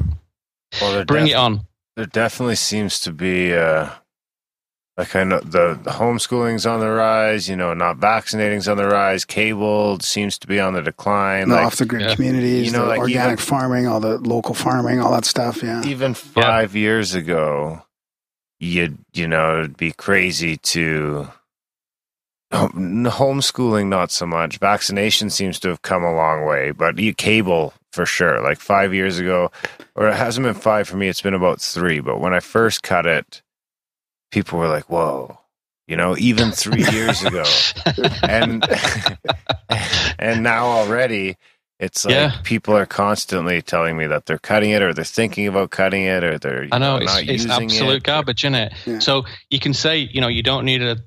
Well, 0.82 1.06
Bring 1.06 1.26
def- 1.26 1.34
it 1.34 1.38
on. 1.38 1.62
There 1.96 2.08
definitely 2.08 2.56
seems 2.56 3.00
to 3.02 3.12
be 3.14 3.54
uh, 3.54 3.90
like 4.98 5.16
I 5.16 5.24
know 5.26 5.40
the, 5.42 5.80
the 5.82 5.92
homeschooling's 5.92 6.66
on 6.66 6.80
the 6.80 6.90
rise. 6.90 7.48
You 7.48 7.56
know, 7.56 7.74
not 7.76 7.98
vaccinating's 7.98 8.68
on 8.68 8.78
the 8.78 8.88
rise. 8.88 9.26
Cable 9.26 10.00
seems 10.00 10.40
to 10.40 10.48
be 10.48 10.60
on 10.60 10.74
the 10.74 10.82
decline. 10.82 11.50
The 11.50 11.56
like 11.56 11.66
off 11.68 11.76
the 11.76 11.86
grid 11.86 12.02
yeah. 12.02 12.16
communities, 12.16 12.66
You 12.66 12.72
know, 12.72 12.86
the 12.86 12.90
like 12.90 13.00
organic 13.00 13.34
even- 13.34 13.38
farming, 13.46 13.88
all 13.88 14.00
the 14.00 14.18
local 14.18 14.56
farming, 14.56 15.00
all 15.00 15.12
that 15.12 15.26
stuff. 15.26 15.62
Yeah. 15.62 15.84
even 15.86 16.16
five 16.16 16.76
years 16.76 17.14
ago, 17.14 17.84
you'd 18.60 18.98
you 19.14 19.28
know 19.28 19.60
it'd 19.60 19.78
be 19.78 19.92
crazy 19.92 20.58
to 20.58 21.28
hom- 21.28 21.32
Um, 22.52 23.04
homeschooling. 23.06 23.88
Not 23.88 24.12
so 24.12 24.26
much. 24.26 24.58
Vaccination 24.60 25.30
seems 25.30 25.60
to 25.62 25.70
have 25.70 25.82
come 25.82 26.04
a 26.04 26.14
long 26.16 26.46
way, 26.46 26.72
but 26.72 26.98
you 27.00 27.14
cable 27.14 27.74
for 27.92 28.06
sure. 28.06 28.42
Like 28.42 28.60
five 28.60 28.94
years 28.94 29.20
ago, 29.20 29.52
or 29.96 30.08
it 30.10 30.16
hasn't 30.16 30.46
been 30.46 30.54
five 30.54 30.88
for 30.88 30.96
me. 30.98 31.08
It's 31.08 31.22
been 31.22 31.34
about 31.34 31.60
three. 31.60 32.00
But 32.00 32.20
when 32.20 32.34
I 32.34 32.40
first 32.40 32.84
cut 32.84 33.06
it, 33.06 33.42
people 34.32 34.60
were 34.60 34.68
like, 34.68 34.90
"Whoa." 34.90 35.40
You 35.88 35.96
know, 35.98 36.16
even 36.18 36.52
three 36.52 36.84
years 36.92 37.24
ago, 37.24 37.44
and 38.24 38.66
and 40.20 40.44
now 40.44 40.66
already, 40.66 41.38
it's 41.80 42.06
like 42.06 42.14
Yeah. 42.14 42.32
people 42.44 42.76
are 42.76 42.86
constantly 42.86 43.62
telling 43.62 43.98
me 43.98 44.08
that 44.08 44.26
they're 44.26 44.38
cutting 44.40 44.72
it, 44.72 44.82
or 44.82 44.94
they're 44.94 45.04
thinking 45.04 45.48
about 45.48 45.72
cutting 45.72 46.04
it, 46.04 46.24
or 46.24 46.38
they're 46.40 46.64
you 46.64 46.70
I 46.72 46.78
know 46.80 46.98
know, 46.98 47.04
it's, 47.04 47.14
not 47.14 47.22
it's 47.24 47.32
using 47.44 47.52
absolute 47.52 47.96
it. 47.98 48.04
garbage, 48.04 48.44
isn't 48.44 48.56
it? 48.56 48.74
Yeah. 48.86 49.00
So 49.00 49.26
you 49.50 49.60
can 49.60 49.74
say, 49.74 49.98
you 50.12 50.22
know, 50.22 50.28
you 50.28 50.42
don't 50.44 50.66
need 50.66 50.82
a, 50.82 50.98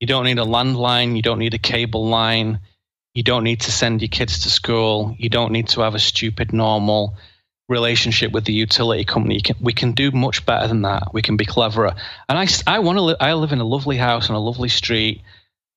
you 0.00 0.06
don't 0.06 0.24
need 0.24 0.38
a 0.38 0.44
landline, 0.44 1.16
you 1.16 1.22
don't 1.22 1.38
need 1.38 1.54
a 1.54 1.58
cable 1.58 2.08
line, 2.08 2.60
you 3.14 3.22
don't 3.22 3.44
need 3.44 3.60
to 3.62 3.72
send 3.72 4.00
your 4.00 4.08
kids 4.08 4.40
to 4.40 4.50
school, 4.50 5.14
you 5.18 5.28
don't 5.28 5.52
need 5.52 5.68
to 5.68 5.80
have 5.80 5.94
a 5.94 5.98
stupid 5.98 6.52
normal 6.52 7.16
relationship 7.68 8.32
with 8.32 8.44
the 8.44 8.52
utility 8.52 9.04
company. 9.04 9.34
You 9.36 9.42
can, 9.42 9.56
we 9.60 9.72
can 9.72 9.92
do 9.92 10.10
much 10.10 10.46
better 10.46 10.68
than 10.68 10.82
that. 10.82 11.12
We 11.12 11.22
can 11.22 11.36
be 11.36 11.44
cleverer. 11.44 11.94
And 12.28 12.38
I, 12.38 12.46
I 12.66 12.78
want 12.78 12.96
to 12.96 13.02
live. 13.02 13.16
I 13.20 13.34
live 13.34 13.52
in 13.52 13.60
a 13.60 13.64
lovely 13.64 13.96
house 13.96 14.30
on 14.30 14.36
a 14.36 14.40
lovely 14.40 14.70
street. 14.70 15.22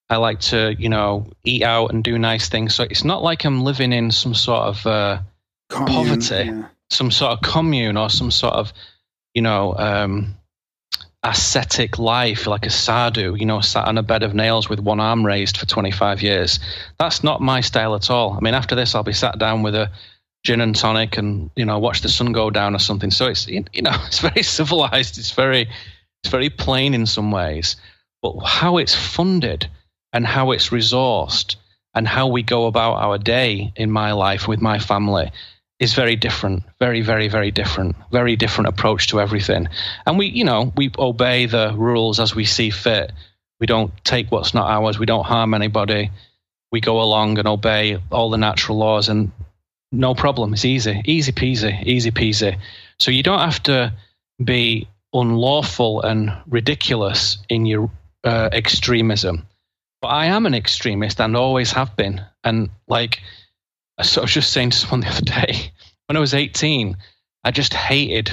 I 0.09 0.17
like 0.17 0.39
to, 0.41 0.75
you 0.77 0.89
know, 0.89 1.27
eat 1.43 1.63
out 1.63 1.93
and 1.93 2.03
do 2.03 2.17
nice 2.17 2.49
things. 2.49 2.75
So 2.75 2.83
it's 2.83 3.03
not 3.03 3.23
like 3.23 3.43
I'm 3.45 3.63
living 3.63 3.93
in 3.93 4.11
some 4.11 4.33
sort 4.33 4.63
of. 4.63 4.87
Uh, 4.87 5.19
Commune, 5.69 6.05
Poverty. 6.05 6.45
yeah. 6.45 6.65
some 6.89 7.11
sort 7.11 7.31
of 7.31 7.41
commune 7.41 7.95
or 7.95 8.09
some 8.09 8.29
sort 8.29 8.53
of, 8.55 8.73
you 9.33 9.41
know, 9.41 9.73
um, 9.77 10.35
ascetic 11.23 11.99
life, 11.99 12.47
like 12.47 12.65
a 12.65 12.69
sadhu, 12.69 13.35
you 13.35 13.45
know, 13.45 13.61
sat 13.61 13.87
on 13.87 13.97
a 13.97 14.03
bed 14.03 14.23
of 14.23 14.33
nails 14.33 14.69
with 14.69 14.79
one 14.79 14.99
arm 14.99 15.25
raised 15.25 15.57
for 15.57 15.65
25 15.65 16.21
years. 16.21 16.59
That's 16.97 17.23
not 17.23 17.41
my 17.41 17.61
style 17.61 17.95
at 17.95 18.09
all. 18.09 18.33
I 18.33 18.39
mean, 18.39 18.53
after 18.53 18.75
this, 18.75 18.95
I'll 18.95 19.03
be 19.03 19.13
sat 19.13 19.37
down 19.37 19.61
with 19.61 19.75
a 19.75 19.91
gin 20.43 20.61
and 20.61 20.75
tonic 20.75 21.17
and, 21.17 21.51
you 21.55 21.65
know, 21.65 21.77
watch 21.77 22.01
the 22.01 22.09
sun 22.09 22.31
go 22.31 22.49
down 22.49 22.75
or 22.75 22.79
something. 22.79 23.11
So 23.11 23.27
it's, 23.27 23.47
you 23.47 23.63
know, 23.81 23.95
it's 24.07 24.19
very 24.19 24.43
civilized. 24.43 25.19
It's 25.19 25.31
very, 25.31 25.69
it's 26.23 26.31
very 26.31 26.49
plain 26.49 26.93
in 26.93 27.05
some 27.05 27.31
ways. 27.31 27.75
But 28.21 28.39
how 28.39 28.77
it's 28.77 28.95
funded 28.95 29.69
and 30.13 30.25
how 30.25 30.51
it's 30.51 30.69
resourced 30.69 31.55
and 31.93 32.07
how 32.07 32.27
we 32.27 32.41
go 32.41 32.65
about 32.65 32.95
our 32.95 33.17
day 33.17 33.73
in 33.75 33.91
my 33.91 34.13
life 34.13 34.47
with 34.47 34.61
my 34.61 34.79
family 34.79 35.31
is 35.81 35.95
very 35.95 36.15
different 36.15 36.63
very 36.79 37.01
very 37.01 37.27
very 37.27 37.49
different 37.51 37.95
very 38.11 38.35
different 38.37 38.69
approach 38.69 39.07
to 39.07 39.19
everything. 39.19 39.67
And 40.05 40.17
we 40.17 40.27
you 40.27 40.45
know 40.45 40.71
we 40.77 40.91
obey 40.97 41.47
the 41.47 41.73
rules 41.75 42.19
as 42.19 42.33
we 42.33 42.45
see 42.45 42.69
fit. 42.69 43.11
We 43.59 43.67
don't 43.67 43.91
take 44.05 44.31
what's 44.31 44.53
not 44.53 44.69
ours. 44.69 44.97
We 44.97 45.05
don't 45.05 45.25
harm 45.25 45.53
anybody. 45.53 46.11
We 46.71 46.81
go 46.81 47.01
along 47.01 47.39
and 47.39 47.47
obey 47.47 47.97
all 48.11 48.29
the 48.29 48.37
natural 48.37 48.77
laws 48.77 49.09
and 49.09 49.31
no 49.91 50.15
problem. 50.15 50.53
It's 50.53 50.65
easy. 50.65 51.01
Easy 51.05 51.31
peasy. 51.31 51.83
Easy 51.85 52.11
peasy. 52.11 52.57
So 52.99 53.11
you 53.11 53.23
don't 53.23 53.39
have 53.39 53.61
to 53.63 53.93
be 54.43 54.87
unlawful 55.13 56.01
and 56.01 56.31
ridiculous 56.47 57.39
in 57.49 57.65
your 57.65 57.91
uh, 58.23 58.49
extremism. 58.51 59.47
But 60.01 60.07
i 60.07 60.25
am 60.27 60.45
an 60.45 60.55
extremist 60.55 61.19
and 61.19 61.35
always 61.35 61.71
have 61.73 61.95
been. 61.95 62.21
And 62.43 62.69
like 62.87 63.21
I 64.17 64.21
was 64.21 64.33
just 64.33 64.51
saying 64.51 64.71
to 64.71 64.77
someone 64.77 64.99
the 65.01 65.07
other 65.09 65.21
day, 65.21 65.71
when 66.07 66.17
I 66.17 66.19
was 66.19 66.33
18, 66.33 66.97
I 67.43 67.51
just 67.51 67.73
hated 67.73 68.29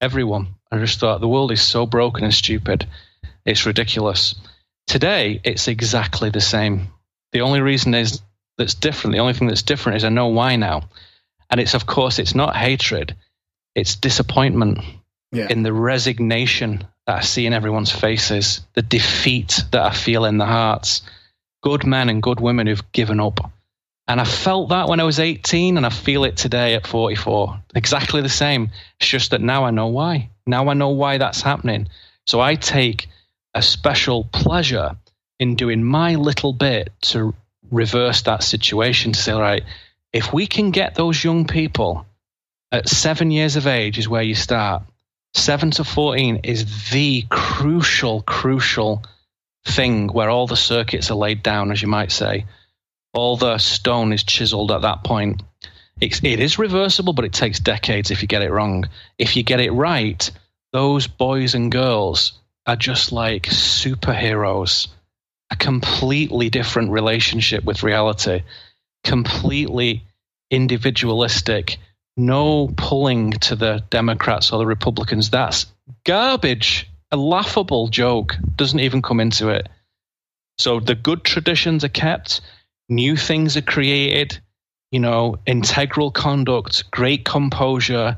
everyone. 0.00 0.54
I 0.70 0.78
just 0.78 1.00
thought 1.00 1.20
the 1.20 1.28
world 1.28 1.52
is 1.52 1.62
so 1.62 1.86
broken 1.86 2.24
and 2.24 2.34
stupid. 2.34 2.86
It's 3.44 3.66
ridiculous. 3.66 4.34
Today, 4.86 5.40
it's 5.44 5.68
exactly 5.68 6.30
the 6.30 6.40
same. 6.40 6.88
The 7.32 7.40
only 7.42 7.60
reason 7.60 7.94
is 7.94 8.20
that's 8.56 8.74
different. 8.74 9.14
The 9.14 9.20
only 9.20 9.34
thing 9.34 9.48
that's 9.48 9.62
different 9.62 9.96
is 9.96 10.04
I 10.04 10.08
know 10.08 10.28
why 10.28 10.56
now. 10.56 10.88
And 11.50 11.60
it's, 11.60 11.74
of 11.74 11.86
course, 11.86 12.18
it's 12.18 12.34
not 12.34 12.56
hatred, 12.56 13.14
it's 13.74 13.96
disappointment 13.96 14.80
Yeah. 15.32 15.46
in 15.50 15.62
the 15.62 15.72
resignation 15.72 16.86
that 17.06 17.16
I 17.18 17.20
see 17.20 17.46
in 17.46 17.52
everyone's 17.52 17.92
faces, 17.92 18.60
the 18.74 18.82
defeat 18.82 19.62
that 19.72 19.82
I 19.82 19.92
feel 19.94 20.24
in 20.24 20.38
the 20.38 20.46
hearts. 20.46 21.02
Good 21.62 21.84
men 21.86 22.08
and 22.08 22.22
good 22.22 22.40
women 22.40 22.66
who've 22.66 22.92
given 22.92 23.20
up. 23.20 23.50
And 24.08 24.22
I 24.22 24.24
felt 24.24 24.70
that 24.70 24.88
when 24.88 25.00
I 25.00 25.04
was 25.04 25.20
18, 25.20 25.76
and 25.76 25.84
I 25.84 25.90
feel 25.90 26.24
it 26.24 26.38
today 26.38 26.74
at 26.74 26.86
44. 26.86 27.62
Exactly 27.74 28.22
the 28.22 28.30
same. 28.30 28.70
It's 28.98 29.08
just 29.08 29.32
that 29.32 29.42
now 29.42 29.64
I 29.64 29.70
know 29.70 29.88
why. 29.88 30.30
Now 30.46 30.70
I 30.70 30.74
know 30.74 30.88
why 30.88 31.18
that's 31.18 31.42
happening. 31.42 31.88
So 32.26 32.40
I 32.40 32.54
take 32.54 33.08
a 33.54 33.60
special 33.60 34.24
pleasure 34.24 34.96
in 35.38 35.56
doing 35.56 35.84
my 35.84 36.14
little 36.14 36.54
bit 36.54 36.90
to 37.02 37.34
reverse 37.70 38.22
that 38.22 38.42
situation 38.42 39.12
to 39.12 39.20
say, 39.20 39.32
all 39.32 39.42
right, 39.42 39.64
if 40.10 40.32
we 40.32 40.46
can 40.46 40.70
get 40.70 40.94
those 40.94 41.22
young 41.22 41.46
people 41.46 42.06
at 42.72 42.88
seven 42.88 43.30
years 43.30 43.56
of 43.56 43.66
age, 43.66 43.98
is 43.98 44.08
where 44.08 44.22
you 44.22 44.34
start. 44.34 44.84
Seven 45.34 45.70
to 45.72 45.84
14 45.84 46.40
is 46.44 46.90
the 46.90 47.26
crucial, 47.28 48.22
crucial 48.22 49.02
thing 49.66 50.08
where 50.08 50.30
all 50.30 50.46
the 50.46 50.56
circuits 50.56 51.10
are 51.10 51.14
laid 51.14 51.42
down, 51.42 51.70
as 51.70 51.82
you 51.82 51.88
might 51.88 52.10
say 52.10 52.46
all 53.12 53.36
the 53.36 53.58
stone 53.58 54.12
is 54.12 54.22
chiseled 54.24 54.70
at 54.70 54.82
that 54.82 55.04
point. 55.04 55.42
It's, 56.00 56.20
it 56.22 56.40
is 56.40 56.58
reversible, 56.58 57.12
but 57.12 57.24
it 57.24 57.32
takes 57.32 57.58
decades 57.58 58.10
if 58.10 58.22
you 58.22 58.28
get 58.28 58.42
it 58.42 58.52
wrong. 58.52 58.88
If 59.18 59.36
you 59.36 59.42
get 59.42 59.60
it 59.60 59.72
right, 59.72 60.30
those 60.72 61.06
boys 61.06 61.54
and 61.54 61.72
girls 61.72 62.32
are 62.66 62.76
just 62.76 63.10
like 63.10 63.44
superheroes. 63.46 64.88
a 65.50 65.56
completely 65.56 66.50
different 66.50 66.90
relationship 66.90 67.64
with 67.64 67.82
reality, 67.82 68.42
completely 69.04 70.04
individualistic, 70.50 71.78
no 72.16 72.68
pulling 72.76 73.32
to 73.32 73.56
the 73.56 73.82
Democrats 73.90 74.52
or 74.52 74.58
the 74.58 74.66
Republicans. 74.66 75.30
That's 75.30 75.66
garbage. 76.04 76.88
A 77.10 77.16
laughable 77.16 77.88
joke 77.88 78.36
doesn't 78.56 78.80
even 78.80 79.00
come 79.00 79.20
into 79.20 79.48
it. 79.48 79.68
So 80.58 80.80
the 80.80 80.94
good 80.94 81.24
traditions 81.24 81.84
are 81.84 81.88
kept, 81.88 82.40
new 82.88 83.16
things 83.16 83.56
are 83.56 83.62
created, 83.62 84.38
you 84.90 85.00
know, 85.00 85.36
integral 85.46 86.10
conduct, 86.10 86.90
great 86.90 87.24
composure, 87.24 88.16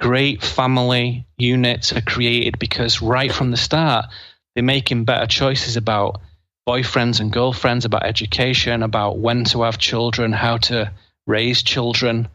great 0.00 0.42
family 0.42 1.26
units 1.36 1.92
are 1.92 2.00
created 2.00 2.58
because 2.58 3.02
right 3.02 3.32
from 3.32 3.50
the 3.50 3.56
start, 3.56 4.06
they're 4.54 4.64
making 4.64 5.04
better 5.04 5.26
choices 5.26 5.76
about 5.76 6.20
boyfriends 6.68 7.20
and 7.20 7.32
girlfriends, 7.32 7.84
about 7.84 8.04
education, 8.04 8.82
about 8.82 9.18
when 9.18 9.44
to 9.44 9.62
have 9.62 9.78
children, 9.78 10.32
how 10.32 10.56
to 10.56 10.92
raise 11.26 11.62
children, 11.62 12.28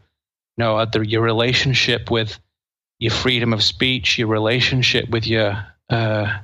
you 0.56 0.64
know, 0.64 0.84
your 1.02 1.22
relationship 1.22 2.10
with 2.10 2.38
your 2.98 3.12
freedom 3.12 3.52
of 3.52 3.62
speech, 3.62 4.18
your 4.18 4.28
relationship 4.28 5.08
with 5.10 5.26
your 5.26 5.66
uh, 5.90 6.38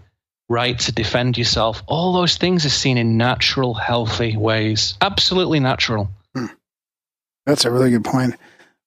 right 0.53 0.79
to 0.81 0.93
defend 0.93 1.39
yourself. 1.39 1.83
All 1.87 2.13
those 2.13 2.37
things 2.37 2.67
are 2.67 2.71
seen 2.71 2.99
in 2.99 3.17
natural, 3.17 3.75
healthy 3.75 4.37
ways. 4.37 4.95
Absolutely 5.01 5.59
natural. 5.61 6.09
That's 7.47 7.65
a 7.65 7.71
really 7.71 7.91
good 7.91 8.05
point. 8.05 8.37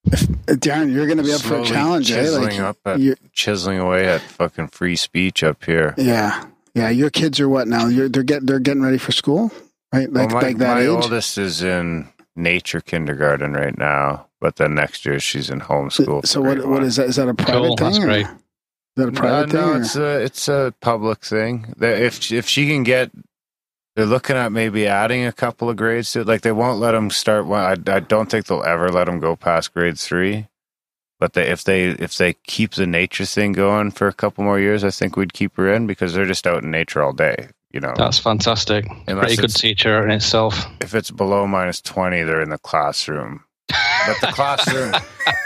If, 0.06 0.22
Darren, 0.62 0.94
you're 0.94 1.08
going 1.08 1.18
to 1.18 1.24
be 1.24 1.34
up 1.34 1.42
for 1.42 1.56
a 1.56 1.66
Slowly 1.66 1.70
challenge, 1.70 2.12
eh? 2.12 2.22
chiseling 2.22 2.50
Like, 2.52 2.60
up 2.60 2.78
at, 2.86 3.00
chiseling 3.34 3.80
away 3.80 4.08
at 4.08 4.22
fucking 4.22 4.68
free 4.68 4.96
speech 4.96 5.44
up 5.44 5.64
here. 5.66 5.94
yeah, 5.98 6.46
yeah. 6.76 6.90
Your 6.90 7.10
kids 7.10 7.40
are 7.40 7.50
what 7.50 7.68
now? 7.68 7.88
You're 7.88 8.08
they're 8.08 8.22
getting 8.24 8.46
they're 8.46 8.60
getting 8.60 8.84
ready 8.84 9.00
for 9.00 9.12
school, 9.12 9.52
right? 9.92 10.12
Like 10.12 10.28
well, 10.30 10.42
my, 10.42 10.48
like 10.48 10.58
that 10.60 10.76
my 10.76 10.82
age. 10.84 10.88
oldest 10.90 11.38
is 11.40 11.64
in 11.64 12.08
nature 12.36 12.82
kindergarten 12.82 13.54
right 13.54 13.76
now, 13.78 14.28
but 14.40 14.58
then 14.58 14.76
next 14.76 15.06
year 15.08 15.20
she's 15.20 15.50
in 15.50 15.62
homeschool. 15.62 16.26
so 16.28 16.40
for 16.42 16.48
what 16.48 16.56
grade 16.58 16.68
what 16.70 16.74
one. 16.80 16.84
is 16.84 16.96
that? 16.98 17.08
Is 17.08 17.16
that 17.16 17.28
a 17.28 17.34
private 17.34 17.52
Cool, 17.54 17.76
thing? 17.78 17.86
that's 17.88 17.98
or- 18.00 18.06
great. 18.06 18.28
Is 18.98 19.04
that 19.04 19.10
a 19.10 19.12
private 19.12 19.36
Uh, 19.36 19.48
thing? 19.52 19.62
no, 19.62 19.74
or- 19.74 19.78
it's 19.82 19.96
a 19.96 20.24
it's 20.24 20.48
a 20.48 20.74
public 20.82 21.24
thing. 21.24 21.74
They- 21.78 22.06
If 22.06 22.32
if 22.32 22.48
she 22.48 22.68
can 22.68 22.84
get, 22.84 23.12
they're 23.96 24.06
looking 24.06 24.36
at 24.36 24.52
maybe 24.52 24.88
adding 24.88 25.26
a 25.26 25.32
couple 25.34 25.70
of 25.70 25.76
grades 25.78 26.12
to 26.14 26.22
it. 26.22 26.28
Like 26.28 26.42
they 26.42 26.52
won't 26.52 26.80
let 26.80 26.92
them 26.92 27.10
start. 27.10 27.46
One, 27.46 27.64
I 27.64 27.96
I 27.96 28.00
don't 28.00 28.30
think 28.30 28.46
they'll 28.46 28.64
ever 28.64 28.90
let 28.90 29.06
them 29.06 29.20
go 29.20 29.36
past 29.36 29.74
grade 29.74 29.98
three. 30.00 30.48
But 31.20 31.32
they, 31.34 31.48
if 31.48 31.64
they 31.64 31.86
if 31.92 32.18
they 32.18 32.34
keep 32.46 32.74
the 32.74 32.86
nature 32.86 33.26
thing 33.26 33.54
going 33.54 33.92
for 33.92 34.08
a 34.08 34.14
couple 34.14 34.44
more 34.44 34.60
years, 34.60 34.84
I 34.84 34.90
think 34.92 35.16
we'd 35.16 35.32
keep 35.34 35.56
her 35.56 35.72
in 35.74 35.88
because 35.88 36.14
they're 36.14 36.26
just 36.26 36.46
out 36.46 36.64
in 36.64 36.72
nature 36.72 37.02
all 37.02 37.14
day. 37.14 37.48
You 37.72 37.80
know, 37.82 37.94
That's 37.98 38.20
fantastic. 38.20 38.86
Unless 39.08 39.26
Pretty 39.36 39.42
good 39.42 39.56
teacher 39.56 40.04
in 40.04 40.12
itself. 40.12 40.66
if 40.82 40.94
it's 40.94 41.12
below 41.12 41.48
minus 41.48 41.82
twenty, 41.82 42.24
they're 42.24 42.42
in 42.42 42.50
the 42.50 42.58
classroom. 42.58 43.44
But 43.68 44.22
the 44.22 44.32
classroom, 44.34 44.92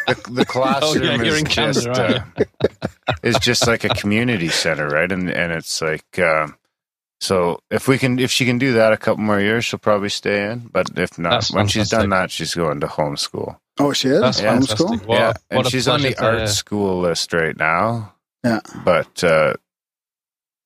the, 0.08 0.32
the 0.32 0.46
classroom 0.46 1.04
Oh, 1.10 1.16
yeah, 1.16 1.22
is 1.24 1.40
in 1.40 1.46
Canada, 1.46 1.82
just 1.82 1.88
uh, 1.88 2.78
is 3.24 3.40
just 3.40 3.68
like 3.68 3.84
a 3.86 3.90
community 3.90 4.50
center, 4.50 4.88
right? 4.90 5.10
And 5.12 5.30
and 5.30 5.52
it's 5.54 5.82
like 5.82 6.20
um, 6.20 6.58
so 7.22 7.62
if 7.72 7.88
we 7.88 7.98
can 7.98 8.20
if 8.20 8.32
she 8.32 8.46
can 8.46 8.58
do 8.58 8.74
that 8.74 8.92
a 8.92 8.98
couple 8.98 9.24
more 9.24 9.40
years, 9.40 9.64
she'll 9.66 9.80
probably 9.80 10.10
stay 10.10 10.52
in. 10.52 10.70
But 10.72 10.98
if 10.98 11.18
not, 11.18 11.30
That's 11.32 11.52
when 11.54 11.68
she's 11.68 11.90
done 11.90 12.10
that, 12.10 12.32
she's 12.32 12.54
going 12.54 12.82
to 12.82 12.88
homeschool. 12.88 13.58
oh, 13.80 13.94
she 13.94 14.10
is 14.10 14.20
That's 14.22 14.42
Yeah, 14.42 14.58
homeschool. 14.58 14.78
fantastic. 14.90 15.08
What, 15.08 15.18
yeah, 15.18 15.34
and 15.50 15.68
she's 15.68 15.88
on 15.88 16.02
the 16.02 16.14
pleasure 16.14 16.36
to- 16.36 16.40
art 16.42 16.50
school 16.50 17.00
list 17.00 17.32
right 17.34 17.56
now. 17.58 18.14
Yeah. 18.44 18.60
but 18.86 19.24
uh, 19.24 19.54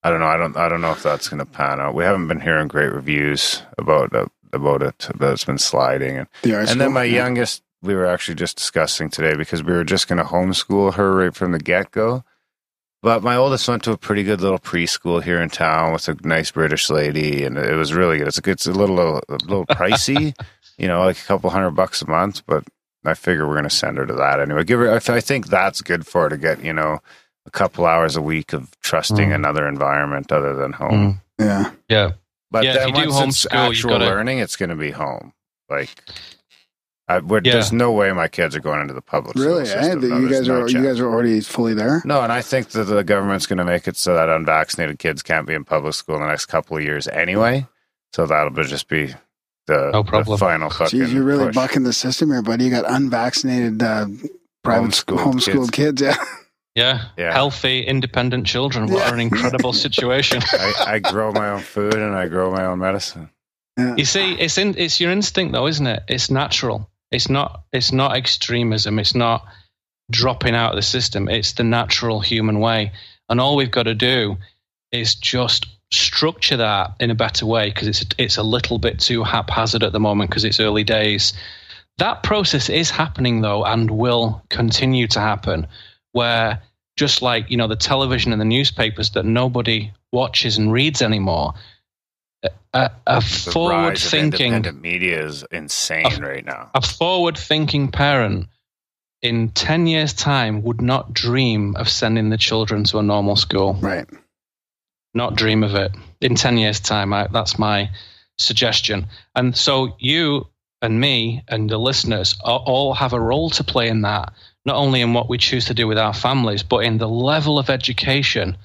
I 0.04 0.10
don't 0.10 0.20
know. 0.20 0.28
I 0.28 0.38
don't. 0.38 0.58
I 0.58 0.70
don't 0.70 0.82
know 0.82 0.92
if 0.92 1.02
that's 1.04 1.30
going 1.30 1.40
to 1.40 1.46
pan 1.46 1.80
out. 1.80 1.94
We 1.96 2.04
haven't 2.04 2.28
been 2.28 2.42
hearing 2.42 2.68
great 2.68 2.92
reviews 2.92 3.62
about 3.78 4.14
uh, 4.16 4.26
about 4.54 4.82
it. 4.82 5.08
that 5.18 5.32
it's 5.34 5.46
been 5.46 5.58
sliding, 5.58 6.18
and 6.18 6.28
The 6.44 6.58
and 6.60 6.80
then 6.82 6.94
my 6.94 7.04
Yeah. 7.04 7.24
youngest, 7.24 7.64
we 7.82 7.96
were 7.96 8.06
actually 8.06 8.36
just 8.36 8.58
discussing 8.58 9.10
today 9.10 9.36
because 9.36 9.64
we 9.64 9.74
were 9.74 9.84
just 9.84 10.08
going 10.08 10.18
to 10.20 10.24
homeschool 10.24 10.94
her 10.96 11.16
right 11.16 11.36
from 11.36 11.52
the 11.52 11.60
get 11.60 11.92
go. 11.92 12.24
But 13.02 13.22
my 13.22 13.36
oldest 13.36 13.68
went 13.68 13.84
to 13.84 13.92
a 13.92 13.98
pretty 13.98 14.24
good 14.24 14.40
little 14.40 14.60
preschool 14.60 15.22
here 15.22 15.42
in 15.42 15.50
town 15.50 15.92
with 15.92 16.08
a 16.08 16.16
nice 16.24 16.52
British 16.52 16.90
lady, 16.90 17.44
and 17.44 17.58
it 17.58 17.76
was 17.76 17.94
really 17.94 18.18
good. 18.20 18.28
It's 18.30 18.38
a, 18.40 18.50
it's 18.50 18.66
a 18.66 18.72
little 18.72 19.18
a 19.28 19.34
little 19.44 19.66
pricey, 19.66 20.34
you 20.78 20.88
know, 20.88 21.04
like 21.04 21.18
a 21.20 21.26
couple 21.26 21.50
hundred 21.50 21.72
bucks 21.72 22.02
a 22.02 22.10
month. 22.10 22.44
But 22.48 22.64
I 23.04 23.14
figure 23.14 23.46
we're 23.46 23.56
going 23.56 23.66
to 23.66 23.70
send 23.70 23.98
her 23.98 24.06
to 24.06 24.14
that 24.14 24.40
anyway. 24.40 24.64
Give 24.64 24.80
her. 24.80 24.90
I 24.92 25.16
I 25.16 25.20
think 25.20 25.48
that's 25.48 25.82
good 25.82 26.08
for 26.08 26.22
her 26.24 26.30
to 26.30 26.38
get, 26.38 26.64
you 26.64 26.72
know, 26.72 27.00
a 27.46 27.52
couple 27.52 27.86
hours 27.86 28.16
a 28.16 28.22
week 28.22 28.54
of 28.54 28.72
trusting 28.80 29.32
Mm. 29.32 29.36
another 29.36 29.68
environment 29.68 30.32
other 30.32 30.56
than 30.56 30.72
home. 30.72 31.20
Mm. 31.38 31.46
Yeah. 31.46 31.72
Yeah. 31.90 32.12
But 32.54 32.64
Yeah, 32.64 32.70
if 32.72 32.78
then 32.78 32.88
you 32.90 32.94
do 32.94 33.10
once 33.10 33.44
it's 33.46 33.54
homeschool, 33.54 33.66
you've 33.66 33.72
actual 33.72 33.90
gotta- 33.90 34.06
learning, 34.06 34.38
it's 34.40 34.56
going 34.56 34.70
to 34.70 34.76
be 34.76 34.92
home. 34.92 35.34
Like, 35.70 35.90
I, 37.10 37.18
Yeah. 37.18 37.40
there's 37.42 37.74
no 37.74 37.92
way 37.92 38.12
my 38.14 38.28
kids 38.30 38.56
are 38.56 38.62
going 38.62 38.80
into 38.80 38.94
the 38.94 39.02
public 39.02 39.36
Really? 39.36 39.66
school 39.66 39.82
system. 39.82 40.02
That 40.02 40.08
No, 40.10 40.20
you 40.20 40.30
guys 40.30 40.48
no 40.48 40.62
are 40.62 40.70
you 40.70 40.82
guys 40.84 41.00
are 41.02 41.08
already 41.12 41.42
fully 41.42 41.74
there. 41.74 42.02
No, 42.06 42.22
and 42.22 42.32
I 42.32 42.42
think 42.42 42.70
that 42.70 42.86
the 42.86 43.04
government's 43.04 43.46
going 43.48 43.58
to 43.58 43.66
make 43.66 43.88
it 43.90 43.98
so 43.98 44.14
that 44.14 44.30
unvaccinated 44.30 45.00
kids 45.00 45.22
can't 45.22 45.46
be 45.46 45.54
in 45.54 45.66
public 45.66 45.96
school 45.96 46.16
in 46.16 46.22
the 46.22 46.28
next 46.28 46.46
couple 46.46 46.78
of 46.78 46.84
years 46.84 47.08
anyway. 47.10 47.68
So 48.14 48.26
that'll 48.26 48.52
be- 48.52 48.64
just 48.64 48.88
be 48.88 49.14
the, 49.68 49.90
No 49.92 50.04
the 50.04 50.38
final 50.38 50.70
fucking. 50.70 51.00
Jeez, 51.00 51.12
you're 51.12 51.24
really 51.24 51.48
push. 51.48 51.56
bucking 51.56 51.84
the 51.84 51.94
system 51.94 52.30
here, 52.30 52.42
buddy. 52.44 52.66
You 52.66 52.70
got 52.70 52.86
unvaccinated 52.88 53.82
uh, 53.82 54.06
private 54.64 54.92
Homeschooled 54.92 55.20
homeschooled, 55.20 55.72
kids. 55.72 56.02
Yeah. 56.02 56.16
Yeah. 56.76 57.04
Yeah. 57.18 57.32
Healthy, 57.34 57.84
independent 57.84 58.48
children. 58.48 58.88
What 58.88 59.08
Yeah. 59.08 59.14
an 59.14 59.20
incredible 59.20 59.74
situation. 59.74 60.42
I, 60.54 60.74
I 60.88 61.00
grow 61.00 61.32
my 61.32 61.50
own 61.50 61.60
food 61.60 61.94
and 61.96 62.16
I 62.16 62.28
grow 62.28 62.52
my 62.52 62.66
own 62.66 62.80
medicine. 62.80 63.30
yeah. 63.78 63.96
You 63.96 64.06
see, 64.06 64.34
it's 64.34 64.58
in, 64.58 64.76
it's 64.78 65.00
your 65.00 65.12
instinct 65.12 65.54
though, 65.54 65.68
isn't 65.68 65.86
it? 65.86 66.04
It's 66.08 66.30
natural. 66.32 66.90
It's 67.12 67.30
not 67.30 67.64
it's 67.72 67.92
not 67.92 68.16
extremism. 68.18 68.98
It's 68.98 69.14
not 69.14 69.46
dropping 70.12 70.56
out 70.56 70.72
of 70.72 70.76
the 70.78 70.82
system. 70.82 71.30
It's 71.30 71.54
the 71.54 71.64
natural 71.64 72.20
human 72.22 72.60
way. 72.60 72.92
And 73.30 73.40
all 73.40 73.56
we've 73.56 73.70
got 73.72 73.84
to 73.84 73.94
do 73.96 74.38
is 74.92 75.14
just 75.16 75.68
structure 75.92 76.58
that 76.58 76.96
in 77.00 77.12
a 77.12 77.16
better 77.16 77.46
way 77.46 77.70
because 77.70 77.88
it's 77.88 78.04
it's 78.18 78.38
a 78.38 78.44
little 78.44 78.80
bit 78.80 79.00
too 79.00 79.24
haphazard 79.24 79.84
at 79.84 79.92
the 79.92 80.00
moment 80.00 80.32
because 80.32 80.44
it's 80.44 80.60
early 80.60 80.84
days. 80.84 81.34
That 82.00 82.24
process 82.24 82.68
is 82.70 82.90
happening 82.90 83.42
though 83.42 83.64
and 83.64 83.92
will 83.92 84.42
continue 84.50 85.06
to 85.10 85.20
happen 85.20 85.68
where 86.14 86.62
just 86.96 87.22
like, 87.22 87.50
you 87.52 87.58
know, 87.58 87.68
the 87.68 87.76
television 87.76 88.32
and 88.32 88.40
the 88.40 88.46
newspapers 88.46 89.12
that 89.12 89.26
nobody 89.26 89.92
watches 90.12 90.58
and 90.58 90.72
reads 90.72 91.02
anymore, 91.02 91.54
a, 92.44 92.50
a, 92.74 92.92
a 93.08 93.22
forward 93.22 93.98
thinking 93.98 94.64
media 94.82 95.26
is 95.26 95.44
insane 95.52 96.22
right 96.22 96.46
now. 96.46 96.70
a 96.74 96.82
forward 96.82 97.38
thinking 97.38 97.90
parent 97.92 98.48
in 99.22 99.50
10 99.50 99.88
years 99.88 100.14
time 100.14 100.62
would 100.64 100.82
not 100.82 101.14
dream 101.14 101.76
of 101.78 101.90
sending 101.90 102.30
the 102.30 102.38
children 102.38 102.84
to 102.84 103.00
a 103.00 103.04
normal 103.04 103.38
school 103.38 103.74
Right. 103.76 104.06
not 105.14 105.36
dream 105.36 105.64
of 105.64 105.74
it 105.76 105.94
in 106.20 106.36
10 106.36 106.58
years 106.58 106.80
time 106.82 107.14
I, 107.14 107.28
that's 107.28 107.58
my 107.58 107.90
suggestion 108.38 109.08
and 109.34 109.56
so 109.56 109.96
you 110.00 110.48
and 110.82 111.00
me 111.00 111.44
and 111.48 111.70
the 111.70 111.78
listeners 111.78 112.36
all 112.44 112.94
have 112.94 113.14
a 113.14 113.20
role 113.22 113.50
to 113.52 113.64
play 113.64 113.88
in 113.88 114.02
that 114.02 114.34
not 114.66 114.76
only 114.76 115.02
in 115.02 115.14
what 115.14 115.30
we 115.30 115.38
choose 115.38 115.66
to 115.66 115.74
do 115.74 115.88
with 115.88 115.98
our 115.98 116.14
families 116.14 116.64
but 116.64 116.86
in 116.86 116.98
the 116.98 117.08
level 117.08 117.60
of 117.60 117.70
education 117.70 118.58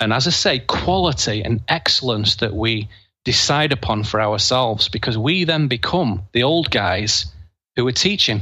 and 0.00 0.12
as 0.12 0.26
i 0.26 0.30
say 0.30 0.58
quality 0.58 1.42
and 1.42 1.60
excellence 1.68 2.36
that 2.36 2.54
we 2.54 2.88
decide 3.24 3.72
upon 3.72 4.02
for 4.02 4.20
ourselves 4.20 4.88
because 4.88 5.16
we 5.16 5.44
then 5.44 5.68
become 5.68 6.22
the 6.32 6.42
old 6.42 6.70
guys 6.70 7.26
who 7.76 7.86
are 7.86 7.92
teaching 7.92 8.40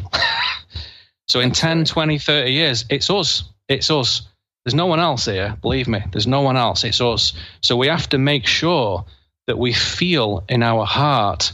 so 1.28 1.40
in 1.40 1.52
10 1.52 1.84
20 1.84 2.18
30 2.18 2.50
years 2.50 2.84
it's 2.88 3.10
us 3.10 3.44
it's 3.68 3.90
us 3.90 4.22
there's 4.64 4.74
no 4.74 4.86
one 4.86 5.00
else 5.00 5.24
here, 5.24 5.56
believe 5.62 5.88
me. 5.88 6.02
There's 6.12 6.26
no 6.26 6.42
one 6.42 6.56
else. 6.56 6.84
It's 6.84 7.00
us. 7.00 7.32
So 7.62 7.76
we 7.76 7.88
have 7.88 8.08
to 8.10 8.18
make 8.18 8.46
sure 8.46 9.04
that 9.46 9.58
we 9.58 9.72
feel 9.72 10.44
in 10.48 10.62
our 10.62 10.84
heart 10.84 11.52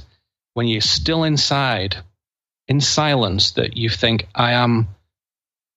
when 0.54 0.66
you're 0.66 0.80
still 0.80 1.22
inside, 1.22 1.96
in 2.66 2.80
silence, 2.80 3.52
that 3.52 3.76
you 3.76 3.88
think, 3.88 4.26
I 4.34 4.52
am 4.52 4.88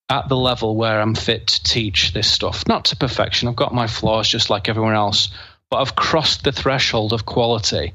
at 0.10 0.28
the 0.28 0.36
level 0.36 0.76
where 0.76 1.00
I'm 1.00 1.16
fit 1.16 1.48
to 1.48 1.64
teach 1.64 2.14
this 2.14 2.30
stuff. 2.30 2.68
Not 2.68 2.86
to 2.86 2.96
perfection. 2.96 3.48
I've 3.48 3.56
got 3.56 3.74
my 3.74 3.88
flaws 3.88 4.28
just 4.28 4.50
like 4.50 4.68
everyone 4.68 4.96
else, 4.96 5.30
but 5.70 5.78
I've 5.78 5.96
crossed 5.96 6.44
the 6.44 6.52
threshold 6.52 7.14
of 7.14 7.26
quality 7.26 7.94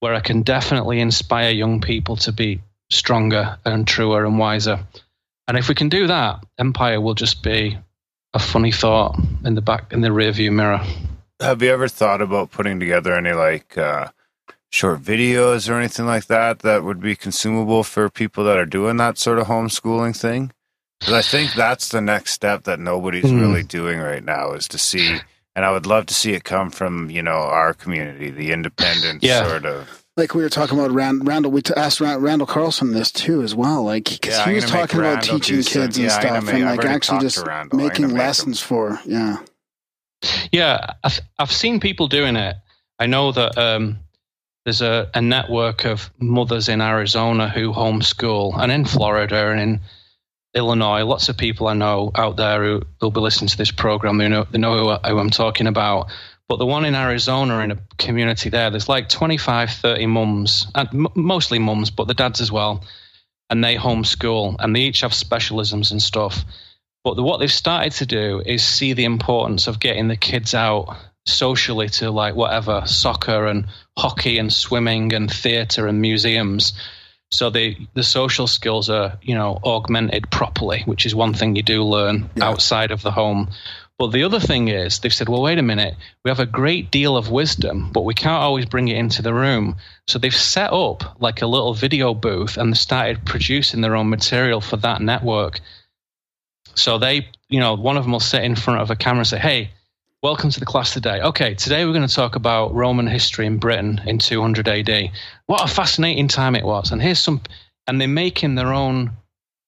where 0.00 0.14
I 0.14 0.20
can 0.20 0.42
definitely 0.42 1.00
inspire 1.00 1.50
young 1.50 1.80
people 1.80 2.16
to 2.16 2.32
be 2.32 2.62
stronger 2.90 3.58
and 3.64 3.86
truer 3.86 4.24
and 4.24 4.38
wiser. 4.38 4.80
And 5.46 5.58
if 5.58 5.68
we 5.68 5.74
can 5.74 5.88
do 5.88 6.06
that, 6.06 6.44
Empire 6.58 7.00
will 7.00 7.14
just 7.14 7.42
be 7.42 7.78
a 8.32 8.38
funny 8.38 8.72
thought 8.72 9.18
in 9.44 9.54
the 9.54 9.60
back 9.60 9.92
in 9.92 10.00
the 10.00 10.12
rear 10.12 10.32
view 10.32 10.50
mirror. 10.50 10.80
Have 11.40 11.62
you 11.62 11.70
ever 11.70 11.88
thought 11.88 12.22
about 12.22 12.50
putting 12.50 12.80
together 12.80 13.14
any 13.14 13.32
like 13.32 13.76
uh, 13.76 14.08
short 14.70 15.02
videos 15.02 15.68
or 15.68 15.74
anything 15.74 16.06
like 16.06 16.26
that 16.26 16.60
that 16.60 16.84
would 16.84 17.00
be 17.00 17.16
consumable 17.16 17.82
for 17.82 18.08
people 18.08 18.44
that 18.44 18.56
are 18.56 18.66
doing 18.66 18.96
that 18.98 19.18
sort 19.18 19.38
of 19.38 19.48
homeschooling 19.48 20.16
thing? 20.16 20.52
Because 21.00 21.14
I 21.14 21.22
think 21.22 21.54
that's 21.54 21.88
the 21.88 22.00
next 22.00 22.32
step 22.32 22.64
that 22.64 22.78
nobody's 22.78 23.28
Hmm. 23.28 23.40
really 23.40 23.62
doing 23.62 23.98
right 23.98 24.24
now 24.24 24.52
is 24.52 24.68
to 24.68 24.78
see 24.78 25.18
And 25.56 25.64
I 25.64 25.72
would 25.72 25.84
love 25.84 26.06
to 26.06 26.14
see 26.14 26.32
it 26.32 26.44
come 26.44 26.70
from, 26.70 27.10
you 27.10 27.22
know, 27.22 27.32
our 27.32 27.74
community, 27.74 28.30
the 28.30 28.52
independent 28.52 29.22
Yeah. 29.24 29.46
sort 29.48 29.66
of. 29.66 30.04
Like 30.16 30.32
we 30.32 30.42
were 30.44 30.48
talking 30.48 30.78
about 30.78 30.92
Rand, 30.92 31.26
Randall, 31.26 31.50
we 31.50 31.60
t- 31.60 31.74
asked 31.76 32.00
Ra- 32.00 32.16
Randall 32.20 32.46
Carlson 32.46 32.92
this 32.92 33.10
too 33.10 33.42
as 33.42 33.52
well. 33.52 33.82
Like 33.84 34.04
because 34.04 34.38
Yeah, 34.38 34.48
he 34.48 34.54
was 34.54 34.64
talking 34.66 35.00
about 35.00 35.14
Randall 35.26 35.40
teaching 35.40 35.56
kids 35.64 35.96
and 35.98 36.06
yeah, 36.06 36.20
stuff, 36.20 36.44
make- 36.44 36.54
and 36.54 36.64
like 36.66 36.84
actually 36.84 37.18
just 37.20 37.38
to 37.38 37.42
Randall. 37.44 37.62
I'm 37.64 37.68
gonna 37.80 37.82
making 37.90 38.06
make 38.06 38.12
him- 38.12 38.18
lessons 38.18 38.60
for 38.60 39.00
yeah. 39.04 39.38
Yeah, 40.52 40.86
I've, 41.02 41.20
I've 41.38 41.52
seen 41.52 41.80
people 41.80 42.06
doing 42.06 42.36
it. 42.36 42.54
I 43.00 43.06
know 43.06 43.32
that 43.32 43.58
um, 43.58 43.98
there's 44.64 44.82
a, 44.82 45.10
a 45.14 45.20
network 45.20 45.84
of 45.84 46.10
mothers 46.20 46.68
in 46.68 46.80
Arizona 46.80 47.48
who 47.48 47.72
homeschool, 47.72 48.56
and 48.56 48.70
in 48.70 48.84
Florida 48.84 49.50
and 49.50 49.60
in 49.60 49.80
Illinois. 50.54 51.04
Lots 51.04 51.28
of 51.28 51.36
people 51.36 51.68
I 51.68 51.74
know 51.74 52.10
out 52.14 52.36
there 52.36 52.64
who 52.64 52.82
will 53.00 53.10
be 53.10 53.20
listening 53.20 53.48
to 53.48 53.56
this 53.56 53.70
program. 53.70 54.18
They 54.18 54.28
know 54.28 54.46
they 54.50 54.58
know 54.58 54.76
who, 54.76 55.08
who 55.08 55.18
I'm 55.18 55.30
talking 55.30 55.66
about. 55.66 56.10
But 56.48 56.58
the 56.58 56.66
one 56.66 56.84
in 56.84 56.96
Arizona, 56.96 57.60
in 57.60 57.70
a 57.70 57.78
community 57.96 58.50
there, 58.50 58.70
there's 58.70 58.88
like 58.88 59.08
25, 59.08 59.70
30 59.70 60.06
mums, 60.06 60.66
and 60.74 61.08
mostly 61.14 61.60
mums, 61.60 61.90
but 61.90 62.08
the 62.08 62.14
dads 62.14 62.40
as 62.40 62.50
well. 62.50 62.84
And 63.48 63.62
they 63.62 63.76
homeschool, 63.76 64.56
and 64.58 64.74
they 64.74 64.80
each 64.80 65.02
have 65.02 65.12
specialisms 65.12 65.92
and 65.92 66.02
stuff. 66.02 66.44
But 67.04 67.14
the, 67.14 67.22
what 67.22 67.38
they've 67.38 67.52
started 67.52 67.92
to 67.92 68.06
do 68.06 68.42
is 68.44 68.64
see 68.64 68.94
the 68.94 69.04
importance 69.04 69.68
of 69.68 69.78
getting 69.78 70.08
the 70.08 70.16
kids 70.16 70.52
out 70.52 70.96
socially 71.24 71.88
to 71.88 72.10
like 72.10 72.34
whatever 72.34 72.82
soccer 72.84 73.46
and 73.46 73.66
hockey 73.96 74.38
and 74.38 74.52
swimming 74.52 75.12
and 75.12 75.30
theatre 75.30 75.86
and 75.86 76.00
museums. 76.00 76.72
So 77.32 77.48
the 77.48 77.76
the 77.94 78.02
social 78.02 78.46
skills 78.46 78.90
are 78.90 79.16
you 79.22 79.34
know 79.34 79.60
augmented 79.64 80.30
properly, 80.30 80.82
which 80.86 81.06
is 81.06 81.14
one 81.14 81.34
thing 81.34 81.56
you 81.56 81.62
do 81.62 81.84
learn 81.84 82.28
outside 82.40 82.90
of 82.90 83.02
the 83.02 83.12
home. 83.12 83.50
But 83.98 84.12
the 84.12 84.24
other 84.24 84.40
thing 84.40 84.68
is 84.68 84.98
they've 84.98 85.12
said, 85.12 85.28
well, 85.28 85.42
wait 85.42 85.58
a 85.58 85.62
minute, 85.62 85.94
we 86.24 86.30
have 86.30 86.40
a 86.40 86.46
great 86.46 86.90
deal 86.90 87.18
of 87.18 87.30
wisdom, 87.30 87.90
but 87.92 88.06
we 88.06 88.14
can't 88.14 88.42
always 88.42 88.64
bring 88.64 88.88
it 88.88 88.96
into 88.96 89.20
the 89.20 89.34
room. 89.34 89.76
So 90.08 90.18
they've 90.18 90.34
set 90.34 90.72
up 90.72 91.20
like 91.20 91.42
a 91.42 91.46
little 91.46 91.74
video 91.74 92.14
booth 92.14 92.56
and 92.56 92.74
started 92.74 93.26
producing 93.26 93.82
their 93.82 93.94
own 93.94 94.08
material 94.08 94.62
for 94.62 94.78
that 94.78 95.02
network. 95.02 95.60
So 96.74 96.96
they, 96.96 97.28
you 97.50 97.60
know, 97.60 97.74
one 97.74 97.98
of 97.98 98.04
them 98.04 98.12
will 98.12 98.20
sit 98.20 98.42
in 98.42 98.56
front 98.56 98.80
of 98.80 98.90
a 98.90 98.96
camera 98.96 99.18
and 99.18 99.26
say, 99.26 99.38
"Hey, 99.38 99.70
welcome 100.22 100.50
to 100.50 100.60
the 100.60 100.66
class 100.66 100.92
today. 100.92 101.18
Okay, 101.22 101.54
today 101.54 101.86
we're 101.86 101.94
going 101.94 102.06
to 102.06 102.14
talk 102.14 102.36
about 102.36 102.74
Roman 102.74 103.06
history 103.06 103.46
in 103.46 103.56
Britain 103.56 104.02
in 104.06 104.18
200 104.18 104.68
AD. 104.68 105.10
What 105.46 105.64
a 105.64 105.72
fascinating 105.72 106.28
time 106.28 106.54
it 106.54 106.64
was. 106.64 106.92
And 106.92 107.00
here's 107.00 107.18
some, 107.18 107.40
and 107.86 107.98
they're 107.98 108.06
making 108.06 108.54
their 108.54 108.74
own 108.74 109.12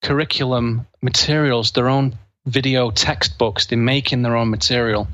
curriculum 0.02 0.86
materials, 1.00 1.72
their 1.72 1.88
own 1.88 2.18
video 2.44 2.90
textbooks. 2.90 3.64
They're 3.64 3.78
making 3.78 4.20
their 4.20 4.36
own 4.36 4.50
material. 4.50 5.08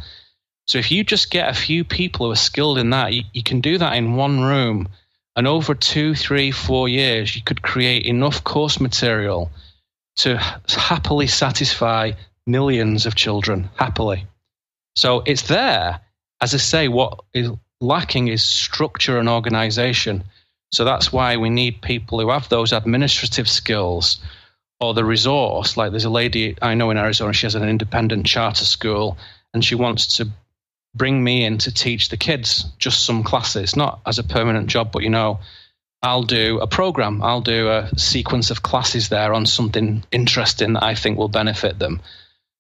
So 0.66 0.78
if 0.78 0.90
you 0.90 1.04
just 1.04 1.30
get 1.30 1.48
a 1.48 1.54
few 1.54 1.84
people 1.84 2.26
who 2.26 2.32
are 2.32 2.36
skilled 2.36 2.78
in 2.78 2.90
that, 2.90 3.12
you, 3.12 3.22
you 3.32 3.44
can 3.44 3.60
do 3.60 3.78
that 3.78 3.94
in 3.94 4.16
one 4.16 4.40
room. 4.40 4.88
And 5.36 5.46
over 5.46 5.72
two, 5.72 6.16
three, 6.16 6.50
four 6.50 6.88
years, 6.88 7.36
you 7.36 7.42
could 7.42 7.62
create 7.62 8.06
enough 8.06 8.42
course 8.42 8.80
material 8.80 9.52
to 10.16 10.36
happily 10.66 11.28
satisfy 11.28 12.12
millions 12.44 13.06
of 13.06 13.14
children, 13.14 13.70
happily. 13.76 14.26
So 14.96 15.22
it's 15.26 15.42
there. 15.42 16.00
As 16.40 16.54
I 16.54 16.58
say, 16.58 16.88
what 16.88 17.20
is 17.34 17.50
lacking 17.80 18.28
is 18.28 18.44
structure 18.44 19.18
and 19.18 19.28
organization. 19.28 20.24
So 20.72 20.84
that's 20.84 21.12
why 21.12 21.36
we 21.36 21.50
need 21.50 21.80
people 21.80 22.20
who 22.20 22.30
have 22.30 22.48
those 22.48 22.72
administrative 22.72 23.48
skills 23.48 24.18
or 24.80 24.94
the 24.94 25.04
resource. 25.04 25.76
Like 25.76 25.90
there's 25.90 26.04
a 26.04 26.10
lady 26.10 26.56
I 26.60 26.74
know 26.74 26.90
in 26.90 26.98
Arizona, 26.98 27.32
she 27.32 27.46
has 27.46 27.54
an 27.54 27.68
independent 27.68 28.26
charter 28.26 28.64
school 28.64 29.16
and 29.54 29.64
she 29.64 29.74
wants 29.74 30.18
to 30.18 30.28
bring 30.94 31.22
me 31.22 31.44
in 31.44 31.58
to 31.58 31.72
teach 31.72 32.08
the 32.08 32.16
kids 32.16 32.64
just 32.78 33.04
some 33.04 33.22
classes, 33.22 33.76
not 33.76 34.00
as 34.06 34.18
a 34.18 34.24
permanent 34.24 34.68
job, 34.68 34.92
but 34.92 35.02
you 35.02 35.10
know, 35.10 35.40
I'll 36.02 36.22
do 36.22 36.60
a 36.60 36.66
program, 36.66 37.22
I'll 37.22 37.40
do 37.40 37.68
a 37.68 37.90
sequence 37.96 38.50
of 38.50 38.62
classes 38.62 39.08
there 39.08 39.34
on 39.34 39.46
something 39.46 40.04
interesting 40.12 40.74
that 40.74 40.84
I 40.84 40.94
think 40.94 41.18
will 41.18 41.28
benefit 41.28 41.78
them. 41.78 42.00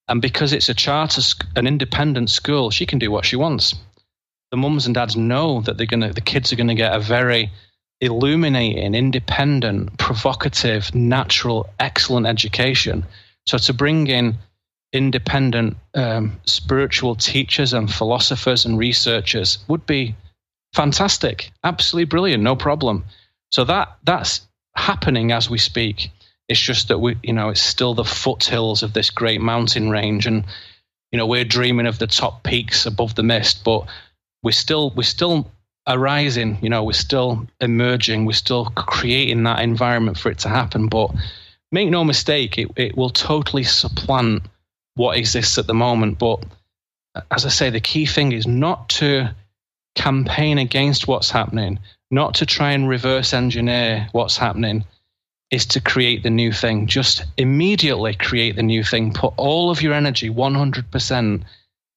And 0.08 0.22
because 0.22 0.52
it's 0.52 0.68
a 0.68 0.74
charter, 0.74 1.20
an 1.56 1.66
independent 1.66 2.30
school, 2.30 2.70
she 2.70 2.86
can 2.86 2.98
do 2.98 3.10
what 3.10 3.26
she 3.26 3.36
wants. 3.36 3.74
The 4.50 4.56
mums 4.56 4.86
and 4.86 4.94
dads 4.94 5.16
know 5.16 5.60
that 5.62 5.76
they're 5.76 5.86
gonna, 5.86 6.12
the 6.12 6.20
kids 6.22 6.52
are 6.52 6.56
going 6.56 6.68
to 6.68 6.74
get 6.74 6.94
a 6.94 7.00
very 7.00 7.50
illuminating, 8.00 8.94
independent, 8.94 9.98
provocative, 9.98 10.94
natural, 10.94 11.68
excellent 11.78 12.26
education. 12.26 13.04
So 13.46 13.58
to 13.58 13.74
bring 13.74 14.06
in 14.06 14.38
independent 14.92 15.76
um, 15.94 16.40
spiritual 16.44 17.14
teachers 17.14 17.72
and 17.72 17.92
philosophers 17.92 18.64
and 18.64 18.78
researchers 18.78 19.58
would 19.68 19.84
be 19.84 20.14
fantastic, 20.74 21.50
absolutely 21.64 22.06
brilliant, 22.06 22.42
no 22.42 22.56
problem. 22.56 23.04
So 23.52 23.64
that 23.64 23.98
that's 24.04 24.46
happening 24.76 25.32
as 25.32 25.50
we 25.50 25.58
speak. 25.58 26.10
It's 26.48 26.60
just 26.60 26.88
that 26.88 26.98
we, 26.98 27.16
you 27.22 27.32
know, 27.32 27.50
it's 27.50 27.60
still 27.60 27.94
the 27.94 28.04
foothills 28.04 28.82
of 28.82 28.92
this 28.92 29.10
great 29.10 29.40
mountain 29.40 29.90
range, 29.90 30.26
and 30.26 30.44
you 31.12 31.18
know, 31.18 31.26
we're 31.26 31.44
dreaming 31.44 31.86
of 31.86 31.98
the 31.98 32.06
top 32.06 32.42
peaks 32.42 32.86
above 32.86 33.14
the 33.14 33.22
mist, 33.22 33.64
but 33.64 33.86
we're 34.42 34.52
still 34.52 34.90
we're 34.94 35.02
still 35.02 35.50
arising. 35.86 36.58
You 36.62 36.68
know, 36.68 36.84
we're 36.84 36.92
still 36.92 37.46
emerging. 37.60 38.24
We're 38.24 38.32
still 38.32 38.66
creating 38.66 39.42
that 39.44 39.60
environment 39.60 40.18
for 40.18 40.30
it 40.30 40.38
to 40.40 40.48
happen. 40.48 40.88
But 40.88 41.10
make 41.72 41.90
no 41.90 42.04
mistake, 42.04 42.58
it, 42.58 42.70
it 42.76 42.96
will 42.96 43.10
totally 43.10 43.64
supplant 43.64 44.42
what 44.94 45.16
exists 45.16 45.58
at 45.58 45.66
the 45.66 45.74
moment. 45.74 46.18
But 46.18 46.44
as 47.30 47.46
I 47.46 47.48
say, 47.48 47.70
the 47.70 47.80
key 47.80 48.06
thing 48.06 48.32
is 48.32 48.46
not 48.46 48.88
to 48.90 49.34
campaign 49.94 50.58
against 50.58 51.08
what's 51.08 51.30
happening, 51.30 51.78
not 52.10 52.34
to 52.34 52.46
try 52.46 52.72
and 52.72 52.88
reverse 52.88 53.32
engineer 53.32 54.08
what's 54.12 54.36
happening, 54.36 54.84
is 55.50 55.66
to 55.66 55.80
create 55.80 56.22
the 56.22 56.30
new 56.30 56.52
thing. 56.52 56.86
Just 56.86 57.24
immediately 57.36 58.14
create 58.14 58.56
the 58.56 58.62
new 58.62 58.84
thing. 58.84 59.12
Put 59.12 59.34
all 59.36 59.70
of 59.70 59.80
your 59.80 59.94
energy, 59.94 60.28
100%, 60.28 61.44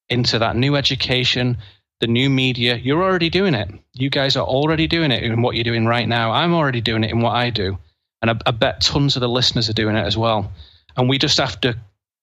into 0.10 0.40
that 0.40 0.56
new 0.56 0.76
education, 0.76 1.58
the 2.00 2.08
new 2.08 2.30
media. 2.30 2.76
You're 2.76 3.04
already 3.04 3.30
doing 3.30 3.54
it. 3.54 3.70
You 3.94 4.10
guys 4.10 4.36
are 4.36 4.46
already 4.46 4.88
doing 4.88 5.12
it 5.12 5.24
in 5.24 5.42
what 5.42 5.56
you're 5.56 5.64
doing 5.64 5.86
right 5.86 6.08
now. 6.08 6.32
I'm 6.32 6.54
already 6.54 6.82
doing 6.82 7.04
it 7.04 7.12
in 7.12 7.22
what 7.22 7.36
I 7.36 7.50
do. 7.50 7.78
And 8.22 8.32
I, 8.32 8.36
I 8.46 8.52
bet 8.52 8.82
tons 8.82 9.16
of 9.16 9.22
the 9.22 9.30
listeners 9.30 9.70
are 9.70 9.74
doing 9.74 9.96
it 9.96 10.06
as 10.06 10.18
well. 10.18 10.52
And 10.96 11.10
we 11.10 11.18
just 11.18 11.38
have 11.40 11.60
to 11.62 11.78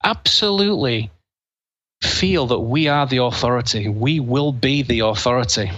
absolutely 0.04 1.10
feel 2.02 2.46
that 2.46 2.60
we 2.60 2.88
are 2.88 3.06
the 3.06 3.22
authority. 3.22 3.88
We 3.88 4.20
will 4.20 4.52
be 4.52 4.82
the 4.82 5.00
authority. 5.00 5.70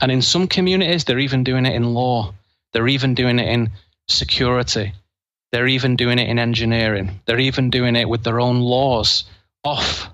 And 0.00 0.12
in 0.12 0.22
some 0.22 0.46
communities, 0.46 1.04
they're 1.04 1.18
even 1.18 1.44
doing 1.44 1.66
it 1.66 1.74
in 1.74 1.94
law, 1.94 2.34
they're 2.72 2.88
even 2.88 3.14
doing 3.14 3.38
it 3.38 3.48
in 3.48 3.70
security, 4.12 4.92
they're 5.50 5.66
even 5.66 5.96
doing 5.96 6.18
it 6.18 6.28
in 6.28 6.38
engineering, 6.38 7.20
they're 7.26 7.38
even 7.40 7.70
doing 7.70 7.96
it 7.96 8.08
with 8.08 8.22
their 8.24 8.40
own 8.40 8.60
laws 8.60 9.24
off 9.64 10.08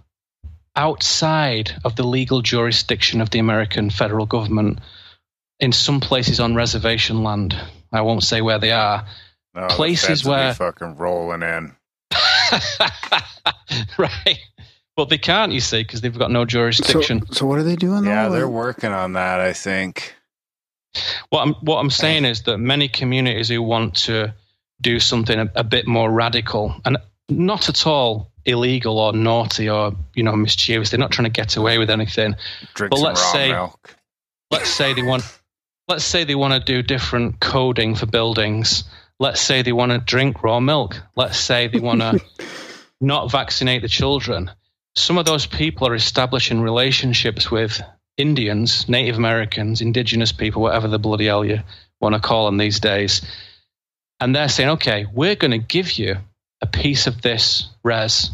outside 0.76 1.72
of 1.84 1.96
the 1.96 2.04
legal 2.04 2.40
jurisdiction 2.42 3.20
of 3.20 3.30
the 3.30 3.38
American 3.38 3.90
federal 3.90 4.26
government. 4.26 4.78
In 5.60 5.72
some 5.72 5.98
places 6.00 6.38
on 6.38 6.54
reservation 6.54 7.24
land, 7.24 7.56
I 7.92 8.02
won't 8.02 8.22
say 8.22 8.40
where 8.42 8.58
they 8.60 8.70
are. 8.70 9.06
No, 9.54 9.62
the 9.62 9.74
Places 9.74 10.06
feds 10.06 10.24
will 10.24 10.34
be 10.34 10.38
where- 10.38 10.54
fucking 10.54 10.96
rolling 10.96 11.42
in. 11.42 11.74
right. 13.98 14.38
But 14.96 15.08
they 15.10 15.18
can't, 15.18 15.52
you 15.52 15.60
see, 15.60 15.82
because 15.82 16.00
they've 16.00 16.16
got 16.16 16.30
no 16.30 16.44
jurisdiction. 16.44 17.22
so 17.32 17.46
what 17.46 17.58
are 17.58 17.62
they 17.62 17.76
doing? 17.76 18.02
though? 18.04 18.10
Yeah, 18.10 18.28
they're 18.28 18.48
working 18.48 18.90
on 18.90 19.12
that. 19.12 19.38
I 19.40 19.52
think. 19.52 20.14
What 21.30 21.42
I'm 21.42 21.54
what 21.54 21.78
I'm 21.78 21.90
saying 21.90 22.24
is 22.24 22.42
that 22.42 22.58
many 22.58 22.88
communities 22.88 23.48
who 23.48 23.62
want 23.62 23.94
to 24.06 24.34
do 24.80 25.00
something 25.00 25.38
a, 25.38 25.50
a 25.56 25.64
bit 25.64 25.86
more 25.86 26.10
radical 26.10 26.74
and 26.84 26.96
not 27.28 27.68
at 27.68 27.86
all 27.86 28.30
illegal 28.44 28.98
or 28.98 29.12
naughty 29.12 29.68
or 29.68 29.92
you 30.14 30.22
know 30.22 30.34
mischievous, 30.34 30.90
they're 30.90 30.98
not 30.98 31.10
trying 31.10 31.30
to 31.30 31.30
get 31.30 31.56
away 31.56 31.78
with 31.78 31.90
anything. 31.90 32.34
Drink 32.74 32.90
But 32.90 33.00
let's 33.00 33.20
raw 33.20 33.32
say- 33.32 33.52
milk. 33.52 33.94
Let's 34.50 34.70
say 34.70 34.94
they 34.94 35.02
want 35.02 35.24
let's 35.88 36.04
say 36.04 36.24
they 36.24 36.34
want 36.34 36.54
to 36.54 36.60
do 36.60 36.82
different 36.82 37.40
coding 37.40 37.94
for 37.94 38.06
buildings. 38.06 38.84
Let's 39.20 39.40
say 39.40 39.62
they 39.62 39.72
want 39.72 39.92
to 39.92 39.98
drink 39.98 40.42
raw 40.42 40.60
milk. 40.60 40.96
Let's 41.16 41.38
say 41.38 41.68
they 41.68 41.80
want 41.80 42.00
to 42.00 42.20
not 43.00 43.30
vaccinate 43.30 43.82
the 43.82 43.88
children. 43.88 44.50
Some 44.94 45.18
of 45.18 45.26
those 45.26 45.46
people 45.46 45.86
are 45.86 45.94
establishing 45.94 46.60
relationships 46.60 47.50
with 47.50 47.80
Indians, 48.18 48.88
Native 48.88 49.16
Americans, 49.16 49.80
indigenous 49.80 50.32
people, 50.32 50.60
whatever 50.60 50.88
the 50.88 50.98
bloody 50.98 51.26
hell 51.26 51.44
you 51.44 51.60
want 52.00 52.14
to 52.14 52.20
call 52.20 52.46
them 52.46 52.58
these 52.58 52.80
days. 52.80 53.22
And 54.20 54.34
they're 54.34 54.48
saying, 54.48 54.70
okay, 54.70 55.06
we're 55.12 55.36
going 55.36 55.52
to 55.52 55.58
give 55.58 55.92
you 55.92 56.16
a 56.60 56.66
piece 56.66 57.06
of 57.06 57.22
this 57.22 57.68
res. 57.84 58.30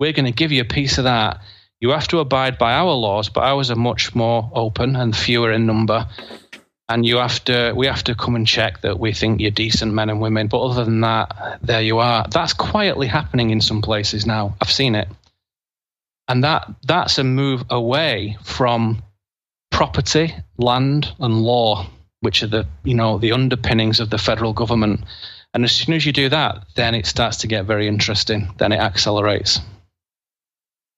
We're 0.00 0.12
going 0.12 0.24
to 0.24 0.32
give 0.32 0.52
you 0.52 0.62
a 0.62 0.66
piece 0.66 0.98
of 0.98 1.04
that. 1.04 1.40
You 1.80 1.90
have 1.90 2.08
to 2.08 2.20
abide 2.20 2.58
by 2.58 2.72
our 2.72 2.92
laws, 2.92 3.28
but 3.28 3.44
ours 3.44 3.70
are 3.70 3.76
much 3.76 4.14
more 4.14 4.50
open 4.54 4.96
and 4.96 5.16
fewer 5.16 5.52
in 5.52 5.66
number. 5.66 6.08
And 6.88 7.04
you 7.04 7.16
have 7.18 7.44
to, 7.44 7.72
we 7.76 7.86
have 7.86 8.04
to 8.04 8.14
come 8.14 8.36
and 8.36 8.46
check 8.46 8.80
that 8.82 8.98
we 8.98 9.12
think 9.12 9.40
you're 9.40 9.50
decent 9.50 9.92
men 9.92 10.10
and 10.10 10.20
women. 10.20 10.46
But 10.46 10.62
other 10.62 10.84
than 10.84 11.00
that, 11.02 11.58
there 11.62 11.82
you 11.82 11.98
are. 11.98 12.26
That's 12.30 12.52
quietly 12.52 13.06
happening 13.06 13.50
in 13.50 13.60
some 13.60 13.82
places 13.82 14.26
now. 14.26 14.56
I've 14.60 14.70
seen 14.70 14.94
it. 14.94 15.08
And 16.28 16.44
that 16.44 16.66
that's 16.84 17.18
a 17.18 17.24
move 17.24 17.64
away 17.70 18.36
from 18.42 19.02
property, 19.70 20.34
land, 20.58 21.12
and 21.18 21.42
law, 21.42 21.86
which 22.20 22.42
are 22.42 22.48
the 22.48 22.66
you 22.84 22.94
know 22.94 23.18
the 23.18 23.32
underpinnings 23.32 24.00
of 24.00 24.10
the 24.10 24.18
federal 24.18 24.52
government. 24.52 25.04
And 25.54 25.64
as 25.64 25.72
soon 25.72 25.94
as 25.94 26.06
you 26.06 26.12
do 26.12 26.28
that, 26.30 26.64
then 26.76 26.94
it 26.94 27.06
starts 27.06 27.38
to 27.38 27.46
get 27.46 27.66
very 27.66 27.86
interesting. 27.86 28.54
Then 28.56 28.72
it 28.72 28.80
accelerates. 28.80 29.60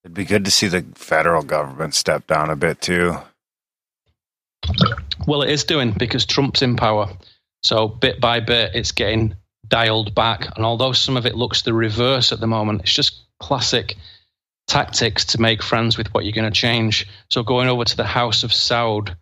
It'd 0.05 0.15
be 0.15 0.25
good 0.25 0.45
to 0.45 0.51
see 0.51 0.69
the 0.69 0.85
federal 0.95 1.43
government 1.43 1.95
step 1.95 2.27
down 2.27 2.51
a 2.51 2.57
bit 2.57 2.81
too. 2.81 3.17
Well, 5.27 5.43
it 5.43 5.51
is 5.51 5.65
doing 5.65 5.93
because 5.93 6.27
Trump's 6.27 6.63
in 6.63 6.77
power. 6.77 7.09
So 7.63 7.89
bit 7.89 8.21
by 8.21 8.41
bit, 8.41 8.73
it's 8.75 8.93
getting 8.93 9.35
dialed 9.67 10.15
back. 10.15 10.55
And 10.57 10.65
although 10.65 10.93
some 10.93 11.17
of 11.17 11.27
it 11.27 11.35
looks 11.35 11.63
the 11.63 11.73
reverse 11.73 12.33
at 12.33 12.41
the 12.41 12.47
moment, 12.47 12.83
it's 12.83 12.93
just 12.93 13.23
classic 13.41 13.97
tactics 14.66 15.24
to 15.27 15.41
make 15.41 15.62
friends 15.62 15.99
with 15.99 16.12
what 16.15 16.24
you're 16.24 16.32
going 16.32 16.51
to 16.51 16.61
change. 16.61 17.07
So 17.31 17.43
going 17.43 17.69
over 17.69 17.85
to 17.85 17.97
the 17.97 18.05
House 18.05 18.43
of 18.43 18.51
Saud, 18.51 19.15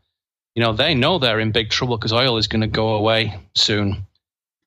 you 0.55 0.62
know, 0.62 0.73
they 0.73 0.94
know 0.94 1.19
they're 1.19 1.40
in 1.40 1.52
big 1.52 1.70
trouble 1.70 1.97
because 1.97 2.12
oil 2.12 2.36
is 2.36 2.47
going 2.47 2.60
to 2.60 2.66
go 2.66 2.90
away 2.90 3.35
soon. 3.55 4.06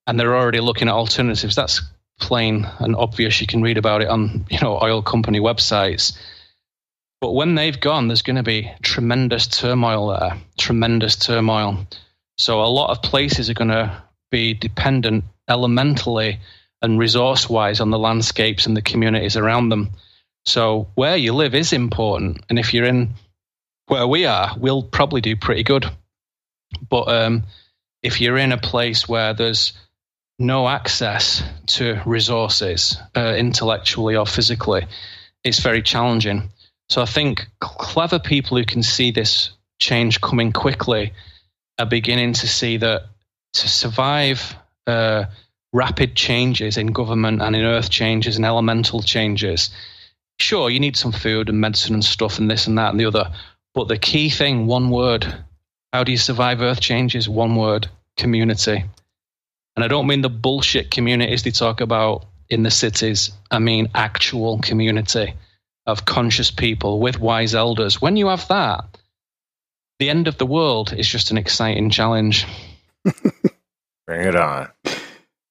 And 0.07 0.19
they're 0.19 0.35
already 0.35 0.59
looking 0.59 0.87
at 0.87 0.93
alternatives. 0.93 1.55
That's 1.55 1.81
plain 2.19 2.67
and 2.79 2.95
obvious. 2.95 3.41
You 3.41 3.47
can 3.47 3.61
read 3.61 3.77
about 3.77 4.01
it 4.01 4.07
on, 4.07 4.45
you 4.49 4.59
know, 4.61 4.79
oil 4.81 5.01
company 5.01 5.39
websites. 5.39 6.17
But 7.21 7.31
when 7.31 7.55
they've 7.55 7.79
gone, 7.79 8.07
there's 8.07 8.21
going 8.21 8.35
to 8.35 8.43
be 8.43 8.71
tremendous 8.83 9.47
turmoil 9.47 10.09
there, 10.09 10.37
tremendous 10.57 11.15
turmoil. 11.15 11.87
So 12.37 12.61
a 12.61 12.67
lot 12.67 12.91
of 12.91 13.01
places 13.01 13.49
are 13.49 13.53
going 13.53 13.69
to 13.69 14.03
be 14.29 14.53
dependent 14.53 15.23
elementally 15.49 16.39
and 16.81 16.99
resource 16.99 17.49
wise 17.49 17.79
on 17.79 17.89
the 17.89 17.99
landscapes 17.99 18.65
and 18.65 18.75
the 18.75 18.81
communities 18.81 19.37
around 19.37 19.69
them. 19.69 19.89
So 20.45 20.87
where 20.95 21.17
you 21.17 21.33
live 21.33 21.55
is 21.55 21.73
important. 21.73 22.43
And 22.49 22.59
if 22.59 22.73
you're 22.73 22.85
in 22.85 23.13
where 23.87 24.07
we 24.07 24.25
are, 24.25 24.55
we'll 24.57 24.83
probably 24.83 25.21
do 25.21 25.35
pretty 25.35 25.63
good. 25.63 25.85
But 26.89 27.07
um, 27.07 27.43
if 28.03 28.21
you're 28.21 28.37
in 28.37 28.51
a 28.51 28.57
place 28.57 29.07
where 29.07 29.33
there's 29.33 29.73
no 30.37 30.67
access 30.67 31.43
to 31.67 32.01
resources, 32.05 32.97
uh, 33.15 33.35
intellectually 33.37 34.15
or 34.15 34.25
physically, 34.25 34.85
it's 35.43 35.59
very 35.59 35.81
challenging. 35.81 36.49
So 36.89 37.01
I 37.01 37.05
think 37.05 37.47
clever 37.59 38.19
people 38.19 38.57
who 38.57 38.65
can 38.65 38.83
see 38.83 39.11
this 39.11 39.51
change 39.79 40.21
coming 40.21 40.51
quickly 40.51 41.13
are 41.79 41.85
beginning 41.85 42.33
to 42.33 42.47
see 42.47 42.77
that 42.77 43.03
to 43.53 43.69
survive 43.69 44.55
uh, 44.87 45.25
rapid 45.73 46.15
changes 46.15 46.77
in 46.77 46.87
government 46.87 47.41
and 47.41 47.55
in 47.55 47.63
earth 47.63 47.89
changes 47.89 48.35
and 48.35 48.45
elemental 48.45 49.01
changes, 49.01 49.69
sure, 50.39 50.69
you 50.69 50.79
need 50.79 50.97
some 50.97 51.11
food 51.11 51.49
and 51.49 51.59
medicine 51.59 51.93
and 51.93 52.03
stuff 52.03 52.39
and 52.39 52.49
this 52.49 52.67
and 52.67 52.77
that 52.77 52.91
and 52.91 52.99
the 52.99 53.05
other. 53.05 53.31
But 53.73 53.87
the 53.87 53.97
key 53.97 54.29
thing, 54.29 54.67
one 54.67 54.89
word. 54.89 55.43
How 55.91 56.03
do 56.03 56.11
you 56.11 56.17
survive 56.17 56.61
earth 56.61 56.81
changes? 56.81 57.29
One 57.29 57.55
word 57.55 57.87
community. 58.17 58.83
And 59.75 59.83
I 59.83 59.87
don't 59.87 60.07
mean 60.07 60.21
the 60.21 60.29
bullshit 60.29 60.91
communities 60.91 61.43
they 61.43 61.51
talk 61.51 61.81
about 61.81 62.25
in 62.49 62.63
the 62.63 62.71
cities. 62.71 63.31
I 63.51 63.59
mean 63.59 63.89
actual 63.93 64.59
community 64.59 65.33
of 65.85 66.05
conscious 66.05 66.51
people 66.51 66.99
with 66.99 67.19
wise 67.19 67.53
elders. 67.53 68.01
When 68.01 68.17
you 68.17 68.27
have 68.27 68.47
that, 68.47 68.97
the 69.99 70.09
end 70.09 70.27
of 70.27 70.37
the 70.37 70.45
world 70.45 70.93
is 70.93 71.07
just 71.07 71.31
an 71.31 71.37
exciting 71.37 71.89
challenge. 71.89 72.45
Bring 74.07 74.27
it 74.27 74.35
on. 74.35 74.69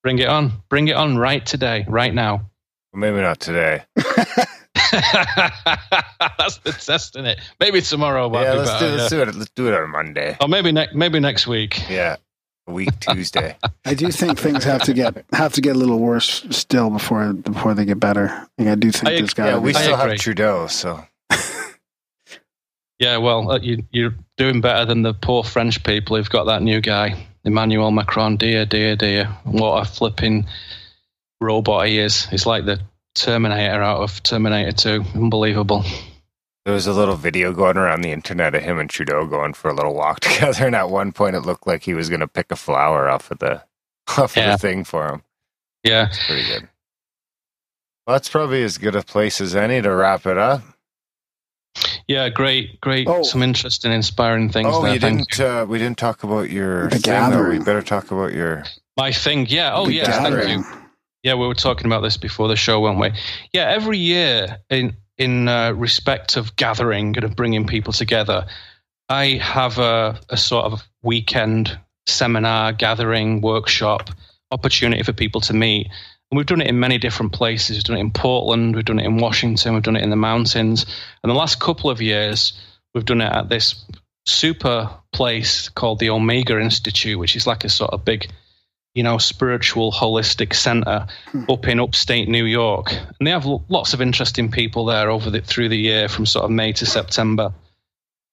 Bring 0.03 0.19
it 0.19 0.29
on. 0.29 0.53
Bring 0.69 0.89
it 0.89 0.97
on 0.97 1.17
right 1.17 1.45
today, 1.45 1.85
right 1.89 2.13
now. 2.13 2.51
Well, 2.93 3.01
maybe 3.01 3.21
not 3.21 3.41
today. 3.41 3.85
That's 6.39 6.59
the 6.59 6.73
test, 6.73 7.17
isn't 7.17 7.27
it? 7.27 7.41
Maybe 7.61 7.81
tomorrow. 7.81 8.29
might 8.29 8.43
yeah, 8.45 8.53
be 8.53 8.59
let's 8.59 8.71
better, 8.71 8.87
do, 8.87 8.97
let's 8.97 9.13
yeah. 9.13 9.25
do 9.25 9.31
it. 9.31 9.35
Let's 9.35 9.51
do 9.51 9.69
it 9.69 9.75
on 9.75 9.91
Monday. 9.91 10.37
Or 10.41 10.49
maybe 10.49 10.73
next 10.73 10.95
maybe 10.95 11.21
next 11.21 11.47
week. 11.47 11.89
Yeah, 11.89 12.17
week 12.67 12.91
Tuesday. 13.01 13.57
I 13.85 13.95
do 13.95 14.11
think 14.11 14.39
things 14.39 14.65
have 14.65 14.83
to 14.83 14.95
get 14.95 15.25
have 15.33 15.53
to 15.55 15.61
get 15.61 15.77
a 15.77 15.79
little 15.79 15.99
worse 15.99 16.47
still 16.51 16.91
before 16.91 17.33
before 17.33 17.75
they 17.75 17.85
get 17.85 18.01
better. 18.01 18.47
Like 18.59 18.69
I 18.69 18.75
do 18.75 18.91
think 18.91 19.07
I 19.07 19.11
there's 19.17 19.33
agree. 19.33 19.45
got 19.45 19.51
yeah, 19.51 19.59
we 19.59 19.73
be. 19.73 19.79
Still 19.79 19.95
agree. 19.95 20.11
have 20.11 20.21
Trudeau, 20.21 20.67
so 20.69 21.05
Yeah, 23.01 23.17
well, 23.19 23.51
uh, 23.51 23.59
you, 23.59 23.85
you're 23.91 24.15
doing 24.37 24.61
better 24.61 24.85
than 24.85 25.03
the 25.03 25.15
poor 25.15 25.43
French 25.43 25.83
people 25.83 26.17
who've 26.17 26.31
got 26.31 26.45
that 26.45 26.63
new 26.63 26.81
guy, 26.81 27.27
Emmanuel 27.45 27.91
Macron. 27.91 28.37
Dear, 28.37 28.65
dear, 28.67 28.95
dear. 28.95 29.27
What 29.45 29.83
a 29.83 29.85
flipping 29.85 30.47
robot 31.41 31.89
he 31.89 31.99
is. 31.99 32.27
He's 32.27 32.47
like 32.47 32.65
the 32.65 32.81
Terminator 33.15 33.83
out 33.83 34.01
of 34.03 34.23
Terminator 34.23 34.73
2. 34.73 35.05
Unbelievable. 35.15 35.85
there 36.65 36.75
was 36.75 36.87
a 36.87 36.93
little 36.93 37.17
video 37.17 37.53
going 37.53 37.77
around 37.77 38.01
the 38.03 38.11
internet 38.13 38.55
of 38.55 38.63
him 38.63 38.79
and 38.79 38.89
Trudeau 38.91 39.27
going 39.27 39.55
for 39.55 39.69
a 39.71 39.75
little 39.75 39.95
walk 39.95 40.21
together, 40.21 40.67
and 40.67 40.75
at 40.77 40.91
one 40.91 41.13
point 41.13 41.37
it 41.37 41.41
looked 41.41 41.67
like 41.67 41.83
he 41.85 41.95
was 41.95 42.09
going 42.09 42.21
to 42.21 42.29
pick 42.29 42.51
a 42.51 42.57
flower 42.57 43.09
off 43.09 43.31
of 43.31 43.39
the 43.39 43.63
off 44.19 44.37
Yeah. 44.37 44.55
of 44.55 44.61
the 44.61 44.67
thing 44.69 44.85
for 44.85 45.09
him. 45.09 45.23
Yeah. 45.83 46.07
It's 46.09 46.27
pretty 46.27 46.47
good. 46.47 46.69
Well, 48.07 48.17
that's 48.17 48.29
probably 48.29 48.63
as 48.63 48.77
good 48.79 48.95
a 48.97 49.03
place 49.03 49.41
as 49.41 49.55
any 49.57 49.81
to 49.81 49.91
wrap 49.95 50.27
it 50.27 50.37
up. 50.37 50.63
Yeah, 52.07 52.29
great, 52.29 52.81
great. 52.83 53.09
Oh. 53.09 53.23
Some 53.23 53.43
interesting, 53.43 53.91
inspiring 53.93 54.51
things 54.51 54.69
Oh, 54.71 54.83
there. 54.83 54.95
you 54.95 55.01
Thank 55.01 55.31
didn't. 55.31 55.41
Uh, 55.41 55.67
we 55.67 55.79
didn't 55.79 55.97
talk 55.99 56.23
about 56.23 56.51
your 56.51 56.89
The 56.91 56.99
thing, 56.99 57.31
though. 57.31 57.49
We 57.49 57.59
better 57.59 57.81
talk 57.83 58.11
about 58.11 58.33
your. 58.35 58.65
My 58.99 59.11
thing, 59.11 59.47
yeah. 59.49 59.75
Oh, 59.75 59.87
the 59.87 59.95
yes, 59.95 60.07
thank 60.19 60.49
you. 60.49 60.65
Yeah, 61.25 61.35
we 61.35 61.47
were 61.47 61.55
talking 61.55 61.87
about 61.87 62.03
this 62.03 62.19
before 62.19 62.49
the 62.49 62.55
show, 62.55 62.81
weren't 62.81 63.01
we? 63.01 63.11
Yeah, 63.53 63.71
every 63.71 63.97
year 63.97 64.59
in 64.69 64.95
in 65.17 65.49
uh, 65.49 65.73
respect 65.73 66.37
of 66.37 66.55
gathering 66.55 67.17
and 67.17 67.25
of 67.25 67.35
bringing 67.35 67.67
people 67.67 67.95
together, 67.95 68.47
I 69.09 69.41
have 69.43 69.79
a, 69.79 70.21
a 70.29 70.37
sort 70.37 70.67
of 70.67 70.83
weekend 71.03 71.79
seminar, 72.07 72.73
gathering, 72.75 73.41
workshop 73.41 74.11
opportunity 74.51 75.03
for 75.03 75.15
people 75.15 75.41
to 75.43 75.55
meet. 75.55 75.87
And 76.31 76.37
we've 76.37 76.47
done 76.47 76.61
it 76.61 76.67
in 76.67 76.79
many 76.79 76.99
different 76.99 77.33
places. 77.33 77.77
We've 77.79 77.85
done 77.85 77.97
it 77.97 78.01
in 78.01 78.11
Portland, 78.11 78.77
we've 78.77 78.85
done 78.85 79.01
it 79.01 79.07
in 79.07 79.17
Washington, 79.17 79.73
we've 79.73 79.83
done 79.83 79.97
it 79.97 80.03
in 80.03 80.11
the 80.11 80.17
mountains. 80.17 80.85
And 81.23 81.31
the 81.31 81.35
last 81.35 81.59
couple 81.59 81.89
of 81.89 82.03
years, 82.03 82.53
we've 82.93 83.05
done 83.05 83.23
it 83.23 83.33
at 83.33 83.49
this 83.49 83.83
super 84.27 84.91
place 85.13 85.71
called 85.71 86.01
the 86.01 86.11
Omega 86.11 86.61
Institute, 86.61 87.19
which 87.19 87.35
is 87.35 87.47
like 87.47 87.65
a 87.65 87.71
sort 87.71 87.93
of 87.93 88.05
big 88.05 88.31
you 88.95 89.03
know, 89.03 89.19
spiritual 89.19 89.91
holistic 89.91 90.55
center 90.55 91.07
up 91.49 91.67
in 91.67 91.81
upstate 91.81 92.29
New 92.29 92.45
York, 92.45 92.93
and 92.93 93.27
they 93.27 93.31
have 93.31 93.47
lots 93.69 93.93
of 93.93 94.01
interesting 94.01 94.51
people 94.51 94.85
there 94.85 95.11
over 95.11 95.31
the 95.31 95.41
through 95.41 95.69
the 95.69 95.79
year 95.79 96.09
from 96.09 96.27
sort 96.27 96.45
of 96.45 96.51
May 96.51 96.73
to 96.75 96.87
September. 96.87 97.53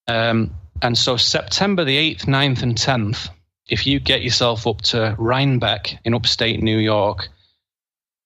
Um, 0.08 0.52
and 0.82 0.98
so 0.98 1.18
September 1.18 1.84
the 1.84 1.98
eighth, 1.98 2.26
9th, 2.26 2.62
and 2.62 2.78
tenth, 2.78 3.30
if 3.68 3.88
you 3.88 4.00
get 4.00 4.22
yourself 4.22 4.68
up 4.68 4.82
to 4.82 5.16
Rhinebeck 5.18 6.00
in 6.06 6.14
upstate 6.14 6.62
New 6.62 6.78
York, 6.78 7.30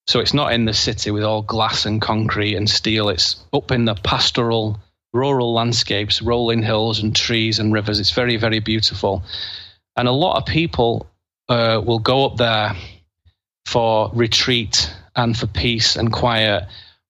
so 0.07 0.19
it's 0.19 0.33
not 0.33 0.53
in 0.53 0.65
the 0.65 0.73
city 0.73 1.11
with 1.11 1.23
all 1.23 1.41
glass 1.41 1.85
and 1.85 2.01
concrete 2.01 2.55
and 2.55 2.69
steel. 2.69 3.09
It's 3.09 3.43
up 3.53 3.71
in 3.71 3.85
the 3.85 3.95
pastoral, 3.95 4.79
rural 5.13 5.53
landscapes, 5.53 6.21
rolling 6.21 6.61
hills 6.61 6.99
and 6.99 7.15
trees 7.15 7.59
and 7.59 7.73
rivers. 7.73 7.99
It's 7.99 8.11
very, 8.11 8.37
very 8.37 8.59
beautiful. 8.59 9.23
And 9.95 10.07
a 10.07 10.11
lot 10.11 10.37
of 10.37 10.45
people 10.45 11.07
uh, 11.49 11.81
will 11.83 11.99
go 11.99 12.25
up 12.25 12.37
there 12.37 12.75
for 13.65 14.11
retreat 14.13 14.93
and 15.15 15.37
for 15.37 15.47
peace 15.47 15.95
and 15.95 16.11
quiet. 16.11 16.67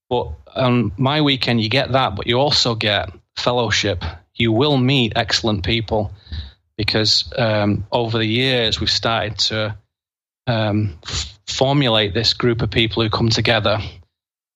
But 0.09 0.29
on 0.55 0.91
my 0.97 1.21
weekend, 1.21 1.61
you 1.61 1.69
get 1.69 1.91
that, 1.91 2.15
but 2.15 2.27
you 2.27 2.39
also 2.39 2.75
get 2.75 3.09
fellowship. 3.35 4.03
You 4.35 4.51
will 4.51 4.77
meet 4.77 5.13
excellent 5.15 5.63
people 5.63 6.11
because 6.77 7.31
um, 7.37 7.85
over 7.91 8.17
the 8.17 8.25
years 8.25 8.79
we've 8.79 8.89
started 8.89 9.37
to 9.37 9.77
um, 10.47 10.97
f- 11.05 11.39
formulate 11.47 12.13
this 12.13 12.33
group 12.33 12.61
of 12.61 12.69
people 12.69 13.01
who 13.03 13.09
come 13.09 13.29
together, 13.29 13.79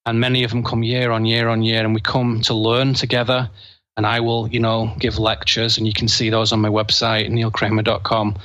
and 0.05 0.19
many 0.19 0.43
of 0.43 0.51
them 0.51 0.63
come 0.63 0.83
year 0.83 1.11
on 1.11 1.25
year 1.25 1.47
on 1.49 1.63
year, 1.63 1.83
and 1.83 1.95
we 1.95 2.01
come 2.01 2.41
to 2.41 2.53
learn 2.53 2.93
together. 2.93 3.49
And 3.97 4.05
I 4.05 4.21
will, 4.21 4.47
you 4.47 4.61
know, 4.61 4.93
give 4.97 5.19
lectures, 5.19 5.77
and 5.77 5.85
you 5.85 5.91
can 5.91 6.07
see 6.07 6.29
those 6.29 6.53
on 6.53 6.61
my 6.61 6.69
website, 6.69 7.29
neilkramer.com. 7.29 8.37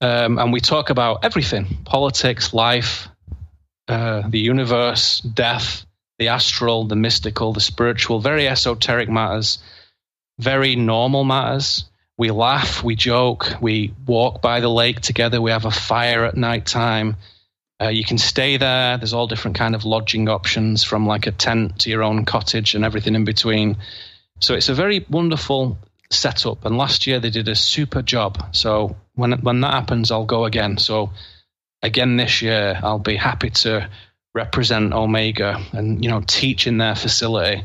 Um, 0.00 0.38
and 0.38 0.52
we 0.52 0.60
talk 0.60 0.90
about 0.90 1.24
everything 1.24 1.78
politics, 1.84 2.54
life, 2.54 3.08
uh, 3.88 4.22
the 4.28 4.38
universe, 4.38 5.20
death, 5.20 5.84
the 6.18 6.28
astral, 6.28 6.84
the 6.84 6.96
mystical, 6.96 7.52
the 7.52 7.60
spiritual, 7.60 8.20
very 8.20 8.46
esoteric 8.46 9.08
matters, 9.08 9.58
very 10.38 10.76
normal 10.76 11.24
matters. 11.24 11.84
We 12.16 12.30
laugh, 12.30 12.82
we 12.82 12.96
joke, 12.96 13.54
we 13.60 13.94
walk 14.06 14.42
by 14.42 14.60
the 14.60 14.68
lake 14.68 15.00
together, 15.00 15.40
we 15.40 15.52
have 15.52 15.64
a 15.64 15.70
fire 15.70 16.24
at 16.24 16.36
night 16.36 16.66
time. 16.66 17.16
Uh, 17.80 17.88
you 17.88 18.04
can 18.04 18.18
stay 18.18 18.56
there. 18.56 18.98
There's 18.98 19.12
all 19.12 19.28
different 19.28 19.56
kind 19.56 19.76
of 19.76 19.84
lodging 19.84 20.28
options, 20.28 20.82
from 20.82 21.06
like 21.06 21.28
a 21.28 21.30
tent 21.30 21.80
to 21.80 21.90
your 21.90 22.02
own 22.02 22.24
cottage 22.24 22.74
and 22.74 22.84
everything 22.84 23.14
in 23.14 23.24
between. 23.24 23.76
So 24.40 24.54
it's 24.54 24.68
a 24.68 24.74
very 24.74 25.06
wonderful 25.08 25.78
setup. 26.10 26.64
And 26.64 26.76
last 26.76 27.06
year 27.06 27.20
they 27.20 27.30
did 27.30 27.46
a 27.48 27.54
super 27.54 28.02
job. 28.02 28.54
So 28.54 28.96
when 29.18 29.32
when 29.42 29.60
that 29.60 29.74
happens, 29.74 30.10
I'll 30.10 30.24
go 30.24 30.44
again. 30.44 30.78
So 30.78 31.10
again 31.82 32.16
this 32.16 32.40
year, 32.40 32.78
I'll 32.82 32.98
be 32.98 33.16
happy 33.16 33.50
to 33.50 33.88
represent 34.34 34.92
Omega 34.92 35.60
and 35.72 36.02
you 36.02 36.10
know 36.10 36.22
teach 36.26 36.66
in 36.66 36.78
their 36.78 36.94
facility. 36.94 37.64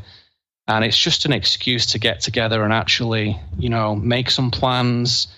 and 0.66 0.84
it's 0.84 0.98
just 0.98 1.26
an 1.26 1.32
excuse 1.32 1.86
to 1.86 1.98
get 1.98 2.20
together 2.20 2.64
and 2.64 2.72
actually, 2.72 3.38
you 3.58 3.68
know, 3.68 3.94
make 3.94 4.30
some 4.30 4.50
plans, 4.50 5.28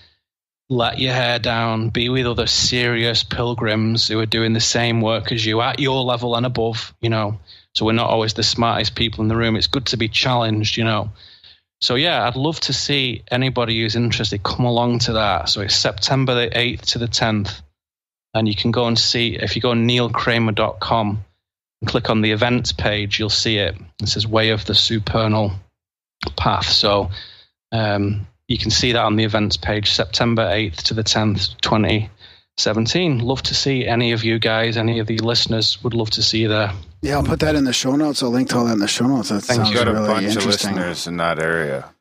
let 0.69 0.99
your 0.99 1.13
hair 1.13 1.39
down, 1.39 1.89
be 1.89 2.09
with 2.09 2.25
other 2.25 2.47
serious 2.47 3.23
pilgrims 3.23 4.07
who 4.07 4.19
are 4.19 4.25
doing 4.25 4.53
the 4.53 4.59
same 4.59 5.01
work 5.01 5.31
as 5.31 5.45
you 5.45 5.61
at 5.61 5.79
your 5.79 6.03
level 6.03 6.35
and 6.35 6.45
above, 6.45 6.93
you 7.01 7.09
know. 7.09 7.39
So 7.75 7.85
we're 7.85 7.91
not 7.91 8.09
always 8.09 8.33
the 8.33 8.43
smartest 8.43 8.95
people 8.95 9.21
in 9.21 9.27
the 9.27 9.35
room. 9.35 9.55
It's 9.55 9.67
good 9.67 9.87
to 9.87 9.97
be 9.97 10.07
challenged, 10.07 10.77
you 10.77 10.83
know. 10.85 11.11
So 11.79 11.95
yeah, 11.95 12.27
I'd 12.27 12.35
love 12.35 12.59
to 12.61 12.73
see 12.73 13.23
anybody 13.29 13.79
who's 13.79 13.95
interested 13.95 14.41
come 14.43 14.65
along 14.65 14.99
to 14.99 15.13
that. 15.13 15.49
So 15.49 15.61
it's 15.61 15.75
September 15.75 16.33
the 16.33 16.49
8th 16.49 16.81
to 16.91 16.99
the 16.99 17.07
10th. 17.07 17.61
And 18.33 18.47
you 18.47 18.55
can 18.55 18.71
go 18.71 18.85
and 18.85 18.97
see 18.97 19.35
if 19.35 19.55
you 19.55 19.61
go 19.61 19.71
neilkramer.com 19.71 21.23
and 21.81 21.89
click 21.89 22.09
on 22.09 22.21
the 22.21 22.31
events 22.31 22.71
page, 22.71 23.19
you'll 23.19 23.29
see 23.29 23.57
it. 23.57 23.75
It 24.01 24.09
says 24.09 24.27
Way 24.27 24.49
of 24.49 24.65
the 24.65 24.73
Supernal 24.73 25.53
Path. 26.35 26.69
So 26.69 27.11
um, 27.71 28.27
you 28.47 28.57
can 28.57 28.71
see 28.71 28.93
that 28.93 29.03
on 29.03 29.15
the 29.15 29.23
events 29.23 29.57
page, 29.57 29.91
September 29.91 30.43
8th 30.43 30.83
to 30.83 30.93
the 30.93 31.03
10th, 31.03 31.59
2017. 32.57 33.19
Love 33.19 33.43
to 33.43 33.53
see 33.55 33.85
any 33.85 34.11
of 34.11 34.23
you 34.23 34.39
guys, 34.39 34.77
any 34.77 34.99
of 34.99 35.07
the 35.07 35.17
listeners 35.19 35.81
would 35.83 35.93
love 35.93 36.09
to 36.11 36.23
see 36.23 36.39
you 36.39 36.47
there. 36.47 36.71
Yeah, 37.01 37.15
I'll 37.17 37.23
put 37.23 37.39
that 37.41 37.55
in 37.55 37.65
the 37.65 37.73
show 37.73 37.95
notes. 37.95 38.23
I'll 38.23 38.31
link 38.31 38.49
to 38.49 38.57
all 38.57 38.65
that 38.65 38.73
in 38.73 38.79
the 38.79 38.87
show 38.87 39.05
notes. 39.05 39.29
That 39.29 39.41
Thank 39.41 39.57
sounds 39.57 39.69
you. 39.69 39.75
Got 39.77 39.87
a 39.87 39.93
really 39.93 40.07
bunch 40.07 40.25
of 40.25 40.31
interesting. 40.37 40.75
listeners 40.75 41.07
in 41.07 41.17
that 41.17 41.39
area. 41.39 41.91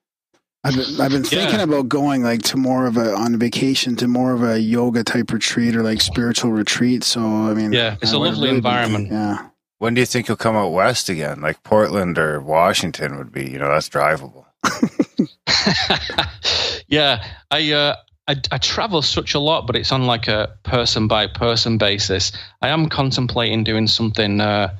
I've 0.64 0.74
been, 0.74 1.00
I've 1.00 1.10
been 1.12 1.22
thinking 1.24 1.58
Yeah. 1.58 1.62
about 1.64 1.88
going 1.88 2.22
like 2.24 2.42
to 2.44 2.56
more 2.56 2.86
of 2.86 2.96
a 2.96 3.14
on 3.14 3.38
vacation 3.38 3.94
to 3.96 4.08
more 4.08 4.32
of 4.32 4.42
a 4.42 4.58
yoga 4.58 5.04
type 5.04 5.30
retreat 5.30 5.76
or 5.76 5.82
like 5.82 6.00
spiritual 6.00 6.50
retreat. 6.52 7.04
So 7.04 7.20
I 7.20 7.52
mean, 7.54 7.72
Yeah, 7.72 7.96
it's 8.00 8.12
I 8.12 8.16
a 8.16 8.18
lovely 8.18 8.40
really 8.48 8.52
be- 8.52 8.56
environment. 8.56 9.08
yeah, 9.12 9.48
When 9.78 9.92
do 9.94 10.00
you 10.00 10.06
think 10.06 10.26
you'll 10.26 10.38
come 10.38 10.56
out 10.56 10.72
west 10.72 11.08
again? 11.10 11.40
Like 11.42 11.62
Portland 11.62 12.18
or 12.18 12.40
Washington 12.40 13.18
would 13.18 13.30
be, 13.30 13.48
you 13.50 13.58
know, 13.58 13.68
that's 13.68 13.88
drivable. 13.90 14.46
yeah, 16.88 17.24
I, 17.50 17.72
uh, 17.72 17.96
I 18.28 18.36
I 18.50 18.58
travel 18.58 19.02
such 19.02 19.34
a 19.34 19.38
lot, 19.38 19.66
but 19.66 19.76
it's 19.76 19.92
on 19.92 20.06
like 20.06 20.28
a 20.28 20.54
person 20.62 21.08
by 21.08 21.26
person 21.28 21.78
basis. 21.78 22.32
I 22.62 22.68
am 22.68 22.88
contemplating 22.88 23.64
doing 23.64 23.86
something 23.86 24.40
uh, 24.40 24.74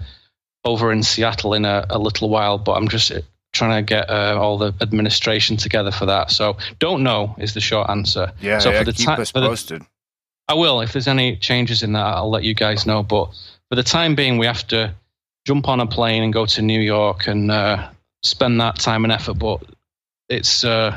over 0.64 0.90
in 0.92 1.02
Seattle 1.02 1.54
in 1.54 1.64
a, 1.64 1.86
a 1.90 1.98
little 1.98 2.28
while, 2.28 2.58
but 2.58 2.72
I'm 2.72 2.88
just 2.88 3.12
trying 3.52 3.76
to 3.78 3.82
get 3.88 4.10
uh, 4.10 4.38
all 4.40 4.58
the 4.58 4.74
administration 4.80 5.56
together 5.56 5.90
for 5.92 6.06
that. 6.06 6.30
So 6.30 6.56
don't 6.78 7.02
know 7.02 7.34
is 7.38 7.54
the 7.54 7.60
short 7.60 7.88
answer. 7.88 8.32
Yeah, 8.40 8.58
So 8.58 8.70
yeah 8.70 8.78
for 8.80 8.84
the 8.84 8.92
keep 8.92 9.06
ti- 9.06 9.22
us 9.22 9.30
for 9.30 9.40
the- 9.40 9.48
I 10.48 10.54
will. 10.54 10.80
If 10.80 10.92
there's 10.92 11.08
any 11.08 11.36
changes 11.36 11.82
in 11.82 11.92
that, 11.94 12.04
I'll 12.16 12.30
let 12.30 12.44
you 12.44 12.54
guys 12.54 12.86
know. 12.86 13.02
But 13.02 13.30
for 13.68 13.74
the 13.76 13.82
time 13.82 14.14
being, 14.14 14.38
we 14.38 14.46
have 14.46 14.66
to 14.68 14.94
jump 15.46 15.68
on 15.68 15.80
a 15.80 15.86
plane 15.86 16.22
and 16.22 16.32
go 16.32 16.46
to 16.46 16.62
New 16.62 16.80
York 16.80 17.26
and 17.26 17.50
uh, 17.50 17.88
spend 18.22 18.60
that 18.60 18.78
time 18.78 19.04
and 19.04 19.12
effort. 19.12 19.34
But 19.38 19.62
it's 20.28 20.64
uh, 20.64 20.96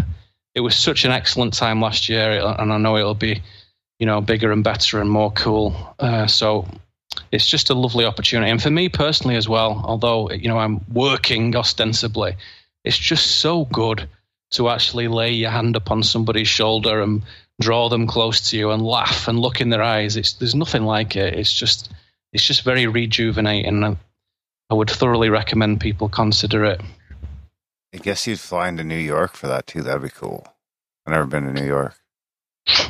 it 0.60 0.61
was 0.61 0.76
such 0.76 1.06
an 1.06 1.11
excellent 1.11 1.53
time 1.53 1.80
last 1.80 2.10
year, 2.10 2.31
and 2.60 2.73
I 2.73 2.77
know 2.77 2.98
it'll 2.98 3.15
be 3.15 3.41
you 3.98 4.06
know 4.06 4.19
bigger 4.19 4.52
and 4.52 4.61
better 4.61 4.99
and 4.99 5.10
more 5.10 5.31
cool. 5.31 5.73
Uh, 5.98 6.27
so 6.27 6.68
it's 7.31 7.48
just 7.48 7.69
a 7.69 7.73
lovely 7.73 8.03
opportunity, 8.03 8.52
and 8.52 8.61
for 8.61 8.69
me 8.69 8.90
personally 8.90 9.38
as 9.38 9.48
well. 9.48 9.81
Although 9.86 10.31
you 10.31 10.49
know 10.49 10.60
I'm 10.60 10.84
working 10.91 11.56
ostensibly, 11.56 12.36
it's 12.84 12.98
just 12.98 13.38
so 13.38 13.64
good 13.64 14.10
to 14.52 14.68
actually 14.68 15.07
lay 15.07 15.31
your 15.31 15.49
hand 15.49 15.77
upon 15.77 16.03
somebody's 16.03 16.49
shoulder 16.49 17.02
and 17.02 17.22
draw 17.61 17.88
them 17.88 18.06
close 18.06 18.49
to 18.49 18.57
you 18.57 18.72
and 18.72 18.81
laugh 18.81 19.30
and 19.30 19.40
look 19.40 19.61
in 19.61 19.69
their 19.69 19.81
eyes. 19.81 20.18
It's 20.18 20.34
there's 20.34 20.56
nothing 20.56 20.84
like 20.84 21.15
it. 21.15 21.36
It's 21.36 21.53
just 21.53 21.90
it's 22.34 22.44
just 22.44 22.64
very 22.64 22.86
rejuvenating. 22.86 23.98
I 24.69 24.73
would 24.73 24.90
thoroughly 24.90 25.30
recommend 25.30 25.80
people 25.80 26.10
consider 26.10 26.65
it. 26.65 26.81
I 27.94 27.98
guess 27.98 28.28
you'd 28.28 28.40
fly 28.40 28.68
into 28.68 28.84
New 28.84 28.98
York 28.98 29.34
for 29.34 29.48
that 29.48 29.68
too. 29.68 29.82
That'd 29.82 30.03
be 30.03 30.10
cool. 30.10 30.48
I've 31.06 31.14
never 31.14 31.26
been 31.26 31.45
to 31.45 31.53
New 31.53 31.68
York. 31.68 31.95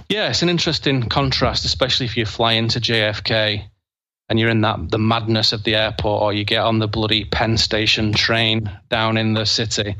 Yeah, 0.10 0.30
it's 0.30 0.42
an 0.42 0.50
interesting 0.50 1.08
contrast, 1.08 1.64
especially 1.66 2.06
if 2.06 2.18
you 2.18 2.26
fly 2.26 2.54
into 2.54 2.80
JFK 2.80 3.70
and 4.30 4.40
you're 4.40 4.50
in 4.50 4.62
that 4.62 4.92
the 4.92 5.00
madness 5.00 5.54
of 5.54 5.64
the 5.64 5.76
airport, 5.76 6.22
or 6.22 6.34
you 6.34 6.46
get 6.46 6.62
on 6.62 6.80
the 6.80 6.88
bloody 6.88 7.26
Penn 7.26 7.58
Station 7.58 8.14
train 8.14 8.72
down 8.88 9.18
in 9.18 9.34
the 9.34 9.46
city, 9.46 9.96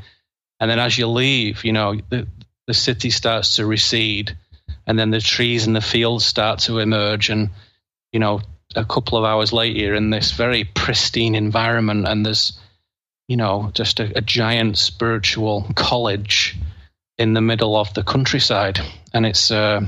and 0.60 0.70
then 0.70 0.78
as 0.78 0.96
you 0.96 1.08
leave, 1.08 1.64
you 1.64 1.72
know 1.72 1.96
the 2.08 2.28
the 2.66 2.74
city 2.74 3.10
starts 3.10 3.56
to 3.56 3.66
recede, 3.66 4.36
and 4.86 4.96
then 4.98 5.10
the 5.10 5.20
trees 5.20 5.66
and 5.66 5.74
the 5.74 5.80
fields 5.80 6.24
start 6.24 6.60
to 6.60 6.78
emerge, 6.78 7.28
and 7.28 7.50
you 8.12 8.20
know 8.20 8.40
a 8.76 8.84
couple 8.84 9.18
of 9.18 9.24
hours 9.24 9.52
later 9.52 9.78
you're 9.80 9.94
in 9.96 10.10
this 10.10 10.30
very 10.30 10.62
pristine 10.62 11.34
environment, 11.34 12.06
and 12.06 12.24
there's 12.24 12.58
you 13.30 13.36
know 13.36 13.70
just 13.74 14.00
a, 14.00 14.12
a 14.18 14.20
giant 14.20 14.76
spiritual 14.76 15.64
college 15.76 16.56
in 17.16 17.34
the 17.34 17.40
middle 17.40 17.76
of 17.76 17.94
the 17.94 18.02
countryside, 18.02 18.80
and 19.14 19.24
it's. 19.24 19.50
Uh, 19.50 19.80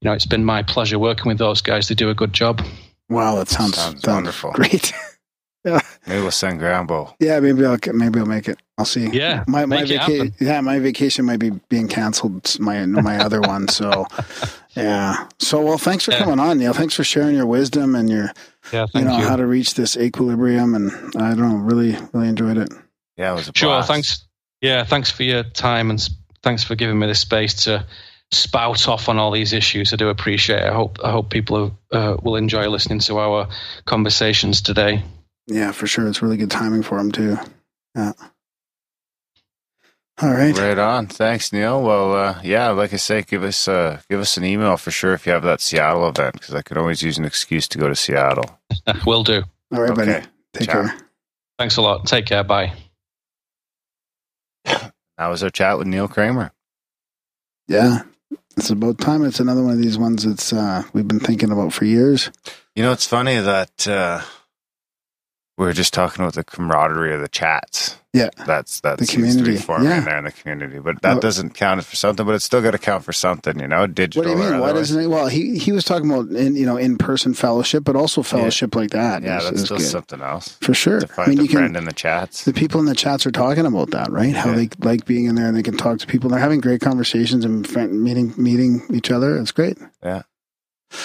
you 0.00 0.08
know, 0.08 0.12
it's 0.14 0.26
been 0.26 0.44
my 0.44 0.62
pleasure 0.62 0.96
working 0.96 1.26
with 1.26 1.38
those 1.38 1.60
guys. 1.60 1.88
They 1.88 1.96
do 1.96 2.08
a 2.08 2.14
good 2.14 2.32
job. 2.32 2.62
wow, 3.08 3.34
that 3.34 3.48
sounds, 3.48 3.74
Sounds 3.74 4.00
sounds 4.00 4.14
wonderful. 4.14 4.52
Great. 4.52 4.92
yeah. 5.64 5.80
Maybe 6.06 6.20
we'll 6.22 6.30
send 6.30 6.60
Grambo. 6.60 7.14
yeah, 7.18 7.40
maybe 7.40 7.64
I'll 7.66 7.78
maybe 7.92 8.20
I'll 8.20 8.26
make 8.26 8.48
it. 8.48 8.58
I'll 8.78 8.84
see. 8.84 9.08
Yeah, 9.08 9.44
my 9.48 9.66
my 9.66 9.80
make 9.80 9.88
vacation. 9.88 10.34
Yeah, 10.40 10.60
my 10.62 10.78
vacation 10.78 11.24
might 11.26 11.40
be 11.40 11.50
being 11.68 11.88
canceled. 11.88 12.58
My 12.60 12.86
my 12.86 13.18
other 13.18 13.40
one. 13.40 13.68
So 13.68 14.06
yeah. 14.76 15.26
So 15.40 15.60
well, 15.62 15.78
thanks 15.78 16.04
for 16.04 16.12
Yeah. 16.12 16.20
coming 16.20 16.38
on, 16.38 16.58
Neil. 16.58 16.72
Thanks 16.72 16.94
for 16.94 17.02
sharing 17.04 17.34
your 17.34 17.46
wisdom 17.46 17.94
and 17.96 18.08
your 18.08 18.30
Yeah, 18.72 18.86
you 18.94 19.02
know 19.02 19.18
you. 19.18 19.26
how 19.26 19.36
to 19.36 19.46
reach 19.46 19.74
this 19.74 19.96
equilibrium. 19.96 20.74
And 20.74 20.92
I 21.16 21.34
don't 21.34 21.40
know, 21.40 21.56
really 21.56 21.96
really 22.12 22.28
enjoyed 22.28 22.56
it. 22.56 22.72
Yeah, 23.16 23.32
it 23.32 23.34
was 23.34 23.48
a 23.48 23.52
pleasure. 23.52 23.58
Sure. 23.66 23.68
blast. 23.70 23.88
Thanks. 23.88 24.24
Yeah, 24.60 24.84
thanks 24.84 25.10
for 25.10 25.24
your 25.24 25.42
time 25.42 25.90
and 25.90 26.08
thanks 26.44 26.62
for 26.64 26.74
giving 26.76 26.98
me 26.98 27.06
the 27.08 27.14
space 27.16 27.54
to 27.64 27.84
spout 28.30 28.86
off 28.86 29.08
on 29.08 29.18
all 29.18 29.30
these 29.32 29.52
issues. 29.52 29.92
I 29.92 29.96
do 29.96 30.08
appreciate 30.08 30.60
it. 30.60 30.66
I 30.70 30.72
hope 30.74 30.98
I 31.04 31.10
hope 31.10 31.30
people 31.30 31.76
uh, 31.90 32.16
will 32.22 32.36
enjoy 32.36 32.68
listening 32.68 33.00
to 33.00 33.18
our 33.18 33.48
conversations 33.86 34.62
today. 34.62 35.02
Yeah, 35.48 35.72
for 35.72 35.86
sure. 35.88 36.06
It's 36.06 36.22
really 36.22 36.36
good 36.36 36.50
timing 36.50 36.82
for 36.84 36.98
them 36.98 37.10
too. 37.10 37.38
Yeah. 37.96 38.12
All 40.20 40.30
right. 40.30 40.56
Right 40.56 40.78
on. 40.78 41.06
Thanks, 41.06 41.52
Neil. 41.52 41.80
Well, 41.80 42.12
uh, 42.14 42.40
yeah, 42.42 42.70
like 42.70 42.92
I 42.92 42.96
say, 42.96 43.22
give 43.22 43.44
us 43.44 43.68
uh, 43.68 44.00
give 44.10 44.18
us 44.18 44.36
an 44.36 44.44
email 44.44 44.76
for 44.76 44.90
sure 44.90 45.12
if 45.12 45.26
you 45.26 45.32
have 45.32 45.44
that 45.44 45.60
Seattle 45.60 46.08
event 46.08 46.32
because 46.34 46.54
I 46.54 46.62
could 46.62 46.76
always 46.76 47.02
use 47.02 47.18
an 47.18 47.24
excuse 47.24 47.68
to 47.68 47.78
go 47.78 47.86
to 47.88 47.94
Seattle. 47.94 48.58
Will 49.06 49.22
do. 49.22 49.42
All 49.72 49.80
right, 49.82 49.94
buddy. 49.94 50.10
Okay. 50.10 50.26
Take 50.54 50.68
Ciao. 50.70 50.82
care. 50.86 50.98
Thanks 51.58 51.76
a 51.76 51.82
lot. 51.82 52.06
Take 52.06 52.26
care. 52.26 52.42
Bye. 52.42 52.72
That 54.64 55.26
was 55.28 55.42
our 55.42 55.50
chat 55.50 55.78
with 55.78 55.86
Neil 55.86 56.08
Kramer. 56.08 56.52
Yeah. 57.66 58.02
It's 58.56 58.70
about 58.70 58.98
time. 58.98 59.24
It's 59.24 59.40
another 59.40 59.62
one 59.62 59.72
of 59.72 59.78
these 59.78 59.98
ones 59.98 60.24
that's 60.24 60.52
uh, 60.52 60.82
we've 60.92 61.06
been 61.06 61.20
thinking 61.20 61.50
about 61.52 61.72
for 61.72 61.84
years. 61.84 62.30
You 62.74 62.82
know, 62.82 62.92
it's 62.92 63.06
funny 63.06 63.36
that 63.36 63.86
uh, 63.86 64.22
we 65.58 65.66
were 65.66 65.72
just 65.72 65.92
talking 65.92 66.22
about 66.24 66.34
the 66.34 66.44
camaraderie 66.44 67.12
of 67.14 67.20
the 67.20 67.28
chats. 67.28 67.96
Yeah. 68.14 68.30
That's 68.46 68.80
that 68.80 68.98
The 68.98 69.04
seems 69.06 69.34
to 69.36 69.42
be 69.42 69.44
community. 69.58 69.62
forming 69.64 69.88
Yeah. 69.90 70.00
there 70.00 70.16
in 70.18 70.24
the 70.24 70.32
community, 70.32 70.78
but 70.78 71.02
that 71.02 71.18
Oh. 71.18 71.20
doesn't 71.20 71.54
count 71.54 71.84
for 71.84 71.94
something. 71.94 72.24
But 72.24 72.36
it's 72.36 72.44
still 72.44 72.62
got 72.62 72.70
to 72.70 72.78
count 72.78 73.04
for 73.04 73.12
something, 73.12 73.60
you 73.60 73.68
know, 73.68 73.86
digital. 73.86 74.22
What 74.32 74.38
do 74.40 74.44
you 74.44 74.50
mean? 74.52 74.60
Why 74.60 74.72
doesn't 74.72 74.98
it? 75.00 75.08
Well, 75.08 75.26
he 75.28 75.58
he 75.58 75.72
was 75.72 75.84
talking 75.84 76.10
about 76.10 76.30
in 76.34 76.56
you 76.56 76.64
know 76.64 76.76
in 76.78 76.96
person 76.96 77.34
fellowship, 77.34 77.84
but 77.84 77.96
also 77.96 78.22
fellowship 78.22 78.74
like 78.74 78.90
that. 78.90 79.22
Yeah, 79.22 79.38
is- 79.38 79.44
that's 79.44 79.56
is 79.58 79.64
still 79.66 79.76
good. 79.76 79.86
something 79.86 80.20
else. 80.22 80.56
for 80.62 80.72
sure. 80.74 81.00
To 81.00 81.08
I 81.20 81.26
mean, 81.28 81.38
a 81.40 81.42
you 81.42 81.48
can. 81.48 81.76
in 81.76 81.84
the 81.84 81.92
chats. 81.92 82.44
The 82.44 82.52
people 82.54 82.80
in 82.80 82.86
the 82.86 82.94
chats 82.94 83.26
are 83.26 83.30
talking 83.30 83.66
about 83.66 83.90
that, 83.90 84.10
right? 84.10 84.34
How 84.34 84.50
Yeah. 84.50 84.56
they 84.56 84.68
like 84.80 85.04
being 85.04 85.26
in 85.26 85.34
there 85.34 85.46
and 85.48 85.56
they 85.56 85.62
can 85.62 85.76
talk 85.76 85.98
to 85.98 86.06
people. 86.06 86.28
And 86.28 86.34
they're 86.34 86.40
having 86.42 86.60
great 86.60 86.80
conversations 86.80 87.44
and 87.44 87.66
friend, 87.68 88.02
meeting 88.02 88.32
meeting 88.38 88.82
each 88.90 89.10
other. 89.10 89.36
It's 89.36 89.52
great. 89.52 89.76
Yeah, 90.02 90.22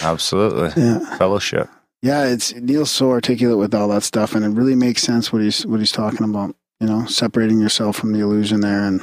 absolutely. 0.01 0.81
Yeah, 0.81 1.17
Fellowship. 1.17 1.69
Yeah. 2.03 2.25
It's 2.25 2.53
Neil's 2.53 2.91
so 2.91 3.09
articulate 3.09 3.57
with 3.57 3.73
all 3.73 3.87
that 3.87 4.03
stuff, 4.03 4.35
and 4.35 4.45
it 4.45 4.49
really 4.49 4.75
makes 4.75 5.01
sense 5.01 5.33
what 5.33 5.41
he's 5.41 5.65
what 5.65 5.79
he's 5.79 5.91
talking 5.91 6.29
about. 6.29 6.55
You 6.79 6.87
know, 6.87 7.05
separating 7.05 7.59
yourself 7.59 7.95
from 7.95 8.13
the 8.13 8.19
illusion 8.19 8.61
there. 8.61 8.83
And 8.83 9.01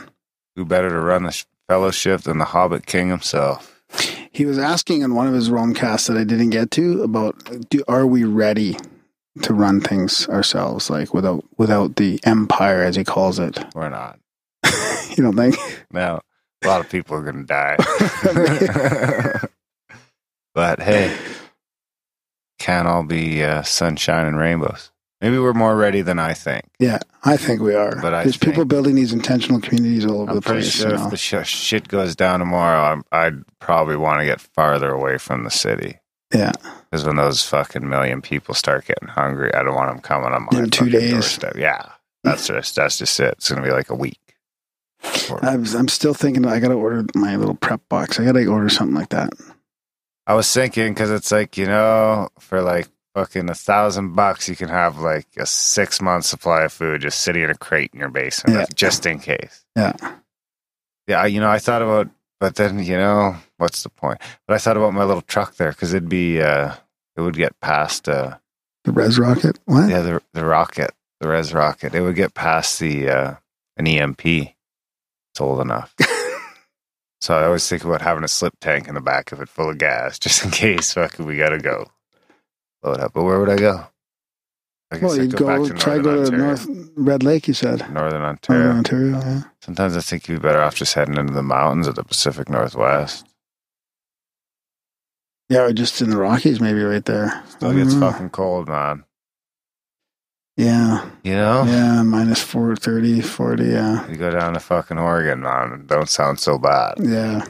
Who 0.55 0.65
better 0.65 0.91
to 0.91 1.01
run 1.01 1.25
the 1.25 1.45
fellowship 1.69 2.21
than 2.23 2.39
the 2.39 2.45
Hobbit 2.47 2.87
King 2.87 3.09
himself? 3.09 3.83
he 4.33 4.47
was 4.47 4.59
asking 4.59 5.03
in 5.03 5.15
one 5.15 5.27
of 5.27 5.35
his 5.35 5.51
Romecasts 5.51 6.07
that 6.07 6.17
I 6.17 6.23
didn't 6.23 6.51
get 6.51 6.71
to 6.73 7.03
about 7.03 7.69
do, 7.69 7.83
are 7.89 8.07
we 8.07 8.23
ready 8.23 8.77
to 9.43 9.55
run 9.55 9.81
things 9.81 10.29
ourselves, 10.29 10.91
like 10.91 11.15
without 11.15 11.45
without 11.57 11.97
the 11.97 12.21
empire 12.25 12.83
as 12.83 12.97
he 12.97 13.05
calls 13.05 13.39
it. 13.39 13.59
We're 13.75 13.89
not. 13.89 14.19
You 15.17 15.25
don't 15.25 15.37
think? 15.37 15.57
Now, 15.91 16.21
a 16.63 16.69
lot 16.69 16.81
of 16.81 16.89
people 16.89 17.17
are 17.17 17.23
going 17.23 17.45
to 17.45 17.45
die. 17.45 17.77
but 20.55 20.81
hey, 20.81 21.17
can't 22.61 22.87
all 22.87 23.03
be 23.03 23.43
uh, 23.43 23.63
sunshine 23.63 24.27
and 24.27 24.37
rainbows. 24.39 24.93
Maybe 25.21 25.39
we're 25.39 25.53
more 25.53 25.77
ready 25.77 26.01
than 26.03 26.19
I 26.19 26.33
think. 26.33 26.65
Yeah, 26.79 26.99
I 27.25 27.37
think 27.37 27.61
we 27.61 27.75
are. 27.75 27.95
But 28.01 28.15
I 28.15 28.23
There's 28.23 28.37
people 28.39 28.65
building 28.65 28.95
these 28.95 29.13
intentional 29.13 29.61
communities 29.61 30.07
all 30.07 30.21
over 30.23 30.31
I'm 30.31 30.37
the 30.37 30.41
place. 30.43 30.71
sure 30.73 30.95
if 30.95 31.11
the 31.11 31.17
sh- 31.17 31.47
shit 31.47 31.89
goes 31.89 32.17
down 32.17 32.39
tomorrow, 32.41 32.81
I'm, 32.93 33.05
I'd 33.13 33.43
probably 33.59 33.97
want 33.97 34.21
to 34.21 34.25
get 34.25 34.41
farther 34.41 34.91
away 34.91 35.19
from 35.19 35.45
the 35.45 35.51
city. 35.51 35.99
Yeah. 36.33 36.53
Because 36.91 37.05
when 37.05 37.17
those 37.17 37.43
fucking 37.45 37.87
million 37.87 38.23
people 38.23 38.55
start 38.55 38.87
getting 38.87 39.09
hungry, 39.09 39.53
I 39.53 39.63
don't 39.63 39.75
want 39.75 39.91
them 39.91 40.01
coming 40.01 40.33
on 40.33 40.47
my 40.51 40.59
In 40.61 40.71
two 40.71 40.89
days. 40.89 41.11
doorstep. 41.11 41.57
Yeah. 41.57 41.91
That's 42.25 42.47
just 42.47 42.77
that's 42.77 42.99
just 42.99 43.19
it. 43.21 43.33
It's 43.39 43.51
gonna 43.51 43.63
be 43.67 43.73
like 43.73 43.91
a 43.91 43.95
week. 43.95 44.21
I 45.03 45.53
I'm 45.53 45.89
still 45.89 46.15
thinking 46.15 46.47
I 46.47 46.61
got 46.61 46.69
to 46.69 46.75
order 46.75 47.05
my 47.15 47.37
little 47.37 47.55
prep 47.55 47.81
box. 47.89 48.21
I 48.21 48.25
got 48.25 48.33
to 48.33 48.47
order 48.47 48.69
something 48.69 48.95
like 48.95 49.09
that. 49.11 49.31
I 50.31 50.35
was 50.35 50.53
thinking 50.53 50.95
because 50.95 51.11
it's 51.11 51.33
like 51.33 51.59
you 51.59 51.67
know, 51.67 52.29
for 52.39 52.63
like 52.63 52.89
fucking 53.17 53.51
a 53.51 53.55
thousand 53.55 54.15
bucks, 54.15 54.49
you 54.49 54.55
can 54.55 54.69
have 54.69 54.99
like 55.01 55.27
a 55.37 55.45
six 55.47 56.01
month 56.01 56.25
supply 56.25 56.63
of 56.63 56.73
food 56.73 57.01
just 57.01 57.21
sitting 57.23 57.43
in 57.43 57.51
a 57.51 57.57
crate 57.57 57.91
in 57.93 57.99
your 57.99 58.11
basement, 58.11 58.55
Yeah. 58.55 58.61
like, 58.61 58.75
just 58.75 59.07
in 59.07 59.19
case. 59.19 59.65
Yeah. 59.77 59.93
Yeah, 61.09 61.23
I- 61.23 61.27
you 61.27 61.41
know, 61.41 61.51
I 61.51 61.59
thought 61.59 61.83
about, 61.83 62.09
but 62.39 62.55
then 62.55 62.79
you 62.79 62.97
know, 62.97 63.35
what's 63.57 63.83
the 63.83 63.89
point? 63.89 64.21
But 64.47 64.55
I 64.55 64.59
thought 64.59 64.77
about 64.77 64.95
my 64.95 65.03
little 65.05 65.23
truck 65.23 65.57
there 65.57 65.71
because 65.73 65.93
it'd 65.93 66.09
be, 66.09 66.41
uh 66.41 66.75
it 67.17 67.23
would 67.23 67.35
get 67.37 67.59
past, 67.61 68.09
uh 68.09 68.37
The 68.85 68.93
res 68.93 69.19
rocket. 69.19 69.59
What? 69.65 69.91
yeah, 69.91 70.01
the 70.03 70.23
the 70.33 70.45
rocket, 70.45 70.93
the 71.21 71.27
res 71.29 71.53
rocket. 71.53 71.93
It 71.95 72.03
would 72.03 72.15
get 72.15 72.35
past 72.35 72.79
the 72.79 73.09
uh 73.11 73.35
an 73.77 73.87
EMP. 73.89 74.25
It's 74.25 75.41
old 75.41 75.61
enough. 75.61 75.93
So 77.21 77.35
I 77.37 77.45
always 77.45 77.69
think 77.69 77.85
about 77.85 78.01
having 78.01 78.25
a 78.25 78.29
slip 78.29 78.55
tank 78.61 78.89
in 78.89 78.95
the 78.95 79.01
back 79.01 79.31
of 79.33 79.41
it 79.41 79.49
full 79.49 79.71
of 79.71 79.79
gas, 79.79 80.19
just 80.21 80.45
in 80.45 80.51
case 80.51 80.95
fucking 80.95 81.27
we 81.27 81.37
gotta 81.37 81.59
go. 81.59 81.91
Load 82.83 83.01
up. 83.01 83.13
But 83.13 83.25
where 83.25 83.39
would 83.39 83.51
I 83.51 83.57
go? 83.57 83.87
I 84.93 84.97
guess 84.97 85.03
Well, 85.03 85.17
you'd 85.19 85.37
go, 85.37 85.69
try 85.69 85.99
Northern 85.99 86.03
go 86.03 86.15
to 86.15 86.21
Ontario. 86.23 86.45
North 86.47 86.67
Red 86.97 87.23
Lake. 87.23 87.47
You 87.47 87.55
said 87.55 87.93
Northern 87.93 88.23
Ontario. 88.23 88.73
Northern 88.73 88.79
Ontario. 88.79 89.21
Yeah. 89.21 89.43
Sometimes 89.61 89.97
I 89.97 90.01
think 90.01 90.29
you'd 90.29 90.41
be 90.43 90.49
better 90.49 90.61
off 90.63 90.75
just 90.75 90.95
heading 90.95 91.17
into 91.17 91.33
the 91.33 91.43
mountains 91.43 91.87
of 91.87 91.95
the 91.95 92.03
Pacific 92.03 92.49
Northwest. 92.49 93.27
Yeah, 95.49 95.63
or 95.63 95.73
just 95.73 96.01
in 96.01 96.11
the 96.11 96.17
Rockies, 96.17 96.61
maybe 96.61 96.81
right 96.83 97.05
there. 97.05 97.43
Still 97.49 97.75
gets 97.75 97.95
know. 97.95 98.11
fucking 98.11 98.31
cold, 98.31 98.69
man. 98.69 99.05
Yeah, 100.61 101.09
You 101.25 101.35
know? 101.37 101.65
yeah, 101.65 102.03
minus 102.03 102.43
4, 102.43 102.77
30, 102.77 103.21
40, 103.23 103.65
Yeah, 103.65 104.09
You 104.09 104.17
go 104.17 104.31
down 104.31 104.55
to 104.55 104.61
fucking 104.61 104.99
Oregon, 104.99 105.41
man. 105.41 105.85
Don't 105.87 106.09
sound 106.09 106.39
so 106.41 106.59
bad. 106.59 106.95
yeah. 107.01 107.45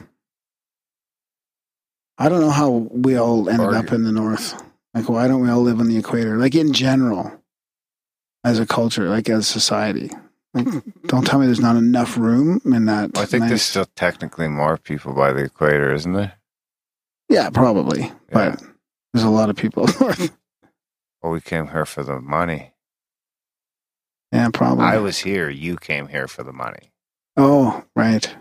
I 2.18 2.28
don't 2.28 2.40
know 2.40 2.50
how 2.50 2.70
we 2.70 3.16
all 3.16 3.48
ended 3.48 3.66
Oregon. 3.66 3.86
up 3.86 3.92
in 3.92 4.04
the 4.04 4.12
north. 4.12 4.62
Like, 4.92 5.08
why 5.08 5.26
don't 5.26 5.40
we 5.40 5.48
all 5.50 5.62
live 5.62 5.80
on 5.80 5.88
the 5.88 5.96
equator? 5.96 6.36
Like 6.36 6.54
in 6.54 6.72
general, 6.72 7.32
as 8.44 8.58
a 8.58 8.66
culture, 8.66 9.08
like 9.08 9.28
as 9.30 9.46
society. 9.46 10.10
Like, 10.52 10.66
don't 11.06 11.24
tell 11.26 11.38
me 11.38 11.46
there's 11.46 11.60
not 11.60 11.76
enough 11.76 12.18
room 12.18 12.60
in 12.66 12.84
that. 12.86 13.12
Well, 13.14 13.22
I 13.22 13.26
think 13.26 13.46
there's 13.48 13.62
still 13.62 13.86
technically 13.96 14.48
more 14.48 14.76
people 14.76 15.14
by 15.14 15.32
the 15.32 15.44
equator, 15.44 15.94
isn't 15.94 16.12
there? 16.12 16.32
Yeah, 17.28 17.48
probably, 17.50 18.12
but 18.32 18.60
there's 19.14 19.24
a 19.24 19.30
lot 19.30 19.48
of 19.48 19.56
people 19.56 19.86
north. 20.00 20.30
Well, 21.22 21.32
we 21.32 21.40
came 21.40 21.68
here 21.68 21.86
for 21.86 22.02
the 22.02 22.20
money. 22.20 22.72
Yeah, 24.32 24.48
probably. 24.52 24.84
I 24.84 24.98
was 24.98 25.18
here. 25.18 25.48
You 25.50 25.76
came 25.76 26.08
here 26.08 26.28
for 26.28 26.42
the 26.42 26.52
money. 26.52 26.92
oh, 27.36 27.84
right. 27.96 28.34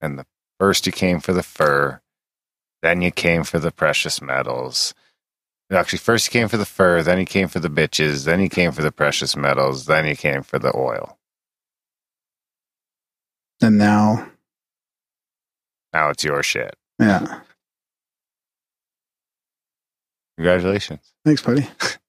And 0.00 0.18
the 0.18 0.26
first 0.60 0.86
you 0.86 0.92
came 0.92 1.18
for 1.20 1.32
the 1.32 1.42
fur, 1.42 2.00
then 2.82 3.00
you 3.02 3.10
came 3.10 3.42
for 3.44 3.58
the 3.58 3.70
precious 3.72 4.20
metals. 4.22 4.94
Actually, 5.72 5.98
first 5.98 6.26
you 6.28 6.30
came 6.38 6.48
for 6.48 6.56
the 6.58 6.66
fur, 6.66 7.02
then 7.02 7.18
you 7.18 7.24
came 7.26 7.48
for 7.48 7.58
the 7.58 7.70
bitches, 7.70 8.24
then 8.26 8.40
you 8.40 8.48
came 8.50 8.70
for 8.70 8.82
the 8.82 8.92
precious 8.92 9.34
metals, 9.34 9.86
then 9.86 10.06
you 10.06 10.14
came 10.14 10.42
for 10.42 10.58
the 10.58 10.76
oil. 10.76 11.18
And 13.62 13.78
now, 13.78 14.30
Now 15.92 16.10
it's 16.10 16.22
your 16.22 16.42
shit. 16.42 16.76
yeah. 17.00 17.40
Congratulations. 20.36 21.00
Thanks, 21.24 21.42
buddy. 21.42 21.66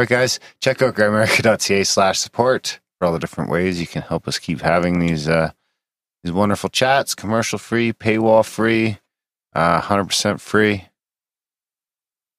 All 0.00 0.02
right, 0.04 0.08
guys, 0.08 0.40
check 0.62 0.80
out 0.80 0.94
grimerica.ca 0.94 1.84
slash 1.84 2.18
support 2.20 2.80
for 2.98 3.04
all 3.04 3.12
the 3.12 3.18
different 3.18 3.50
ways 3.50 3.78
you 3.78 3.86
can 3.86 4.00
help 4.00 4.26
us 4.26 4.38
keep 4.38 4.62
having 4.62 4.98
these 4.98 5.28
uh, 5.28 5.50
these 6.24 6.32
wonderful 6.32 6.70
chats, 6.70 7.14
commercial 7.14 7.58
free, 7.58 7.92
paywall 7.92 8.42
free, 8.42 8.96
uh, 9.54 9.82
100% 9.82 10.40
free. 10.40 10.86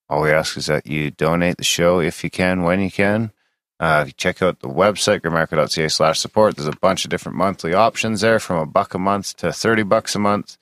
All 0.09 0.23
we 0.23 0.31
ask 0.31 0.57
is 0.57 0.65
that 0.65 0.87
you 0.87 1.11
donate 1.11 1.57
the 1.57 1.63
show 1.63 1.99
if 1.99 2.23
you 2.23 2.31
can, 2.31 2.63
when 2.63 2.81
you 2.81 2.89
can. 2.89 3.31
Uh, 3.79 4.05
check 4.17 4.41
out 4.41 4.61
the 4.61 4.67
website, 4.67 5.19
grimerica.ca 5.19 5.87
slash 5.87 6.19
support. 6.19 6.55
There's 6.55 6.67
a 6.67 6.71
bunch 6.71 7.05
of 7.05 7.11
different 7.11 7.37
monthly 7.37 7.75
options 7.75 8.21
there 8.21 8.39
from 8.39 8.57
a 8.57 8.65
buck 8.65 8.95
a 8.95 8.97
month 8.97 9.37
to 9.37 9.53
30 9.53 9.83
bucks 9.83 10.15
a 10.15 10.19
month. 10.19 10.57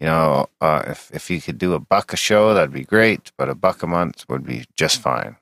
You 0.00 0.06
know, 0.06 0.48
uh, 0.60 0.82
if, 0.88 1.08
if 1.14 1.30
you 1.30 1.40
could 1.40 1.58
do 1.58 1.74
a 1.74 1.78
buck 1.78 2.12
a 2.12 2.16
show, 2.16 2.52
that'd 2.52 2.72
be 2.72 2.82
great, 2.82 3.30
but 3.38 3.48
a 3.48 3.54
buck 3.54 3.84
a 3.84 3.86
month 3.86 4.24
would 4.28 4.44
be 4.44 4.64
just 4.74 5.00
fine 5.00 5.36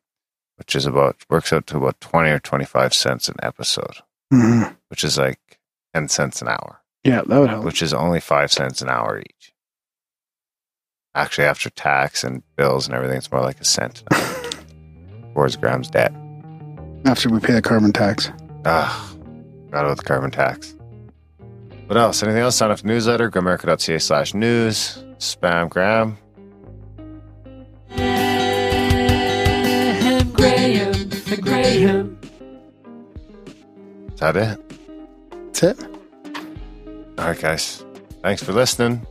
which 0.60 0.76
is 0.76 0.86
about 0.86 1.16
works 1.28 1.52
out 1.52 1.66
to 1.66 1.78
about 1.78 2.00
20 2.00 2.30
or 2.30 2.38
25 2.38 2.94
cents 2.94 3.28
an 3.28 3.34
episode 3.42 3.96
hmm 4.30 4.62
which 4.88 5.02
is 5.02 5.18
like 5.18 5.58
10 5.94 6.08
cents 6.08 6.40
an 6.42 6.48
hour. 6.48 6.80
Yeah, 7.02 7.22
that 7.26 7.38
would 7.40 7.50
help. 7.50 7.64
which 7.64 7.82
is 7.82 7.92
only 7.92 8.20
5 8.20 8.52
cents 8.52 8.80
an 8.82 8.88
hour 8.88 9.18
each. 9.20 9.52
Actually 11.14 11.46
after 11.46 11.70
tax 11.70 12.22
and 12.22 12.42
bills 12.56 12.86
and 12.86 12.94
everything 12.94 13.16
it's 13.18 13.32
more 13.32 13.40
like 13.40 13.60
a 13.60 13.64
cent 13.64 14.02
an 14.10 14.16
hour. 14.16 14.50
towards 15.34 15.56
Graham's 15.56 15.88
debt. 15.90 16.12
After 17.06 17.28
we 17.30 17.40
pay 17.40 17.54
the 17.54 17.62
carbon 17.62 17.92
tax. 17.92 18.30
ah 18.64 19.12
got 19.70 19.84
it 19.86 19.88
with 19.88 19.98
the 19.98 20.04
carbon 20.04 20.30
tax. 20.30 20.76
What 21.86 21.96
else? 21.96 22.22
Anything 22.22 22.42
else? 22.42 22.54
Sign 22.56 22.70
up 22.70 22.78
for 22.78 22.82
the 22.82 22.88
newsletter 22.88 23.30
grimerica.ca 23.30 23.98
slash 23.98 24.32
news. 24.34 25.02
Spam 25.18 25.68
Graham, 25.68 26.16
Graham. 31.70 32.18
is 34.12 34.20
that 34.20 34.36
it 34.36 34.58
That's 35.52 35.62
it. 35.62 35.78
all 37.16 37.26
right 37.26 37.40
guys 37.40 37.84
thanks 38.22 38.42
for 38.42 38.52
listening 38.52 39.06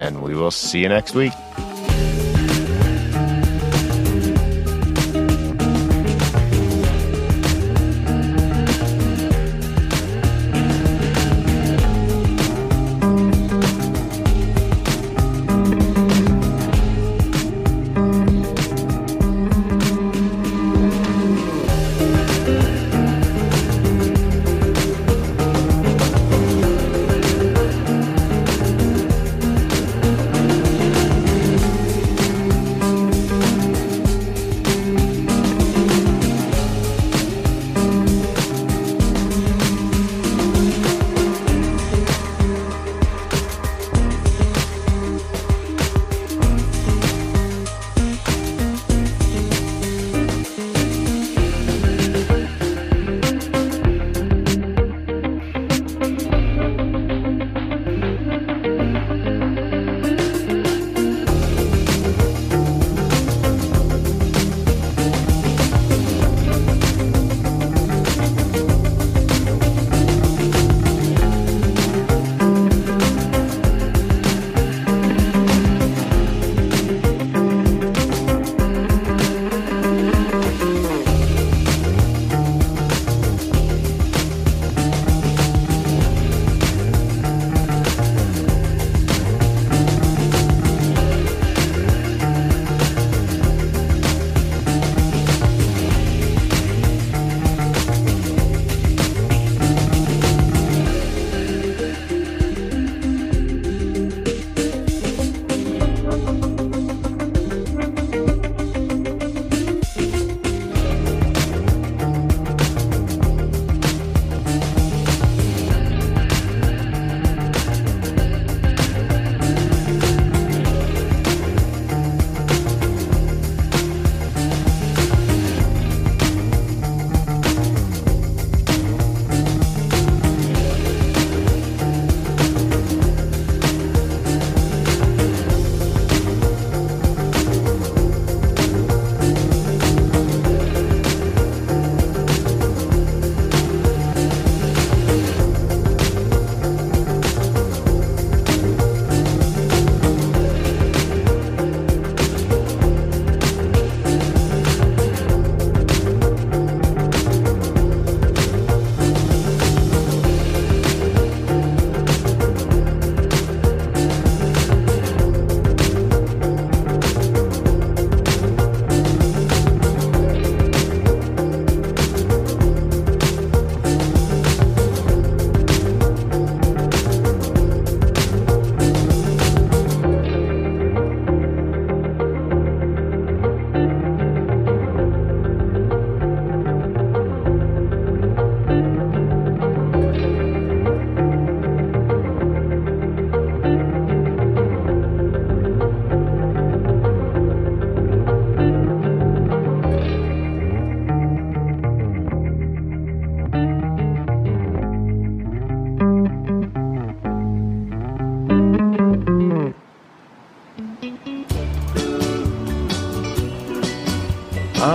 and 0.00 0.22
we 0.22 0.34
will 0.34 0.50
see 0.50 0.80
you 0.80 0.88
next 0.88 1.14
week 1.14 1.32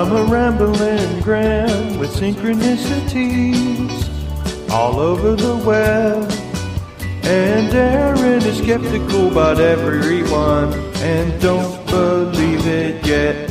I'm 0.04 0.12
a 0.12 0.24
rambling 0.26 1.22
gram 1.22 1.98
with 1.98 2.14
synchronicities 2.14 3.90
all 4.70 5.00
over 5.00 5.34
the 5.34 5.56
web. 5.66 6.30
And 7.24 7.72
Darren 7.72 8.44
is 8.46 8.58
skeptical 8.58 9.32
about 9.32 9.62
everyone 9.62 10.74
and 10.96 11.42
don't 11.42 11.86
believe 11.86 12.68
it 12.68 13.08
yet. 13.08 13.43